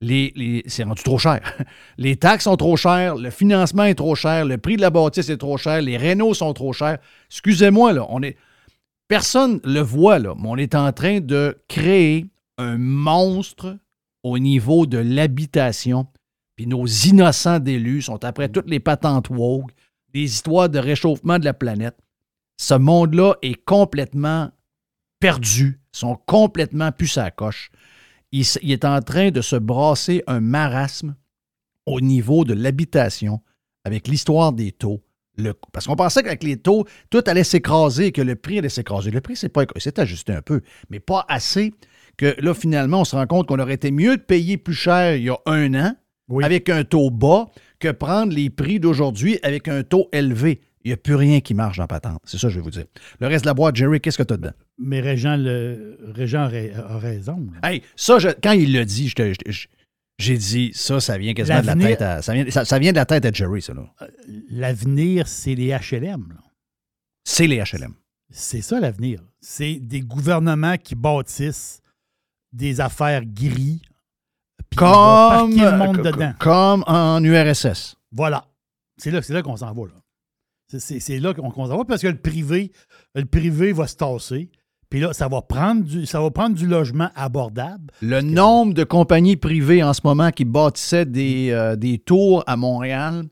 Les, 0.00 0.62
c'est 0.66 0.84
rendu 0.84 1.02
trop 1.02 1.18
cher. 1.18 1.40
Les 1.98 2.16
taxes 2.16 2.44
sont 2.44 2.56
trop 2.56 2.76
chères, 2.76 3.16
le 3.16 3.30
financement 3.30 3.82
est 3.82 3.96
trop 3.96 4.14
cher, 4.14 4.44
le 4.44 4.56
prix 4.56 4.76
de 4.76 4.80
la 4.80 4.90
bâtisse 4.90 5.28
est 5.28 5.38
trop 5.38 5.56
cher, 5.56 5.82
les 5.82 5.96
rénaux 5.96 6.34
sont 6.34 6.52
trop 6.52 6.72
chers. 6.72 6.98
Excusez-moi, 7.30 7.92
là, 7.92 8.06
on 8.08 8.22
est. 8.22 8.36
Personne 9.08 9.60
le 9.64 9.80
voit, 9.80 10.20
mais 10.20 10.28
on 10.44 10.56
est 10.56 10.76
en 10.76 10.92
train 10.92 11.18
de 11.18 11.58
créer 11.66 12.26
un 12.58 12.76
monstre 12.78 13.76
au 14.22 14.38
niveau 14.38 14.86
de 14.86 14.98
l'habitation. 14.98 16.06
Puis 16.54 16.66
nos 16.66 16.86
innocents 16.86 17.58
d'élus 17.58 18.02
sont 18.02 18.24
après 18.24 18.48
toutes 18.48 18.68
les 18.68 18.80
patentes 18.80 19.30
woke, 19.30 19.70
des 20.12 20.24
histoires 20.24 20.68
de 20.68 20.78
réchauffement 20.78 21.38
de 21.38 21.44
la 21.44 21.54
planète. 21.54 21.96
Ce 22.58 22.74
monde-là 22.74 23.34
est 23.42 23.54
complètement 23.64 24.50
perdu, 25.20 25.80
sont 25.92 26.16
complètement 26.26 26.92
plus 26.92 27.16
à 27.16 27.24
la 27.24 27.30
coche. 27.30 27.70
Il, 28.32 28.44
est 28.70 28.84
en 28.84 29.00
train 29.00 29.30
de 29.30 29.40
se 29.40 29.56
brasser 29.56 30.22
un 30.26 30.40
marasme 30.40 31.16
au 31.86 32.00
niveau 32.00 32.44
de 32.44 32.52
l'habitation 32.52 33.40
avec 33.84 34.06
l'histoire 34.06 34.52
des 34.52 34.72
taux, 34.72 35.02
Le, 35.36 35.54
parce 35.72 35.86
qu'on 35.86 35.96
pensait 35.96 36.22
qu'avec 36.22 36.42
les 36.42 36.58
taux, 36.58 36.84
tout 37.08 37.22
allait 37.26 37.44
s'écraser, 37.44 38.12
que 38.12 38.20
le 38.20 38.36
prix 38.36 38.58
allait 38.58 38.68
s'écraser. 38.68 39.10
Le 39.10 39.22
prix, 39.22 39.36
c'est 39.36 39.48
pas 39.48 39.64
c'est 39.76 39.98
ajusté 39.98 40.34
un 40.34 40.42
peu, 40.42 40.60
mais 40.90 41.00
pas 41.00 41.24
assez 41.28 41.72
que 42.18 42.34
là, 42.40 42.52
finalement, 42.52 43.00
on 43.00 43.04
se 43.04 43.16
rend 43.16 43.26
compte 43.26 43.46
qu'on 43.46 43.60
aurait 43.60 43.74
été 43.74 43.92
mieux 43.92 44.16
de 44.16 44.22
payer 44.22 44.58
plus 44.58 44.74
cher 44.74 45.16
il 45.16 45.24
y 45.24 45.30
a 45.30 45.38
un 45.46 45.72
an 45.74 45.94
avec 46.42 46.68
un 46.68 46.84
taux 46.84 47.10
bas 47.10 47.46
que 47.78 47.90
prendre 47.90 48.32
les 48.34 48.50
prix 48.50 48.80
d'aujourd'hui 48.80 49.38
avec 49.42 49.68
un 49.68 49.84
taux 49.84 50.08
élevé. 50.12 50.60
Il 50.88 50.92
n'y 50.92 50.94
a 50.94 50.96
plus 50.96 51.16
rien 51.16 51.40
qui 51.42 51.52
marche 51.52 51.76
dans 51.76 51.86
patente. 51.86 52.22
C'est 52.24 52.38
ça 52.38 52.46
que 52.48 52.54
je 52.54 52.58
vais 52.60 52.62
vous 52.64 52.70
dire. 52.70 52.86
Le 53.20 53.26
reste 53.26 53.44
de 53.44 53.50
la 53.50 53.52
boîte, 53.52 53.76
Jerry, 53.76 54.00
qu'est-ce 54.00 54.16
que 54.16 54.22
tu 54.22 54.32
as 54.32 54.36
dedans? 54.38 54.54
Mais 54.78 55.00
Régent, 55.00 55.36
le, 55.36 55.98
Régent 56.14 56.44
a, 56.44 56.48
ra- 56.48 56.94
a 56.94 56.98
raison. 56.98 57.46
là. 57.60 57.68
Hey, 57.70 57.82
ça, 57.94 58.18
je- 58.18 58.28
quand 58.42 58.52
il 58.52 58.72
l'a 58.72 58.86
dit, 58.86 59.12
j'ai 60.18 60.38
dit, 60.38 60.70
ça, 60.74 60.98
ça 60.98 61.18
vient 61.18 61.34
quasiment 61.34 61.60
de 61.60 61.66
la 61.66 61.74
tête 61.76 62.00
à. 62.00 62.22
Ça 62.22 62.32
vient, 62.32 62.48
ça, 62.50 62.64
ça 62.64 62.78
vient 62.78 62.92
de 62.92 62.96
la 62.96 63.04
tête 63.04 63.26
à 63.26 63.30
Jerry, 63.30 63.60
ça, 63.60 63.74
là. 63.74 63.82
L'avenir, 64.48 65.28
c'est 65.28 65.54
les 65.54 65.76
HLM. 65.76 66.38
C'est 67.24 67.46
les 67.46 67.58
HLM. 67.62 67.92
C'est 68.30 68.62
ça 68.62 68.80
l'avenir. 68.80 69.20
C'est 69.42 69.74
des 69.74 70.00
gouvernements 70.00 70.78
qui 70.78 70.94
bâtissent 70.94 71.82
des 72.52 72.80
affaires 72.80 73.26
gris. 73.26 73.82
Comme, 74.76 75.50
le 75.54 75.76
monde 75.78 75.98
euh, 75.98 76.12
dedans. 76.12 76.32
comme 76.38 76.82
en 76.86 77.22
URSS. 77.22 77.96
Voilà. 78.12 78.46
C'est 78.96 79.10
là, 79.10 79.20
c'est 79.22 79.32
là 79.34 79.42
qu'on 79.42 79.56
s'en 79.56 79.72
va. 79.72 79.82
là. 79.86 79.92
C'est- 80.68 81.18
là 81.18 81.32
qu'on 81.34 81.50
s'en 81.50 81.76
va 81.78 81.84
parce 81.84 82.02
que 82.02 82.08
le 82.08 82.18
privé, 82.18 82.72
le 83.14 83.24
privé 83.24 83.72
va 83.72 83.86
se 83.86 83.96
tasser. 83.96 84.50
Puis 84.90 85.00
là, 85.00 85.12
ça 85.12 85.28
va 85.28 85.42
prendre 85.42 85.82
du, 85.84 86.06
ça 86.06 86.20
va 86.20 86.30
prendre 86.30 86.56
du 86.56 86.66
logement 86.66 87.10
abordable. 87.14 87.92
Le 88.00 88.20
nombre 88.22 88.72
de 88.74 88.84
compagnies 88.84 89.36
privées 89.36 89.82
en 89.82 89.92
ce 89.92 90.00
moment 90.04 90.30
qui 90.30 90.44
bâtissaient 90.46 91.04
des, 91.04 91.50
euh, 91.50 91.76
des 91.76 91.98
tours 91.98 92.42
à 92.46 92.56
Montréal 92.56 93.24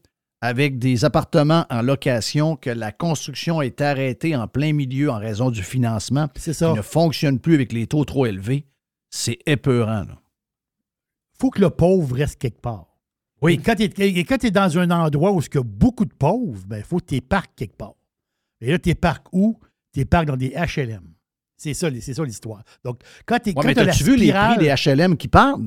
avec 0.42 0.78
des 0.78 1.06
appartements 1.06 1.64
en 1.70 1.80
location, 1.80 2.56
que 2.56 2.68
la 2.68 2.92
construction 2.92 3.62
est 3.62 3.80
arrêtée 3.80 4.36
en 4.36 4.46
plein 4.48 4.74
milieu 4.74 5.10
en 5.10 5.18
raison 5.18 5.50
du 5.50 5.62
financement, 5.62 6.28
C'est 6.36 6.52
ça. 6.52 6.70
qui 6.70 6.76
ne 6.76 6.82
fonctionne 6.82 7.38
plus 7.40 7.54
avec 7.54 7.72
les 7.72 7.86
taux 7.86 8.04
trop 8.04 8.26
élevés, 8.26 8.66
c'est 9.10 9.38
épeurant. 9.46 10.04
là. 10.04 10.18
faut 11.38 11.50
que 11.50 11.60
le 11.60 11.70
pauvre 11.70 12.14
reste 12.16 12.38
quelque 12.38 12.60
part. 12.60 12.85
Oui. 13.42 13.54
Et 13.54 13.58
quand 14.24 14.38
tu 14.38 14.46
es, 14.46 14.50
dans 14.50 14.78
un 14.78 14.90
endroit 14.90 15.32
où 15.32 15.40
il 15.40 15.54
y 15.54 15.58
a 15.58 15.62
beaucoup 15.62 16.04
de 16.04 16.12
pauvres, 16.14 16.62
il 16.70 16.82
faut 16.82 16.98
que 16.98 17.14
tu 17.16 17.20
parques 17.20 17.52
quelque 17.54 17.76
part. 17.76 17.94
Et 18.60 18.70
là, 18.72 18.78
tu 18.78 18.94
parques 18.94 19.26
où? 19.32 19.58
Tu 19.92 20.04
parques 20.06 20.26
dans 20.26 20.36
des 20.36 20.50
HLM. 20.50 21.02
C'est 21.56 21.74
ça, 21.74 21.88
l'histoire. 21.88 22.62
Donc, 22.84 23.00
quand 23.24 23.38
tu 23.38 23.50
Ouais, 23.50 23.74
mais 23.74 23.78
as-tu 23.78 24.04
vu 24.04 24.16
les 24.16 24.32
prix 24.32 24.58
des 24.58 24.74
HLM 24.74 25.16
qui 25.16 25.28
partent? 25.28 25.60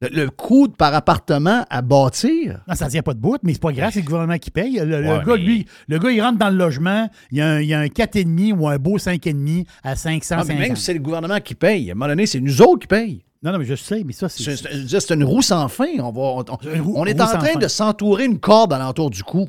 Le, 0.00 0.08
le 0.08 0.30
coût 0.30 0.68
par 0.68 0.92
appartement 0.94 1.64
à 1.70 1.80
bâtir? 1.80 2.62
Non, 2.68 2.74
ça 2.74 2.86
ne 2.86 2.90
tient 2.90 3.02
pas 3.02 3.14
de 3.14 3.20
bout, 3.20 3.38
mais 3.42 3.52
c'est 3.54 3.62
pas 3.62 3.72
grave, 3.72 3.90
c'est 3.92 4.00
le 4.00 4.04
gouvernement 4.06 4.38
qui 4.38 4.50
paye. 4.50 4.78
Le, 4.84 5.00
gars, 5.02 5.22
mais- 5.26 5.36
lui, 5.38 5.66
le 5.88 5.98
gars, 5.98 6.10
il 6.10 6.20
rentre 6.20 6.38
dans 6.38 6.50
le 6.50 6.56
logement, 6.56 7.08
il 7.30 7.38
y 7.38 7.40
a 7.40 7.48
un, 7.48 7.60
il 7.60 7.68
y 7.68 7.74
a 7.74 7.80
un 7.80 7.86
4,5 7.86 8.52
ou 8.54 8.68
un 8.68 8.76
beau 8.76 8.98
5,5 8.98 9.64
à 9.82 9.96
500 9.96 10.36
Ah, 10.38 10.44
mais 10.46 10.54
même 10.56 10.76
si 10.76 10.82
c'est 10.84 10.94
le 10.94 11.00
gouvernement 11.00 11.40
qui 11.40 11.54
paye, 11.54 11.90
à 11.90 11.92
un 11.92 11.94
moment 11.94 12.08
donné, 12.08 12.26
c'est 12.26 12.40
nous 12.40 12.60
autres 12.60 12.80
qui 12.80 12.86
payent. 12.88 13.24
Non, 13.44 13.52
non, 13.52 13.58
mais 13.58 13.66
je 13.66 13.74
sais, 13.74 14.02
mais 14.04 14.14
ça, 14.14 14.28
c'est. 14.30 14.56
C'est 14.56 15.10
une 15.14 15.22
roue 15.24 15.42
sans 15.42 15.68
fin. 15.68 15.98
On, 16.00 16.10
va, 16.10 16.20
on, 16.22 17.04
est 17.04 17.20
en 17.20 17.26
train 17.26 17.40
fin. 17.40 17.58
de 17.58 17.68
s'entourer 17.68 18.24
une 18.24 18.40
corde 18.40 18.72
alentour 18.72 19.10
du 19.10 19.22
cou. 19.22 19.46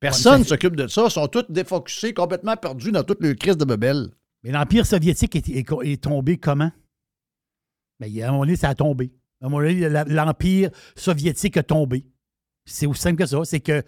Personne 0.00 0.40
ne 0.40 0.44
s'occupe 0.44 0.74
de 0.74 0.88
ça. 0.88 1.04
Ils 1.04 1.10
sont 1.10 1.28
tous 1.28 1.44
défocusés, 1.50 2.14
complètement 2.14 2.56
perdus 2.56 2.90
dans 2.90 3.04
toute 3.04 3.20
le 3.20 3.34
crise 3.34 3.58
de 3.58 3.66
bebelle. 3.66 4.08
Mais 4.42 4.50
l'Empire 4.50 4.86
soviétique 4.86 5.36
est, 5.36 5.48
est- 5.48 5.66
est 5.84 6.02
tombé 6.02 6.38
comment? 6.38 6.72
Y 8.00 8.22
a 8.22 8.28
un 8.28 8.32
moment 8.32 8.44
donné, 8.44 8.56
ça 8.56 8.70
a 8.70 8.74
tombé. 8.74 9.12
À 9.40 9.46
un 9.46 9.48
moment 9.50 9.62
donné, 9.62 9.88
l'Empire 10.06 10.70
soviétique 10.96 11.56
a 11.58 11.62
tombé. 11.62 12.06
C'est 12.64 12.86
aussi 12.86 13.02
simple 13.02 13.16
que 13.16 13.26
ça. 13.26 13.44
C'est 13.44 13.60
que 13.60 13.82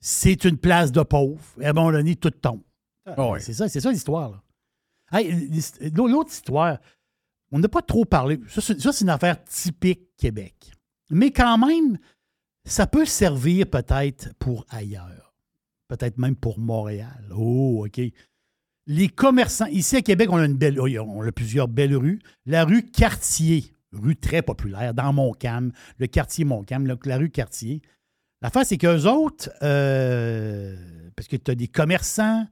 c'est 0.00 0.44
une 0.44 0.56
place 0.56 0.90
de 0.90 1.02
pauvres. 1.02 1.44
Et 1.60 1.66
à 1.66 1.70
un 1.70 1.72
moment 1.74 1.92
donné, 1.92 2.16
tout 2.16 2.30
tombe. 2.30 2.62
Ah 3.04 3.28
ouais. 3.28 3.40
C'est 3.40 3.52
ça, 3.52 3.68
c'est 3.68 3.80
ça 3.80 3.92
l'histoire. 3.92 4.42
Hey, 5.12 5.50
L'autre 5.94 6.30
histoire, 6.30 6.78
on 7.52 7.58
n'a 7.58 7.68
pas 7.68 7.82
trop 7.82 8.04
parlé. 8.04 8.38
Ça, 8.48 8.60
c'est 8.60 9.00
une 9.00 9.10
affaire 9.10 9.42
typique 9.44 10.16
Québec. 10.16 10.54
Mais 11.10 11.30
quand 11.30 11.58
même, 11.58 11.98
ça 12.64 12.86
peut 12.86 13.04
servir 13.04 13.68
peut-être 13.68 14.32
pour 14.38 14.64
ailleurs. 14.70 15.34
Peut-être 15.88 16.18
même 16.18 16.36
pour 16.36 16.58
Montréal. 16.58 17.28
Oh, 17.34 17.86
OK. 17.86 18.00
Les 18.86 19.08
commerçants, 19.08 19.66
ici 19.66 19.96
à 19.96 20.02
Québec, 20.02 20.28
on 20.32 20.36
a, 20.36 20.46
une 20.46 20.56
belle, 20.56 20.80
on 20.80 21.22
a 21.22 21.32
plusieurs 21.32 21.68
belles 21.68 21.96
rues. 21.96 22.20
La 22.46 22.64
rue 22.64 22.84
Cartier, 22.90 23.72
rue 23.92 24.16
très 24.16 24.42
populaire, 24.42 24.94
dans 24.94 25.12
Montcalm, 25.12 25.72
le 25.98 26.06
quartier 26.06 26.44
Montcalm, 26.44 26.86
la, 26.86 26.96
la 27.04 27.18
rue 27.18 27.30
Cartier. 27.30 27.82
L'affaire, 28.42 28.64
c'est 28.64 28.78
qu'eux 28.78 29.04
autres, 29.04 29.50
euh, 29.62 30.74
parce 31.14 31.28
que 31.28 31.36
tu 31.36 31.50
as 31.50 31.54
des 31.54 31.68
commerçants, 31.68 32.46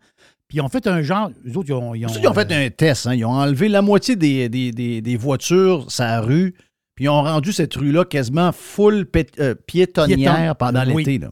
puis 0.48 0.58
ils 0.58 0.60
ont 0.62 0.68
fait 0.68 0.86
un 0.86 1.02
genre. 1.02 1.30
Eux 1.46 1.56
autres, 1.56 1.68
ils 1.68 1.74
ont. 1.74 1.94
Ils 1.94 2.06
ont, 2.06 2.08
Ils 2.20 2.26
ont 2.28 2.32
fait 2.34 2.50
un 2.52 2.70
test. 2.70 3.06
hein. 3.06 3.14
Ils 3.14 3.24
ont 3.24 3.30
enlevé 3.32 3.68
la 3.68 3.82
moitié 3.82 4.16
des, 4.16 4.48
des, 4.48 4.72
des- 4.72 5.00
des 5.02 5.16
voitures 5.16 5.90
sa 5.90 6.20
rue, 6.20 6.54
puis 6.94 7.04
ils 7.04 7.08
ont 7.08 7.22
rendu 7.22 7.52
cette 7.52 7.74
rue-là 7.74 8.04
quasiment 8.04 8.50
full 8.52 9.06
euh, 9.40 9.54
piétonnière 9.66 10.34
Piéton. 10.34 10.54
pendant 10.58 10.84
Oui. 10.92 11.04
l'été. 11.04 11.26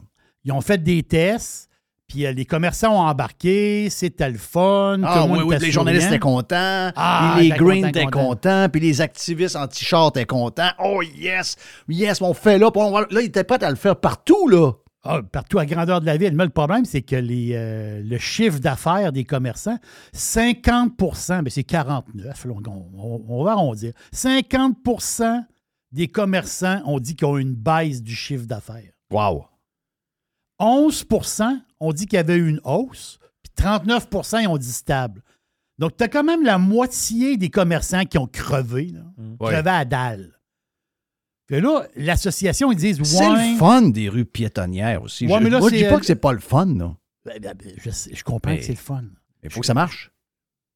Ils 0.45 0.51
ont 0.51 0.61
fait 0.61 0.81
des 0.81 1.03
tests, 1.03 1.67
puis 2.07 2.25
euh, 2.25 2.31
les 2.31 2.45
commerçants 2.45 2.93
ont 2.95 3.07
embarqué, 3.07 3.89
c'était 3.89 4.29
le 4.29 4.37
fun. 4.37 5.01
Ah 5.03 5.25
oui, 5.27 5.39
oui, 5.45 5.55
les 5.59 5.71
journalistes 5.71 6.07
étaient 6.07 6.19
contents, 6.19 6.91
Ah, 6.95 7.35
les 7.39 7.49
Greens 7.49 7.87
étaient 7.89 8.05
contents. 8.05 8.19
contents, 8.27 8.69
puis 8.71 8.79
les 8.81 9.01
activistes 9.01 9.55
anti-char 9.57 10.09
étaient 10.09 10.25
contents. 10.25 10.69
Oh 10.81 11.01
yes, 11.01 11.55
yes, 11.89 12.21
on 12.21 12.33
fait 12.33 12.57
là. 12.59 12.69
Là, 13.09 13.21
ils 13.21 13.25
étaient 13.25 13.43
prêts 13.43 13.61
à 13.63 13.69
le 13.69 13.75
faire 13.75 13.95
partout, 13.97 14.47
là. 14.47 14.71
Ah, 15.07 15.21
partout 15.23 15.59
à 15.59 15.65
grandeur 15.65 16.01
de 16.01 16.05
la 16.05 16.17
ville. 16.17 16.35
Mais 16.35 16.43
le 16.45 16.49
problème, 16.49 16.85
c'est 16.85 17.01
que 17.01 17.15
les, 17.15 17.51
euh, 17.53 18.01
le 18.03 18.17
chiffre 18.17 18.59
d'affaires 18.59 19.11
des 19.11 19.23
commerçants, 19.23 19.77
50% 20.13 21.41
mais 21.43 21.49
c'est 21.49 21.63
49, 21.63 22.45
là, 22.45 22.53
on, 22.67 22.71
on- 22.97 23.25
on 23.27 23.43
va 23.43 23.51
arrondir. 23.51 23.93
50% 24.13 25.43
des 25.91 26.07
commerçants 26.07 26.81
ont 26.85 26.99
dit 26.99 27.15
qu'ils 27.15 27.27
ont 27.27 27.37
une 27.37 27.55
baisse 27.55 28.01
du 28.03 28.13
chiffre 28.15 28.45
d'affaires. 28.45 28.91
Wow. 29.11 29.45
11% 30.59 31.59
ont 31.79 31.93
dit 31.93 32.05
qu'il 32.07 32.17
y 32.17 32.19
avait 32.19 32.35
eu 32.35 32.49
une 32.49 32.61
hausse, 32.63 33.19
puis 33.43 33.51
39 33.55 34.07
ils 34.41 34.47
ont 34.47 34.57
dit 34.57 34.71
stable. 34.71 35.21
Donc, 35.77 35.95
tu 35.95 36.03
as 36.03 36.07
quand 36.07 36.23
même 36.23 36.43
la 36.43 36.57
moitié 36.57 37.37
des 37.37 37.49
commerçants 37.49 38.03
qui 38.05 38.17
ont 38.17 38.25
crevé, 38.27 38.87
là, 38.87 39.01
Ouais. 39.39 39.51
crevé 39.53 39.69
à 39.69 39.85
dalle. 39.85 40.33
Puis 41.47 41.61
là, 41.61 41.87
l'association, 41.95 42.71
ils 42.71 42.77
disent 42.77 43.01
C'est 43.03 43.25
ouais, 43.25 43.53
le 43.53 43.57
fun 43.57 43.83
des 43.83 44.09
rues 44.09 44.25
piétonnières 44.25 45.01
aussi. 45.01 45.25
Ouais, 45.25 45.39
je, 45.39 45.43
mais 45.43 45.49
là, 45.49 45.59
moi, 45.59 45.69
je 45.69 45.75
dis 45.75 45.83
pas 45.85 45.95
euh, 45.95 45.99
que 45.99 46.05
c'est 46.05 46.15
pas 46.15 46.33
le 46.33 46.39
fun, 46.39 46.65
là. 46.65 46.95
Ben, 47.25 47.39
ben, 47.41 47.53
ben, 47.57 47.73
je, 47.77 48.23
comprends 48.23 48.51
Mais- 48.51 48.59
que 48.59 48.65
c'est 48.65 48.73
le 48.73 48.77
fun. 48.77 49.03
Il 49.43 49.49
faut 49.49 49.61
que 49.61 49.65
ça 49.65 49.73
marche. 49.73 50.11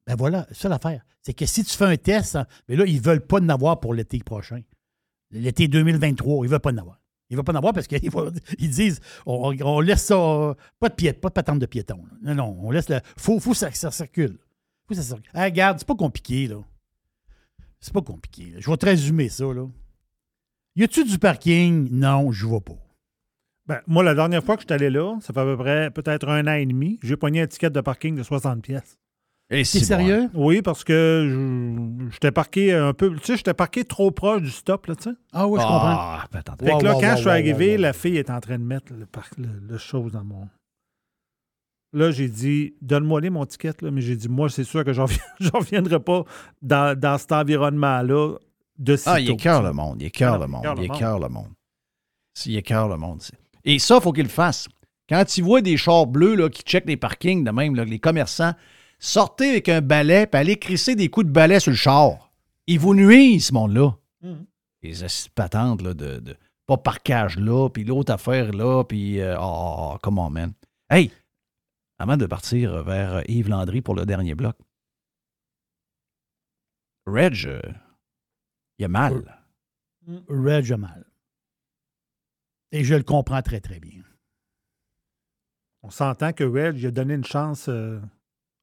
Ben 0.08 0.16
voilà, 0.16 0.48
c'est 0.50 0.58
ça 0.62 0.70
l'affaire. 0.70 1.04
C'est 1.22 1.34
que 1.34 1.46
si 1.46 1.64
tu 1.64 1.76
fais 1.76 1.86
un 1.86 1.98
test, 1.98 2.36
hein, 2.36 2.48
mais 2.68 2.76
là, 2.76 2.86
ils 2.86 3.02
veulent 3.02 3.26
pas 3.26 3.40
en 3.40 3.50
avoir 3.50 3.80
pour 3.80 3.94
l'été 3.94 4.18
prochain. 4.20 4.62
L'été 5.30 5.68
2023, 5.68 6.46
ils 6.46 6.50
veulent 6.50 6.60
pas 6.60 6.72
en 6.72 6.78
avoir. 6.78 7.00
Ils 7.30 7.36
veulent 7.38 7.46
pas 7.46 7.52
en 7.54 7.56
avoir 7.56 7.74
parce 7.74 7.88
qu'ils 7.88 8.02
ils 8.60 8.70
disent 8.70 9.00
on, 9.26 9.56
on 9.62 9.80
laisse 9.82 10.04
ça. 10.04 10.56
Pas 10.80 10.90
de 10.90 10.96
pied, 10.96 11.14
pas 11.14 11.30
de 11.30 11.34
patente 11.34 11.60
de 11.60 11.66
piéton. 11.66 12.04
là. 12.04 12.34
Non, 12.34 12.36
non, 12.36 12.58
on 12.62 12.72
laisse 12.72 12.90
le. 12.90 13.00
Faut, 13.18 13.40
faut 13.40 13.52
que 13.52 13.58
ça, 13.58 13.72
ça 13.72 13.92
circule. 13.92 14.38
Faut 14.88 14.90
que 14.90 14.96
ça 14.96 15.04
circule. 15.04 15.32
Ah, 15.34 15.44
regarde, 15.44 15.80
c'est 15.80 15.88
pas 15.88 15.96
compliqué, 15.96 16.48
là. 16.48 16.58
C'est 17.80 17.94
pas 17.94 18.02
compliqué. 18.02 18.52
là. 18.52 18.60
Je 18.60 18.70
vais 18.70 18.78
te 18.78 18.86
résumer 18.86 19.30
ça, 19.30 19.46
là. 19.46 19.68
Y 20.76 20.84
a-tu 20.84 21.04
du 21.04 21.18
parking? 21.20 21.90
Non, 21.92 22.32
je 22.32 22.46
vois 22.46 22.62
pas. 22.62 22.78
Ben, 23.68 23.82
moi, 23.88 24.04
la 24.04 24.16
dernière 24.16 24.44
fois 24.44 24.56
que 24.56 24.62
je 24.64 24.68
suis 24.68 24.74
allé 24.74 24.90
là, 24.90 25.18
ça 25.22 25.34
fait 25.34 25.40
à 25.40 25.44
peu 25.44 25.58
près 25.58 25.92
peut-être 25.92 26.28
un 26.28 26.48
an 26.48 26.54
et 26.54 26.66
demi, 26.66 27.00
j'ai 27.04 27.16
pogné 27.16 27.42
un 27.42 27.48
ticket 27.48 27.70
de 27.70 27.82
parking 27.82 28.16
de 28.16 28.24
60 28.24 28.62
pièces. 28.62 28.98
Et 29.50 29.64
T'es 29.64 29.80
sérieux? 29.80 30.30
Oui, 30.34 30.62
parce 30.62 30.86
que 30.86 31.28
je- 31.30 32.10
j'étais 32.12 32.32
parqué 32.32 32.74
un 32.74 32.94
peu. 32.94 33.14
Tu 33.18 33.26
sais, 33.26 33.38
j'étais 33.38 33.54
parqué 33.54 33.84
trop 33.84 34.10
proche 34.12 34.42
du 34.42 34.50
stop, 34.50 34.88
là, 34.88 34.96
tu 34.96 35.04
sais. 35.10 35.16
Ah 35.34 35.46
oui, 35.48 35.60
je 35.60 35.66
Ah, 35.68 36.26
ben, 36.32 36.40
attends. 36.40 36.56
Fait 36.58 36.66
que 36.66 36.72
Wow, 36.72 36.82
là, 36.84 36.94
wow, 36.94 37.00
quand 37.02 37.10
wow, 37.10 37.16
je 37.16 37.22
suis 37.22 37.30
arrivé, 37.30 37.78
la 37.78 37.92
fille 37.94 38.18
est 38.18 38.30
en 38.30 38.40
train 38.40 38.58
de 38.58 38.64
mettre 38.64 38.94
le, 38.94 39.06
par- 39.06 39.30
le, 39.38 39.48
le 39.68 39.78
chose 39.78 40.14
dans 40.14 40.24
mon. 40.24 40.48
Là, 41.94 42.12
j'ai 42.12 42.30
dit, 42.30 42.76
donne-moi 42.82 43.20
les 43.20 43.30
mon 43.30 43.46
ticket, 43.46 43.74
là. 43.82 43.92
Mais 43.92 44.00
j'ai 44.02 44.16
dit, 44.16 44.30
moi, 44.30 44.50
c'est 44.50 44.64
sûr 44.64 44.86
que 44.86 44.94
j'en 44.94 45.06
reviendrai 45.54 46.00
pas 46.00 46.24
dans, 46.62 46.98
dans 46.98 47.18
cet 47.18 47.34
environnement-là 47.34 48.38
de 48.78 48.96
sitôt. 48.96 49.12
Ah, 49.12 49.20
il 49.20 49.30
écœure 49.30 49.62
le 49.62 49.74
monde. 49.74 50.02
Il 50.02 50.08
écœure 50.08 50.36
Ah, 50.36 50.38
le 50.40 50.48
monde. 50.48 50.64
Il 50.64 50.80
le 50.80 50.84
écœure 50.86 51.20
le 51.20 51.30
monde. 51.30 51.52
Il 52.46 52.56
écœure 52.56 52.88
le 52.88 52.98
monde. 52.98 53.22
Et 53.64 53.80
ça, 53.80 53.96
il 53.98 54.02
faut 54.02 54.12
qu'il 54.12 54.24
le 54.24 54.30
fasse. 54.30 54.68
Quand 55.10 55.38
il 55.38 55.44
voit 55.44 55.62
des 55.62 55.78
chars 55.78 56.08
bleus 56.08 56.36
là, 56.36 56.50
qui 56.50 56.64
checkent 56.64 56.88
les 56.88 56.98
parkings, 56.98 57.44
de 57.44 57.52
même, 57.52 57.76
là, 57.76 57.84
les 57.84 58.00
commerçants, 58.00 58.54
sortez 59.00 59.50
avec 59.50 59.70
un 59.70 59.82
balai 59.82 60.28
et 60.32 60.36
allez 60.36 60.58
crisser 60.58 60.96
des 60.96 61.10
coups 61.10 61.28
de 61.28 61.32
balai 61.32 61.60
sur 61.60 61.72
le 61.72 61.78
char. 61.78 62.32
Ils 62.68 62.80
vous 62.80 62.96
nuisent, 62.96 63.48
ce 63.48 63.54
monde-là. 63.54 63.96
Mhm. 64.22 64.46
Les 64.84 65.04
assises 65.04 65.28
patentes 65.28 65.82
là, 65.82 65.94
de, 65.94 66.20
de 66.20 66.36
pas 66.66 66.78
parquage 66.78 67.38
là, 67.38 67.70
puis 67.70 67.84
l'autre 67.84 68.14
affaire 68.14 68.52
là, 68.54 68.84
puis 68.84 69.20
euh, 69.20 69.36
oh, 69.40 69.98
comment, 70.02 70.30
man. 70.30 70.54
Hey, 70.90 71.12
avant 72.00 72.18
de 72.18 72.26
partir 72.26 72.84
vers 72.84 73.30
Yves 73.30 73.50
Landry 73.50 73.82
pour 73.82 73.96
le 73.96 74.06
dernier 74.06 74.34
bloc, 74.34 74.56
Reg, 77.06 77.46
euh, 77.46 77.62
il 78.82 78.86
a 78.86 78.88
mal. 78.88 79.24
Reg 80.28 80.72
a 80.72 80.78
mal. 80.78 81.06
Et 82.72 82.84
je 82.84 82.96
le 82.96 83.04
comprends 83.04 83.42
très, 83.42 83.60
très 83.60 83.80
bien. 83.80 84.02
On 85.84 85.90
s'entend 85.92 86.34
que 86.34 86.44
Reg, 86.44 86.84
a 86.86 86.92
donné 86.92 87.14
une 87.14 87.24
chance 87.26 87.68
euh, 87.70 88.00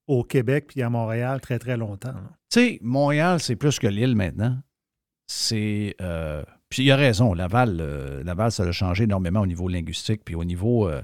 au 0.07 0.25
Québec 0.25 0.67
puis 0.69 0.83
à 0.83 0.91
Montréal 0.91 1.41
très, 1.41 1.59
très 1.59 1.77
longtemps. 1.77 2.15
Tu 2.51 2.61
sais, 2.61 2.79
Montréal, 2.83 3.41
c'est 3.41 3.57
plus 3.57 3.79
que 3.79 3.87
l'île 3.87 4.17
maintenant. 4.17 4.61
C'est. 5.27 5.95
euh, 6.01 6.43
puis 6.69 6.85
il 6.85 6.91
a 6.91 6.97
raison, 6.97 7.33
Laval, 7.35 7.79
euh, 7.81 8.23
Laval, 8.25 8.51
ça 8.53 8.65
a 8.65 8.73
changé 8.73 9.05
énormément 9.05 9.41
au 9.41 9.47
niveau 9.47 9.69
linguistique, 9.69 10.23
puis 10.25 10.35
au 10.35 10.45
niveau. 10.45 10.89
euh, 10.89 11.03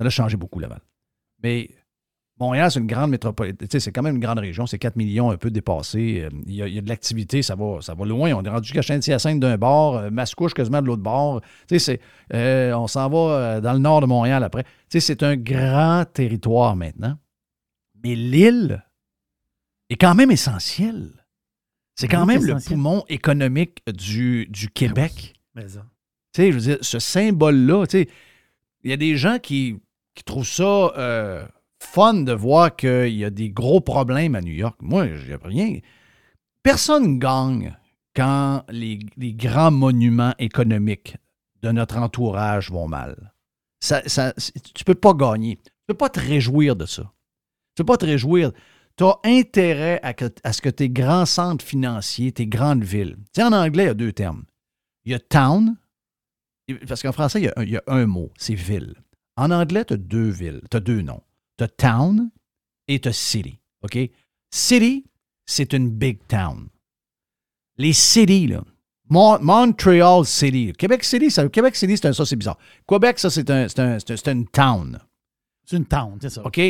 ça 0.00 0.06
a 0.06 0.10
changé 0.10 0.36
beaucoup, 0.36 0.58
Laval. 0.58 0.80
Mais 1.42 1.70
Montréal, 2.40 2.70
c'est 2.70 2.78
une 2.78 2.86
grande 2.86 3.10
métropole. 3.10 3.52
C'est 3.68 3.90
quand 3.90 4.02
même 4.02 4.16
une 4.16 4.20
grande 4.20 4.38
région. 4.38 4.66
C'est 4.66 4.78
4 4.78 4.96
millions 4.96 5.30
un 5.30 5.36
peu 5.36 5.50
dépassé. 5.50 6.22
Euh, 6.22 6.30
Il 6.46 6.54
y 6.54 6.62
a, 6.62 6.68
il 6.68 6.74
y 6.74 6.78
a 6.78 6.80
de 6.80 6.88
l'activité, 6.88 7.42
ça 7.42 7.56
va, 7.56 7.80
ça 7.80 7.94
va 7.94 8.04
loin. 8.04 8.32
On 8.32 8.44
est 8.44 8.48
rendu 8.48 8.68
jusqu'à 8.68 8.82
Saint-Hyacinthe 8.82 9.40
d'un 9.40 9.56
bord, 9.56 9.96
euh, 9.96 10.10
Mascouche 10.10 10.54
quasiment 10.54 10.80
de 10.80 10.86
l'autre 10.86 11.02
bord. 11.02 11.40
Euh, 12.34 12.72
on 12.74 12.86
s'en 12.86 13.08
va 13.08 13.60
dans 13.60 13.72
le 13.72 13.78
nord 13.78 14.00
de 14.00 14.06
Montréal 14.06 14.44
après. 14.44 14.64
C'est 14.88 15.22
un 15.22 15.36
grand 15.36 16.04
territoire 16.12 16.76
maintenant. 16.76 17.18
Mais 18.04 18.14
l'île 18.14 18.84
est 19.90 19.96
quand 19.96 20.14
même 20.14 20.30
essentielle. 20.30 21.12
C'est 21.96 22.06
quand 22.06 22.26
même 22.26 22.44
le 22.44 22.54
poumon 22.64 23.04
économique 23.08 23.82
du, 23.92 24.46
du 24.46 24.68
Québec. 24.68 25.34
Mais 25.54 25.66
ça. 25.66 25.84
Tu 26.32 26.42
sais, 26.42 26.52
je 26.52 26.56
veux 26.56 26.62
dire, 26.62 26.78
ce 26.80 27.00
symbole-là, 27.00 27.86
il 27.92 28.90
y 28.90 28.92
a 28.92 28.96
des 28.96 29.16
gens 29.16 29.38
qui, 29.40 29.80
qui 30.14 30.22
trouvent 30.22 30.46
ça 30.46 30.92
euh, 30.96 31.44
fun 31.78 32.14
de 32.14 32.32
voir 32.32 32.74
qu'il 32.74 33.14
y 33.14 33.24
a 33.24 33.30
des 33.30 33.50
gros 33.50 33.80
problèmes 33.80 34.34
à 34.34 34.40
New 34.40 34.52
York. 34.52 34.76
Moi, 34.80 35.08
j'ai 35.14 35.36
rien. 35.42 35.78
Personne 36.62 37.18
gagne 37.18 37.76
quand 38.14 38.64
les, 38.68 38.98
grands 39.34 39.70
monuments 39.70 40.34
économiques 40.38 41.16
de 41.62 41.70
notre 41.70 41.98
entourage 41.98 42.70
vont 42.70 42.88
mal. 42.88 43.32
Ça, 43.80 44.02
tu 44.74 44.84
peux 44.84 44.94
pas 44.94 45.14
gagner. 45.14 45.56
Tu 45.56 45.70
peux 45.86 45.94
pas 45.94 46.08
te 46.08 46.20
réjouir 46.20 46.74
de 46.74 46.84
ça. 46.84 47.12
Tu 47.74 47.82
peux 47.82 47.92
pas 47.92 47.96
te 47.96 48.06
réjouir. 48.06 48.52
Tu 48.96 49.04
as 49.04 49.18
intérêt 49.24 50.00
à, 50.02 50.52
ce 50.52 50.60
que 50.60 50.68
tes 50.68 50.90
grands 50.90 51.26
centres 51.26 51.64
financiers, 51.64 52.32
tes 52.32 52.48
grandes 52.48 52.82
villes. 52.82 53.16
Tu 53.32 53.40
sais, 53.40 53.44
en 53.44 53.52
anglais, 53.52 53.84
il 53.84 53.86
y 53.86 53.90
a 53.90 53.94
deux 53.94 54.12
termes. 54.12 54.44
Il 55.04 55.12
y 55.12 55.14
a 55.14 55.20
town, 55.20 55.76
parce 56.88 57.02
qu'en 57.02 57.12
français, 57.12 57.40
y, 57.40 57.48
a 57.48 57.62
il 57.62 57.70
y 57.70 57.76
a 57.76 57.82
un 57.86 58.06
mot, 58.06 58.32
c'est 58.36 58.54
ville. 58.54 58.94
En 59.36 59.52
anglais, 59.52 59.84
tu 59.84 59.94
as 59.94 59.96
deux 59.96 60.28
villes, 60.28 60.60
tu 60.68 60.76
as 60.76 60.80
deux 60.80 61.02
noms. 61.02 61.22
Tu 61.58 61.64
as 61.64 61.68
town 61.68 62.30
et 62.86 62.98
tu 63.00 63.08
as 63.08 63.12
city. 63.12 63.58
OK? 63.82 63.98
City, 64.50 65.04
c'est 65.44 65.72
une 65.72 65.90
big 65.90 66.18
town. 66.28 66.68
Les 67.76 67.92
cities, 67.92 68.46
là. 68.46 68.62
Mon- 69.10 69.40
Montreal 69.42 70.24
City. 70.24 70.72
Québec 70.76 71.02
City, 71.04 71.30
ça, 71.30 71.48
Québec 71.48 71.74
City, 71.76 71.96
c'est 71.96 72.06
un, 72.08 72.12
ça, 72.12 72.24
c'est 72.26 72.36
bizarre. 72.36 72.58
Québec, 72.86 73.18
ça, 73.18 73.30
c'est 73.30 73.48
un, 73.50 73.66
c'est 73.68 73.80
un- 73.80 73.98
une 74.32 74.46
town. 74.48 74.98
C'est 75.64 75.76
une 75.76 75.86
town, 75.86 76.18
c'est 76.20 76.30
ça. 76.30 76.44
OK? 76.46 76.60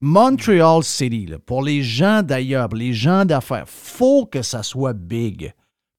Montreal 0.00 0.82
City, 0.82 1.26
là, 1.26 1.38
pour 1.38 1.62
les 1.62 1.82
gens 1.82 2.22
d'ailleurs, 2.22 2.68
les 2.68 2.92
gens 2.94 3.24
d'affaires, 3.26 3.68
faut 3.68 4.24
que 4.26 4.42
ça 4.42 4.62
soit 4.62 4.94
big. 4.94 5.52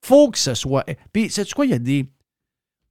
faut 0.04 0.32
que 0.32 0.40
ce 0.40 0.56
soit. 0.56 0.84
Puis, 1.14 1.30
sais-tu 1.30 1.54
quoi? 1.54 1.66
Il 1.68 1.72
y 1.72 1.76
a 1.76 1.80
des. 1.80 2.08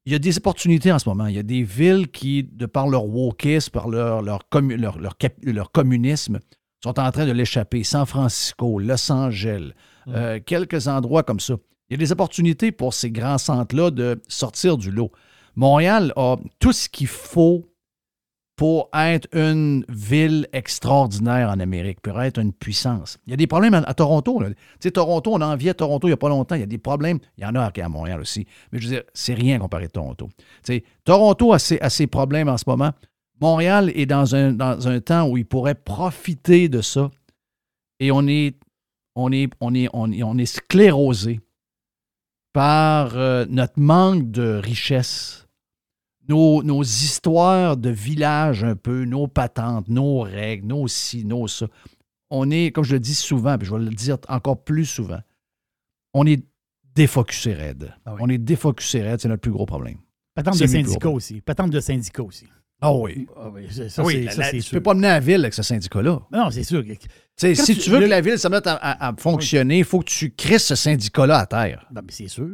Il 0.07 0.13
y 0.13 0.15
a 0.15 0.19
des 0.19 0.39
opportunités 0.39 0.91
en 0.91 0.99
ce 0.99 1.09
moment. 1.09 1.27
Il 1.27 1.35
y 1.35 1.39
a 1.39 1.43
des 1.43 1.63
villes 1.63 2.09
qui, 2.09 2.43
de 2.43 2.67
par 2.67 2.89
leur 2.89 3.05
wokisme, 3.07 3.71
par 3.71 3.89
leur, 3.89 4.23
leur, 4.23 4.41
commu- 4.51 4.77
leur, 4.77 4.99
leur 4.99 5.17
cap- 5.19 5.37
leur 5.43 5.71
communisme, 5.73 6.39
sont 6.83 6.99
en 6.99 7.11
train 7.13 7.27
de 7.27 7.33
l'échapper. 7.33 7.85
San 7.85 8.07
Francisco, 8.07 8.79
Los 8.79 9.13
Angeles, 9.13 9.73
euh, 10.09 10.41
quelques 10.45 10.89
endroits 10.89 11.23
comme 11.23 11.41
ça. 11.41 11.55
Il 11.89 11.95
y 11.95 11.95
a 11.95 11.99
des 11.99 12.13
opportunités 12.13 12.73
pour 12.73 12.95
ces 12.95 13.11
grands 13.11 13.37
centres-là 13.39 13.91
de 13.91 14.23
sortir 14.29 14.79
du 14.79 14.91
lot. 14.91 15.11
Montréal 15.57 16.13
a 16.17 16.37
tout 16.59 16.73
ce 16.73 16.89
qu'il 16.89 17.09
faut 17.09 17.70
pour 18.61 18.91
être 18.93 19.27
une 19.33 19.87
ville 19.89 20.47
extraordinaire 20.53 21.49
en 21.49 21.61
Amérique, 21.61 22.03
pour 22.03 22.21
être 22.21 22.39
une 22.39 22.53
puissance. 22.53 23.17
Il 23.27 23.31
y 23.31 23.33
a 23.33 23.37
des 23.39 23.47
problèmes 23.47 23.73
à, 23.73 23.95
Toronto. 23.95 24.39
Tu 24.45 24.55
sais, 24.81 24.91
Toronto, 24.91 25.33
on 25.33 25.41
envié 25.41 25.73
Toronto 25.73 26.07
il 26.07 26.11
n'y 26.11 26.13
a 26.13 26.19
pas 26.19 26.29
longtemps. 26.29 26.57
Il 26.57 26.61
y 26.61 26.65
a 26.65 26.67
des 26.67 26.77
problèmes. 26.77 27.21
Il 27.39 27.45
y 27.45 27.47
en 27.47 27.55
a 27.55 27.73
à 27.75 27.89
Montréal 27.89 28.21
aussi. 28.21 28.47
Mais 28.71 28.79
je 28.79 28.87
veux 28.87 28.93
dire, 28.97 29.03
c'est 29.15 29.33
rien 29.33 29.59
comparé 29.59 29.87
à 29.87 29.89
Toronto. 29.89 30.29
Tu 30.37 30.45
sais, 30.75 30.85
Toronto 31.05 31.55
a 31.55 31.59
ses, 31.59 32.07
problèmes 32.07 32.51
en 32.51 32.59
ce 32.59 32.65
moment. 32.67 32.91
Montréal 33.41 33.93
est 33.95 34.05
dans 34.05 34.35
un, 34.35 34.53
dans 34.53 34.87
un 34.89 35.01
temps 35.01 35.27
où 35.27 35.39
il 35.39 35.47
pourrait 35.47 35.75
profiter 35.75 36.69
de 36.69 36.83
ça. 36.83 37.11
Et 37.99 38.13
on 38.13 38.27
est, 38.27 38.57
on 39.15 39.33
est, 39.33 39.51
on 39.63 39.75
est, 39.75 39.89
on 39.95 40.13
est, 40.13 40.23
on 40.23 40.37
est 40.37 40.45
sclérosé 40.45 41.41
par 42.53 43.17
euh, 43.17 43.47
notre 43.49 43.81
manque 43.81 44.31
de 44.31 44.61
richesse 44.63 45.47
nos, 46.31 46.63
nos 46.63 46.83
histoires 46.83 47.77
de 47.77 47.91
village 47.91 48.65
un 48.65 48.77
peu, 48.77 49.05
nos 49.05 49.27
patentes, 49.27 49.89
nos 49.89 50.21
règles, 50.21 50.67
nos 50.69 50.89
ci, 50.89 51.25
nos 51.25 51.47
ça. 51.49 51.67
On 52.31 52.51
est, 52.51 52.71
comme 52.73 52.85
je 52.85 52.95
le 52.95 53.01
dis 53.01 53.15
souvent, 53.15 53.59
puis 53.59 53.67
je 53.69 53.75
vais 53.75 53.81
le 53.83 53.91
dire 53.91 54.17
encore 54.29 54.63
plus 54.63 54.87
souvent, 54.87 55.21
on 56.15 56.25
est 56.27 56.43
défocusé 56.95 57.53
raide. 57.55 57.93
On 58.21 58.29
est 58.29 58.39
défocusé 58.39 59.03
raide, 59.03 59.21
c'est 59.21 59.29
notre 59.29 59.43
plus 59.43 59.51
gros 59.53 59.67
problème. 59.67 59.99
Patente 60.35 60.55
de 60.55 60.67
syndicats 60.85 61.09
aussi. 61.11 61.41
Patente 61.41 61.71
de 61.71 61.81
syndicats 61.81 62.23
aussi. 62.23 62.47
Ah 62.83 62.95
oui. 62.95 63.27
Ah 63.37 63.51
oui, 63.53 63.67
ça, 63.91 64.03
oui, 64.03 64.13
c'est- 64.15 64.23
la- 64.25 64.31
ça, 64.33 64.39
la- 64.41 64.51
c'est 64.53 64.59
tu 64.61 64.71
peux 64.71 64.81
pas 64.83 64.95
mener 64.95 65.09
la 65.09 65.21
ville 65.21 65.41
avec 65.41 65.53
ce 65.53 65.63
syndicat-là. 65.63 66.21
Non, 66.33 66.51
c'est 66.51 66.65
sûr. 66.65 66.83
Si 67.37 67.55
tu- 67.55 67.77
tu 67.77 67.91
veux 67.91 67.99
le- 67.99 68.07
que 68.07 68.11
la 68.11 68.21
ville 68.23 68.39
se 68.39 68.49
mette 68.49 68.67
à, 68.67 68.75
à- 68.75 69.09
à 69.09 69.15
fonctionner, 69.19 69.79
il 69.79 69.85
faut 69.85 69.99
que 70.01 70.09
tu 70.11 70.31
crisses 70.31 70.65
ce 70.67 70.75
syndicat-là 70.77 71.39
à 71.41 71.47
terre. 71.47 71.87
Non, 71.95 72.01
mais 72.05 72.13
c'est 72.13 72.29
sûr. 72.29 72.49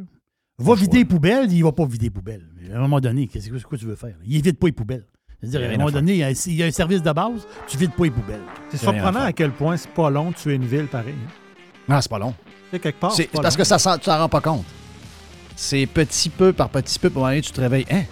Va 0.59 0.75
vider 0.75 0.99
les 0.99 1.05
poubelles, 1.05 1.53
il 1.53 1.63
va 1.63 1.73
pas 1.73 1.85
vider 1.85 2.07
les 2.07 2.11
poubelles. 2.11 2.47
À 2.73 2.77
un 2.77 2.81
moment 2.81 2.99
donné, 3.01 3.27
qu'est-ce 3.29 3.49
que 3.51 3.63
quoi 3.63 3.77
tu 3.77 3.85
veux 3.85 3.95
faire? 3.97 4.15
Il 4.27 4.41
vide 4.43 4.57
pas 4.57 4.67
les 4.69 4.73
poubelles. 4.73 5.05
C'est-à-dire, 5.43 5.69
à 5.69 5.73
un 5.73 5.77
moment 5.77 5.91
donné, 5.91 6.13
il 6.13 6.19
y 6.19 6.23
a- 6.25 6.35
s'il 6.35 6.55
y 6.55 6.63
a 6.63 6.67
un 6.67 6.71
service 6.71 7.03
de 7.03 7.13
base, 7.13 7.47
tu 7.69 7.77
vides 7.77 7.93
pas 7.93 8.05
les 8.05 8.11
poubelles. 8.11 8.41
C'est 8.71 8.77
à 8.79 8.81
surprenant 8.81 9.21
à 9.21 9.33
quel 9.33 9.51
point 9.53 9.77
c'est 9.77 9.91
pas 9.91 10.09
long 10.09 10.31
de 10.31 10.35
tuer 10.37 10.55
une 10.55 10.65
ville 10.65 10.87
pareil. 10.87 11.15
hein. 11.15 11.31
Non, 11.89 12.01
c'est 12.01 12.09
pas 12.11 12.19
long. 12.19 12.33
Tu 12.33 12.71
sais, 12.73 12.79
quelque 12.81 12.99
part. 12.99 13.13
C'est 13.13 13.29
c'est 13.33 13.41
parce 13.43 13.55
long. 13.55 13.59
que 13.59 13.65
ça, 13.65 13.79
sent- 13.79 13.99
tu 14.01 14.07
t'en 14.07 14.19
rends 14.19 14.29
pas 14.31 14.41
compte. 14.41 14.65
C'est 15.57 15.87
petit 15.87 16.31
peu 16.31 16.53
par 16.55 16.71
petit 16.71 16.99
peu, 16.99 17.11
pour 17.11 17.23
un 17.23 17.29
moment 17.29 17.33
donné, 17.33 17.43
tu 17.43 17.53
te 17.53 17.61
réveilles. 17.61 17.87
Hein? 17.91 18.05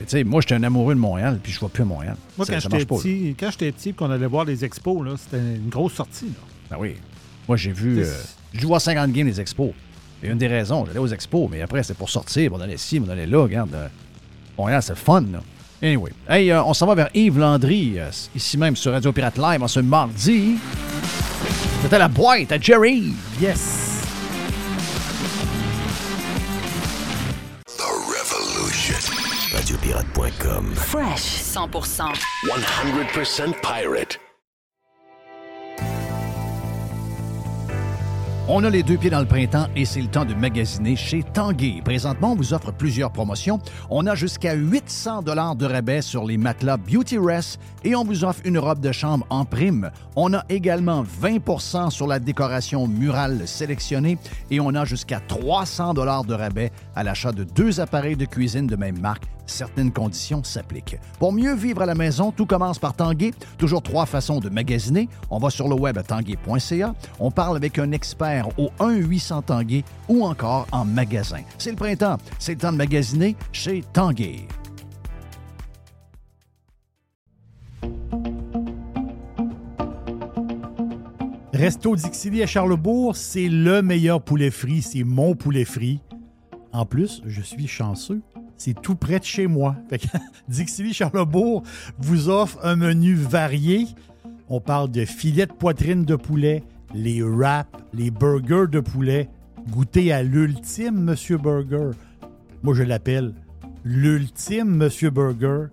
Et 0.00 0.04
Tu 0.04 0.10
sais, 0.10 0.24
moi, 0.24 0.40
j'étais 0.40 0.54
un 0.54 0.62
amoureux 0.62 0.94
de 0.94 1.00
Montréal, 1.00 1.38
puis 1.42 1.52
je 1.52 1.58
vois 1.60 1.68
plus 1.68 1.82
à 1.82 1.86
Montréal. 1.86 2.16
Moi, 2.38 2.46
Ça- 2.46 2.54
quand 2.54 2.60
ça 2.60 2.68
j'étais 2.70 2.86
petit, 2.86 3.36
quand 3.38 3.50
j'étais 3.50 3.72
petit 3.72 3.88
et 3.90 3.92
qu'on 3.92 4.10
allait 4.10 4.26
voir 4.26 4.44
les 4.44 4.64
expos, 4.64 5.04
là, 5.04 5.14
c'était 5.18 5.38
une 5.56 5.68
grosse 5.68 5.94
sortie. 5.94 6.26
Là. 6.26 6.30
Ben 6.70 6.76
oui. 6.80 6.94
Moi, 7.48 7.56
j'ai 7.56 7.72
vu. 7.72 7.96
C'est- 8.04 8.10
euh, 8.10 8.58
dû 8.58 8.64
voir 8.66 8.80
50 8.80 9.12
games 9.12 9.26
des 9.26 9.40
expos. 9.40 9.72
Et 10.22 10.28
une 10.28 10.38
des 10.38 10.46
raisons, 10.46 10.84
j'allais 10.86 11.00
aux 11.00 11.08
expos, 11.08 11.48
mais 11.50 11.62
après, 11.62 11.82
c'était 11.82 11.98
pour 11.98 12.08
sortir, 12.08 12.52
on 12.54 12.60
allait 12.60 12.74
ici, 12.74 13.02
on 13.04 13.10
allait 13.10 13.26
là. 13.26 13.42
Regarde, 13.42 13.74
euh, 13.74 13.88
Montréal, 14.56 14.82
c'est 14.82 14.96
fun, 14.96 15.22
là. 15.32 15.40
Anyway. 15.82 16.12
Hey, 16.28 16.52
euh, 16.52 16.62
on 16.62 16.74
s'en 16.74 16.86
va 16.86 16.94
vers 16.94 17.08
Yves 17.12 17.38
Landry, 17.38 17.98
euh, 17.98 18.08
ici 18.36 18.56
même 18.56 18.76
sur 18.76 18.92
Radio 18.92 19.10
Pirate 19.10 19.36
Live, 19.36 19.62
en 19.62 19.68
ce 19.68 19.80
mardi. 19.80 20.58
C'était 21.82 21.98
la 21.98 22.06
boîte 22.06 22.52
à 22.52 22.60
Jerry. 22.60 23.14
Yes. 23.40 24.04
The 27.66 27.82
Revolution. 27.82 29.12
Radiopirate.com. 29.52 30.72
Fresh 30.76 31.42
100%. 31.42 32.12
100% 32.46 33.54
pirate. 33.60 34.20
On 38.48 38.64
a 38.64 38.70
les 38.70 38.82
deux 38.82 38.96
pieds 38.96 39.08
dans 39.08 39.20
le 39.20 39.26
printemps 39.26 39.68
et 39.76 39.84
c'est 39.84 40.00
le 40.00 40.08
temps 40.08 40.24
de 40.24 40.34
magasiner 40.34 40.96
chez 40.96 41.22
Tanguay. 41.22 41.80
Présentement, 41.84 42.32
on 42.32 42.34
vous 42.34 42.52
offre 42.52 42.72
plusieurs 42.72 43.12
promotions. 43.12 43.60
On 43.88 44.04
a 44.08 44.16
jusqu'à 44.16 44.54
800 44.54 45.22
dollars 45.22 45.54
de 45.54 45.64
rabais 45.64 46.02
sur 46.02 46.24
les 46.24 46.36
matelas 46.36 46.76
Beauty 46.76 47.18
Rest 47.18 47.60
et 47.84 47.94
on 47.94 48.02
vous 48.02 48.24
offre 48.24 48.40
une 48.44 48.58
robe 48.58 48.80
de 48.80 48.90
chambre 48.90 49.24
en 49.30 49.44
prime. 49.44 49.92
On 50.16 50.34
a 50.34 50.44
également 50.48 51.04
20% 51.04 51.90
sur 51.90 52.08
la 52.08 52.18
décoration 52.18 52.88
murale 52.88 53.46
sélectionnée 53.46 54.18
et 54.50 54.58
on 54.58 54.74
a 54.74 54.84
jusqu'à 54.84 55.20
300 55.20 55.94
dollars 55.94 56.24
de 56.24 56.34
rabais 56.34 56.72
à 56.96 57.04
l'achat 57.04 57.30
de 57.30 57.44
deux 57.44 57.78
appareils 57.78 58.16
de 58.16 58.24
cuisine 58.24 58.66
de 58.66 58.74
même 58.74 58.98
marque. 58.98 59.28
Certaines 59.52 59.92
conditions 59.92 60.42
s'appliquent. 60.42 60.98
Pour 61.18 61.30
mieux 61.30 61.54
vivre 61.54 61.82
à 61.82 61.86
la 61.86 61.94
maison, 61.94 62.32
tout 62.32 62.46
commence 62.46 62.78
par 62.78 62.94
Tanguay. 62.94 63.32
Toujours 63.58 63.82
trois 63.82 64.06
façons 64.06 64.40
de 64.40 64.48
magasiner. 64.48 65.10
On 65.28 65.38
va 65.38 65.50
sur 65.50 65.68
le 65.68 65.74
web 65.74 65.98
à 65.98 66.02
tanguay.ca. 66.02 66.94
On 67.20 67.30
parle 67.30 67.56
avec 67.56 67.78
un 67.78 67.92
expert 67.92 68.48
au 68.58 68.70
1-800 68.80 69.44
Tanguay 69.44 69.84
ou 70.08 70.24
encore 70.24 70.66
en 70.72 70.86
magasin. 70.86 71.42
C'est 71.58 71.70
le 71.70 71.76
printemps. 71.76 72.16
C'est 72.38 72.52
le 72.52 72.58
temps 72.58 72.72
de 72.72 72.78
magasiner 72.78 73.36
chez 73.52 73.84
Tanguay. 73.92 74.48
Resto 81.52 81.94
Dixili 81.94 82.42
à 82.42 82.46
Charlebourg, 82.46 83.14
c'est 83.14 83.50
le 83.50 83.82
meilleur 83.82 84.22
poulet 84.22 84.50
frit. 84.50 84.80
C'est 84.80 85.04
mon 85.04 85.34
poulet 85.34 85.66
frit. 85.66 86.00
En 86.72 86.86
plus, 86.86 87.20
je 87.26 87.42
suis 87.42 87.68
chanceux. 87.68 88.22
C'est 88.56 88.80
tout 88.80 88.94
près 88.94 89.18
de 89.18 89.24
chez 89.24 89.46
moi. 89.46 89.76
Fait 89.88 90.00
Charlebourg 90.92 91.62
vous 91.98 92.28
offre 92.28 92.58
un 92.62 92.76
menu 92.76 93.14
varié. 93.14 93.86
On 94.48 94.60
parle 94.60 94.90
de 94.90 95.04
filets 95.04 95.46
de 95.46 95.52
poitrine 95.52 96.04
de 96.04 96.16
poulet, 96.16 96.62
les 96.94 97.22
wraps, 97.22 97.70
les 97.92 98.10
burgers 98.10 98.70
de 98.70 98.80
poulet. 98.80 99.28
Goûtez 99.70 100.12
à 100.12 100.22
l'ultime 100.22 101.02
Monsieur 101.02 101.38
Burger. 101.38 101.90
Moi, 102.62 102.74
je 102.74 102.82
l'appelle 102.82 103.34
l'ultime 103.84 104.76
Monsieur 104.76 105.10
Burger. 105.10 105.66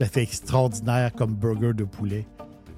à 0.00 0.04
fait 0.04 0.22
extraordinaire 0.22 1.12
comme 1.12 1.34
burger 1.34 1.72
de 1.72 1.84
poulet. 1.84 2.26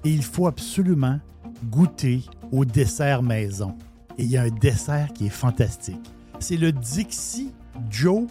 Et 0.05 0.11
il 0.11 0.23
faut 0.23 0.47
absolument 0.47 1.19
goûter 1.65 2.23
au 2.53 2.65
dessert 2.65 3.23
maison. 3.23 3.75
Et 4.17 4.23
il 4.25 4.31
y 4.31 4.37
a 4.37 4.43
un 4.43 4.51
dessert 4.51 5.13
qui 5.13 5.27
est 5.27 5.31
fantastique. 5.31 6.13
C'est 6.39 6.57
le 6.57 6.73
Dixie 6.73 7.53
Joe 7.91 8.27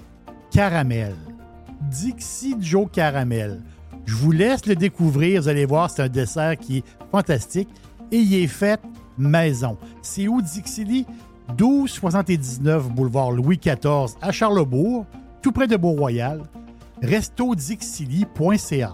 Caramel. 0.58 1.14
Dixie 1.82 2.56
Joe 2.60 2.88
Caramel. 2.92 3.62
Je 4.08 4.16
vous 4.16 4.32
laisse 4.32 4.66
le 4.66 4.76
découvrir. 4.76 5.44
Vous 5.44 5.50
allez 5.50 5.66
voir, 5.66 5.88
c'est 5.88 6.02
un 6.02 6.10
dessert 6.10 6.58
qui 6.58 6.78
est 6.78 6.84
fantastique 7.12 7.70
et 8.12 8.18
il 8.18 8.34
est 8.34 8.48
fait 8.48 8.82
maison. 9.20 9.78
C'est 10.02 10.28
où 10.28 10.42
Dixie 10.42 11.06
1279 11.50 12.90
boulevard 12.90 13.30
Louis 13.30 13.60
XIV 13.60 14.16
à 14.20 14.32
Charlebourg, 14.32 15.06
tout 15.44 15.52
près 15.52 15.68
de 15.68 15.78
Beau-Royal. 15.78 16.42
restodixili.ca. 17.04 18.94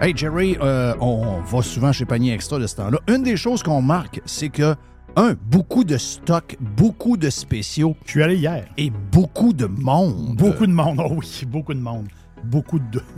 Hey 0.00 0.12
Jerry, 0.16 0.56
euh, 0.62 0.94
on 1.00 1.40
va 1.40 1.60
souvent 1.62 1.90
chez 1.92 2.04
Panier 2.04 2.32
Extra 2.32 2.58
de 2.60 2.66
ce 2.68 2.76
temps-là. 2.76 2.98
Une 3.08 3.24
des 3.24 3.36
choses 3.36 3.64
qu'on 3.64 3.82
marque, 3.82 4.20
c'est 4.26 4.48
que, 4.48 4.76
un, 5.16 5.34
beaucoup 5.50 5.82
de 5.82 5.96
stocks, 5.98 6.56
beaucoup 6.60 7.16
de 7.16 7.30
spéciaux. 7.30 7.96
Je 8.04 8.10
suis 8.12 8.22
allé 8.22 8.36
hier. 8.36 8.64
Et 8.76 8.90
beaucoup 9.10 9.52
de 9.52 9.66
monde. 9.66 10.36
Beaucoup 10.36 10.66
de 10.66 10.72
monde, 10.72 11.00
oh 11.04 11.14
oui, 11.16 11.42
beaucoup 11.48 11.74
de 11.74 11.80
monde. 11.80 12.06
Beaucoup 12.44 12.78
de. 12.78 13.02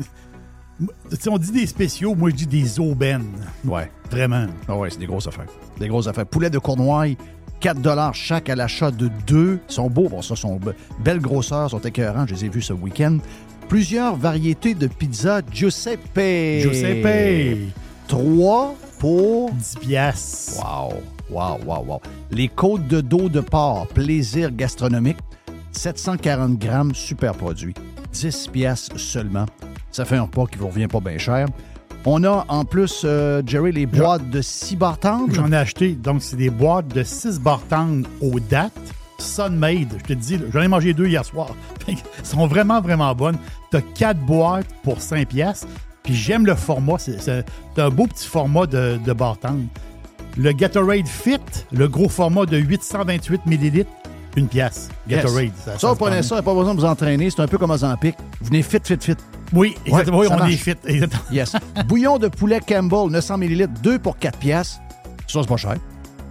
Tu 1.10 1.16
sais, 1.16 1.28
on 1.28 1.36
dit 1.36 1.52
des 1.52 1.66
spéciaux, 1.66 2.14
moi 2.14 2.30
je 2.30 2.36
dis 2.36 2.46
des 2.46 2.80
aubaines. 2.80 3.26
Ouais. 3.66 3.90
Vraiment. 4.10 4.46
Ah 4.66 4.78
ouais, 4.78 4.88
c'est 4.88 4.98
des 4.98 5.04
grosses 5.04 5.26
affaires. 5.26 5.44
Des 5.78 5.88
grosses 5.88 6.06
affaires. 6.06 6.24
Poulet 6.24 6.48
de 6.48 6.58
Cournoye, 6.58 7.16
4 7.60 8.14
chaque 8.14 8.48
à 8.48 8.56
l'achat 8.56 8.90
de 8.90 9.10
deux. 9.26 9.60
Ils 9.68 9.72
sont 9.74 9.90
beaux, 9.90 10.08
bon, 10.08 10.22
ça, 10.22 10.36
sont 10.36 10.56
be- 10.56 10.72
belles 11.04 11.20
grosseurs, 11.20 11.68
sont 11.68 11.80
écœurants. 11.80 12.26
Je 12.26 12.32
les 12.34 12.46
ai 12.46 12.48
vus 12.48 12.62
ce 12.62 12.72
week-end. 12.72 13.18
Plusieurs 13.70 14.16
variétés 14.16 14.74
de 14.74 14.88
pizza 14.88 15.42
Giuseppe. 15.48 16.60
Giuseppe. 16.60 17.72
3 18.08 18.74
pour 18.98 19.52
10 19.52 19.76
piastres. 19.76 20.58
Wow, 20.58 20.94
wow, 21.30 21.56
wow, 21.64 21.84
wow. 21.86 22.00
Les 22.32 22.48
côtes 22.48 22.88
de 22.88 23.00
dos 23.00 23.28
de 23.28 23.38
porc, 23.38 23.86
plaisir 23.94 24.50
gastronomique, 24.50 25.18
740 25.70 26.58
grammes, 26.58 26.96
super 26.96 27.32
produit. 27.32 27.74
10 28.12 28.48
piastres 28.48 28.98
seulement. 28.98 29.46
Ça 29.92 30.04
fait 30.04 30.16
un 30.16 30.22
repas 30.22 30.46
qui 30.46 30.58
vous 30.58 30.66
revient 30.66 30.88
pas 30.88 30.98
bien 30.98 31.18
cher. 31.18 31.46
On 32.04 32.24
a 32.24 32.44
en 32.48 32.64
plus, 32.64 33.02
euh, 33.04 33.40
Jerry, 33.46 33.70
les 33.70 33.86
boîtes 33.86 34.28
de 34.30 34.42
6 34.42 34.74
bartendes. 34.74 35.32
J'en 35.32 35.52
ai 35.52 35.56
acheté. 35.56 35.92
Donc, 35.92 36.22
c'est 36.22 36.34
des 36.34 36.50
boîtes 36.50 36.88
de 36.88 37.04
6 37.04 37.38
bartendes 37.38 38.08
aux 38.20 38.40
dates. 38.40 38.72
Sunmade, 39.20 39.96
je 39.98 40.04
te 40.04 40.12
dis, 40.12 40.38
j'en 40.52 40.60
ai 40.62 40.68
mangé 40.68 40.94
deux 40.94 41.06
hier 41.06 41.24
soir. 41.24 41.48
Elles 41.88 41.96
sont 42.22 42.46
vraiment, 42.46 42.80
vraiment 42.80 43.14
bonnes. 43.14 43.36
Tu 43.70 43.76
as 43.76 43.82
4 43.82 44.18
boîtes 44.20 44.66
pour 44.82 45.00
5 45.00 45.28
piastres. 45.28 45.66
Puis 46.02 46.14
j'aime 46.14 46.46
le 46.46 46.54
format. 46.54 46.98
C'est 46.98 47.44
un 47.76 47.90
beau 47.90 48.06
petit 48.06 48.26
format 48.26 48.66
de, 48.66 48.98
de 49.04 49.12
bartende. 49.12 49.66
Le 50.36 50.52
Gatorade 50.52 51.06
Fit, 51.08 51.38
le 51.72 51.88
gros 51.88 52.08
format 52.08 52.46
de 52.46 52.56
828 52.56 53.42
ml, 53.46 53.84
une 54.36 54.46
pièce. 54.48 54.88
Yes. 55.08 55.22
Gatorade. 55.24 55.50
Ça, 55.64 55.76
se 55.78 55.86
vous 55.86 55.94
prenez 55.96 56.22
ça, 56.22 56.36
il 56.36 56.38
n'y 56.38 56.40
a 56.40 56.42
pas 56.42 56.54
besoin 56.54 56.74
de 56.74 56.80
vous 56.80 56.86
entraîner. 56.86 57.28
C'est 57.30 57.40
un 57.42 57.48
peu 57.48 57.58
comme 57.58 57.70
Ozempic. 57.70 58.14
Vous 58.40 58.46
venez 58.46 58.62
fit, 58.62 58.78
fit, 58.82 58.96
fit. 59.00 59.16
Oui, 59.52 59.74
exactement. 59.84 60.18
Ouais, 60.18 60.26
Oui, 60.26 60.28
ça 60.28 60.34
on 60.36 60.38
marche. 60.38 60.52
est 60.52 60.56
fit. 60.56 60.74
Exactement. 60.86 61.22
Yes. 61.32 61.52
Bouillon 61.86 62.18
de 62.18 62.28
poulet 62.28 62.60
Campbell, 62.66 63.10
900 63.10 63.38
ml, 63.42 63.68
2 63.82 63.98
pour 63.98 64.16
4 64.18 64.38
piastres. 64.38 64.78
Ça, 65.26 65.40
c'est 65.42 65.48
pas 65.48 65.56
cher. 65.56 65.74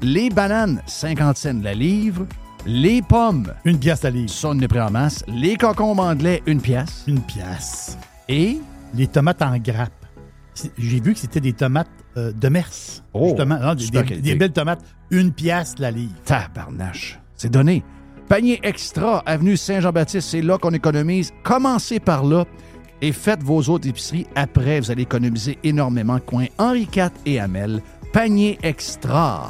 Les 0.01 0.29
bananes, 0.29 0.81
50 0.87 1.37
cents 1.37 1.59
la 1.61 1.73
livre. 1.73 2.25
Les 2.65 3.01
pommes. 3.01 3.53
Une 3.65 3.79
pièce 3.79 4.03
la 4.03 4.09
livre. 4.09 4.29
Ça, 4.29 4.49
on 4.49 4.59
est 4.59 4.67
pris 4.67 4.81
en 4.81 4.91
masse. 4.91 5.23
Les 5.27 5.55
concombres 5.55 6.03
anglais, 6.03 6.43
une 6.45 6.61
pièce. 6.61 7.03
Une 7.07 7.21
pièce. 7.21 7.97
Et? 8.27 8.59
Les 8.93 9.07
tomates 9.07 9.41
en 9.41 9.57
grappe. 9.57 9.93
J'ai 10.77 10.99
vu 10.99 11.13
que 11.13 11.19
c'était 11.19 11.39
des 11.39 11.53
tomates 11.53 11.87
euh, 12.17 12.31
de 12.33 12.49
Mers. 12.49 12.69
Oh, 13.13 13.27
justement. 13.29 13.57
Non, 13.59 13.75
des, 13.75 13.83
super 13.85 14.01
des- 14.03 14.07
qualité. 14.09 14.29
des 14.31 14.35
belles 14.35 14.51
tomates. 14.51 14.83
Une 15.09 15.31
pièce 15.31 15.75
la 15.79 15.89
livre. 15.91 16.13
Tabarnache. 16.25 17.19
C'est 17.35 17.49
donné. 17.51 17.83
Panier 18.27 18.59
extra, 18.61 19.23
avenue 19.25 19.57
Saint-Jean-Baptiste, 19.57 20.27
c'est 20.29 20.41
là 20.41 20.57
qu'on 20.59 20.71
économise. 20.71 21.31
Commencez 21.43 21.99
par 21.99 22.23
là 22.23 22.45
et 23.01 23.11
faites 23.11 23.41
vos 23.41 23.61
autres 23.69 23.87
épiceries. 23.87 24.27
Après, 24.35 24.79
vous 24.79 24.91
allez 24.91 25.03
économiser 25.03 25.57
énormément. 25.63 26.19
Coin 26.19 26.45
Henri 26.59 26.87
IV 26.95 27.09
et 27.25 27.39
Hamel. 27.39 27.81
Panier 28.13 28.59
extra. 28.61 29.49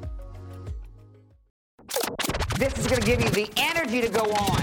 This 2.57 2.77
is 2.77 2.87
going 2.87 3.01
to 3.01 3.05
give 3.05 3.21
you 3.21 3.29
the 3.29 3.49
energy 3.57 4.01
to 4.01 4.07
go 4.09 4.21
on. 4.21 4.61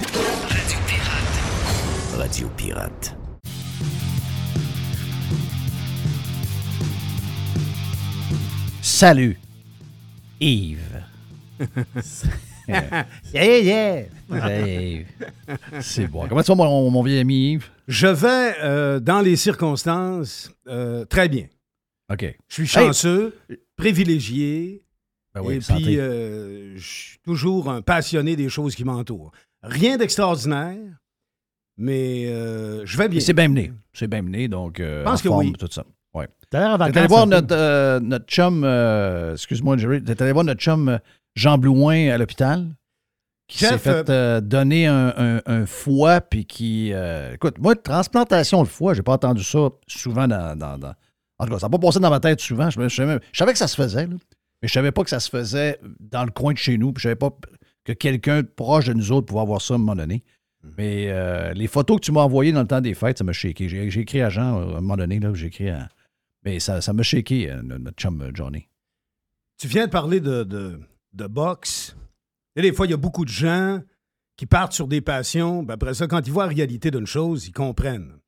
Radio 0.48 0.78
Pirate. 0.88 2.18
Radio 2.18 2.48
Pirate. 2.56 3.12
Salut, 8.82 9.36
Yves. 10.40 10.80
Yeah, 12.68 13.06
yeah. 13.32 14.02
Hey, 14.30 15.06
C'est 15.80 16.06
bon. 16.06 16.28
Comment 16.28 16.42
tu 16.42 16.50
vas, 16.50 16.54
mon, 16.54 16.90
mon 16.90 17.02
vieil 17.02 17.20
ami 17.20 17.52
Yves? 17.52 17.70
Je 17.88 18.06
vais, 18.08 18.54
euh, 18.62 19.00
dans 19.00 19.20
les 19.22 19.36
circonstances, 19.36 20.50
euh, 20.66 21.06
très 21.06 21.30
bien. 21.30 21.46
OK. 22.12 22.26
Je 22.48 22.54
suis 22.54 22.66
chanceux, 22.66 23.34
privilégié, 23.76 24.82
Ben 25.42 25.48
oui, 25.48 25.54
et 25.56 25.60
santé. 25.60 25.82
puis 25.82 25.98
euh, 26.00 26.76
je 26.76 26.86
suis 26.86 27.18
toujours 27.24 27.70
un 27.70 27.82
passionné 27.82 28.36
des 28.36 28.48
choses 28.48 28.74
qui 28.74 28.84
m'entourent. 28.84 29.32
Rien 29.62 29.96
d'extraordinaire, 29.96 30.76
mais 31.76 32.26
euh, 32.26 32.84
je 32.84 32.96
vais 32.98 33.08
bien. 33.08 33.20
C'est 33.20 33.32
bien 33.34 33.48
mené. 33.48 33.72
C'est 33.92 34.08
bien 34.08 34.22
mené, 34.22 34.48
donc. 34.48 34.80
Euh, 34.80 35.00
Je 35.00 35.04
pense 35.04 35.20
en 35.20 35.22
que 35.22 35.28
forme, 35.28 35.46
oui. 35.46 35.52
Tout 35.58 35.68
ça. 35.70 35.84
Ouais. 36.14 36.28
T'es 36.50 36.56
allé 36.56 37.06
voir 37.08 37.26
notre, 37.26 37.54
euh, 37.54 38.00
notre 38.00 38.26
chum, 38.26 38.62
euh, 38.64 39.32
excuse-moi, 39.34 39.76
Jerry, 39.76 40.02
t'es 40.02 40.20
allé 40.22 40.32
voir 40.32 40.44
notre 40.44 40.60
chum 40.60 40.98
Jean 41.36 41.58
Blouin 41.58 42.08
à 42.10 42.16
l'hôpital, 42.18 42.66
qui 43.48 43.58
s'est 43.58 43.78
fait 43.78 44.08
euh, 44.10 44.40
donner 44.40 44.86
un, 44.86 45.12
un- 45.16 45.40
un 45.46 45.66
foie, 45.66 46.20
puis 46.20 46.46
qui. 46.46 46.90
euh, 46.92 47.34
écoute, 47.34 47.58
moi, 47.58 47.76
transplantation 47.76 48.62
de 48.62 48.68
foie, 48.68 48.94
j'ai 48.94 49.02
pas 49.02 49.12
entendu 49.12 49.42
ça 49.44 49.68
souvent 49.86 50.26
dans. 50.26 50.56
dans- 50.58 50.78
dans- 50.78 50.94
En 51.38 51.44
tout 51.46 51.52
cas, 51.52 51.58
ça 51.60 51.66
n'a 51.68 51.70
pas 51.70 51.78
passé 51.78 52.00
dans 52.00 52.10
ma 52.10 52.18
tête 52.20 52.40
souvent. 52.40 52.70
Je, 52.70 52.80
je 52.88 52.94
savais, 52.94 53.18
je 53.30 53.38
savais 53.38 53.52
que 53.52 53.58
ça 53.58 53.68
se 53.68 53.76
faisait, 53.76 54.06
là, 54.06 54.14
mais 54.62 54.68
je 54.68 54.72
savais 54.72 54.92
pas 54.92 55.04
que 55.04 55.10
ça 55.10 55.20
se 55.20 55.30
faisait 55.30 55.78
dans 56.00 56.24
le 56.24 56.30
coin 56.30 56.52
de 56.52 56.58
chez 56.58 56.78
nous, 56.78 56.92
puis 56.92 57.00
je 57.00 57.08
savais 57.08 57.16
pas 57.16 57.30
que 57.84 57.92
quelqu'un 57.92 58.42
proche 58.42 58.86
de 58.86 58.92
nous 58.92 59.12
autres 59.12 59.26
pouvait 59.26 59.40
avoir 59.40 59.62
ça 59.62 59.74
à 59.74 59.76
un 59.76 59.78
moment 59.78 59.96
donné. 59.96 60.24
Mais 60.76 61.06
euh, 61.08 61.52
les 61.54 61.68
photos 61.68 62.00
que 62.00 62.04
tu 62.04 62.12
m'as 62.12 62.22
envoyées 62.22 62.52
dans 62.52 62.62
le 62.62 62.66
temps 62.66 62.80
des 62.80 62.94
fêtes, 62.94 63.18
ça 63.18 63.24
m'a 63.24 63.32
shaké. 63.32 63.68
J'ai 63.68 64.00
écrit 64.00 64.22
à 64.22 64.28
Jean 64.28 64.60
euh, 64.60 64.74
à 64.74 64.78
un 64.78 64.80
moment 64.80 64.96
donné, 64.96 65.20
là, 65.20 65.32
j'ai 65.34 65.46
écrit 65.46 65.70
à. 65.70 65.88
Mais 66.44 66.60
ça 66.60 66.80
ça 66.80 66.92
m'a 66.92 67.02
shaké, 67.02 67.50
euh, 67.50 67.62
notre 67.62 67.96
chum 67.96 68.30
Johnny. 68.34 68.68
Tu 69.58 69.68
viens 69.68 69.86
de 69.86 69.90
parler 69.90 70.20
de, 70.20 70.44
de, 70.44 70.80
de 71.12 71.26
boxe. 71.26 71.96
Et 72.56 72.62
des 72.62 72.72
fois, 72.72 72.86
il 72.86 72.90
y 72.90 72.94
a 72.94 72.98
beaucoup 72.98 73.24
de 73.24 73.30
gens 73.30 73.80
qui 74.36 74.46
partent 74.46 74.72
sur 74.72 74.86
des 74.86 75.00
passions. 75.00 75.64
puis 75.64 75.72
après 75.72 75.94
ça, 75.94 76.06
quand 76.06 76.26
ils 76.26 76.32
voient 76.32 76.46
la 76.46 76.54
réalité 76.54 76.90
d'une 76.90 77.06
chose, 77.06 77.46
ils 77.46 77.52
comprennent. 77.52 78.18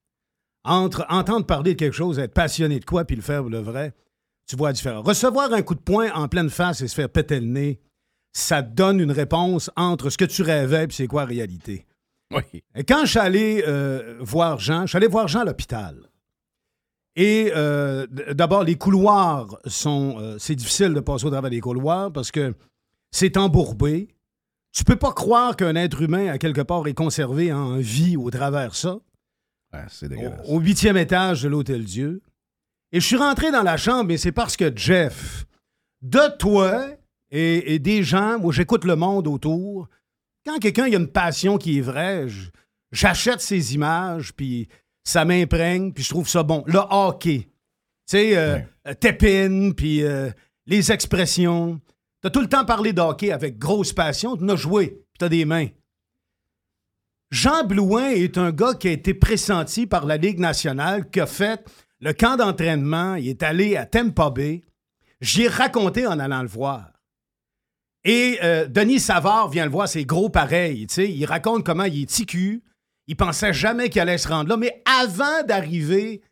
Entre 0.65 1.07
entendre 1.09 1.47
parler 1.47 1.75
de 1.75 1.79
quelque 1.79 1.95
chose, 1.95 2.19
être 2.19 2.35
passionné 2.35 2.81
de 2.81 2.85
quoi, 2.85 3.05
puis 3.05 3.17
le 3.17 3.23
faire 3.23 3.45
le 3.45 3.59
vrai, 3.59 3.95
tu 4.51 4.57
vois 4.57 4.71
la 4.71 4.73
différence. 4.73 5.07
Recevoir 5.07 5.53
un 5.53 5.63
coup 5.63 5.77
de 5.77 5.81
poing 5.81 6.11
en 6.13 6.27
pleine 6.27 6.51
face 6.51 6.81
et 6.81 6.89
se 6.89 6.95
faire 6.97 7.09
péter 7.09 7.39
le 7.39 7.47
nez, 7.47 7.79
ça 8.33 8.63
donne 8.63 8.99
une 8.99 9.13
réponse 9.13 9.71
entre 9.77 10.11
ce 10.11 10.19
que 10.19 10.25
tu 10.25 10.43
rêvais 10.43 10.85
et 10.85 10.89
c'est 10.91 11.07
quoi 11.07 11.23
la 11.23 11.29
réalité. 11.29 11.87
Oui. 12.35 12.63
Et 12.75 12.83
quand 12.83 13.05
je 13.05 13.11
suis 13.11 13.19
allé 13.21 13.63
euh, 13.69 14.17
voir 14.21 14.59
Jean, 14.59 14.83
je 14.83 14.89
suis 14.89 14.97
allé 14.97 15.07
voir 15.07 15.29
Jean 15.29 15.41
à 15.41 15.45
l'hôpital. 15.45 15.97
Et 17.15 17.53
euh, 17.55 18.07
d'abord, 18.33 18.65
les 18.65 18.75
couloirs 18.77 19.57
sont. 19.67 20.17
euh, 20.19 20.37
c'est 20.39 20.57
difficile 20.57 20.95
de 20.95 21.01
passer 21.01 21.27
au 21.27 21.31
travers 21.31 21.51
des 21.51 21.61
couloirs 21.61 22.13
parce 22.13 22.33
que 22.33 22.55
c'est 23.13 23.37
embourbé. 23.37 24.09
Tu 24.73 24.83
peux 24.83 24.97
pas 24.97 25.13
croire 25.13 25.55
qu'un 25.57 25.77
être 25.77 26.03
humain, 26.03 26.27
à 26.29 26.39
quelque 26.39 26.61
part, 26.61 26.87
est 26.89 26.95
conservé 26.95 27.53
en 27.53 27.77
vie 27.77 28.17
au 28.17 28.31
travers 28.31 28.75
ça. 28.75 28.99
c'est 29.89 30.09
dégueulasse. 30.09 30.41
Au, 30.49 30.57
au 30.57 30.61
huitième 30.61 30.97
étage 30.97 31.43
de 31.43 31.49
l'Hôtel 31.49 31.85
Dieu. 31.85 32.21
Et 32.93 33.01
je 33.01 33.07
suis 33.07 33.17
rentré 33.17 33.51
dans 33.51 33.63
la 33.63 33.77
chambre, 33.77 34.05
mais 34.05 34.17
c'est 34.17 34.33
parce 34.33 34.57
que 34.57 34.75
Jeff, 34.77 35.47
de 36.03 36.37
toi 36.39 36.87
et, 37.31 37.75
et 37.75 37.79
des 37.79 38.03
gens, 38.03 38.39
moi 38.39 38.53
j'écoute 38.53 38.85
le 38.85 38.97
monde 38.97 39.29
autour, 39.29 39.89
quand 40.45 40.59
quelqu'un 40.59 40.85
a 40.85 40.89
une 40.89 41.09
passion 41.09 41.59
qui 41.59 41.79
est 41.79 41.83
vraie, 41.83 42.27
j'achète 42.93 43.41
ces 43.41 43.75
images, 43.75 44.33
puis 44.35 44.69
ça 45.05 45.25
m'imprègne, 45.25 45.93
puis 45.93 46.05
je 46.05 46.11
trouve 46.11 46.29
ça 46.29 46.43
bon. 46.43 46.65
Le 46.67 46.81
hockey, 46.91 47.41
tu 47.41 47.49
sais, 48.07 48.37
euh, 48.37 48.59
euh, 48.87 48.95
tap-in, 48.95 49.73
puis 49.73 50.03
euh, 50.03 50.31
les 50.67 50.93
expressions. 50.93 51.81
T'as 52.23 52.31
tout 52.31 52.41
le 52.41 52.49
temps 52.49 52.65
parlé 52.65 52.93
de 52.93 53.01
hockey 53.01 53.33
avec 53.33 53.59
grosse 53.59 53.93
passion, 53.93 54.37
tu 54.37 54.51
as 54.51 54.57
joué, 54.57 54.89
puis 54.89 55.19
t'as 55.19 55.29
des 55.29 55.45
mains. 55.45 55.69
Jean 57.31 57.65
Blouin 57.65 58.11
est 58.11 58.39
un 58.39 58.51
gars 58.51 58.75
qui 58.75 58.89
a 58.89 58.93
été 58.93 59.15
pressenti 59.15 59.87
par 59.87 60.05
la 60.05 60.17
Ligue 60.17 60.41
nationale, 60.41 61.09
qui 61.11 61.21
a 61.21 61.27
fait 61.27 61.65
le 62.01 62.13
camp 62.13 62.37
d'entraînement, 62.37 63.15
il 63.15 63.29
est 63.29 63.43
allé 63.43 63.77
à 63.77 63.85
Tampa 63.85 64.31
Bay. 64.31 64.63
J'y 65.21 65.43
ai 65.43 65.49
raconté 65.49 66.07
en 66.07 66.19
allant 66.19 66.43
le 66.43 66.49
voir. 66.49 66.91
Et 68.05 68.39
euh, 68.43 68.67
Denis 68.67 69.01
Savard 69.01 69.51
vient 69.51 69.67
le 69.67 69.71
voir, 69.71 69.87
c'est 69.87 70.07
gros 70.07 70.31
pareil. 70.31 70.87
Il 70.97 71.27
raconte 71.27 71.65
comment 71.65 71.85
il 71.85 72.03
est 72.03 72.07
ticu. 72.07 72.63
Il 73.07 73.17
pensait 73.17 73.53
jamais 73.53 73.91
qu'il 73.91 74.01
allait 74.01 74.17
se 74.17 74.29
rendre 74.29 74.49
là. 74.49 74.57
Mais 74.57 74.83
avant 74.87 75.43
d'arriver 75.47 76.23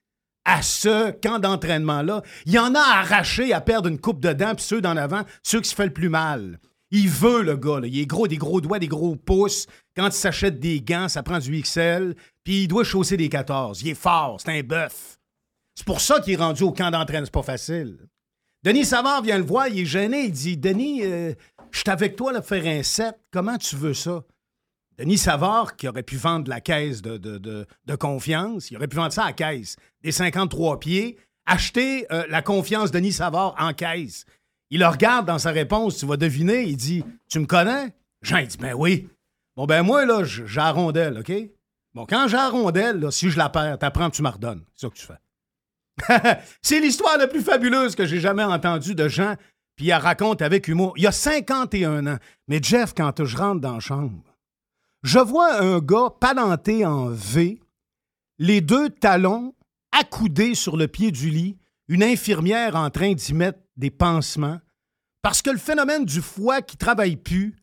à 0.47 0.63
ce 0.63 1.11
camp 1.11 1.39
d'entraînement-là, 1.39 2.23
il 2.47 2.59
en 2.59 2.75
a 2.75 2.81
arraché 2.81 3.53
à 3.53 3.61
perdre 3.61 3.91
une 3.91 4.01
coupe 4.01 4.21
de 4.21 4.33
dents, 4.33 4.55
puis 4.55 4.65
ceux 4.65 4.81
d'en 4.81 4.97
avant, 4.97 5.25
ceux 5.43 5.61
qui 5.61 5.69
se 5.69 5.75
fait 5.75 5.87
le 5.87 5.93
plus 5.93 6.09
mal. 6.09 6.59
Il 6.91 7.11
veut, 7.11 7.43
le 7.43 7.57
gars. 7.57 7.81
Il 7.85 7.99
est 7.99 8.07
gros, 8.07 8.27
des 8.27 8.39
gros 8.39 8.63
doigts, 8.63 8.79
des 8.79 8.89
gros 8.89 9.17
pouces. 9.17 9.67
Quand 9.95 10.07
il 10.07 10.13
s'achète 10.13 10.59
des 10.59 10.81
gants, 10.81 11.09
ça 11.09 11.23
prend 11.23 11.39
du 11.39 11.61
XL. 11.61 12.15
Puis 12.45 12.63
il 12.63 12.69
doit 12.69 12.85
chausser 12.85 13.19
des 13.19 13.29
14. 13.29 13.83
Il 13.83 13.89
est 13.89 13.95
fort, 13.95 14.41
c'est 14.41 14.59
un 14.59 14.63
bœuf. 14.63 15.18
C'est 15.79 15.87
pour 15.87 16.01
ça 16.01 16.19
qu'il 16.19 16.33
est 16.33 16.37
rendu 16.37 16.65
au 16.65 16.73
camp 16.73 16.91
d'entraînement. 16.91 17.25
C'est 17.27 17.33
pas 17.33 17.45
facile. 17.45 17.99
Denis 18.65 18.85
Savard 18.85 19.23
vient 19.23 19.39
le 19.39 19.45
voir, 19.45 19.69
il 19.69 19.79
est 19.79 19.87
gêné. 19.87 20.25
Il 20.25 20.33
dit 20.33 20.57
Denis, 20.57 21.05
euh, 21.05 21.35
je 21.71 21.79
suis 21.79 21.89
avec 21.89 22.17
toi 22.17 22.33
là, 22.33 22.43
faire 22.43 22.67
un 22.67 22.83
set. 22.83 23.15
Comment 23.31 23.57
tu 23.59 23.77
veux 23.77 23.95
ça? 23.95 24.25
Denis 24.99 25.19
Savard, 25.19 25.77
qui 25.77 25.87
aurait 25.87 26.03
pu 26.03 26.17
vendre 26.17 26.51
la 26.51 26.61
caisse 26.61 27.01
de, 27.01 27.95
confiance, 27.95 28.73
il 28.73 28.77
aurait 28.77 28.89
pu 28.89 28.97
vendre 28.97 29.13
ça 29.13 29.25
à 29.25 29.33
caisse, 29.33 29.77
des 30.03 30.11
53 30.11 30.81
pieds, 30.81 31.17
acheter 31.47 32.13
euh, 32.13 32.25
la 32.29 32.43
confiance 32.43 32.91
de 32.91 32.99
Denis 32.99 33.13
Savard 33.13 33.55
en 33.61 33.73
caisse. 33.73 34.25
Il 34.71 34.81
le 34.81 34.89
regarde 34.89 35.27
dans 35.27 35.39
sa 35.39 35.53
réponse, 35.53 35.99
tu 35.99 36.07
vas 36.07 36.17
deviner, 36.17 36.65
il 36.65 36.77
dit 36.77 37.05
Tu 37.31 37.39
me 37.39 37.47
connais 37.47 37.95
Jean, 38.21 38.39
il 38.39 38.49
dit 38.49 38.57
Ben 38.59 38.75
oui. 38.75 39.09
Bon, 39.55 39.67
ben 39.67 39.85
moi, 39.85 40.05
là, 40.05 40.25
j- 40.25 40.43
j'ai 40.45 40.57
la 40.59 40.73
rondelle, 40.73 41.19
OK? 41.19 41.33
Bon, 41.95 42.05
quand 42.05 42.27
j'ai 42.27 42.37
la 42.37 42.49
rondelle, 42.49 42.99
là, 42.99 43.13
si 43.13 43.31
je 43.31 43.39
la 43.39 43.49
perds, 43.49 43.79
t'apprends, 43.79 44.11
tu 44.11 44.23
me 44.23 44.29
redonnes. 44.29 44.65
C'est 44.75 44.87
ça 44.87 44.91
que 44.91 44.99
tu 44.99 45.07
fais. 45.07 45.15
c'est 46.63 46.81
l'histoire 46.81 47.19
la 47.19 47.27
plus 47.27 47.41
fabuleuse 47.41 47.95
que 47.95 48.07
j'ai 48.07 48.21
jamais 48.21 48.45
entendue 48.45 48.95
de 48.95 49.09
Jean, 49.09 49.35
puis 49.77 49.87
il 49.87 49.89
la 49.89 49.99
raconte 49.99 50.43
avec 50.43 50.69
humour. 50.69 50.95
Il 50.97 51.05
y 51.05 51.07
a 51.07 51.13
51 51.13 52.07
ans. 52.07 52.19
Mais 52.49 52.61
Jeff, 52.63 52.95
quand 52.97 53.25
je 53.25 53.37
rentre 53.37 53.61
dans 53.61 53.75
la 53.75 53.81
chambre, 53.81 54.23
je 55.03 55.19
vois 55.19 55.61
un 55.61 55.79
gars 55.79 56.11
palanté 56.21 56.85
en 56.85 57.09
V, 57.09 57.61
les 58.39 58.61
deux 58.61 58.91
talons 58.91 59.55
accoudés 59.93 60.55
sur 60.55 60.77
le 60.77 60.89
pied 60.89 61.11
du 61.11 61.31
lit, 61.31 61.57
une 61.89 62.03
infirmière 62.03 62.77
en 62.77 62.91
train 62.91 63.13
d'y 63.13 63.35
mettre 63.35 63.61
des 63.77 63.91
pansements, 63.91 64.59
parce 65.23 65.43
que 65.43 65.51
le 65.51 65.59
phénomène 65.59 66.05
du 66.05 66.21
foie 66.21 66.63
qui 66.63 66.77
travaille 66.77 67.17
plus 67.17 67.57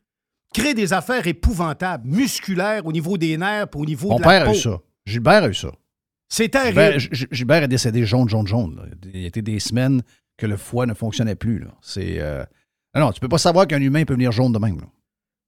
crée 0.54 0.74
des 0.74 0.94
affaires 0.94 1.28
épouvantables, 1.28 2.08
musculaires 2.08 2.86
au 2.86 2.92
niveau 2.92 3.18
des 3.18 3.38
nerfs, 3.38 3.68
au 3.76 3.86
niveau 3.86 4.10
Mon 4.10 4.18
de 4.18 4.22
la 4.22 4.28
père 4.28 4.50
a 4.50 4.54
eu 4.54 4.56
ça. 4.56 4.80
Gilbert 5.06 5.44
a 5.44 5.50
eu 5.50 5.54
ça. 5.54 5.72
C'est 6.28 6.50
terrible. 6.50 6.98
Gilbert, 7.32 7.64
est 7.64 7.68
décédé 7.68 8.06
jaune, 8.06 8.28
jaune, 8.30 8.48
jaune. 8.48 8.76
là. 8.78 8.84
Il 9.14 9.22
y 9.22 9.24
a 9.26 9.28
été 9.28 9.42
des 9.42 9.60
semaines 9.60 10.02
que 10.38 10.46
le 10.46 10.58
foie 10.58 10.86
ne 10.86 10.94
fonctionnait 10.94 11.36
plus. 11.36 11.64
C'est. 11.82 12.20
euh, 12.20 12.44
non, 12.96 13.12
tu 13.12 13.20
peux 13.20 13.30
pas 13.30 13.38
savoir 13.38 13.68
qu'un 13.68 13.82
humain 13.82 14.04
peut 14.06 14.14
venir 14.16 14.32
jaune 14.32 14.52
de 14.52 14.60
même. 14.60 14.82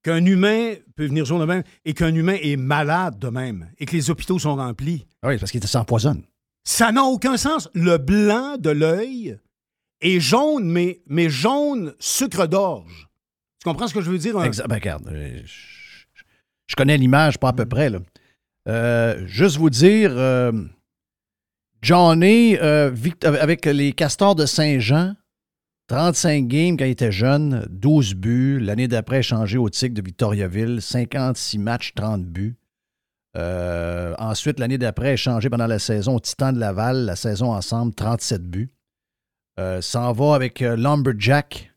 qu'un 0.04 0.24
humain 0.26 0.74
peut 0.96 1.06
venir 1.08 1.26
jaune 1.26 1.40
de 1.42 1.46
même 1.46 1.64
et 1.84 1.94
qu'un 1.94 2.14
humain 2.14 2.38
est 2.42 2.56
malade 2.58 3.18
de 3.20 3.28
même 3.30 3.70
et 3.80 3.86
que 3.86 3.94
les 3.96 4.10
hôpitaux 4.10 4.40
sont 4.40 4.56
remplis. 4.56 5.06
Ah 5.24 5.30
oui, 5.30 5.38
parce 5.38 5.52
qu'il 5.52 5.66
s'empoisonne. 5.68 6.24
Ça 6.64 6.92
n'a 6.92 7.04
aucun 7.04 7.38
sens. 7.38 7.70
Le 7.74 7.98
blanc 7.98 8.58
de 8.58 8.70
l'œil 8.70 9.38
est 10.02 10.20
jaune, 10.20 10.70
mais, 10.70 11.02
mais 11.08 11.30
jaune 11.30 11.94
sucre 12.00 12.46
d'orge. 12.48 13.08
Tu 13.60 13.70
comprends 13.70 13.88
ce 13.88 13.94
que 13.94 14.02
je 14.02 14.12
veux 14.12 14.18
dire? 14.20 14.38
Un- 14.38 14.48
Exa- 14.50 14.68
ben, 14.68 14.76
regarde, 14.76 15.08
euh, 15.08 15.42
je, 15.44 15.54
je 16.68 16.76
connais 16.76 16.98
l'image 16.98 17.38
pas 17.40 17.50
à 17.50 17.54
peu 17.54 17.66
près. 17.66 17.90
Là. 17.90 18.00
Euh, 18.68 19.26
juste 19.28 19.58
vous 19.58 19.70
dire, 19.70 20.12
euh, 20.14 20.52
Johnny, 21.82 22.58
euh, 22.58 22.94
avec 23.24 23.66
les 23.66 23.94
Castors 23.94 24.36
de 24.36 24.46
Saint-Jean, 24.46 25.14
35 25.88 26.48
games 26.48 26.78
quand 26.78 26.84
il 26.84 26.92
était 26.92 27.14
jeune, 27.14 27.66
12 27.70 28.16
buts. 28.16 28.60
L'année 28.60 28.90
d'après, 28.90 29.20
échangé 29.20 29.58
au 29.58 29.70
Tigre 29.70 29.96
de 29.96 30.02
Victoriaville, 30.02 30.82
56 30.82 31.60
matchs, 31.60 31.94
30 31.96 32.26
buts. 32.26 32.58
Ensuite, 34.20 34.60
l'année 34.60 34.80
d'après, 34.80 35.14
échangé 35.14 35.50
pendant 35.50 35.68
la 35.68 35.80
saison 35.80 36.16
au 36.16 36.20
Titan 36.20 36.52
de 36.52 36.60
Laval, 36.60 37.06
la 37.06 37.16
saison 37.16 37.54
ensemble, 37.54 37.94
37 37.94 38.44
buts. 38.44 38.70
S'en 39.80 40.12
va 40.12 40.34
avec 40.34 40.60
Lumberjack 40.60 41.72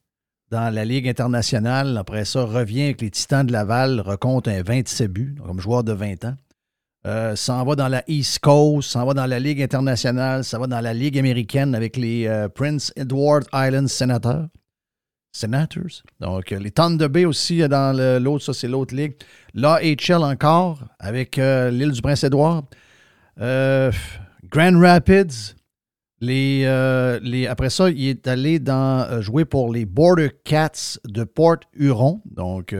dans 0.50 0.74
la 0.74 0.84
Ligue 0.84 1.06
internationale. 1.06 1.96
Après 1.98 2.24
ça, 2.24 2.44
revient 2.44 2.84
avec 2.84 3.02
les 3.02 3.10
Titans 3.10 3.46
de 3.46 3.52
Laval, 3.52 4.00
recompte 4.00 4.48
un 4.48 4.62
27 4.62 5.12
buts, 5.12 5.36
comme 5.46 5.60
joueur 5.60 5.84
de 5.84 5.92
20 5.92 6.24
ans. 6.24 6.34
Euh, 7.06 7.34
s'en 7.34 7.64
va 7.64 7.76
dans 7.76 7.88
la 7.88 8.02
East 8.08 8.40
Coast, 8.40 8.90
s'en 8.90 9.06
va 9.06 9.14
dans 9.14 9.24
la 9.24 9.38
Ligue 9.38 9.62
internationale, 9.62 10.44
ça 10.44 10.58
va 10.58 10.66
dans 10.66 10.80
la 10.80 10.92
Ligue 10.92 11.18
américaine 11.18 11.74
avec 11.74 11.96
les 11.96 12.26
euh, 12.26 12.48
Prince 12.50 12.92
Edward 12.94 13.46
Island 13.54 13.88
Senators. 13.88 14.48
Senators? 15.32 16.02
Donc, 16.20 16.52
euh, 16.52 16.58
les 16.58 16.70
Thunder 16.70 17.08
Bay 17.08 17.24
aussi 17.24 17.66
dans 17.68 17.96
l'autre, 18.22 18.44
ça 18.44 18.52
c'est 18.52 18.68
l'autre 18.68 18.94
ligue. 18.94 19.14
L'AHL 19.54 20.22
encore 20.22 20.80
avec 20.98 21.36
l'île 21.36 21.92
du 21.92 22.02
Prince-Édouard. 22.02 22.64
Grand 23.38 24.78
Rapids. 24.78 25.54
Les, 26.20 26.66
après 27.48 27.70
ça, 27.70 27.88
il 27.88 28.08
est 28.08 28.26
allé 28.26 28.60
jouer 29.20 29.46
pour 29.46 29.72
les 29.72 29.86
Border 29.86 30.32
Cats 30.44 30.98
de 31.06 31.24
Port 31.24 31.60
Huron. 31.72 32.20
Donc, 32.26 32.74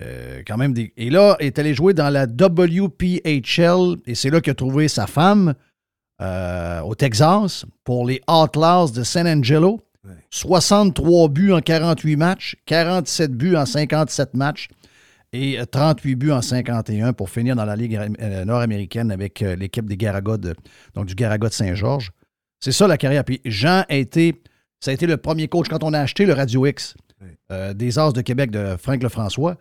euh, 0.00 0.38
euh, 0.38 0.42
quand 0.46 0.56
même 0.56 0.72
des. 0.72 0.92
Et 0.96 1.10
là, 1.10 1.36
il 1.40 1.46
est 1.46 1.58
allé 1.58 1.74
jouer 1.74 1.94
dans 1.94 2.08
la 2.10 2.26
WPHL 2.26 3.96
et 4.06 4.14
c'est 4.14 4.30
là 4.30 4.40
qu'il 4.40 4.50
a 4.50 4.54
trouvé 4.54 4.88
sa 4.88 5.06
femme 5.06 5.54
euh, 6.20 6.80
au 6.82 6.94
Texas 6.94 7.64
pour 7.84 8.06
les 8.06 8.20
Outlaws 8.28 8.90
de 8.92 9.02
San 9.02 9.26
Angelo. 9.26 9.80
63 10.30 11.28
buts 11.28 11.52
en 11.52 11.60
48 11.60 12.16
matchs, 12.16 12.56
47 12.66 13.32
buts 13.32 13.56
en 13.56 13.66
57 13.66 14.34
matchs 14.34 14.68
et 15.32 15.58
euh, 15.60 15.66
38 15.66 16.14
buts 16.14 16.30
en 16.30 16.40
51 16.40 17.12
pour 17.12 17.28
finir 17.28 17.54
dans 17.56 17.64
la 17.66 17.76
Ligue 17.76 17.98
euh, 18.20 18.44
nord-américaine 18.44 19.10
avec 19.10 19.42
euh, 19.42 19.54
l'équipe 19.56 19.86
des 19.86 19.96
Garagots, 19.96 20.38
de- 20.38 20.54
donc 20.94 21.06
du 21.06 21.14
Garagot 21.14 21.48
de 21.48 21.52
Saint-Georges. 21.52 22.12
C'est 22.60 22.72
ça 22.72 22.86
la 22.86 22.96
carrière. 22.96 23.24
Puis 23.24 23.40
Jean 23.44 23.84
a 23.88 23.94
été, 23.96 24.40
ça 24.80 24.90
a 24.92 24.94
été 24.94 25.06
le 25.06 25.16
premier 25.18 25.48
coach 25.48 25.68
quand 25.68 25.82
on 25.82 25.92
a 25.92 26.00
acheté 26.00 26.24
le 26.24 26.32
Radio 26.32 26.64
X 26.66 26.94
euh, 27.52 27.74
des 27.74 27.98
As 27.98 28.12
de 28.12 28.20
Québec 28.22 28.50
de 28.50 28.76
Franck 28.80 29.02
Lefrançois. 29.02 29.56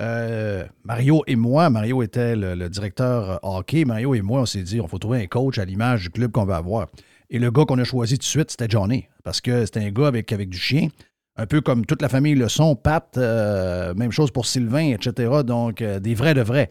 Euh, 0.00 0.64
Mario 0.84 1.22
et 1.26 1.36
moi, 1.36 1.70
Mario 1.70 2.02
était 2.02 2.36
le, 2.36 2.68
directeur 2.68 3.30
euh, 3.30 3.36
hockey. 3.42 3.84
Mario 3.84 4.14
et 4.14 4.22
moi, 4.22 4.42
on 4.42 4.46
s'est 4.46 4.62
dit, 4.62 4.80
on 4.80 4.86
faut 4.86 4.98
trouver 4.98 5.22
un 5.22 5.26
coach 5.26 5.58
à 5.58 5.64
l'image 5.64 6.02
du 6.02 6.10
club 6.10 6.30
qu'on 6.30 6.44
veut 6.44 6.54
avoir. 6.54 6.86
Et 7.30 7.38
le 7.38 7.50
gars 7.50 7.64
qu'on 7.64 7.78
a 7.78 7.84
choisi 7.84 8.14
tout 8.14 8.22
de 8.22 8.24
suite, 8.24 8.50
c'était 8.50 8.68
Johnny. 8.68 9.06
Parce 9.24 9.40
que 9.40 9.66
c'était 9.66 9.80
un 9.80 9.90
gars 9.90 10.06
avec, 10.06 10.32
avec 10.32 10.48
du 10.48 10.58
chien. 10.58 10.88
Un 11.36 11.46
peu 11.46 11.60
comme 11.60 11.84
toute 11.84 12.02
la 12.02 12.08
famille 12.08 12.34
le 12.34 12.48
sont, 12.48 12.74
Pat, 12.74 13.16
euh, 13.16 13.94
même 13.94 14.10
chose 14.10 14.30
pour 14.30 14.46
Sylvain, 14.46 14.92
etc. 14.92 15.42
Donc, 15.44 15.82
des 15.82 16.14
vrais 16.14 16.34
de 16.34 16.40
vrais. 16.40 16.70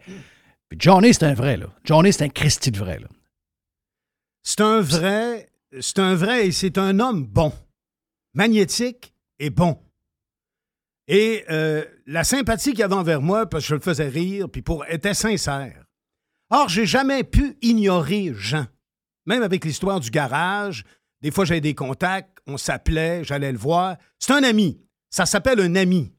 Puis 0.68 0.78
Johnny, 0.80 1.14
c'est 1.14 1.24
un 1.24 1.34
vrai, 1.34 1.56
là. 1.56 1.66
Johnny, 1.84 2.12
c'est 2.12 2.24
un 2.24 2.28
Christy 2.28 2.70
de 2.70 2.78
vrai, 2.78 2.98
là. 2.98 3.08
C'est 4.42 4.60
un 4.60 4.80
vrai, 4.80 5.48
c'est 5.80 5.98
un 5.98 6.14
vrai 6.14 6.46
et 6.46 6.52
c'est 6.52 6.78
un 6.78 7.00
homme 7.00 7.24
bon, 7.26 7.52
magnétique 8.34 9.14
et 9.38 9.50
bon. 9.50 9.78
Et 11.08 11.44
euh, 11.50 11.84
la 12.06 12.22
sympathie 12.22 12.72
qu'il 12.74 12.82
avait 12.82 12.94
envers 12.94 13.22
moi, 13.22 13.46
parce 13.48 13.64
que 13.64 13.68
je 13.70 13.74
le 13.74 13.80
faisais 13.80 14.08
rire, 14.08 14.48
puis 14.50 14.62
pour 14.62 14.84
était 14.86 15.14
sincère. 15.14 15.84
Or, 16.50 16.68
j'ai 16.68 16.86
jamais 16.86 17.24
pu 17.24 17.56
ignorer 17.62 18.32
Jean. 18.34 18.66
Même 19.26 19.42
avec 19.42 19.64
l'histoire 19.64 20.00
du 20.00 20.10
garage, 20.10 20.84
des 21.22 21.30
fois 21.30 21.44
j'avais 21.44 21.60
des 21.60 21.74
contacts, 21.74 22.38
on 22.46 22.56
s'appelait, 22.56 23.24
j'allais 23.24 23.52
le 23.52 23.58
voir. 23.58 23.96
C'est 24.18 24.32
un 24.32 24.42
ami. 24.42 24.80
Ça 25.10 25.24
s'appelle 25.26 25.60
un 25.60 25.74
ami. 25.76 26.14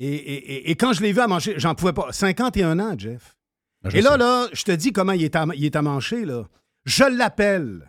Et, 0.00 0.06
et- 0.14 0.52
et- 0.54 0.70
et 0.70 0.76
quand 0.76 0.92
je 0.92 1.02
l'ai 1.02 1.12
vu 1.12 1.20
à 1.20 1.26
manger, 1.26 1.54
j'en 1.58 1.74
pouvais 1.74 1.92
pas. 1.92 2.12
51 2.12 2.78
ans, 2.78 2.94
Jeff. 2.96 3.36
Ben, 3.82 3.90
je 3.90 3.96
et 3.96 4.00
là, 4.00 4.12
sais. 4.12 4.18
là, 4.18 4.48
je 4.52 4.62
te 4.64 4.72
dis 4.72 4.92
comment 4.92 5.12
il 5.12 5.22
est 5.24 5.34
à, 5.36 5.46
il 5.54 5.64
est 5.64 5.76
à 5.76 5.82
mancher, 5.82 6.24
là. 6.24 6.44
Je 6.84 7.04
l'appelle. 7.04 7.88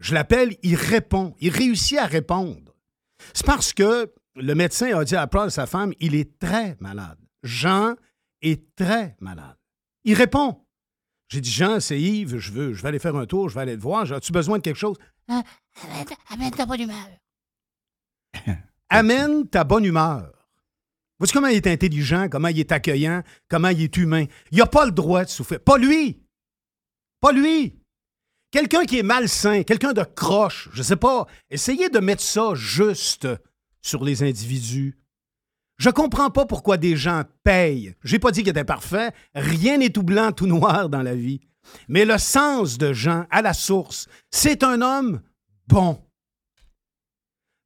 Je 0.00 0.14
l'appelle, 0.14 0.56
il 0.62 0.76
répond. 0.76 1.34
Il 1.40 1.50
réussit 1.50 1.98
à 1.98 2.06
répondre. 2.06 2.74
C'est 3.34 3.44
parce 3.46 3.72
que 3.72 4.12
le 4.36 4.54
médecin 4.54 4.96
a 4.96 5.04
dit 5.04 5.16
à 5.16 5.26
Paul, 5.26 5.50
sa 5.50 5.66
femme, 5.66 5.92
il 6.00 6.14
est 6.14 6.38
très 6.38 6.76
malade. 6.80 7.18
Jean 7.42 7.94
est 8.42 8.74
très 8.76 9.16
malade. 9.20 9.56
Il 10.04 10.14
répond. 10.14 10.64
J'ai 11.28 11.40
dit, 11.40 11.50
Jean, 11.50 11.78
c'est 11.80 12.00
Yves, 12.00 12.38
je 12.38 12.52
veux, 12.52 12.72
je 12.72 12.82
vais 12.82 12.88
aller 12.88 12.98
faire 12.98 13.14
un 13.16 13.26
tour, 13.26 13.48
je 13.48 13.54
vais 13.54 13.60
aller 13.60 13.76
te 13.76 13.82
voir. 13.82 14.10
As-tu 14.12 14.32
besoin 14.32 14.58
de 14.58 14.62
quelque 14.62 14.78
chose? 14.78 14.96
Ah, 15.28 15.42
amène, 16.28 16.50
ta 16.50 16.66
bonne 16.66 16.80
humeur. 16.80 17.06
Amène 18.88 19.48
ta 19.48 19.62
bonne 19.62 19.84
humeur. 19.84 20.32
Vois-tu 21.18 21.34
comment 21.34 21.46
il 21.46 21.56
est 21.56 21.66
intelligent, 21.66 22.28
comment 22.28 22.48
il 22.48 22.58
est 22.58 22.72
accueillant, 22.72 23.22
comment 23.48 23.68
il 23.68 23.82
est 23.82 23.96
humain? 23.96 24.24
Il 24.50 24.58
n'a 24.58 24.66
pas 24.66 24.86
le 24.86 24.90
droit 24.90 25.24
de 25.24 25.28
souffrir. 25.28 25.60
Pas 25.60 25.78
lui. 25.78 26.24
Pas 27.20 27.30
lui. 27.30 27.78
Quelqu'un 28.50 28.84
qui 28.84 28.98
est 28.98 29.04
malsain, 29.04 29.62
quelqu'un 29.62 29.92
de 29.92 30.02
croche, 30.02 30.68
je 30.72 30.82
sais 30.82 30.96
pas. 30.96 31.26
Essayez 31.50 31.88
de 31.90 32.00
mettre 32.00 32.22
ça 32.22 32.54
juste 32.54 33.28
sur 33.82 34.04
les 34.04 34.22
individus. 34.22 34.96
Je 35.78 35.90
comprends 35.90 36.30
pas 36.30 36.44
pourquoi 36.46 36.76
des 36.76 36.96
gens 36.96 37.22
payent. 37.42 37.94
J'ai 38.04 38.18
pas 38.18 38.30
dit 38.32 38.40
qu'il 38.42 38.50
était 38.50 38.64
parfait. 38.64 39.12
Rien 39.34 39.78
n'est 39.78 39.90
tout 39.90 40.02
blanc, 40.02 40.30
tout 40.32 40.46
noir 40.46 40.88
dans 40.90 41.02
la 41.02 41.14
vie. 41.14 41.40
Mais 41.88 42.04
le 42.04 42.18
sens 42.18 42.76
de 42.78 42.92
Jean, 42.92 43.26
à 43.30 43.40
la 43.42 43.54
source, 43.54 44.06
c'est 44.30 44.62
un 44.62 44.82
homme 44.82 45.20
bon. 45.68 45.98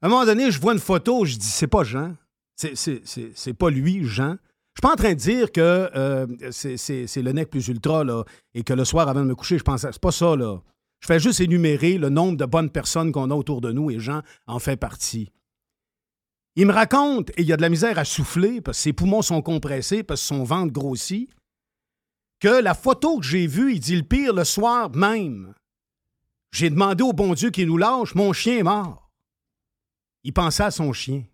À 0.02 0.06
un 0.06 0.08
moment 0.10 0.26
donné, 0.26 0.50
je 0.50 0.60
vois 0.60 0.74
une 0.74 0.78
photo, 0.80 1.24
je 1.24 1.36
dis, 1.36 1.46
c'est 1.46 1.66
pas 1.66 1.82
Jean. 1.82 2.14
C'est- 2.56 3.54
pas 3.58 3.70
lui, 3.70 4.04
Jean. 4.04 4.36
Je 4.76 4.80
suis 4.80 4.82
pas 4.82 4.92
en 4.92 4.96
train 4.96 5.14
de 5.14 5.18
dire 5.18 5.50
que 5.52 5.60
euh, 5.60 6.26
c'est- 6.50 7.22
le 7.22 7.32
nec 7.32 7.48
plus 7.50 7.66
ultra, 7.68 8.04
là, 8.04 8.24
et 8.54 8.62
que 8.64 8.72
le 8.74 8.84
soir, 8.84 9.08
avant 9.08 9.22
de 9.22 9.26
me 9.28 9.34
coucher, 9.34 9.58
je 9.58 9.64
pense. 9.64 9.80
C'est 9.82 9.98
pas 10.00 10.12
ça. 10.12 10.34
Je 11.00 11.06
fais 11.06 11.18
juste 11.20 11.40
énumérer 11.40 11.96
le 11.98 12.08
nombre 12.10 12.36
de 12.36 12.44
bonnes 12.44 12.70
personnes 12.70 13.12
qu'on 13.12 13.30
a 13.30 13.34
autour 13.34 13.60
de 13.60 13.72
nous, 13.72 13.90
et 13.90 13.98
Jean 13.98 14.22
en 14.46 14.58
fait 14.58 14.76
partie. 14.76 15.30
Il 16.56 16.66
me 16.66 16.72
raconte, 16.72 17.30
et 17.30 17.42
il 17.42 17.52
a 17.52 17.56
de 17.56 17.62
la 17.62 17.68
misère 17.68 17.98
à 17.98 18.04
souffler, 18.04 18.60
parce 18.60 18.78
que 18.78 18.82
ses 18.82 18.92
poumons 18.92 19.22
sont 19.22 19.42
compressés, 19.42 20.02
parce 20.02 20.20
que 20.20 20.26
son 20.26 20.44
ventre 20.44 20.72
grossit, 20.72 21.30
que 22.38 22.60
la 22.62 22.74
photo 22.74 23.18
que 23.18 23.26
j'ai 23.26 23.46
vue, 23.46 23.74
il 23.74 23.80
dit 23.80 23.96
le 23.96 24.02
pire 24.02 24.32
le 24.32 24.44
soir 24.44 24.94
même. 24.94 25.54
J'ai 26.52 26.70
demandé 26.70 27.02
au 27.02 27.12
bon 27.12 27.34
Dieu 27.34 27.50
qu'il 27.50 27.66
nous 27.66 27.78
lâche, 27.78 28.14
mon 28.14 28.32
chien 28.32 28.58
est 28.58 28.62
mort. 28.62 29.10
Il 30.22 30.32
pensait 30.32 30.62
à 30.62 30.70
son 30.70 30.92
chien. 30.92 31.24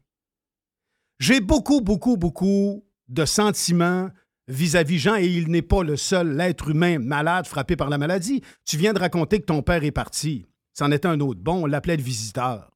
J'ai 1.18 1.40
beaucoup, 1.40 1.82
beaucoup, 1.82 2.16
beaucoup 2.16 2.82
de 3.08 3.24
sentiments 3.26 4.08
vis-à-vis 4.48 4.98
Jean 4.98 5.16
et 5.16 5.26
il 5.26 5.48
n'est 5.48 5.62
pas 5.62 5.82
le 5.82 5.96
seul 5.96 6.40
être 6.40 6.70
humain 6.70 6.98
malade 6.98 7.46
frappé 7.46 7.76
par 7.76 7.90
la 7.90 7.98
maladie. 7.98 8.42
Tu 8.64 8.78
viens 8.78 8.94
de 8.94 8.98
raconter 8.98 9.40
que 9.40 9.46
ton 9.46 9.62
père 9.62 9.84
est 9.84 9.90
parti. 9.90 10.46
C'en 10.72 10.90
était 10.90 11.08
un 11.08 11.20
autre 11.20 11.40
bon, 11.40 11.64
on 11.64 11.66
l'appelait 11.66 11.96
le 11.96 12.02
visiteur. 12.02 12.69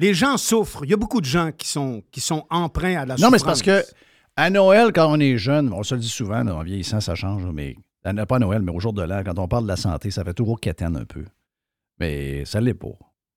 Les 0.00 0.14
gens 0.14 0.36
souffrent. 0.38 0.84
Il 0.84 0.90
y 0.90 0.94
a 0.94 0.96
beaucoup 0.96 1.20
de 1.20 1.26
gens 1.26 1.52
qui 1.52 1.68
sont, 1.68 2.02
qui 2.10 2.20
sont 2.20 2.46
emprunts 2.50 2.96
à 3.02 3.06
la 3.06 3.16
Non, 3.16 3.30
mais 3.30 3.38
c'est 3.38 3.44
parce 3.44 3.62
que 3.62 3.84
à 4.36 4.48
Noël, 4.50 4.92
quand 4.94 5.06
on 5.12 5.20
est 5.20 5.36
jeune, 5.36 5.72
on 5.72 5.82
se 5.82 5.94
le 5.94 6.00
dit 6.00 6.08
souvent, 6.08 6.46
en 6.46 6.62
vieillissant, 6.62 7.00
ça 7.00 7.14
change, 7.14 7.44
mais 7.52 7.76
à- 8.04 8.26
pas 8.26 8.36
à 8.36 8.38
Noël, 8.38 8.62
mais 8.62 8.72
au 8.72 8.80
jour 8.80 8.92
de 8.94 9.02
l'an, 9.02 9.22
quand 9.24 9.38
on 9.38 9.46
parle 9.46 9.64
de 9.64 9.68
la 9.68 9.76
santé, 9.76 10.10
ça 10.10 10.24
fait 10.24 10.32
toujours 10.34 10.58
quétaine 10.58 10.96
un 10.96 11.04
peu. 11.04 11.24
Mais 11.98 12.44
ça 12.46 12.60
l'est 12.60 12.72
pas. 12.74 12.88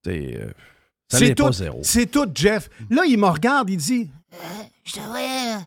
C'est, 0.06 0.38
euh, 0.42 0.48
ça 1.12 1.18
C'est 1.18 1.26
l'est 1.26 1.36
pas 1.36 1.48
tout, 1.48 1.54
zéro. 1.54 1.80
c'est 1.84 2.06
tout, 2.06 2.30
Jeff. 2.34 2.70
Là, 2.90 3.04
il 3.06 3.18
me 3.18 3.28
regarde, 3.28 3.70
il 3.70 3.78
dit 3.78 4.10
Je 4.86 4.94
te 4.94 5.00
voyais, 5.02 5.56
là, 5.56 5.66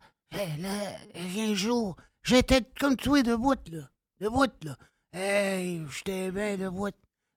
là, 0.61 0.69
il 1.15 1.37
y 1.37 1.41
a 1.47 1.51
un 1.51 1.55
jour, 1.55 1.95
j'étais 2.23 2.63
comme 2.81 2.97
toi 2.97 3.23
debout, 3.23 3.55
là. 3.71 3.91
Debout, 4.21 4.47
là. 4.65 4.77
Hey, 5.13 5.83
j'étais 5.95 6.31
bien 6.31 6.57
debout. 6.57 6.87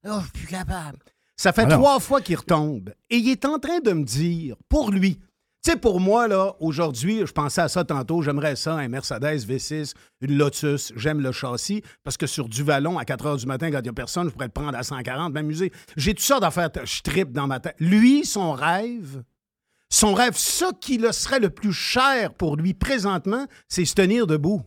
Là, 0.03 0.19
je 0.19 0.23
suis 0.23 0.31
plus 0.31 0.47
capable. 0.47 0.97
Ça 1.39 1.53
fait 1.53 1.61
Alors. 1.61 1.79
trois 1.79 1.99
fois 2.01 2.19
qu'il 2.19 2.35
retombe. 2.35 2.93
Et 3.09 3.15
il 3.15 3.29
est 3.29 3.45
en 3.45 3.59
train 3.59 3.79
de 3.79 3.93
me 3.93 4.03
dire, 4.03 4.57
pour 4.67 4.91
lui, 4.91 5.15
tu 5.63 5.71
sais, 5.71 5.77
pour 5.77 6.01
moi, 6.01 6.27
là, 6.27 6.53
aujourd'hui, 6.59 7.21
je 7.25 7.31
pensais 7.31 7.61
à 7.61 7.69
ça 7.69 7.85
tantôt, 7.85 8.21
j'aimerais 8.21 8.57
ça, 8.57 8.73
un 8.73 8.89
Mercedes 8.89 9.45
V6, 9.47 9.93
une 10.19 10.37
Lotus, 10.37 10.91
j'aime 10.97 11.21
le 11.21 11.31
châssis, 11.31 11.81
parce 12.03 12.17
que 12.17 12.27
sur 12.27 12.49
du 12.49 12.61
vallon, 12.61 12.97
à 12.97 13.05
4 13.05 13.25
h 13.25 13.39
du 13.39 13.45
matin, 13.45 13.71
quand 13.71 13.79
il 13.79 13.83
n'y 13.83 13.89
a 13.89 13.93
personne, 13.93 14.27
je 14.27 14.33
pourrais 14.33 14.47
le 14.47 14.51
prendre 14.51 14.77
à 14.77 14.83
140, 14.83 15.31
m'amuser. 15.31 15.71
J'ai 15.95 16.13
tout 16.13 16.23
ça 16.23 16.41
d'affaires, 16.41 16.71
je 16.83 17.01
tripe 17.03 17.31
dans 17.31 17.47
ma 17.47 17.61
tête. 17.61 17.75
Lui, 17.79 18.25
son 18.25 18.51
rêve, 18.51 19.23
son 19.89 20.13
rêve, 20.13 20.35
ce 20.35 20.65
qui 20.81 20.97
le 20.97 21.13
serait 21.13 21.39
le 21.39 21.51
plus 21.51 21.71
cher 21.71 22.33
pour 22.33 22.57
lui 22.57 22.73
présentement, 22.73 23.45
c'est 23.69 23.85
se 23.85 23.93
tenir 23.93 24.27
debout. 24.27 24.61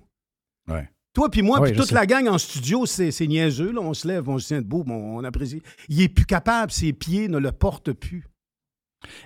Ouais. 0.69 0.89
Toi 1.15 1.31
puis 1.31 1.43
moi, 1.43 1.61
puis 1.63 1.73
toute 1.73 1.87
sais. 1.89 1.95
la 1.95 2.07
gang 2.07 2.27
en 2.29 2.39
studio, 2.39 2.87
c'est 2.87 3.11
niaiseux. 3.27 3.73
Là. 3.73 3.81
On 3.83 3.93
se 3.95 4.09
lève, 4.09 4.29
on 4.29 4.39
se 4.39 4.47
tient 4.49 4.63
debout, 4.63 4.83
bon, 4.85 5.19
on 5.19 5.25
apprécie. 5.25 5.63
Il 5.89 6.01
est 6.01 6.09
plus 6.09 6.25
capable, 6.25 6.73
ses 6.73 6.93
pieds 6.93 7.29
ne 7.29 7.39
le 7.39 7.53
portent 7.53 7.93
plus. 7.93 8.25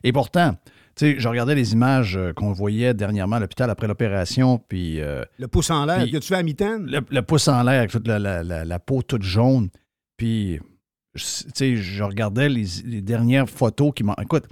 Et 0.02 0.12
pourtant, 0.12 0.54
tu 0.96 1.12
sais, 1.12 1.14
je 1.18 1.28
regardais 1.28 1.54
les 1.54 1.74
images 1.74 2.16
euh, 2.16 2.32
qu'on 2.32 2.52
voyait 2.52 2.94
dernièrement 2.94 3.36
à 3.36 3.40
l'hôpital 3.40 3.68
après 3.70 3.86
l'opération, 3.86 4.58
puis... 4.68 5.00
euh, 5.00 5.22
Le 5.38 5.46
pouce 5.48 5.70
en 5.70 5.84
l'air, 5.84 6.10
que 6.10 6.16
tu 6.16 6.28
fais 6.28 6.36
à 6.36 6.42
mitaine? 6.42 6.86
le, 6.86 7.00
le 7.10 7.22
pouce 7.22 7.46
en 7.48 7.62
l'air 7.62 7.78
avec 7.80 7.90
toute 7.90 8.08
la, 8.08 8.18
la- 8.18 8.42
la- 8.42 8.64
la 8.64 8.78
peau 8.78 9.02
toute 9.02 9.22
jaune. 9.22 9.68
Puis, 10.16 10.58
tu 11.14 11.20
sais, 11.22 11.76
je 11.76 12.02
regardais 12.02 12.48
les, 12.48 12.64
les 12.84 13.02
dernières 13.02 13.48
photos 13.50 13.92
qui 13.94 14.02
m'ont. 14.02 14.14
Écoute, 14.20 14.44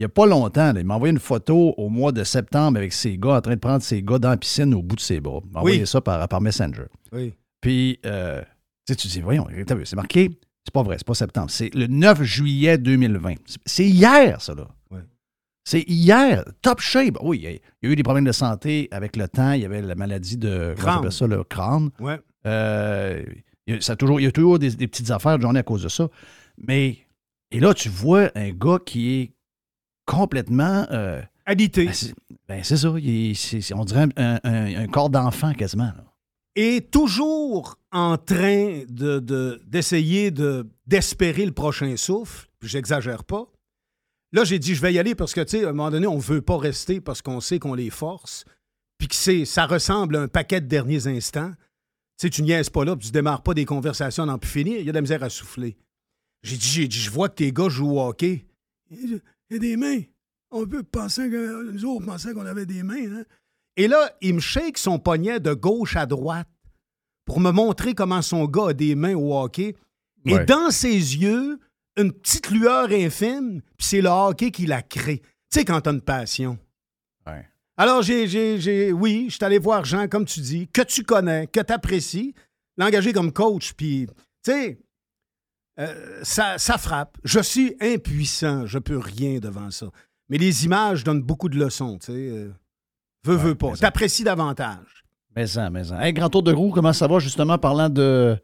il 0.00 0.04
n'y 0.04 0.06
a 0.06 0.08
pas 0.08 0.26
longtemps, 0.26 0.72
là, 0.72 0.80
il 0.80 0.86
m'a 0.86 0.94
envoyé 0.94 1.12
une 1.12 1.18
photo 1.20 1.74
au 1.76 1.88
mois 1.90 2.10
de 2.10 2.24
septembre 2.24 2.78
avec 2.78 2.92
ses 2.92 3.18
gars 3.18 3.36
en 3.36 3.40
train 3.42 3.54
de 3.54 3.60
prendre 3.60 3.82
ses 3.82 4.02
gars 4.02 4.18
dans 4.18 4.30
la 4.30 4.36
piscine 4.38 4.72
au 4.74 4.82
bout 4.82 4.96
de 4.96 5.00
ses 5.00 5.20
bras. 5.20 5.40
Il 5.44 5.52
m'a 5.52 5.60
envoyé 5.60 5.84
ça 5.86 6.00
par, 6.00 6.26
par 6.26 6.40
Messenger. 6.40 6.86
Oui. 7.12 7.34
Puis, 7.60 8.00
euh, 8.06 8.40
tu 8.86 8.94
sais, 8.94 8.96
tu 8.96 9.08
dis, 9.08 9.20
voyons, 9.20 9.46
c'est 9.84 9.96
marqué, 9.96 10.30
c'est 10.64 10.72
pas 10.72 10.82
vrai, 10.82 10.96
c'est 10.98 11.06
pas 11.06 11.14
septembre, 11.14 11.50
c'est 11.50 11.72
le 11.74 11.86
9 11.86 12.22
juillet 12.22 12.78
2020. 12.78 13.34
C'est- 13.66 13.84
hier, 13.86 14.40
ça, 14.40 14.54
là. 14.54 14.66
C'est 15.62 15.82
hier, 15.86 16.42
top 16.62 16.80
shape. 16.80 17.18
Oui, 17.22 17.38
il 17.44 17.86
y 17.86 17.88
a- 17.88 17.92
eu 17.92 17.94
des 17.94 18.02
problèmes 18.02 18.24
de 18.24 18.32
santé 18.32 18.88
avec 18.90 19.14
le 19.14 19.28
temps. 19.28 19.52
Il 19.52 19.60
y 19.60 19.64
avait 19.66 19.82
la 19.82 19.94
maladie 19.94 20.38
de 20.38 20.74
Crâne. 20.76 21.10
ça, 21.10 21.26
le 21.26 21.44
crâne. 21.44 21.90
Ouais. 22.00 22.18
Euh, 22.46 23.22
il 23.66 23.74
y 23.74 23.76
a- 23.76 23.80
ça 23.82 23.92
a 23.92 23.96
toujours, 23.96 24.18
il 24.18 24.24
y 24.24 24.26
a 24.26 24.32
toujours 24.32 24.58
des, 24.58 24.70
des 24.70 24.88
petites 24.88 25.10
affaires 25.10 25.36
de 25.36 25.42
journée 25.42 25.60
à 25.60 25.62
cause 25.62 25.82
de 25.82 25.88
ça. 25.90 26.08
Mais, 26.56 26.96
et 27.52 27.60
là, 27.60 27.74
tu 27.74 27.90
vois 27.90 28.30
un 28.34 28.50
gars 28.52 28.78
qui 28.84 29.20
est 29.20 29.32
complètement. 30.10 30.86
Euh, 30.90 31.22
Alité. 31.46 31.86
ben, 31.86 31.92
c'est 31.94 32.14
ben, 32.48 32.64
c'est 32.64 32.76
ça. 32.76 32.92
il 32.98 33.30
est- 33.30 33.72
on 33.72 33.84
dirait 33.84 34.06
un, 34.16 34.38
un- 34.44 34.74
un 34.84 34.86
corps 34.88 35.10
d'enfant 35.10 35.52
quasiment. 35.54 35.84
là. 35.96 36.04
Et 36.56 36.80
toujours 36.80 37.78
en 37.92 38.18
train 38.18 38.82
de- 38.88 39.20
de- 39.20 39.60
d'essayer 39.66 40.30
de, 40.30 40.66
d'espérer 40.86 41.46
le 41.46 41.52
prochain 41.52 41.96
souffle, 41.96 42.48
puis 42.58 42.68
j'exagère 42.68 43.22
pas. 43.24 43.46
Là, 44.32 44.44
j'ai 44.44 44.58
dit, 44.58 44.74
je 44.74 44.80
vais 44.82 44.92
y 44.92 44.98
aller 44.98 45.14
parce 45.14 45.32
que, 45.32 45.40
tu 45.40 45.58
sais, 45.58 45.64
à 45.64 45.68
un 45.68 45.72
moment 45.72 45.90
donné, 45.90 46.06
on 46.06 46.16
ne 46.16 46.20
veut 46.20 46.42
pas 46.42 46.56
rester 46.58 47.00
parce 47.00 47.22
qu'on 47.22 47.40
sait 47.40 47.58
qu'on 47.58 47.74
les 47.74 47.90
force, 47.90 48.44
puis 48.98 49.08
que 49.08 49.14
c'est, 49.14 49.44
ça 49.44 49.66
ressemble 49.66 50.16
à 50.16 50.22
un 50.22 50.28
paquet 50.28 50.60
de 50.60 50.66
derniers 50.66 51.06
instants. 51.06 51.50
Tu 52.18 52.26
sais, 52.26 52.30
tu 52.30 52.42
niaises 52.42 52.68
pas 52.70 52.84
là, 52.84 52.96
puis 52.96 53.06
tu 53.06 53.12
démarres 53.12 53.42
pas 53.42 53.54
des 53.54 53.64
conversations 53.64 54.26
n'en 54.26 54.38
plus 54.38 54.50
finir, 54.50 54.78
il 54.78 54.86
y 54.86 54.88
a 54.88 54.92
de 54.92 54.96
la 54.98 55.00
misère 55.00 55.22
à 55.22 55.30
souffler. 55.30 55.76
J'ai 56.42 56.56
dit, 56.56 56.68
j'ai 56.68 56.88
dit, 56.88 56.98
je 56.98 57.10
vois 57.10 57.28
que 57.28 57.36
tes 57.36 57.52
gars 57.52 57.68
jouent 57.68 57.92
au 57.98 58.00
hockey. 58.08 58.44
Il 59.50 59.54
y 59.54 59.56
a 59.56 59.58
des 59.60 59.76
mains. 59.76 60.00
On 60.50 60.66
peut 60.66 60.82
penser 60.82 61.28
que 61.30 61.70
nous 61.72 61.84
autres 61.84 62.06
pensaient 62.06 62.32
qu'on 62.34 62.46
avait 62.46 62.66
des 62.66 62.82
mains. 62.82 63.18
Hein? 63.20 63.24
Et 63.76 63.88
là, 63.88 64.10
il 64.20 64.34
me 64.34 64.40
shake 64.40 64.78
son 64.78 64.98
poignet 64.98 65.40
de 65.40 65.52
gauche 65.54 65.96
à 65.96 66.06
droite 66.06 66.48
pour 67.24 67.40
me 67.40 67.50
montrer 67.50 67.94
comment 67.94 68.22
son 68.22 68.46
gars 68.46 68.68
a 68.68 68.72
des 68.72 68.94
mains 68.94 69.14
au 69.14 69.36
hockey. 69.38 69.76
Et 70.26 70.34
Ouais. 70.34 70.44
dans 70.44 70.70
ses 70.70 70.88
yeux, 70.94 71.58
une 71.96 72.12
petite 72.12 72.50
lueur 72.50 72.90
infime, 72.90 73.60
puis 73.76 73.86
c'est 73.86 74.00
le 74.00 74.08
hockey 74.08 74.50
qui 74.50 74.66
la 74.66 74.82
crée. 74.82 75.20
Tu 75.20 75.58
sais, 75.60 75.64
quand 75.64 75.80
t'as 75.80 75.92
une 75.92 76.00
passion. 76.00 76.58
Ouais. 77.26 77.46
Alors, 77.76 78.02
j'ai, 78.02 78.26
j'ai, 78.26 78.60
j'ai- 78.60 78.92
oui, 78.92 79.26
je 79.28 79.36
suis 79.36 79.44
allé 79.44 79.58
voir 79.58 79.84
Jean, 79.84 80.06
comme 80.08 80.24
tu 80.26 80.40
dis, 80.40 80.68
que 80.68 80.82
tu 80.82 81.02
connais, 81.04 81.46
que 81.46 81.60
tu 81.60 81.72
apprécies, 81.72 82.34
l'engager 82.76 83.12
comme 83.12 83.32
coach, 83.32 83.72
puis, 83.72 84.06
tu 84.44 84.50
sais, 84.52 84.78
euh, 85.80 86.20
ça, 86.22 86.58
ça 86.58 86.78
frappe. 86.78 87.16
Je 87.24 87.40
suis 87.40 87.74
impuissant, 87.80 88.66
je 88.66 88.78
peux 88.78 88.98
rien 88.98 89.38
devant 89.38 89.70
ça. 89.70 89.86
Mais 90.28 90.38
les 90.38 90.64
images 90.64 91.02
donnent 91.04 91.22
beaucoup 91.22 91.48
de 91.48 91.58
leçons, 91.58 91.98
tu 91.98 92.06
sais. 92.12 92.12
euh, 92.12 92.52
veux, 93.24 93.36
veux 93.36 93.54
pas. 93.54 93.74
T'apprécies 93.76 94.24
davantage. 94.24 95.04
Mais 95.34 95.46
ça, 95.46 95.70
mais 95.70 95.84
ça. 95.84 96.04
Hey, 96.06 96.12
grand 96.12 96.28
tour 96.28 96.42
de 96.42 96.52
roue, 96.52 96.70
comment 96.70 96.92
ça 96.92 97.06
va 97.08 97.18
justement 97.18 97.58
parlant 97.58 97.88
de. 97.88 98.36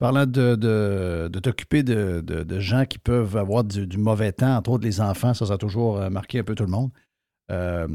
Parlant 0.00 0.26
de, 0.26 0.56
de, 0.56 1.28
de 1.32 1.38
t'occuper 1.38 1.84
de, 1.84 2.20
de- 2.20 2.42
de 2.42 2.60
gens 2.60 2.84
qui 2.84 2.98
peuvent 2.98 3.36
avoir 3.36 3.62
du, 3.62 3.86
du 3.86 3.96
mauvais 3.96 4.32
temps, 4.32 4.56
entre 4.56 4.70
autres 4.70 4.84
les 4.84 5.00
enfants, 5.00 5.34
ça, 5.34 5.46
ça 5.46 5.54
a 5.54 5.56
toujours 5.58 5.98
euh, 5.98 6.10
marqué 6.10 6.40
un 6.40 6.42
peu 6.42 6.56
tout 6.56 6.64
le 6.64 6.70
monde. 6.70 6.90
Euh, 7.52 7.86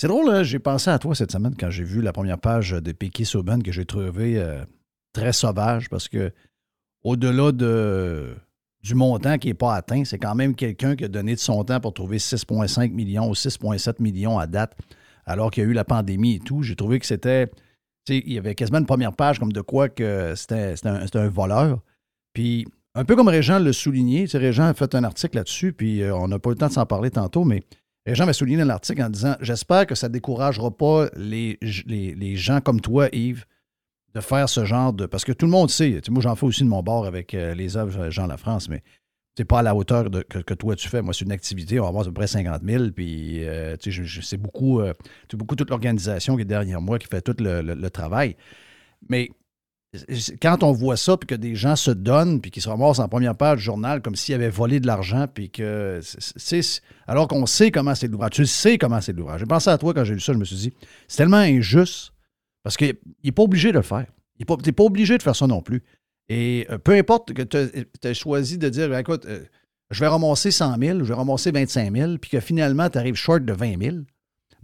c'est 0.00 0.06
drôle, 0.06 0.30
hein, 0.30 0.44
j'ai 0.44 0.60
pensé 0.60 0.88
à 0.88 0.98
toi 1.00 1.16
cette 1.16 1.32
semaine 1.32 1.54
quand 1.58 1.68
j'ai 1.68 1.82
vu 1.82 2.00
la 2.00 2.12
première 2.12 2.38
page 2.38 2.70
de 2.70 2.92
Piquet 2.92 3.24
Souban 3.24 3.58
que 3.58 3.72
j'ai 3.72 3.84
trouvé 3.84 4.38
euh, 4.38 4.64
très 5.12 5.32
sauvage 5.32 5.90
parce 5.90 6.08
que 6.08 6.32
au-delà 7.06 7.52
de, 7.52 8.34
du 8.82 8.96
montant 8.96 9.38
qui 9.38 9.46
n'est 9.46 9.54
pas 9.54 9.76
atteint, 9.76 10.04
c'est 10.04 10.18
quand 10.18 10.34
même 10.34 10.56
quelqu'un 10.56 10.96
qui 10.96 11.04
a 11.04 11.08
donné 11.08 11.36
de 11.36 11.40
son 11.40 11.62
temps 11.62 11.78
pour 11.78 11.94
trouver 11.94 12.18
6,5 12.18 12.90
millions 12.90 13.28
ou 13.28 13.32
6,7 13.32 14.02
millions 14.02 14.40
à 14.40 14.48
date, 14.48 14.76
alors 15.24 15.52
qu'il 15.52 15.62
y 15.62 15.66
a 15.66 15.70
eu 15.70 15.72
la 15.72 15.84
pandémie 15.84 16.34
et 16.34 16.38
tout. 16.40 16.62
J'ai 16.62 16.74
trouvé 16.74 16.98
que 16.98 17.06
c'était. 17.06 17.48
Il 18.08 18.32
y 18.32 18.38
avait 18.38 18.56
quasiment 18.56 18.78
une 18.78 18.86
première 18.86 19.12
page 19.12 19.38
comme 19.38 19.52
de 19.52 19.60
quoi 19.60 19.88
que 19.88 20.34
c'était 20.36 20.74
un, 20.84 21.28
voleur. 21.28 21.80
Puis, 22.32 22.66
un 22.94 23.04
peu 23.04 23.14
comme 23.14 23.28
Régent 23.28 23.60
le 23.60 23.72
souligné, 23.72 24.26
Régent 24.32 24.66
a 24.66 24.74
fait 24.74 24.94
un 24.94 25.04
article 25.04 25.36
là-dessus, 25.36 25.72
puis 25.72 26.02
euh, 26.02 26.14
on 26.14 26.28
n'a 26.28 26.38
pas 26.40 26.50
eu 26.50 26.52
le 26.52 26.58
temps 26.58 26.68
de 26.68 26.72
s'en 26.72 26.86
parler 26.86 27.10
tantôt, 27.10 27.44
mais 27.44 27.62
Régent 28.04 28.26
m'a 28.26 28.32
souligné 28.32 28.64
l'article 28.64 29.02
en 29.02 29.10
disant 29.10 29.36
J'espère 29.40 29.86
que 29.86 29.94
ça 29.94 30.08
ne 30.08 30.12
découragera 30.12 30.76
pas 30.76 31.06
les, 31.16 31.58
les 31.60 32.36
gens 32.36 32.60
comme 32.60 32.80
toi, 32.80 33.08
Yves, 33.12 33.44
de 34.14 34.20
faire 34.20 34.48
ce 34.48 34.64
genre 34.64 34.92
de. 34.92 35.06
Parce 35.06 35.24
que 35.24 35.32
tout 35.32 35.46
le 35.46 35.52
monde 35.52 35.70
sait, 35.70 36.00
moi 36.08 36.22
j'en 36.22 36.34
fais 36.36 36.46
aussi 36.46 36.64
de 36.64 36.68
mon 36.68 36.82
bord 36.82 37.06
avec 37.06 37.34
euh, 37.34 37.54
les 37.54 37.76
œuvres 37.76 38.10
Jean 38.10 38.26
La 38.26 38.36
France, 38.36 38.68
mais 38.68 38.82
c'est 39.36 39.44
pas 39.44 39.58
à 39.58 39.62
la 39.62 39.74
hauteur 39.74 40.08
de- 40.08 40.22
que, 40.22 40.54
toi 40.54 40.74
tu 40.76 40.88
fais. 40.88 41.02
Moi, 41.02 41.12
c'est 41.12 41.24
une 41.24 41.32
activité, 41.32 41.78
on 41.78 41.82
va 41.82 41.88
avoir 41.88 42.04
à 42.04 42.06
peu 42.06 42.14
près 42.14 42.26
50 42.26 42.62
000, 42.64 42.90
puis 42.92 43.44
euh, 43.44 43.76
c'est 44.22 44.38
beaucoup, 44.38 44.80
euh, 44.80 44.94
beaucoup 45.34 45.56
toute 45.56 45.68
l'organisation 45.68 46.36
qui 46.36 46.42
est 46.42 46.46
derrière 46.46 46.80
moi 46.80 46.98
qui 46.98 47.06
fait 47.06 47.20
tout 47.20 47.36
le, 47.38 47.88
travail. 47.90 48.36
Mais 49.08 49.28
quand 50.40 50.62
on 50.62 50.72
voit 50.72 50.96
ça, 50.96 51.16
puis 51.16 51.26
que 51.26 51.34
des 51.34 51.54
gens 51.54 51.76
se 51.76 51.90
donnent, 51.90 52.40
puis 52.40 52.50
qu'ils 52.50 52.62
se 52.62 52.68
ramassent 52.68 52.98
en 52.98 53.08
première 53.08 53.36
page 53.36 53.58
du 53.58 53.64
journal 53.64 54.00
comme 54.00 54.16
s'ils 54.16 54.34
avaient 54.34 54.50
volé 54.50 54.80
de 54.80 54.86
l'argent, 54.86 55.26
puis 55.32 55.50
que. 55.50 56.00
alors 57.06 57.28
qu'on 57.28 57.44
sait 57.44 57.70
comment 57.70 57.94
c'est 57.94 58.08
l'ouvrage. 58.08 58.30
Tu 58.32 58.46
sais 58.46 58.78
comment 58.78 59.02
c'est 59.02 59.12
l'ouvrage. 59.12 59.40
J'ai 59.40 59.46
pensé 59.46 59.68
à 59.68 59.76
toi 59.76 59.92
quand 59.92 60.04
j'ai 60.04 60.14
lu 60.14 60.20
ça, 60.20 60.32
je 60.32 60.38
me 60.38 60.44
suis 60.44 60.56
dit, 60.56 60.72
c'est 61.08 61.18
tellement 61.18 61.36
injuste, 61.36 62.12
parce 62.66 62.76
qu'il 62.76 62.96
n'est 63.22 63.30
pas 63.30 63.44
obligé 63.44 63.68
de 63.70 63.76
le 63.76 63.82
faire. 63.82 64.06
Tu 64.40 64.44
n'es 64.66 64.72
pas 64.72 64.82
obligé 64.82 65.16
de 65.16 65.22
faire 65.22 65.36
ça 65.36 65.46
non 65.46 65.60
plus. 65.62 65.84
Et 66.28 66.66
euh, 66.68 66.78
peu 66.78 66.94
importe 66.94 67.32
que 67.32 67.42
tu 67.42 68.08
as 68.08 68.12
choisi 68.12 68.58
de 68.58 68.68
dire, 68.68 68.88
Ben, 68.88 68.98
écoute, 68.98 69.24
euh, 69.26 69.44
je 69.92 70.00
vais 70.00 70.08
ramasser 70.08 70.50
100 70.50 70.76
000, 70.76 70.98
je 70.98 71.04
vais 71.04 71.14
ramasser 71.14 71.52
25 71.52 71.94
000, 71.96 72.18
puis 72.18 72.28
que 72.30 72.40
finalement, 72.40 72.90
tu 72.90 72.98
arrives 72.98 73.14
short 73.14 73.44
de 73.44 73.52
20 73.52 73.80
000, 73.80 73.96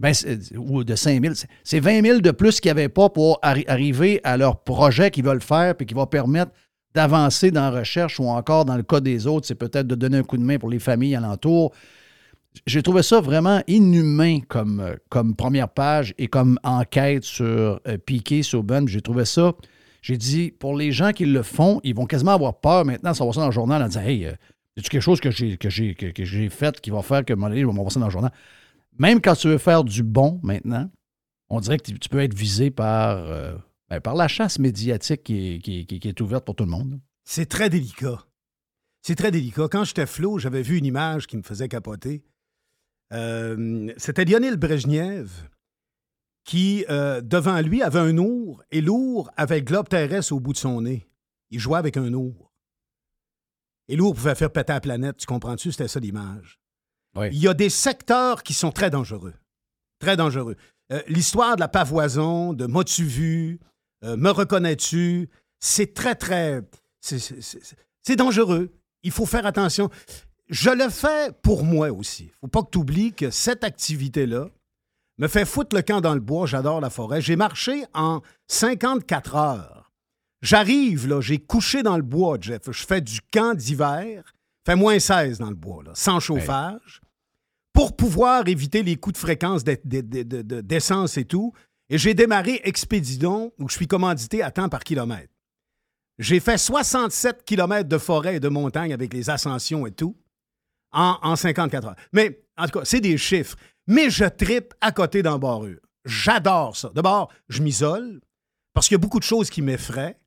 ben, 0.01 0.13
c'est- 0.13 0.53
ou 0.57 0.83
de 0.83 0.95
5 0.97 1.21
000, 1.23 1.33
c'est- 1.33 1.47
c'est 1.63 1.79
20 1.79 2.01
000 2.01 2.19
de 2.19 2.31
plus 2.31 2.59
qu'ils 2.59 2.71
n'avaient 2.71 2.89
pas 2.89 3.07
pour 3.07 3.39
arri- 3.41 3.63
arriver 3.69 4.19
à 4.25 4.35
leur 4.35 4.59
projet 4.65 5.09
qu'ils 5.09 5.23
veulent 5.23 5.41
faire, 5.41 5.73
puis 5.73 5.85
qui 5.85 5.93
va 5.93 6.05
permettre 6.05 6.51
d'avancer 6.93 7.51
dans 7.51 7.71
la 7.71 7.79
recherche 7.79 8.19
ou 8.19 8.25
encore, 8.25 8.65
dans 8.65 8.75
le 8.75 8.83
cas 8.83 8.99
des 8.99 9.27
autres, 9.27 9.47
c'est 9.47 9.55
peut-être 9.55 9.87
de 9.87 9.95
donner 9.95 10.17
un 10.17 10.23
coup 10.23 10.35
de 10.37 10.43
main 10.43 10.57
pour 10.59 10.69
les 10.69 10.79
familles 10.79 11.15
alentours. 11.15 11.71
J'ai 12.65 12.83
trouvé 12.83 13.03
ça 13.03 13.19
vraiment 13.19 13.61
inhumain 13.67 14.39
comme, 14.47 14.79
euh, 14.79 14.95
comme 15.09 15.35
première 15.35 15.69
page 15.69 16.13
et 16.17 16.27
comme 16.27 16.59
enquête 16.63 17.23
sur 17.23 17.45
euh, 17.87 17.97
Piqué, 17.97 18.43
sur 18.43 18.63
Ben. 18.63 18.87
J'ai 18.87 19.01
trouvé 19.01 19.25
ça. 19.25 19.53
J'ai 20.01 20.17
dit, 20.17 20.51
pour 20.51 20.75
les 20.75 20.91
gens 20.91 21.11
qui 21.13 21.25
le 21.25 21.43
font, 21.43 21.79
ils 21.83 21.95
vont 21.95 22.05
quasiment 22.05 22.33
avoir 22.33 22.59
peur 22.59 22.85
maintenant 22.85 23.11
de 23.11 23.15
savoir 23.15 23.33
ça 23.33 23.41
dans 23.41 23.47
le 23.47 23.53
journal 23.53 23.81
en 23.81 23.87
disant 23.87 24.01
Hey, 24.01 24.25
euh, 24.25 24.33
a 24.77 24.81
quelque 24.81 25.01
chose 25.01 25.19
que 25.19 25.31
j'ai, 25.31 25.57
que, 25.57 25.69
j'ai, 25.69 25.95
que, 25.95 26.49
fait 26.49 26.81
qui 26.81 26.89
va 26.89 27.01
faire 27.01 27.23
que 27.25 27.33
mon 27.33 27.47
livre 27.47 27.71
va 27.71 27.89
ça 27.89 27.99
dans 27.99 28.07
le 28.07 28.11
journal? 28.11 28.31
Même 28.99 29.21
quand 29.21 29.35
tu 29.35 29.47
veux 29.47 29.57
faire 29.57 29.83
du 29.83 30.03
bon 30.03 30.39
maintenant, 30.43 30.89
on 31.49 31.59
dirait 31.59 31.77
que 31.77 31.91
tu 31.91 32.09
peux 32.09 32.19
être 32.19 32.35
visé 32.35 32.69
par, 32.69 33.17
euh, 33.17 33.55
ben, 33.89 34.01
par 34.01 34.15
la 34.15 34.27
chasse 34.27 34.59
médiatique 34.59 35.23
qui 35.23 35.55
est, 35.55 35.59
qui 35.59 36.07
est 36.07 36.21
ouverte 36.21 36.45
pour 36.45 36.55
tout 36.55 36.65
le 36.65 36.71
monde. 36.71 36.99
C'est 37.23 37.47
très 37.47 37.69
délicat. 37.69 38.25
C'est 39.01 39.15
très 39.15 39.31
délicat. 39.31 39.67
Quand 39.69 39.83
j'étais 39.83 40.05
flot, 40.05 40.39
j'avais 40.39 40.61
vu 40.61 40.77
une 40.77 40.85
image 40.85 41.27
qui 41.27 41.37
me 41.37 41.43
faisait 41.43 41.67
capoter. 41.67 42.23
Euh, 43.13 43.93
C'était 43.97 44.25
Lionel 44.25 44.57
Brejnev 44.57 45.29
qui, 46.43 46.85
euh, 46.89 47.21
devant 47.21 47.61
lui, 47.61 47.81
avait 47.81 47.99
un 47.99 48.17
ours 48.17 48.61
et 48.71 48.81
l'ours 48.81 49.29
avait 49.37 49.59
le 49.59 49.65
globe 49.65 49.87
terrestre 49.87 50.33
au 50.33 50.39
bout 50.39 50.53
de 50.53 50.57
son 50.57 50.81
nez. 50.81 51.07
Il 51.51 51.59
jouait 51.59 51.77
avec 51.77 51.95
un 51.97 52.13
ours. 52.13 52.49
Et 53.87 53.95
l'ours 53.95 54.17
pouvait 54.17 54.35
faire 54.35 54.51
péter 54.51 54.73
la 54.73 54.81
planète. 54.81 55.17
Tu 55.17 55.25
comprends-tu? 55.25 55.71
C'était 55.71 55.87
ça 55.87 55.99
l'image. 55.99 56.59
Il 57.15 57.37
y 57.37 57.47
a 57.47 57.53
des 57.53 57.69
secteurs 57.69 58.41
qui 58.43 58.53
sont 58.53 58.71
très 58.71 58.89
dangereux. 58.89 59.35
Très 59.99 60.17
dangereux. 60.17 60.55
Euh, 60.91 61.01
L'histoire 61.07 61.55
de 61.55 61.61
la 61.61 61.67
pavoison, 61.67 62.53
de 62.53 62.65
m'as-tu 62.65 63.03
vu, 63.03 63.59
euh, 64.03 64.17
me 64.17 64.31
reconnais-tu, 64.31 65.29
c'est 65.59 65.93
très, 65.93 66.15
très. 66.15 66.61
c'est 67.01 68.15
dangereux. 68.15 68.73
Il 69.03 69.11
faut 69.11 69.25
faire 69.25 69.45
attention. 69.45 69.89
Je 70.53 70.69
le 70.69 70.89
fais 70.89 71.31
pour 71.41 71.63
moi 71.63 71.91
aussi. 71.91 72.31
faut 72.39 72.47
pas 72.47 72.61
que 72.61 72.69
tu 72.71 72.77
oublies 72.77 73.11
que 73.11 73.31
cette 73.31 73.63
activité-là 73.63 74.49
me 75.17 75.27
fait 75.27 75.45
foutre 75.45 75.75
le 75.75 75.81
camp 75.81 75.99
dans 75.99 76.13
le 76.13 76.19
bois. 76.19 76.45
J'adore 76.45 76.79
la 76.79 76.91
forêt. 76.91 77.21
J'ai 77.21 77.35
marché 77.35 77.85
en 77.95 78.21
54 78.47 79.35
heures. 79.35 79.91
J'arrive, 80.43 81.07
là, 81.07 81.21
j'ai 81.21 81.39
couché 81.39 81.81
dans 81.81 81.95
le 81.97 82.03
bois, 82.03 82.37
Jeff. 82.39 82.69
Je 82.69 82.85
fais 82.85 83.01
du 83.01 83.19
camp 83.31 83.55
d'hiver. 83.55 84.33
Fait 84.63 84.75
moins 84.75 84.99
16 84.99 85.39
dans 85.39 85.49
le 85.49 85.55
bois, 85.55 85.81
là, 85.83 85.91
sans 85.95 86.19
chauffage 86.19 87.01
pour 87.73 87.95
pouvoir 87.95 88.47
éviter 88.47 88.83
les 88.83 88.95
coups 88.97 89.13
de 89.13 89.17
fréquence 89.17 89.63
d'e- 89.63 89.81
de- 89.83 90.01
de- 90.01 90.21
de- 90.23 90.41
de- 90.43 90.61
d'essence 90.61 91.17
et 91.17 91.25
tout. 91.25 91.51
Et 91.89 91.97
j'ai 91.97 92.13
démarré 92.13 92.61
Expédidon, 92.63 93.51
où 93.59 93.67
je 93.67 93.73
suis 93.75 93.87
commandité 93.87 94.43
à 94.43 94.51
temps 94.51 94.69
par 94.69 94.83
kilomètre. 94.83 95.33
J'ai 96.19 96.39
fait 96.39 96.59
67 96.59 97.43
kilomètres 97.43 97.89
de 97.89 97.97
forêt 97.97 98.35
et 98.35 98.39
de 98.39 98.47
montagne 98.49 98.93
avec 98.93 99.11
les 99.13 99.31
ascensions 99.31 99.87
et 99.87 99.91
tout 99.91 100.15
en, 100.93 101.17
en 101.21 101.35
54 101.35 101.87
heures. 101.87 101.95
Mais 102.11 102.39
en 102.57 102.65
tout 102.65 102.79
cas, 102.79 102.85
c'est 102.85 103.01
des 103.01 103.17
chiffres. 103.17 103.55
Mais 103.87 104.09
je 104.09 104.25
tripe 104.25 104.73
à 104.81 104.91
côté 104.91 105.21
d'un 105.21 105.37
barrure. 105.37 105.79
J'adore 106.05 106.75
ça. 106.75 106.91
D'abord, 106.93 107.31
je 107.49 107.61
m'isole 107.61 108.21
parce 108.73 108.87
qu'il 108.87 108.95
y 108.95 108.99
a 108.99 108.99
beaucoup 108.99 109.19
de 109.19 109.23
choses 109.23 109.49
qui 109.49 109.61
m'effraient. 109.61 110.17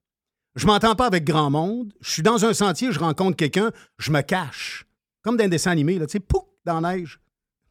Je 0.55 0.67
m'entends 0.67 0.95
pas 0.95 1.07
avec 1.07 1.25
grand 1.25 1.51
monde. 1.51 1.93
Je 2.01 2.11
suis 2.11 2.23
dans 2.23 2.45
un 2.45 2.55
sentier, 2.55 2.91
je 2.93 2.99
rencontre 2.99 3.37
quelqu'un, 3.37 3.71
je 3.99 4.11
me 4.11 4.23
cache. 4.23 4.87
Comme 5.23 5.37
dans 5.37 5.45
un 5.45 5.49
dessin 5.49 5.71
animé, 5.71 5.99
là, 5.99 6.07
tu 6.07 6.13
sais, 6.13 6.21
pouf, 6.21 6.45
dans 6.65 6.81
la 6.81 6.97
neige. 6.97 7.21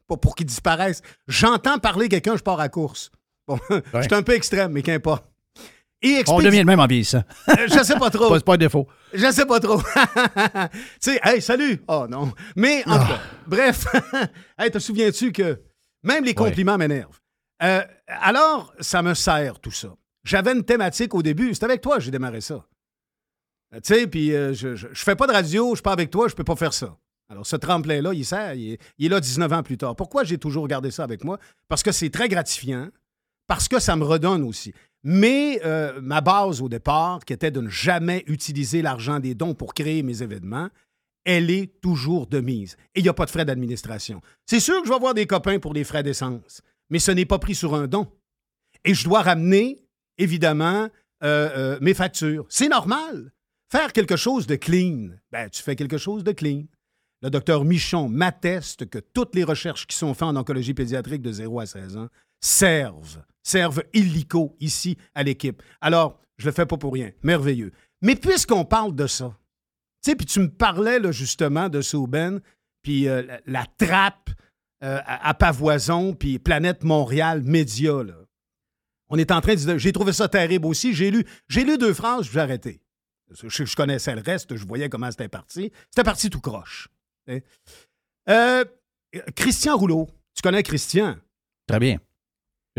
Pas 0.06 0.16
pour 0.16 0.36
qu'il 0.36 0.46
disparaisse. 0.46 1.02
J'entends 1.26 1.78
parler 1.78 2.08
quelqu'un, 2.08 2.36
je 2.36 2.42
pars 2.42 2.60
à 2.60 2.68
course. 2.68 3.10
Bon, 3.48 3.58
je 3.70 4.02
suis 4.02 4.14
un 4.14 4.22
peu 4.22 4.34
extrême, 4.34 4.72
mais 4.72 4.82
qu'importe. 4.82 5.28
Et 6.02 6.22
On 6.28 6.40
devient 6.40 6.58
le 6.58 6.64
même 6.64 6.80
en 6.80 6.86
vieillissant. 6.86 7.22
Euh, 7.48 7.66
je 7.68 7.82
sais 7.82 7.96
pas 7.98 8.10
trop. 8.10 8.34
C'est 8.36 8.44
pas 8.44 8.54
un 8.54 8.58
défaut. 8.58 8.86
Je 9.14 9.30
sais 9.32 9.46
pas 9.46 9.58
trop. 9.60 9.80
tu 10.70 10.78
sais, 11.00 11.20
hey, 11.24 11.40
salut! 11.40 11.82
Oh 11.88 12.06
non. 12.08 12.32
Mais 12.54 12.82
en 12.86 12.98
tout 12.98 13.06
cas, 13.06 13.20
bref, 13.46 13.86
hey, 14.58 14.70
te 14.70 14.78
souviens-tu 14.78 15.32
que 15.32 15.60
même 16.02 16.24
les 16.24 16.34
compliments 16.34 16.76
m'énervent? 16.76 17.18
Euh, 17.62 17.82
alors, 18.06 18.74
ça 18.80 19.00
me 19.02 19.14
sert 19.14 19.58
tout 19.58 19.70
ça. 19.70 19.88
J'avais 20.24 20.52
une 20.52 20.64
thématique 20.64 21.14
au 21.14 21.22
début. 21.22 21.54
C'est 21.54 21.64
avec 21.64 21.80
toi 21.80 21.96
que 21.96 22.02
j'ai 22.02 22.10
démarré 22.10 22.40
ça. 22.42 22.66
Euh, 23.74 23.80
Tu 23.82 23.94
sais, 23.94 24.06
puis 24.06 24.34
euh, 24.34 24.52
je, 24.52 24.76
je, 24.76 24.88
je 24.92 25.02
fais 25.04 25.16
pas 25.16 25.26
de 25.26 25.32
radio, 25.32 25.70
je 25.70 25.76
suis 25.76 25.82
pas 25.82 25.92
avec 25.92 26.10
toi, 26.10 26.28
je 26.28 26.34
peux 26.34 26.44
pas 26.44 26.56
faire 26.56 26.74
ça. 26.74 26.96
Alors, 27.28 27.46
ce 27.46 27.56
tremplin-là, 27.56 28.12
il 28.12 28.24
sert, 28.24 28.54
il 28.54 28.72
est, 28.74 28.80
il 28.98 29.06
est 29.06 29.08
là 29.08 29.18
19 29.20 29.52
ans 29.52 29.62
plus 29.62 29.78
tard. 29.78 29.96
Pourquoi 29.96 30.22
j'ai 30.24 30.38
toujours 30.38 30.68
gardé 30.68 30.90
ça 30.90 31.02
avec 31.04 31.24
moi? 31.24 31.38
Parce 31.68 31.82
que 31.82 31.90
c'est 31.90 32.10
très 32.10 32.28
gratifiant, 32.28 32.88
parce 33.48 33.66
que 33.66 33.80
ça 33.80 33.96
me 33.96 34.04
redonne 34.04 34.44
aussi. 34.44 34.72
Mais 35.08 35.60
euh, 35.64 36.00
ma 36.02 36.20
base 36.20 36.60
au 36.60 36.68
départ, 36.68 37.24
qui 37.24 37.32
était 37.32 37.52
de 37.52 37.60
ne 37.60 37.68
jamais 37.68 38.24
utiliser 38.26 38.82
l'argent 38.82 39.20
des 39.20 39.36
dons 39.36 39.54
pour 39.54 39.72
créer 39.72 40.02
mes 40.02 40.20
événements, 40.20 40.68
elle 41.24 41.48
est 41.48 41.80
toujours 41.80 42.26
de 42.26 42.40
mise. 42.40 42.76
Et 42.96 43.00
il 43.00 43.02
n'y 43.04 43.08
a 43.08 43.14
pas 43.14 43.24
de 43.24 43.30
frais 43.30 43.44
d'administration. 43.44 44.20
C'est 44.46 44.58
sûr 44.58 44.80
que 44.80 44.86
je 44.86 44.90
vais 44.90 44.96
avoir 44.96 45.14
des 45.14 45.28
copains 45.28 45.60
pour 45.60 45.74
des 45.74 45.84
frais 45.84 46.02
d'essence, 46.02 46.60
mais 46.90 46.98
ce 46.98 47.12
n'est 47.12 47.24
pas 47.24 47.38
pris 47.38 47.54
sur 47.54 47.76
un 47.76 47.86
don. 47.86 48.08
Et 48.84 48.94
je 48.94 49.04
dois 49.04 49.22
ramener, 49.22 49.80
évidemment, 50.18 50.88
euh, 51.22 51.50
euh, 51.56 51.78
mes 51.80 51.94
factures. 51.94 52.44
C'est 52.48 52.68
normal. 52.68 53.30
Faire 53.70 53.92
quelque 53.92 54.16
chose 54.16 54.48
de 54.48 54.56
clean, 54.56 55.10
ben, 55.30 55.48
tu 55.50 55.62
fais 55.62 55.76
quelque 55.76 55.98
chose 55.98 56.24
de 56.24 56.32
clean. 56.32 56.64
Le 57.22 57.30
docteur 57.30 57.64
Michon 57.64 58.08
m'atteste 58.08 58.90
que 58.90 58.98
toutes 58.98 59.36
les 59.36 59.44
recherches 59.44 59.86
qui 59.86 59.96
sont 59.96 60.14
faites 60.14 60.24
en 60.24 60.34
oncologie 60.34 60.74
pédiatrique 60.74 61.22
de 61.22 61.30
0 61.30 61.60
à 61.60 61.66
16 61.66 61.96
ans 61.96 62.08
servent, 62.40 63.24
servent 63.42 63.82
illico 63.92 64.56
ici 64.60 64.96
à 65.14 65.22
l'équipe. 65.22 65.62
Alors, 65.80 66.20
je 66.38 66.46
le 66.46 66.52
fais 66.52 66.66
pas 66.66 66.76
pour 66.76 66.92
rien. 66.92 67.10
Merveilleux. 67.22 67.72
Mais 68.02 68.14
puisqu'on 68.14 68.64
parle 68.64 68.94
de 68.94 69.06
ça, 69.06 69.36
tu 70.02 70.10
sais, 70.10 70.16
puis 70.16 70.26
tu 70.26 70.40
me 70.40 70.48
parlais 70.48 71.00
justement 71.12 71.68
de 71.68 71.80
Souben, 71.80 72.40
puis 72.82 73.08
euh, 73.08 73.22
la, 73.46 73.66
trappe 73.78 74.30
euh, 74.82 75.00
à, 75.04 75.34
Pavoison, 75.34 76.14
puis 76.14 76.38
Planète 76.38 76.84
Montréal, 76.84 77.42
Média. 77.42 77.94
On 79.08 79.18
est 79.18 79.30
en 79.30 79.40
train 79.40 79.54
de 79.54 79.78
j'ai 79.78 79.92
trouvé 79.92 80.12
ça 80.12 80.28
terrible 80.28 80.66
aussi. 80.66 80.94
J'ai 80.94 81.10
lu, 81.10 81.24
j'ai 81.48 81.64
lu 81.64 81.78
deux 81.78 81.94
phrases, 81.94 82.28
j'ai 82.30 82.40
arrêté. 82.40 82.80
Je, 83.30 83.64
je 83.64 83.76
connaissais 83.76 84.14
le 84.14 84.22
reste, 84.22 84.54
je 84.54 84.66
voyais 84.66 84.88
comment 84.88 85.10
c'était 85.10 85.28
parti. 85.28 85.72
C'était 85.90 86.04
parti 86.04 86.30
tout 86.30 86.40
croche. 86.40 86.88
Euh, 88.28 88.64
Christian 89.34 89.76
Rouleau, 89.76 90.08
tu 90.34 90.42
connais 90.42 90.62
Christian? 90.62 91.16
Très 91.66 91.80
bien. 91.80 91.98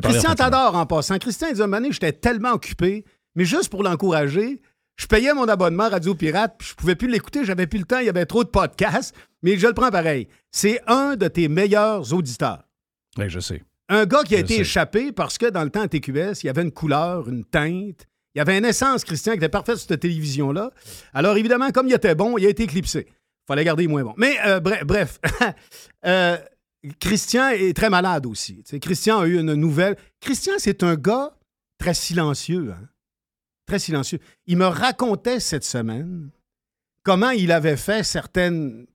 Christian 0.02 0.36
t'adore 0.36 0.76
en 0.76 0.86
passant. 0.86 1.18
Christian, 1.18 1.48
il 1.50 1.56
dit, 1.56 1.62
Mané, 1.62 1.92
j'étais 1.92 2.12
tellement 2.14 2.52
occupé, 2.54 3.06
mais 3.36 3.46
juste 3.46 3.70
pour 3.70 3.84
l'encourager, 3.84 4.62
je 4.96 5.06
payais 5.08 5.34
mon 5.34 5.48
abonnement 5.48 5.90
Radio 5.90 6.16
Pirate, 6.16 6.56
puis 6.58 6.68
je 6.70 6.76
pouvais 6.76 6.96
plus 6.96 7.08
l'écouter, 7.08 7.46
j'avais 7.46 7.68
plus 7.68 7.80
le 7.80 7.86
temps, 7.86 8.00
il 8.00 8.06
y 8.06 8.10
avait 8.10 8.26
trop 8.26 8.44
de 8.44 8.50
podcasts, 8.50 9.16
mais 9.44 9.58
je 9.58 9.68
le 9.68 9.74
prends 9.74 9.92
pareil. 9.92 10.28
C'est 10.52 10.82
un 10.88 11.16
de 11.16 11.28
tes 11.28 11.48
meilleurs 11.48 12.14
auditeurs. 12.14 12.64
Oui, 13.18 13.26
je 13.30 13.40
sais. 13.40 13.64
Un 13.90 14.06
gars 14.06 14.24
qui 14.24 14.36
a 14.36 14.40
Je 14.40 14.44
été 14.44 14.56
sais. 14.56 14.62
échappé 14.62 15.12
parce 15.12 15.38
que 15.38 15.46
dans 15.46 15.64
le 15.64 15.70
temps 15.70 15.82
à 15.82 15.88
TQS, 15.88 16.44
il 16.44 16.48
y 16.48 16.50
avait 16.50 16.64
une 16.64 16.72
couleur, 16.72 17.30
une 17.30 17.46
teinte. 17.46 18.06
Il 18.36 18.40
y 18.40 18.42
avait 18.42 18.58
une 18.58 18.66
essence, 18.66 19.04
Christian, 19.04 19.32
qui 19.34 19.38
était 19.38 19.50
parfaite 19.50 19.78
sur 19.78 19.88
cette 19.88 20.00
télévision-là. 20.02 20.72
Alors, 21.14 21.38
évidemment, 21.38 21.72
comme 21.72 21.88
il 21.88 21.94
était 21.94 22.14
bon, 22.14 22.38
il 22.38 22.46
a 22.46 22.50
été 22.50 22.64
éclipsé. 22.64 23.08
fallait 23.48 23.64
garder 23.64 23.88
moins 23.88 24.04
bon. 24.04 24.14
Mais 24.18 24.36
euh, 24.46 24.60
bref, 24.60 24.84
bref. 24.86 25.20
Euh, 26.06 26.38
Christian 27.00 27.50
est 27.50 27.76
très 27.76 27.90
malade 27.90 28.26
aussi. 28.26 28.64
Christian 28.82 29.20
a 29.20 29.28
eu 29.28 29.40
une 29.40 29.54
nouvelle. 29.54 29.98
Christian, 30.20 30.54
c'est 30.58 30.84
un 30.84 30.96
gars 30.96 31.38
très 31.78 31.94
silencieux. 31.94 32.72
hein. 32.72 32.90
Très 33.66 33.80
silencieux. 33.80 34.20
Il 34.46 34.58
me 34.58 34.66
racontait 34.66 35.40
cette 35.40 35.64
semaine 35.64 36.30
comment 37.04 37.32
il 37.32 37.52
avait 37.52 37.78
fait 37.78 38.04
certaines 38.04 38.86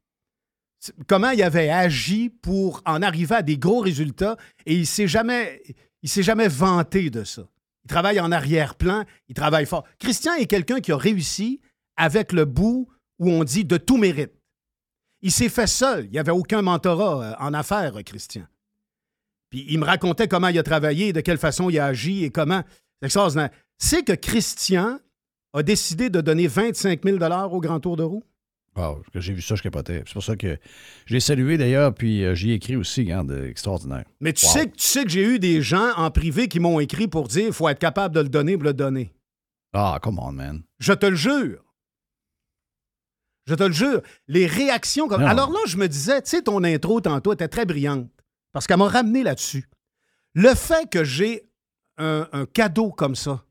comment 1.06 1.30
il 1.30 1.42
avait 1.42 1.70
agi 1.70 2.28
pour 2.28 2.82
en 2.84 3.02
arriver 3.02 3.36
à 3.36 3.42
des 3.42 3.56
gros 3.56 3.80
résultats 3.80 4.36
et 4.66 4.74
il 4.74 4.86
s'est 4.86 5.06
jamais 5.06 5.62
s'est 6.04 6.22
jamais 6.22 6.48
vanté 6.48 7.10
de 7.10 7.24
ça. 7.24 7.46
Il 7.84 7.88
travaille 7.88 8.20
en 8.20 8.32
arrière-plan. 8.32 9.04
Il 9.28 9.34
travaille 9.34 9.66
fort. 9.66 9.84
Christian 9.98 10.34
est 10.34 10.46
quelqu'un 10.46 10.80
qui 10.80 10.92
a 10.92 10.96
réussi 10.96 11.60
avec 11.96 12.32
le 12.32 12.44
bout 12.44 12.88
où 13.18 13.30
on 13.30 13.44
dit 13.44 13.64
de 13.64 13.76
tout 13.76 13.96
mérite. 13.96 14.32
Il 15.22 15.30
s'est 15.32 15.48
fait 15.48 15.66
seul. 15.68 16.06
Il 16.06 16.10
n'y 16.10 16.18
avait 16.18 16.32
aucun 16.32 16.62
mentorat 16.62 17.24
euh, 17.24 17.34
en 17.38 17.54
affaires, 17.54 17.94
Christian. 18.04 18.42
Puis 19.50 19.66
il 19.68 19.78
me 19.78 19.84
racontait 19.84 20.28
comment 20.28 20.48
il 20.48 20.58
a 20.58 20.62
travaillé, 20.62 21.12
de 21.12 21.20
quelle 21.20 21.38
façon 21.38 21.70
il 21.70 21.78
a 21.78 21.86
agi 21.86 22.24
et 22.24 22.30
comment. 22.30 22.62
C'est 23.00 23.06
extraordinaire. 23.06 23.50
C'est 23.78 24.02
que 24.02 24.12
Christian 24.12 24.98
a 25.52 25.62
décidé 25.62 26.08
de 26.10 26.20
donner 26.20 26.46
25 26.46 27.02
000 27.04 27.18
au 27.50 27.60
Grand 27.60 27.78
Tour 27.80 27.96
de 27.96 28.02
roue. 28.02 28.24
Wow, 28.74 29.02
j'ai 29.14 29.34
vu 29.34 29.42
ça, 29.42 29.54
je 29.54 29.62
capotais. 29.62 30.02
C'est 30.06 30.14
pour 30.14 30.24
ça 30.24 30.34
que 30.34 30.56
je 31.04 31.12
l'ai 31.12 31.20
salué 31.20 31.58
d'ailleurs, 31.58 31.92
puis 31.92 32.24
euh, 32.24 32.34
j'y 32.34 32.52
ai 32.52 32.54
écrit 32.54 32.74
aussi, 32.76 33.02
regarde, 33.02 33.30
euh, 33.30 33.50
extraordinaire. 33.50 34.04
Mais 34.20 34.32
tu 34.32 34.46
Wow. 34.46 34.52
sais 34.52 34.66
que 34.66 34.76
tu 34.76 34.86
sais 34.86 35.04
que 35.04 35.10
j'ai 35.10 35.22
eu 35.24 35.38
des 35.38 35.60
gens 35.60 35.90
en 35.98 36.10
privé 36.10 36.48
qui 36.48 36.58
m'ont 36.58 36.80
écrit 36.80 37.06
pour 37.06 37.28
dire 37.28 37.48
il 37.48 37.52
faut 37.52 37.68
être 37.68 37.78
capable 37.78 38.14
de 38.14 38.20
le 38.20 38.30
donner 38.30 38.54
pour 38.56 38.64
le 38.64 38.72
donner. 38.72 39.12
Ah, 39.74 39.98
come 40.02 40.18
on, 40.18 40.32
man. 40.32 40.62
Je 40.78 40.94
te 40.94 41.04
le 41.04 41.16
jure. 41.16 41.62
Je 43.46 43.54
te 43.54 43.62
le 43.64 43.72
jure. 43.72 44.02
Les 44.28 44.46
réactions 44.46 45.08
comme. 45.08 45.22
Non. 45.22 45.26
Alors 45.26 45.50
là, 45.50 45.58
je 45.66 45.76
me 45.76 45.88
disais, 45.88 46.22
tu 46.22 46.30
sais, 46.30 46.42
ton 46.42 46.62
intro 46.64 47.00
tantôt 47.00 47.32
était 47.32 47.48
très 47.48 47.66
brillante. 47.66 48.08
Parce 48.52 48.66
qu'elle 48.66 48.78
m'a 48.78 48.88
ramené 48.88 49.22
là-dessus. 49.22 49.68
Le 50.34 50.54
fait 50.54 50.88
que 50.90 51.04
j'ai 51.04 51.48
un, 51.98 52.28
un 52.32 52.46
cadeau 52.46 52.90
comme 52.90 53.16
ça, 53.16 53.44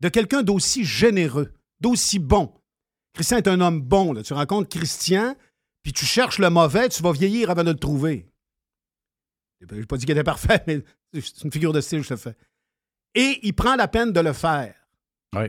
de 0.00 0.08
quelqu'un 0.08 0.42
d'aussi 0.42 0.84
généreux, 0.84 1.52
d'aussi 1.80 2.18
bon. 2.18 2.52
Christian 3.14 3.38
est 3.38 3.48
un 3.48 3.60
homme 3.60 3.80
bon. 3.80 4.12
là. 4.12 4.22
Tu 4.22 4.32
rencontres 4.32 4.68
Christian, 4.68 5.34
puis 5.82 5.92
tu 5.92 6.04
cherches 6.04 6.38
le 6.38 6.50
mauvais, 6.50 6.88
tu 6.88 7.02
vas 7.02 7.12
vieillir 7.12 7.50
avant 7.50 7.64
de 7.64 7.70
le 7.70 7.78
trouver. 7.78 8.30
Je 9.60 9.74
n'ai 9.74 9.86
pas 9.86 9.96
dit 9.96 10.04
qu'il 10.04 10.12
était 10.14 10.22
parfait, 10.24 10.62
mais 10.66 10.82
c'est 11.14 11.42
une 11.44 11.52
figure 11.52 11.72
de 11.72 11.80
style, 11.80 12.02
je 12.02 12.08
te 12.10 12.16
fais. 12.16 12.36
Et 13.14 13.40
il 13.42 13.54
prend 13.54 13.74
la 13.76 13.88
peine 13.88 14.12
de 14.12 14.20
le 14.20 14.32
faire. 14.34 14.74
Oui. 15.34 15.46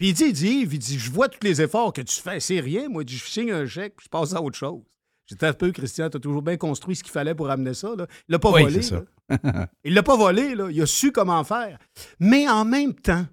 Puis 0.00 0.08
il 0.08 0.14
dit, 0.14 0.24
il 0.24 0.32
dit, 0.32 0.48
Yves, 0.48 0.72
il 0.72 0.78
dit, 0.78 0.98
je 0.98 1.10
vois 1.10 1.28
tous 1.28 1.44
les 1.46 1.60
efforts 1.60 1.92
que 1.92 2.00
tu 2.00 2.18
fais, 2.22 2.40
c'est 2.40 2.58
rien. 2.58 2.88
Moi, 2.88 3.02
je 3.06 3.18
signe 3.18 3.52
un 3.52 3.66
chèque, 3.66 3.96
puis 3.96 4.04
je 4.06 4.08
passe 4.08 4.32
à 4.32 4.40
autre 4.40 4.56
chose. 4.56 4.80
J'étais 5.26 5.44
un 5.46 5.52
peu, 5.52 5.70
Christian, 5.72 6.08
tu 6.08 6.16
as 6.16 6.20
toujours 6.20 6.40
bien 6.40 6.56
construit 6.56 6.96
ce 6.96 7.02
qu'il 7.02 7.12
fallait 7.12 7.34
pour 7.34 7.50
amener 7.50 7.74
ça. 7.74 7.94
Là. 7.94 8.06
Il 8.26 8.32
l'a 8.32 8.38
pas 8.38 8.50
Oui, 8.50 8.62
volé. 8.62 8.80
ça. 8.80 9.02
là. 9.28 9.68
Il 9.84 9.92
l'a 9.92 10.02
pas 10.02 10.16
volé, 10.16 10.54
là. 10.54 10.70
Il 10.70 10.80
a 10.80 10.86
su 10.86 11.12
comment 11.12 11.44
faire. 11.44 11.78
Mais 12.18 12.48
en 12.48 12.64
même 12.64 12.94
temps, 12.94 13.26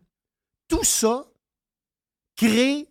tout 0.67 0.83
ça 0.83 1.25
crée 2.35 2.89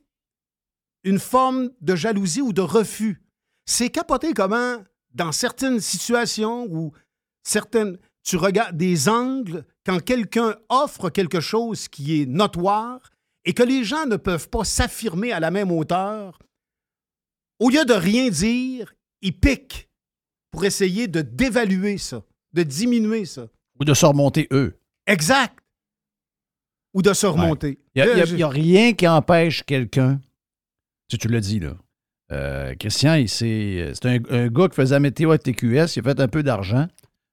une 1.05 1.19
forme 1.19 1.69
de 1.82 1.97
jalousie 1.97 2.40
ou 2.40 2.55
de 2.55 2.62
refus. 2.62 3.20
C'est 3.66 3.90
capoté 3.90 4.32
comment, 4.32 4.82
dans 5.12 5.32
certaines 5.32 5.81
situations 5.81 6.66
où 6.70 6.93
certaines, 7.43 7.98
tu 8.24 8.36
regardes 8.39 8.78
des 8.78 9.11
angles, 9.11 9.66
quand 9.85 10.03
quelqu'un 10.03 10.57
offre 10.70 11.11
quelque 11.11 11.40
chose 11.40 11.89
qui 11.89 12.23
est 12.23 12.27
notoire 12.27 13.11
et 13.47 13.55
que 13.55 13.62
les 13.62 13.82
gens 13.85 14.05
ne 14.06 14.16
peuvent 14.16 14.48
pas 14.51 14.64
s'affirmer 14.64 15.32
à 15.32 15.40
la 15.40 15.51
même 15.51 15.70
hauteur, 15.73 16.39
au 17.59 17.70
lieu 17.70 17.85
de 17.85 17.94
rien 17.94 18.28
dire, 18.28 18.94
ils 19.23 19.32
piquent 19.39 19.89
pour 20.51 20.64
essayer 20.64 21.09
de 21.09 21.23
dévaluer 21.23 21.97
ça, 21.98 22.23
de 22.52 22.62
diminuer 22.62 23.24
ça. 23.24 23.47
Ou 23.81 23.85
de 23.85 23.94
se 23.94 24.05
remonter 24.05 24.47
eux. 24.52 24.78
Exact. 25.06 25.59
Ou 26.94 27.02
de 27.02 27.12
se 27.12 27.27
remonter. 27.27 27.78
Il 27.94 28.02
n'y 28.05 28.10
a, 28.10 28.24
y 28.24 28.43
a- 28.43 28.48
rien 28.48 28.93
qui 28.94 29.06
empêche 29.06 29.62
quelqu'un. 29.64 30.20
Tu, 31.09 31.18
tu 31.18 31.28
l'as 31.28 31.40
dit, 31.40 31.60
là. 31.60 31.74
Euh, 32.32 32.74
Christian, 32.74 33.23
c'est 33.28 33.93
un, 34.05 34.18
un 34.31 34.48
gars 34.48 34.68
qui 34.68 34.74
faisait 34.74 34.94
la 34.94 35.01
météo 35.01 35.31
à 35.31 35.39
TQS. 35.39 35.97
Il 35.97 36.01
a 36.01 36.02
fait 36.02 36.20
un 36.20 36.28
peu 36.28 36.43
d'argent. 36.43 36.89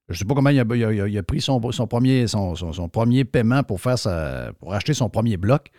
Je 0.08 0.14
ne 0.14 0.18
sais 0.18 0.24
pas 0.26 0.34
comment 0.34 0.50
il 0.50 0.60
a, 0.60 0.64
il 0.76 0.84
a- 0.84 1.08
il 1.08 1.18
a 1.18 1.22
pris 1.22 1.40
son, 1.40 1.60
son 1.72 1.86
premier, 1.86 2.26
son, 2.28 2.54
son- 2.54 2.72
son 2.72 2.88
premier 2.88 3.24
paiement 3.24 3.62
pour, 3.62 3.80
faire 3.80 3.98
sa, 3.98 4.52
pour 4.60 4.74
acheter 4.74 4.92
son 4.94 5.08
premier 5.08 5.36
bloc. 5.38 5.70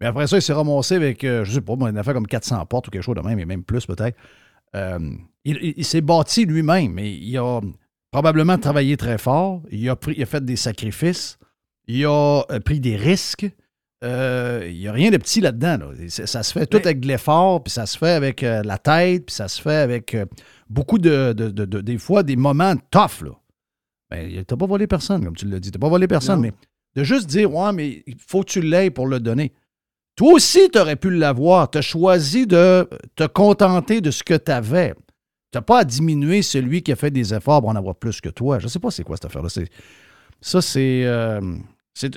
Mais 0.00 0.06
après 0.06 0.26
ça, 0.26 0.36
il 0.36 0.42
s'est 0.42 0.52
ramassé 0.52 0.94
avec, 0.94 1.24
euh, 1.24 1.44
je 1.44 1.50
ne 1.50 1.54
sais 1.56 1.60
pas, 1.60 1.72
une 1.74 1.96
affaire 1.98 2.14
comme 2.14 2.26
400 2.26 2.64
portes 2.66 2.88
ou 2.88 2.90
quelque 2.90 3.02
chose 3.02 3.14
de 3.16 3.22
même, 3.22 3.38
et 3.38 3.44
même 3.46 3.62
plus 3.64 3.86
peut-être. 3.86 4.16
Euh, 4.74 4.98
il 5.44 5.56
il- 5.62 5.74
il 5.78 5.84
s'est 5.84 6.00
bâti 6.02 6.44
lui-même, 6.44 6.92
mais 6.92 7.10
il 7.14 7.36
a 7.38 7.60
probablement 8.10 8.58
travaillé 8.58 8.96
très 8.96 9.16
fort. 9.18 9.62
Il 9.70 9.88
a, 9.88 9.96
pris, 9.96 10.14
il 10.16 10.22
a 10.22 10.26
fait 10.26 10.44
des 10.44 10.56
sacrifices. 10.56 11.38
Il 11.88 12.04
a 12.04 12.42
euh, 12.50 12.60
pris 12.60 12.80
des 12.80 12.96
risques. 12.96 13.48
Euh, 14.04 14.66
il 14.68 14.76
n'y 14.78 14.88
a 14.88 14.92
rien 14.92 15.10
de 15.10 15.16
petit 15.16 15.40
là-dedans. 15.40 15.78
là. 15.78 16.08
Ça, 16.08 16.26
ça 16.26 16.42
se 16.42 16.52
fait 16.52 16.66
tout 16.66 16.76
avec 16.76 17.00
de 17.00 17.06
l'effort, 17.08 17.62
puis 17.64 17.72
ça 17.72 17.86
se 17.86 17.96
fait 17.96 18.10
avec 18.10 18.42
euh, 18.42 18.62
la 18.62 18.76
tête, 18.76 19.26
puis 19.26 19.34
ça 19.34 19.48
se 19.48 19.60
fait 19.62 19.76
avec 19.76 20.14
euh, 20.14 20.26
beaucoup 20.68 20.98
de, 20.98 21.32
de- 21.32 21.48
de- 21.50 21.64
de- 21.64 21.80
Des 21.80 21.96
fois, 21.96 22.22
des 22.22 22.36
moments 22.36 22.74
tough. 22.90 23.22
Là. 23.24 23.30
Ben, 24.10 24.44
t'as 24.44 24.56
pas 24.56 24.66
volé 24.66 24.86
personne, 24.86 25.24
comme 25.24 25.34
tu 25.36 25.46
l'as 25.48 25.58
dit. 25.60 25.70
T'as 25.70 25.78
pas 25.78 25.88
volé 25.88 26.06
personne, 26.06 26.36
Non. 26.36 26.42
mais 26.42 26.52
de 26.94 27.04
juste 27.04 27.26
dire, 27.28 27.52
ouais, 27.52 27.72
mais 27.72 28.02
il 28.06 28.16
faut 28.18 28.40
que 28.42 28.50
tu 28.50 28.60
l'aies 28.60 28.90
pour 28.90 29.06
le 29.06 29.18
donner. 29.20 29.52
Toi 30.16 30.32
aussi, 30.32 30.70
tu 30.72 30.78
aurais 30.78 30.96
pu 30.96 31.10
l'avoir. 31.10 31.70
Tu 31.70 31.78
as 31.78 31.82
choisi 31.82 32.46
de 32.46 32.88
te 33.14 33.26
contenter 33.26 34.00
de 34.00 34.10
ce 34.10 34.22
que 34.24 34.34
tu 34.34 34.50
avais. 34.50 34.94
Tu 35.52 35.58
n'as 35.58 35.62
pas 35.62 35.80
à 35.80 35.84
diminuer 35.84 36.42
celui 36.42 36.82
qui 36.82 36.90
a 36.92 36.96
fait 36.96 37.10
des 37.10 37.34
efforts 37.34 37.60
pour 37.60 37.68
en 37.70 37.76
avoir 37.76 37.94
plus 37.94 38.20
que 38.20 38.30
toi. 38.30 38.58
Je 38.58 38.64
ne 38.64 38.68
sais 38.70 38.78
pas 38.78 38.90
c'est 38.90 39.04
quoi 39.04 39.16
cette 39.16 39.26
affaire-là. 39.26 39.48
Ça, 40.40 40.60
c'est. 40.62 41.04
euh, 41.04 41.40
c'est- 41.94 42.14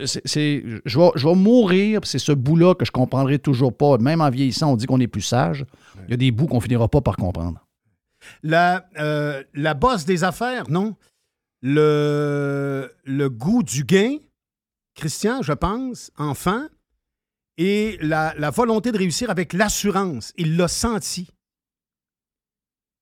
je, 0.85 0.99
vais, 0.99 1.09
je 1.15 1.27
vais 1.27 1.35
mourir, 1.35 2.01
c'est 2.03 2.19
ce 2.19 2.31
bout-là 2.33 2.73
que 2.75 2.83
je 2.85 2.89
ne 2.89 2.93
comprendrai 2.93 3.37
toujours 3.39 3.75
pas. 3.75 3.97
Même 3.97 4.21
en 4.21 4.29
vieillissant, 4.29 4.73
on 4.73 4.75
dit 4.75 4.85
qu'on 4.85 4.99
est 4.99 5.07
plus 5.07 5.21
sage. 5.21 5.65
Il 6.07 6.11
y 6.11 6.13
a 6.13 6.17
des 6.17 6.31
bouts 6.31 6.47
qu'on 6.47 6.59
finira 6.59 6.87
pas 6.87 7.01
par 7.01 7.15
comprendre. 7.17 7.65
La, 8.43 8.85
euh, 8.99 9.43
la 9.53 9.73
bosse 9.73 10.05
des 10.05 10.23
affaires, 10.25 10.69
non? 10.69 10.95
Le, 11.61 12.89
le 13.03 13.29
goût 13.29 13.63
du 13.63 13.83
gain, 13.83 14.17
Christian, 14.95 15.41
je 15.41 15.53
pense, 15.53 16.11
enfant, 16.17 16.65
et 17.59 17.97
la, 18.01 18.33
la 18.37 18.51
volonté 18.51 18.93
de 18.93 18.97
réussir 18.97 19.29
avec 19.29 19.51
l'assurance. 19.51 20.31
Il 20.37 20.55
l'a 20.55 20.69
senti. 20.69 21.27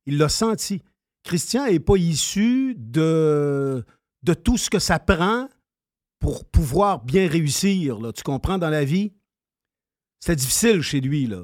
Il 0.07 0.17
l'a 0.17 0.29
senti. 0.29 0.81
Christian 1.23 1.67
n'est 1.67 1.79
pas 1.79 1.95
issu 1.95 2.73
de, 2.75 3.85
de 4.23 4.33
tout 4.33 4.57
ce 4.57 4.71
que 4.71 4.79
ça 4.79 4.97
prend 4.97 5.47
pour 6.19 6.43
pouvoir 6.45 7.05
bien 7.05 7.29
réussir. 7.29 7.99
là. 7.99 8.11
Tu 8.11 8.23
comprends 8.23 8.57
dans 8.57 8.71
la 8.71 8.83
vie? 8.83 9.13
C'était 10.19 10.37
difficile 10.37 10.81
chez 10.81 11.01
lui, 11.01 11.27
là. 11.27 11.43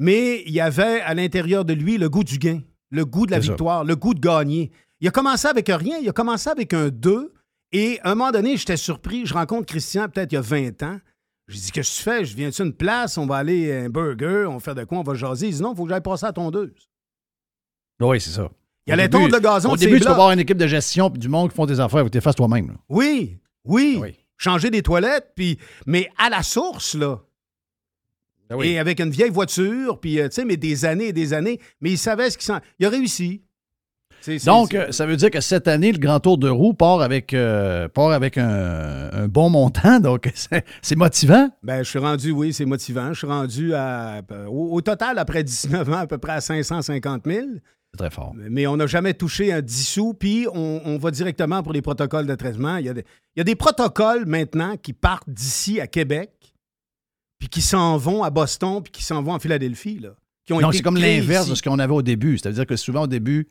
Mais 0.00 0.42
il 0.46 0.52
y 0.52 0.60
avait 0.60 1.00
à 1.02 1.14
l'intérieur 1.14 1.64
de 1.64 1.74
lui 1.74 1.96
le 1.96 2.08
goût 2.08 2.24
du 2.24 2.38
gain, 2.38 2.60
le 2.90 3.04
goût 3.04 3.26
de 3.26 3.30
la 3.30 3.40
ça. 3.40 3.52
victoire, 3.52 3.84
le 3.84 3.94
goût 3.94 4.14
de 4.14 4.20
gagner. 4.20 4.72
Il 4.98 5.06
a 5.06 5.12
commencé 5.12 5.46
avec 5.46 5.68
rien, 5.68 5.98
il 5.98 6.08
a 6.08 6.12
commencé 6.12 6.50
avec 6.50 6.74
un 6.74 6.88
2. 6.88 7.32
Et 7.70 8.00
à 8.00 8.10
un 8.10 8.14
moment 8.16 8.32
donné, 8.32 8.56
j'étais 8.56 8.76
surpris. 8.76 9.26
Je 9.26 9.34
rencontre 9.34 9.66
Christian, 9.66 10.08
peut-être 10.08 10.32
il 10.32 10.34
y 10.34 10.38
a 10.38 10.40
20 10.40 10.82
ans. 10.82 10.98
Je 11.46 11.56
dis 11.58 11.70
Qu'est-ce 11.72 11.90
que 11.92 11.96
tu 11.98 12.02
fais? 12.02 12.24
Je 12.24 12.34
viens-tu 12.36 12.62
une 12.62 12.72
place? 12.72 13.18
On 13.18 13.26
va 13.26 13.36
aller 13.36 13.72
à 13.72 13.76
un 13.84 13.88
burger, 13.88 14.46
on 14.48 14.54
va 14.54 14.60
faire 14.60 14.74
de 14.74 14.84
quoi? 14.84 14.98
On 14.98 15.02
va 15.02 15.14
jaser. 15.14 15.48
Il 15.48 15.54
dit 15.54 15.62
Non, 15.62 15.72
il 15.72 15.76
faut 15.76 15.84
que 15.84 15.90
j'aille 15.90 16.00
passer 16.00 16.26
à 16.26 16.32
tondeuse. 16.32 16.88
Oui, 18.00 18.20
c'est 18.20 18.30
ça. 18.30 18.50
Il 18.86 18.92
allait 18.92 19.08
début- 19.08 19.24
tondre 19.24 19.34
le 19.34 19.40
gazon 19.40 19.70
Au 19.70 19.74
de 19.76 19.80
ses 19.80 19.86
début, 19.86 19.98
tu 19.98 20.04
vas 20.04 20.10
blocs. 20.10 20.14
avoir 20.18 20.30
une 20.32 20.40
équipe 20.40 20.58
de 20.58 20.66
gestion 20.66 21.10
puis 21.10 21.18
du 21.18 21.28
monde 21.28 21.50
qui 21.50 21.56
font 21.56 21.64
des 21.66 21.80
affaires, 21.80 22.04
que 22.04 22.08
tu 22.10 22.20
fasses 22.20 22.34
toi-même. 22.34 22.68
là. 22.68 22.74
Oui, 22.88 23.38
oui, 23.64 24.14
Changer 24.36 24.68
des 24.70 24.82
toilettes, 24.82 25.32
puis 25.36 25.58
mais 25.86 26.10
à 26.18 26.28
la 26.28 26.42
source, 26.42 26.94
là. 26.94 27.20
Ben 28.50 28.60
Et 28.62 28.78
avec 28.78 29.00
une 29.00 29.08
vieille 29.10 29.30
voiture, 29.30 29.98
puis, 30.00 30.20
euh, 30.20 30.28
tu 30.28 30.34
sais, 30.34 30.44
mais 30.44 30.56
des 30.58 30.84
années 30.84 31.06
et 31.08 31.12
des 31.14 31.32
années. 31.32 31.60
Mais 31.80 31.92
il 31.92 31.98
savait 31.98 32.28
ce 32.30 32.36
qu'il 32.36 32.44
s'en. 32.44 32.58
Il 32.78 32.84
a 32.84 32.90
réussi. 32.90 33.42
Donc, 34.44 34.74
euh, 34.74 34.92
ça 34.92 35.06
veut 35.06 35.16
dire 35.16 35.30
que 35.30 35.40
cette 35.40 35.68
année, 35.68 35.92
le 35.92 35.98
Grand 35.98 36.20
Tour 36.20 36.38
de 36.38 36.48
roue 36.48 36.74
part 36.74 37.00
avec, 37.00 37.34
euh, 37.34 37.88
part 37.88 38.10
avec 38.10 38.38
un, 38.38 39.10
un 39.12 39.28
bon 39.28 39.50
montant. 39.50 40.00
Donc, 40.00 40.32
c'est 40.82 40.96
motivant. 40.96 41.50
Ben, 41.62 41.82
je 41.82 41.90
suis 41.90 41.98
rendu, 41.98 42.30
oui, 42.30 42.52
c'est 42.52 42.64
motivant. 42.64 43.12
Je 43.12 43.18
suis 43.18 43.26
rendu 43.26 43.74
à, 43.74 44.22
au, 44.48 44.74
au 44.74 44.80
total, 44.80 45.18
après 45.18 45.44
19 45.44 45.88
ans, 45.90 45.98
à 45.98 46.06
peu 46.06 46.18
près 46.18 46.32
à 46.32 46.40
550 46.40 47.22
000. 47.26 47.46
C'est 47.92 47.98
très 47.98 48.10
fort. 48.10 48.34
Mais 48.34 48.66
on 48.66 48.76
n'a 48.76 48.86
jamais 48.86 49.14
touché 49.14 49.52
un 49.52 49.62
10 49.62 49.84
sous, 49.88 50.14
puis 50.14 50.46
on, 50.52 50.80
on 50.84 50.98
va 50.98 51.10
directement 51.10 51.62
pour 51.62 51.72
les 51.72 51.82
protocoles 51.82 52.26
de 52.26 52.34
traitement. 52.34 52.78
Il 52.78 52.86
y 52.86 52.88
a 52.88 52.94
des, 52.94 53.04
il 53.36 53.38
y 53.38 53.40
a 53.40 53.44
des 53.44 53.54
protocoles 53.54 54.26
maintenant 54.26 54.76
qui 54.76 54.92
partent 54.92 55.28
d'ici 55.30 55.80
à 55.80 55.86
Québec, 55.86 56.30
puis 57.38 57.48
qui 57.48 57.62
s'en 57.62 57.96
vont 57.96 58.24
à 58.24 58.30
Boston, 58.30 58.82
puis 58.82 58.90
qui 58.90 59.04
s'en 59.04 59.22
vont 59.22 59.32
en 59.32 59.38
Philadelphie. 59.38 60.00
Là, 60.00 60.10
qui 60.44 60.52
ont 60.52 60.60
Donc, 60.60 60.74
c'est 60.74 60.82
comme 60.82 60.96
l'inverse 60.96 61.48
de 61.48 61.54
ce 61.54 61.62
qu'on 61.62 61.78
avait 61.78 61.94
au 61.94 62.02
début. 62.02 62.36
C'est-à-dire 62.38 62.66
que 62.66 62.76
souvent, 62.76 63.02
au 63.02 63.06
début, 63.06 63.48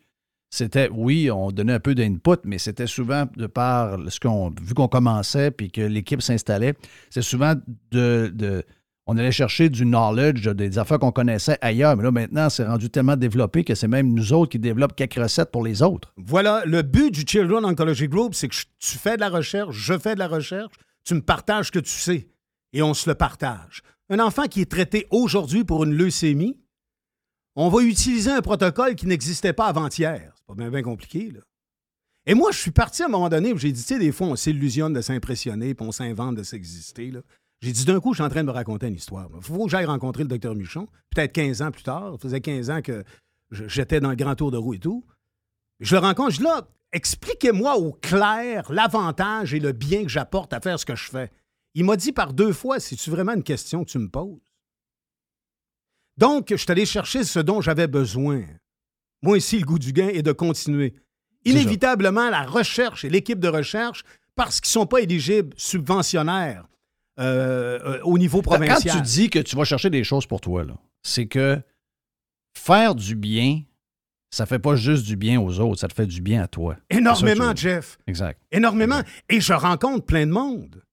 c'était, 0.56 0.88
oui, 0.92 1.32
on 1.32 1.52
donnait 1.52 1.74
un 1.74 1.80
peu 1.80 1.96
d'input, 1.96 2.38
mais 2.44 2.60
c'était 2.60 2.86
souvent 2.86 3.26
de 3.36 3.48
par 3.48 3.98
ce 4.10 4.20
qu'on, 4.20 4.52
vu 4.62 4.76
qu'on 4.76 4.88
commençait 4.88 5.50
puis 5.50 5.72
que 5.72 5.82
l'équipe 5.82 6.22
s'installait, 6.22 6.76
c'est 7.10 7.24
souvent 7.24 7.56
de, 7.90 8.32
de- 8.32 8.64
on 9.08 9.18
allait 9.18 9.32
chercher 9.32 9.70
du 9.70 9.84
knowledge, 9.84 10.48
des 10.50 10.78
affaires 10.78 11.00
qu'on 11.00 11.12
connaissait 11.12 11.58
ailleurs. 11.60 11.98
Mais 11.98 12.04
là, 12.04 12.12
maintenant, 12.12 12.50
c'est 12.52 12.66
rendu 12.66 12.92
tellement 12.92 13.16
développé 13.16 13.64
que 13.64 13.74
c'est 13.74 13.88
même 13.88 14.14
nous 14.14 14.32
autres 14.32 14.52
qui 14.52 14.60
développent 14.60 14.96
quelques 14.96 15.16
recettes 15.16 15.52
pour 15.52 15.64
les 15.64 15.82
autres. 15.82 16.14
Voilà, 16.18 16.64
le 16.66 16.84
but 16.84 17.10
du 17.12 17.22
Children 17.28 17.66
Oncology 17.66 18.08
Group, 18.08 18.36
c'est 18.36 18.48
que 18.48 18.56
tu 18.80 18.98
fais 19.00 19.16
de 19.16 19.22
la 19.22 19.30
recherche, 19.30 19.76
je 19.76 19.98
fais 19.98 20.14
de 20.14 20.20
la 20.20 20.28
recherche, 20.28 20.74
tu 21.04 21.16
me 21.16 21.22
partages 21.22 21.66
ce 21.68 21.72
que 21.72 21.80
tu 21.80 21.90
sais 21.90 22.28
et 22.74 22.84
on 22.84 22.94
se 22.94 23.10
le 23.10 23.16
partage. 23.16 23.82
Un 24.12 24.20
enfant 24.20 24.44
qui 24.44 24.62
est 24.62 24.70
traité 24.70 25.08
aujourd'hui 25.10 25.64
pour 25.64 25.84
une 25.84 25.94
leucémie, 25.96 26.58
on 27.56 27.70
va 27.70 27.82
utiliser 27.82 28.30
un 28.32 28.42
protocole 28.42 28.94
qui 28.94 29.08
n'existait 29.08 29.54
pas 29.54 29.66
avant-hier. 29.66 30.33
Pas 30.48 30.56
bien, 30.56 30.82
compliqué, 30.82 31.32
là. 31.32 31.42
Et 32.26 32.36
moi, 32.36 32.52
je 32.52 32.58
suis 32.58 32.72
parti 32.72 33.04
à 33.04 33.08
un 33.08 33.10
moment 33.10 33.28
donné, 33.28 33.52
puis 33.52 33.60
j'ai 33.60 33.72
dit, 33.72 33.82
tu 33.82 33.88
sais, 33.88 34.00
des 34.00 34.14
fois, 34.14 34.28
on 34.28 34.36
s'illusionne 34.36 34.94
de 34.94 35.02
s'impressionner, 35.02 35.74
puis 35.74 35.86
on 35.86 35.92
s'invente 35.92 36.36
de 36.36 36.44
s'exister. 36.44 37.12
J'ai 37.62 37.72
dit, 37.72 37.84
d'un 37.86 38.00
coup, 38.00 38.14
je 38.14 38.18
suis 38.18 38.24
en 38.24 38.30
train 38.30 38.42
de 38.42 38.48
me 38.48 38.52
raconter 38.52 38.88
une 38.88 38.96
histoire. 38.96 39.30
Il 39.36 39.42
faut 39.42 39.66
que 39.66 39.72
j'aille 39.72 39.86
rencontrer 39.86 40.24
le 40.24 40.30
docteur 40.30 40.56
Michon, 40.56 40.88
peut-être 41.14 41.34
15 41.34 41.62
ans 41.62 41.72
plus 41.72 41.84
tard. 41.84 42.14
Ça 42.14 42.18
faisait 42.18 42.40
15 42.40 42.70
ans 42.70 42.82
que 42.82 43.04
j'étais 43.52 44.00
dans 44.00 44.10
le 44.10 44.16
grand 44.16 44.36
tour 44.36 44.52
de 44.52 44.58
roue 44.58 44.76
et 44.76 44.80
tout. 44.80 45.06
Je 45.80 45.96
le 45.96 46.02
rencontre, 46.02 46.32
je 46.32 46.38
dis 46.38 46.44
là, 46.44 46.68
expliquez-moi 46.94 47.76
au 47.76 47.92
clair 47.92 48.72
l'avantage 48.72 49.54
et 49.54 49.60
le 49.60 49.74
bien 49.74 50.04
que 50.04 50.10
j'apporte 50.10 50.54
à 50.54 50.62
faire 50.62 50.80
ce 50.80 50.86
que 50.86 50.96
je 50.96 51.10
fais. 51.10 51.30
Il 51.74 51.84
m'a 51.84 51.98
dit 51.98 52.12
par 52.12 52.34
deux 52.34 52.54
fois, 52.54 52.80
c'est-tu 52.80 53.10
vraiment 53.10 53.34
une 53.34 53.44
question 53.44 53.84
que 53.84 53.90
tu 53.90 53.98
me 53.98 54.10
poses? 54.10 54.40
Donc, 56.18 56.48
je 56.52 56.56
suis 56.56 56.72
allé 56.72 56.86
chercher 56.86 57.24
ce 57.24 57.40
dont 57.40 57.60
j'avais 57.60 57.88
besoin. 57.88 58.46
Moi 59.24 59.38
ici, 59.38 59.58
le 59.58 59.66
goût 59.66 59.80
du 59.80 59.94
gain 59.94 60.10
est 60.10 60.22
de 60.22 60.32
continuer. 60.34 60.94
Inévitablement, 61.46 62.30
la 62.30 62.44
recherche 62.44 63.04
et 63.06 63.10
l'équipe 63.10 63.40
de 63.40 63.48
recherche, 63.48 64.04
parce 64.36 64.62
qu'ils 64.62 64.70
ne 64.70 64.82
sont 64.84 64.86
pas 64.86 65.02
éligibles 65.02 65.54
subventionnaires 65.58 66.68
euh, 67.20 67.80
euh, 67.84 68.00
au 68.04 68.18
niveau 68.18 68.42
Quand 68.42 68.52
provincial. 68.52 68.98
tu 68.98 69.02
dis 69.02 69.30
que 69.30 69.40
tu 69.40 69.56
vas 69.56 69.64
chercher 69.64 69.90
des 69.90 70.04
choses 70.04 70.26
pour 70.26 70.42
toi, 70.42 70.66
c'est 71.04 71.28
que 71.28 71.62
faire 72.58 72.96
du 72.96 73.16
bien, 73.16 73.62
ça 74.32 74.46
fait 74.46 74.60
pas 74.60 74.76
juste 74.76 75.06
du 75.06 75.16
bien 75.16 75.40
aux 75.40 75.60
autres, 75.60 75.80
ça 75.80 75.88
te 75.88 75.94
fait 75.94 76.08
du 76.08 76.22
bien 76.22 76.44
à 76.44 76.48
toi. 76.48 76.76
Énormément, 76.90 77.56
Jeff. 77.56 77.98
Exact. 78.08 78.42
Énormément. 78.52 79.02
Et 79.30 79.40
je 79.42 79.54
rencontre 79.54 80.06
plein 80.06 80.26
de 80.26 80.32
monde. 80.32 80.84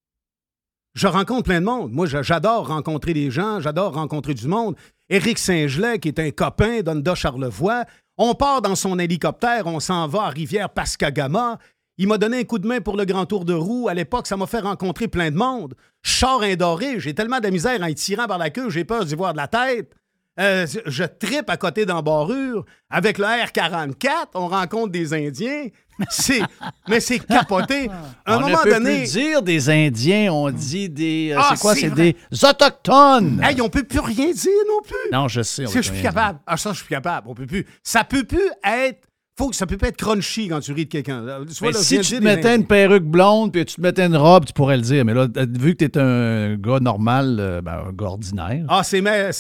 Je 0.95 1.07
rencontre 1.07 1.45
plein 1.45 1.61
de 1.61 1.65
monde. 1.65 1.93
Moi, 1.93 2.07
j'adore 2.07 2.69
rencontrer 2.69 3.15
des 3.15 3.31
gens, 3.31 3.61
j'adore 3.61 3.95
rencontrer 3.95 4.35
du 4.35 4.47
monde. 4.49 4.77
Éric 5.09 5.39
Saint-Gelais, 5.39 5.99
qui 5.99 6.09
est 6.09 6.19
un 6.19 6.31
copain 6.31 6.83
d'Onda 6.83 7.15
Charlevoix, 7.15 7.85
on 8.23 8.35
part 8.35 8.61
dans 8.61 8.75
son 8.75 8.99
hélicoptère, 8.99 9.67
on 9.67 9.81
s'en 9.81 10.07
va 10.07 10.25
à 10.25 10.29
Rivière-Pascagama. 10.29 11.59
Il 11.97 12.07
m'a 12.07 12.19
donné 12.19 12.41
un 12.41 12.45
coup 12.45 12.59
de 12.59 12.67
main 12.67 12.83
pour 12.83 12.99
le 12.99 13.07
grand 13.07 13.25
tour 13.25 13.47
de 13.47 13.55
roue. 13.55 13.89
À 13.89 13.95
l'époque, 13.95 14.27
ça 14.27 14.37
m'a 14.37 14.47
fait 14.47 14.61
rencontrer 14.61 15.09
plein 15.09 15.31
de 15.31 15.37
monde. 15.37 15.75
Je 16.03 16.13
sors 16.13 16.43
un 16.43 16.55
doré, 16.55 17.01
j'ai 17.01 17.15
tellement 17.15 17.41
de 17.41 17.49
misère 17.49 17.81
en 17.81 17.87
y 17.87 17.95
tirant 17.95 18.27
par 18.27 18.37
la 18.37 18.51
queue, 18.51 18.69
j'ai 18.69 18.85
peur 18.85 19.07
d'y 19.07 19.15
voir 19.15 19.33
de 19.33 19.39
la 19.39 19.49
tête. 19.49 19.95
Euh, 20.39 20.67
je 20.85 21.05
tripe 21.05 21.49
à 21.49 21.57
côté 21.57 21.87
d'embarrure. 21.87 22.67
Avec 22.91 23.17
le 23.17 23.25
R44, 23.25 24.29
on 24.35 24.49
rencontre 24.49 24.93
des 24.93 25.15
Indiens. 25.15 25.69
C'est, 26.09 26.41
mais 26.89 27.01
c'est 27.01 27.19
capoté. 27.19 27.91
À 28.25 28.35
un 28.35 28.39
on 28.39 28.41
moment 28.41 28.59
ne 28.59 28.63
peut 28.63 28.71
donné. 28.71 28.99
plus 29.03 29.13
dire 29.13 29.43
des 29.43 29.69
Indiens, 29.71 30.33
on 30.33 30.51
dit 30.51 30.89
des... 30.89 31.33
euh, 31.33 31.39
Ah, 31.39 31.51
c'est 31.55 31.61
quoi? 31.61 31.75
c'est 31.75 31.91
des 31.91 32.17
autochtones. 32.43 33.41
Hey, 33.43 33.61
on 33.61 33.69
peut 33.69 33.83
plus 33.85 34.01
rien 34.01 34.33
dire 34.33 34.53
non 34.69 34.81
plus. 34.83 35.11
Non, 35.13 35.29
je 35.29 35.43
sais. 35.43 35.67
on 35.67 35.71
que 35.71 35.83
je 35.83 35.93
suis 35.93 36.03
capable. 36.03 36.39
Ah, 36.47 36.57
ça, 36.57 36.73
je 36.73 36.79
suis 36.79 36.89
capable. 36.89 37.29
On 37.29 37.35
peut 37.35 37.47
plus. 37.47 37.67
Ça 37.83 38.05
peut 38.05 38.25
plus 38.25 38.51
être. 38.65 39.01
Faut 39.41 39.49
que 39.49 39.57
ça 39.57 39.65
peut 39.65 39.79
pas 39.79 39.89
être 39.89 39.97
crunchy 39.97 40.49
quand 40.49 40.61
tu 40.61 40.75
ris 40.75 40.85
de 40.85 40.91
quelqu'un. 40.91 41.23
Là, 41.23 41.41
je 41.49 41.73
si 41.79 41.99
tu 42.01 42.19
te 42.19 42.23
mettais 42.23 42.55
une 42.57 42.67
perruque 42.67 43.05
blonde 43.05 43.53
puis 43.53 43.65
tu 43.65 43.77
te 43.77 43.81
mettais 43.81 44.05
une 44.05 44.19
robe, 44.19 44.45
tu 44.45 44.53
pourrais 44.53 44.77
le 44.77 44.83
dire. 44.83 45.03
Mais 45.07 45.15
là, 45.15 45.29
vu 45.59 45.75
que 45.75 45.83
tu 45.83 45.85
es 45.87 45.99
un 45.99 46.57
gars 46.57 46.79
normal, 46.79 47.39
euh, 47.41 47.63
ben, 47.63 47.85
un 47.89 47.93
gars 47.93 48.09
ordinaire. 48.09 48.67
Ah, 48.69 48.83
c'est 48.85 49.01
mêlant. 49.01 49.31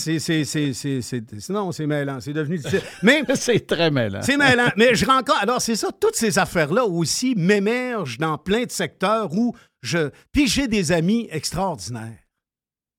Non, 1.50 1.70
c'est 1.70 1.86
mêlant. 1.86 2.18
C'est 2.18 2.32
devenu 2.32 2.56
difficile. 2.56 2.80
Mais. 3.02 3.24
c'est 3.34 3.66
très 3.66 3.90
mêlant. 3.90 4.22
C'est 4.22 4.38
mêlant. 4.38 4.70
Mais 4.78 4.94
je 4.94 5.04
rencontre. 5.04 5.42
Alors, 5.42 5.60
c'est 5.60 5.76
ça, 5.76 5.88
toutes 6.00 6.16
ces 6.16 6.38
affaires-là 6.38 6.86
aussi 6.86 7.34
m'émergent 7.36 8.16
dans 8.16 8.38
plein 8.38 8.64
de 8.64 8.70
secteurs 8.70 9.30
où 9.34 9.54
je. 9.82 10.08
Puis 10.32 10.46
j'ai 10.46 10.66
des 10.66 10.92
amis 10.92 11.28
extraordinaires. 11.30 12.24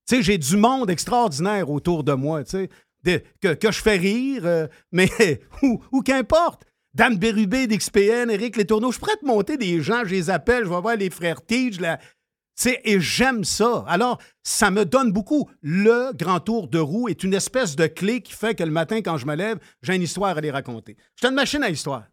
Tu 0.08 0.14
sais, 0.14 0.22
j'ai 0.22 0.38
du 0.38 0.56
monde 0.56 0.88
extraordinaire 0.88 1.68
autour 1.68 2.04
de 2.04 2.12
moi, 2.12 2.44
tu 2.44 2.50
sais, 2.50 2.70
de- 3.02 3.22
que, 3.40 3.54
que 3.54 3.72
je 3.72 3.82
fais 3.82 3.96
rire, 3.96 4.42
euh, 4.44 4.68
mais 4.92 5.10
ou, 5.62 5.82
ou 5.90 6.02
qu'importe. 6.02 6.62
Dan 6.94 7.16
Bérubé 7.16 7.66
d'XPN, 7.66 8.30
Éric 8.30 8.56
Letourneau, 8.56 8.92
je 8.92 8.98
pourrais 8.98 9.16
te 9.16 9.24
monter 9.24 9.56
des 9.56 9.80
gens, 9.80 10.02
je 10.04 10.10
les 10.10 10.28
appelle, 10.30 10.64
je 10.64 10.68
vais 10.68 10.80
voir 10.80 10.96
les 10.96 11.08
frères 11.10 11.44
Tige, 11.44 11.80
la- 11.80 11.98
et 12.84 13.00
j'aime 13.00 13.44
ça. 13.44 13.82
Alors, 13.88 14.18
ça 14.42 14.70
me 14.70 14.84
donne 14.84 15.10
beaucoup. 15.10 15.48
Le 15.62 16.12
grand 16.12 16.38
tour 16.38 16.68
de 16.68 16.78
roue 16.78 17.08
est 17.08 17.24
une 17.24 17.32
espèce 17.34 17.76
de 17.76 17.86
clé 17.86 18.20
qui 18.20 18.34
fait 18.34 18.54
que 18.54 18.62
le 18.62 18.70
matin, 18.70 19.00
quand 19.00 19.16
je 19.16 19.26
me 19.26 19.34
lève, 19.34 19.58
j'ai 19.80 19.96
une 19.96 20.02
histoire 20.02 20.36
à 20.36 20.40
les 20.40 20.50
raconter. 20.50 20.96
Je 21.16 21.24
suis 21.26 21.28
une 21.30 21.34
machine 21.34 21.62
à 21.64 21.70
histoire. 21.70 22.04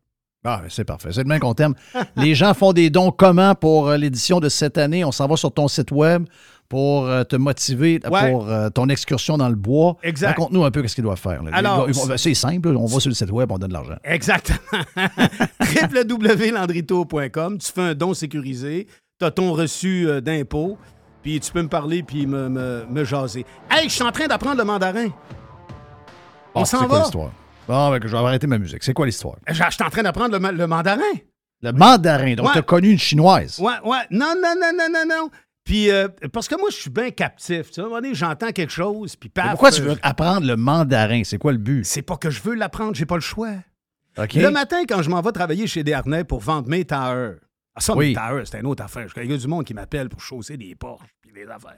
Ah, 0.45 0.61
c'est 0.69 0.85
parfait. 0.85 1.09
C'est 1.11 1.23
demain 1.23 1.39
qu'on 1.39 1.53
t'aime. 1.53 1.73
Les 2.15 2.33
gens 2.35 2.53
font 2.53 2.71
des 2.73 2.89
dons 2.89 3.11
comment 3.11 3.55
pour 3.55 3.89
euh, 3.89 3.97
l'édition 3.97 4.39
de 4.39 4.47
cette 4.49 4.77
année? 4.77 5.03
On 5.03 5.11
s'en 5.11 5.27
va 5.27 5.35
sur 5.35 5.51
ton 5.53 5.67
site 5.67 5.91
web 5.91 6.25
pour 6.69 7.07
euh, 7.07 7.23
te 7.23 7.35
motiver 7.35 7.99
Ouais. 8.09 8.31
pour 8.31 8.47
euh, 8.47 8.69
ton 8.69 8.87
excursion 8.89 9.37
dans 9.37 9.49
le 9.49 9.55
bois. 9.55 9.97
Exact. 10.03 10.27
Raconte-nous 10.29 10.63
un 10.63 10.71
peu 10.71 10.87
ce 10.87 10.95
qu'ils 10.95 11.03
doivent 11.03 11.19
faire. 11.19 11.43
là. 11.43 11.51
Alors, 11.53 11.87
c'est 12.15 12.33
simple. 12.35 12.69
On 12.69 12.85
va 12.85 12.99
sur 12.99 13.09
le 13.09 13.15
site 13.15 13.31
web, 13.31 13.51
on 13.51 13.57
donne 13.57 13.69
de 13.69 13.73
l'argent. 13.73 13.95
Exactement. 14.03 14.59
www.landrito.com. 15.91 17.57
Tu 17.57 17.71
fais 17.71 17.81
un 17.81 17.93
don 17.95 18.13
sécurisé. 18.13 18.87
Tu 19.19 19.25
as 19.25 19.31
ton 19.31 19.51
reçu 19.53 20.07
euh, 20.07 20.21
d'impôt. 20.21 20.77
Puis 21.21 21.39
tu 21.41 21.51
peux 21.51 21.61
me 21.61 21.67
parler 21.67 22.01
puis 22.01 22.25
me, 22.25 22.47
me, 22.47 22.85
me 22.89 23.03
jaser. 23.03 23.45
Hey, 23.69 23.89
je 23.89 23.93
suis 23.95 24.03
en 24.03 24.11
train 24.11 24.27
d'apprendre 24.27 24.57
le 24.57 24.63
mandarin. 24.63 25.07
On 26.55 26.61
Ah, 26.61 26.65
s'en 26.65 26.79
c'est 26.81 26.87
quoi 26.87 26.99
va? 26.99 27.31
Bon, 27.69 27.91
ben, 27.91 28.01
je 28.01 28.07
vais 28.07 28.17
arrêter 28.17 28.47
ma 28.47 28.57
musique. 28.57 28.81
C'est 28.83 28.93
quoi 28.93 29.05
l'histoire? 29.05 29.37
Je 29.47 29.53
je 29.53 29.69
suis 29.69 29.83
en 29.83 29.89
train 29.91 30.01
d'apprendre 30.01 30.31
le, 30.33 30.39
ma- 30.39 30.51
le 30.51 30.65
mandarin. 30.65 31.01
Le 31.61 31.71
mandarin. 31.71 32.33
Donc, 32.33 32.47
Ouais. 32.47 32.53
tu 32.53 32.57
as 32.57 32.63
connu 32.63 32.89
une 32.89 32.97
chinoise. 32.97 33.59
Ouais, 33.59 33.73
ouais. 33.85 33.99
Non, 34.09 34.33
non, 34.41 34.55
non, 34.59 34.71
non, 34.75 34.87
non, 34.91 35.03
non. 35.07 35.29
Puis, 35.63 35.91
euh, 35.91 36.07
parce 36.33 36.47
que 36.47 36.55
moi, 36.59 36.69
je 36.71 36.77
suis 36.77 36.89
bien 36.89 37.11
captif. 37.11 37.69
Tu 37.69 37.79
donné, 37.79 38.15
j'entends 38.15 38.51
quelque 38.51 38.71
chose, 38.71 39.15
puis 39.15 39.29
paf. 39.29 39.51
Pourquoi 39.51 39.69
tu 39.69 39.81
euh, 39.83 39.89
veux 39.93 39.99
apprendre 40.01 40.47
le 40.47 40.55
mandarin? 40.55 41.21
C'est 41.23 41.37
quoi 41.37 41.51
le 41.51 41.59
but? 41.59 41.83
C'est 41.85 42.01
pas 42.01 42.17
que 42.17 42.31
je 42.31 42.41
veux 42.41 42.55
l'apprendre, 42.55 42.95
j'ai 42.95 43.05
pas 43.05 43.13
le 43.17 43.21
choix. 43.21 43.51
Le 44.17 44.49
matin, 44.49 44.77
quand 44.89 45.03
je 45.03 45.09
m'en 45.11 45.21
vais 45.21 45.31
travailler 45.31 45.67
chez 45.67 45.83
Desharnais 45.83 46.23
pour 46.23 46.39
vendre 46.39 46.67
mes 46.67 46.85
tailleurs. 46.85 47.35
Ah, 47.75 47.81
ça, 47.81 47.95
Oui. 47.95 48.07
mes 48.09 48.13
tailleurs, 48.15 48.47
c'est 48.47 48.59
une 48.59 48.65
autre 48.65 48.83
affaire. 48.83 49.05
Il 49.17 49.29
y 49.29 49.33
a 49.33 49.37
du 49.37 49.47
monde 49.47 49.63
qui 49.63 49.75
m'appelle 49.75 50.09
pour 50.09 50.21
chausser 50.21 50.57
des 50.57 50.73
porches 50.73 51.07
puis 51.21 51.31
des 51.31 51.47
affaires. 51.47 51.77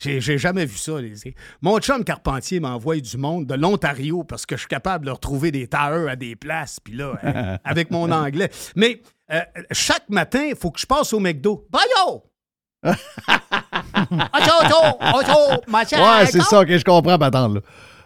J'ai 0.00 0.38
jamais 0.38 0.64
vu 0.64 0.76
ça. 0.76 1.00
les- 1.00 1.14
Mon 1.60 1.78
chum 1.80 2.04
Carpentier 2.04 2.60
m'envoie 2.60 3.00
du 3.00 3.16
monde 3.16 3.46
de 3.46 3.54
l'Ontario 3.54 4.22
parce 4.22 4.46
que 4.46 4.54
je 4.54 4.60
suis 4.60 4.68
capable 4.68 5.06
de 5.06 5.10
retrouver 5.10 5.50
des 5.50 5.66
tailleurs 5.66 6.08
à 6.08 6.14
des 6.14 6.36
places, 6.36 6.78
puis 6.78 6.94
là, 6.94 7.14
hein, 7.24 7.58
avec 7.64 7.90
mon 7.90 8.10
anglais. 8.12 8.48
Mais 8.76 9.02
euh, 9.32 9.40
chaque 9.72 10.08
matin, 10.08 10.44
il 10.50 10.54
faut 10.56 10.70
que 10.70 10.78
je 10.78 10.86
passe 10.86 11.12
au 11.12 11.18
McDo. 11.18 11.66
Bayo! 11.70 12.22
Ouais, 16.00 16.26
c'est 16.26 16.42
ça, 16.42 16.60
OK, 16.60 16.68
je 16.70 16.84
comprends, 16.84 17.18
m'attendre. 17.18 17.56
là. 17.56 17.60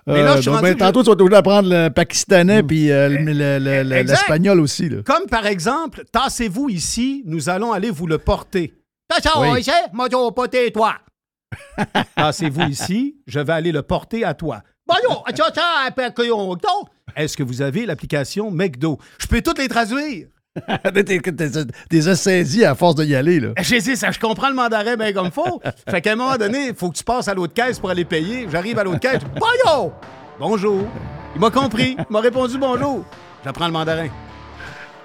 Mais 0.06 0.22
là, 0.22 0.36
je 0.36 0.40
suis 0.40 0.46
donc, 0.46 0.56
rendu 0.56 0.68
ben, 0.70 0.74
que 0.74 0.78
tantôt, 0.80 1.02
tu 1.04 1.10
vas 1.10 1.16
toujours 1.16 1.34
apprendre 1.36 1.68
le 1.70 1.88
pakistanais 1.90 2.62
puis 2.64 2.90
euh, 2.90 3.08
le- 3.08 3.58
le- 3.58 3.94
Exact. 3.96 4.16
l'espagnol 4.16 4.60
aussi. 4.60 4.88
Là. 4.88 5.02
Comme 5.04 5.26
par 5.26 5.46
exemple, 5.46 6.02
tassez-vous 6.10 6.70
ici, 6.70 7.22
nous 7.26 7.48
allons 7.50 7.70
aller 7.72 7.90
vous 7.90 8.06
le 8.08 8.18
porter. 8.18 8.74
Oui. 9.42 9.62
ici, 11.70 11.76
moi, 11.86 11.86
je 11.86 12.00
vais 12.00 12.02
porter 12.12 12.16
toi. 12.16 12.16
Tassez-vous 12.16 12.62
ici, 12.62 13.16
je 13.26 13.40
vais 13.40 13.52
aller 13.52 13.72
le 13.72 13.82
porter 13.82 14.24
à 14.24 14.34
toi. 14.34 14.62
Est-ce 17.16 17.36
que 17.36 17.42
vous 17.42 17.62
avez 17.62 17.86
l'application 17.86 18.50
McDo? 18.50 18.98
Je 19.18 19.26
peux 19.26 19.40
toutes 19.42 19.58
les 19.58 19.68
traduire. 19.68 20.28
T'es- 21.88 22.08
assaisi 22.08 22.64
à 22.64 22.74
force 22.74 22.96
d'y 22.96 23.14
aller. 23.14 23.40
Là. 23.40 23.50
J'ai 23.60 23.80
dit, 23.80 23.96
ça, 23.96 24.10
je 24.10 24.18
comprends 24.18 24.48
le 24.50 24.54
mandarin 24.54 24.96
bien 24.96 25.12
comme 25.12 25.30
faut. 25.30 25.62
Fait 25.88 26.00
qu'à 26.02 26.12
un 26.12 26.16
moment 26.16 26.36
donné, 26.36 26.68
il 26.68 26.74
faut 26.74 26.90
que 26.90 26.96
tu 26.98 27.04
passes 27.04 27.28
à 27.28 27.34
l'autre 27.34 27.54
caisse 27.54 27.78
pour 27.78 27.90
aller 27.90 28.04
payer. 28.04 28.46
J'arrive 28.50 28.78
à 28.78 28.84
l'autre 28.84 29.00
caisse. 29.00 29.22
Bonjour! 29.38 29.92
Bonjour. 30.38 30.86
Il 31.34 31.40
m'a 31.40 31.50
compris. 31.50 31.96
Il 31.98 32.04
m'a 32.10 32.20
répondu 32.20 32.58
bonjour. 32.58 33.04
J'apprends 33.44 33.66
le 33.66 33.72
mandarin. 33.72 34.08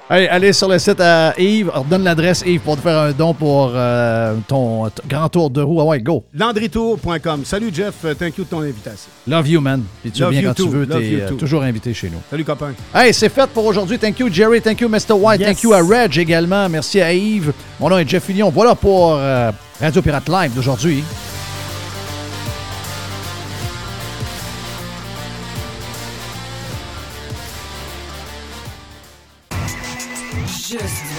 Hey, 0.09 0.25
allez 0.29 0.53
sur 0.53 0.69
le 0.69 0.79
site 0.79 1.01
à 1.01 1.34
Yves, 1.38 1.69
redonne 1.69 2.05
l'adresse 2.05 2.41
Yves 2.45 2.61
pour 2.61 2.77
te 2.77 2.81
faire 2.81 2.97
un 2.97 3.11
don 3.11 3.34
pour 3.34 3.73
euh, 3.75 4.35
ton 4.47 4.89
grand 5.05 5.27
tour 5.27 5.49
de 5.49 5.61
roue. 5.61 5.81
Ah 5.81 5.84
ouais, 5.84 5.99
go. 5.99 6.23
Landrytour.com. 6.34 7.43
Salut 7.43 7.71
Jeff, 7.73 7.93
Euh, 8.05 8.13
thank 8.13 8.38
you 8.38 8.45
de 8.45 8.49
ton 8.49 8.61
invitation. 8.61 9.09
Love 9.27 9.49
you, 9.49 9.59
man. 9.59 9.84
Puis 10.01 10.11
tu 10.11 10.21
Love 10.21 10.29
reviens 10.29 10.41
you 10.43 10.47
quand 10.47 10.63
tu 10.63 10.69
veux. 10.69 10.85
Love 10.85 11.01
T'es 11.01 11.21
euh, 11.21 11.31
toujours 11.31 11.61
invité 11.63 11.93
chez 11.93 12.09
nous. 12.09 12.19
Salut 12.29 12.45
copain. 12.45 12.71
Hey, 12.95 13.13
c'est 13.13 13.27
fait 13.27 13.49
pour 13.49 13.65
aujourd'hui. 13.65 13.99
Thank 13.99 14.19
you, 14.19 14.29
Jerry. 14.31 14.61
Thank 14.61 14.79
you, 14.79 14.88
Mr. 14.88 15.11
White. 15.11 15.41
Yes. 15.41 15.49
Thank 15.49 15.63
you 15.63 15.73
à 15.73 15.81
Reg 15.81 16.17
également. 16.17 16.69
Merci 16.69 17.01
à 17.01 17.11
Yves. 17.13 17.51
Mon 17.77 17.89
nom 17.89 17.97
est 17.97 18.07
Jeff 18.07 18.23
Fillion. 18.23 18.49
Voilà 18.49 18.75
pour 18.75 19.15
euh, 19.15 19.51
Radio 19.81 20.01
Pirate 20.01 20.29
Live 20.29 20.53
d'aujourd'hui. 20.55 21.03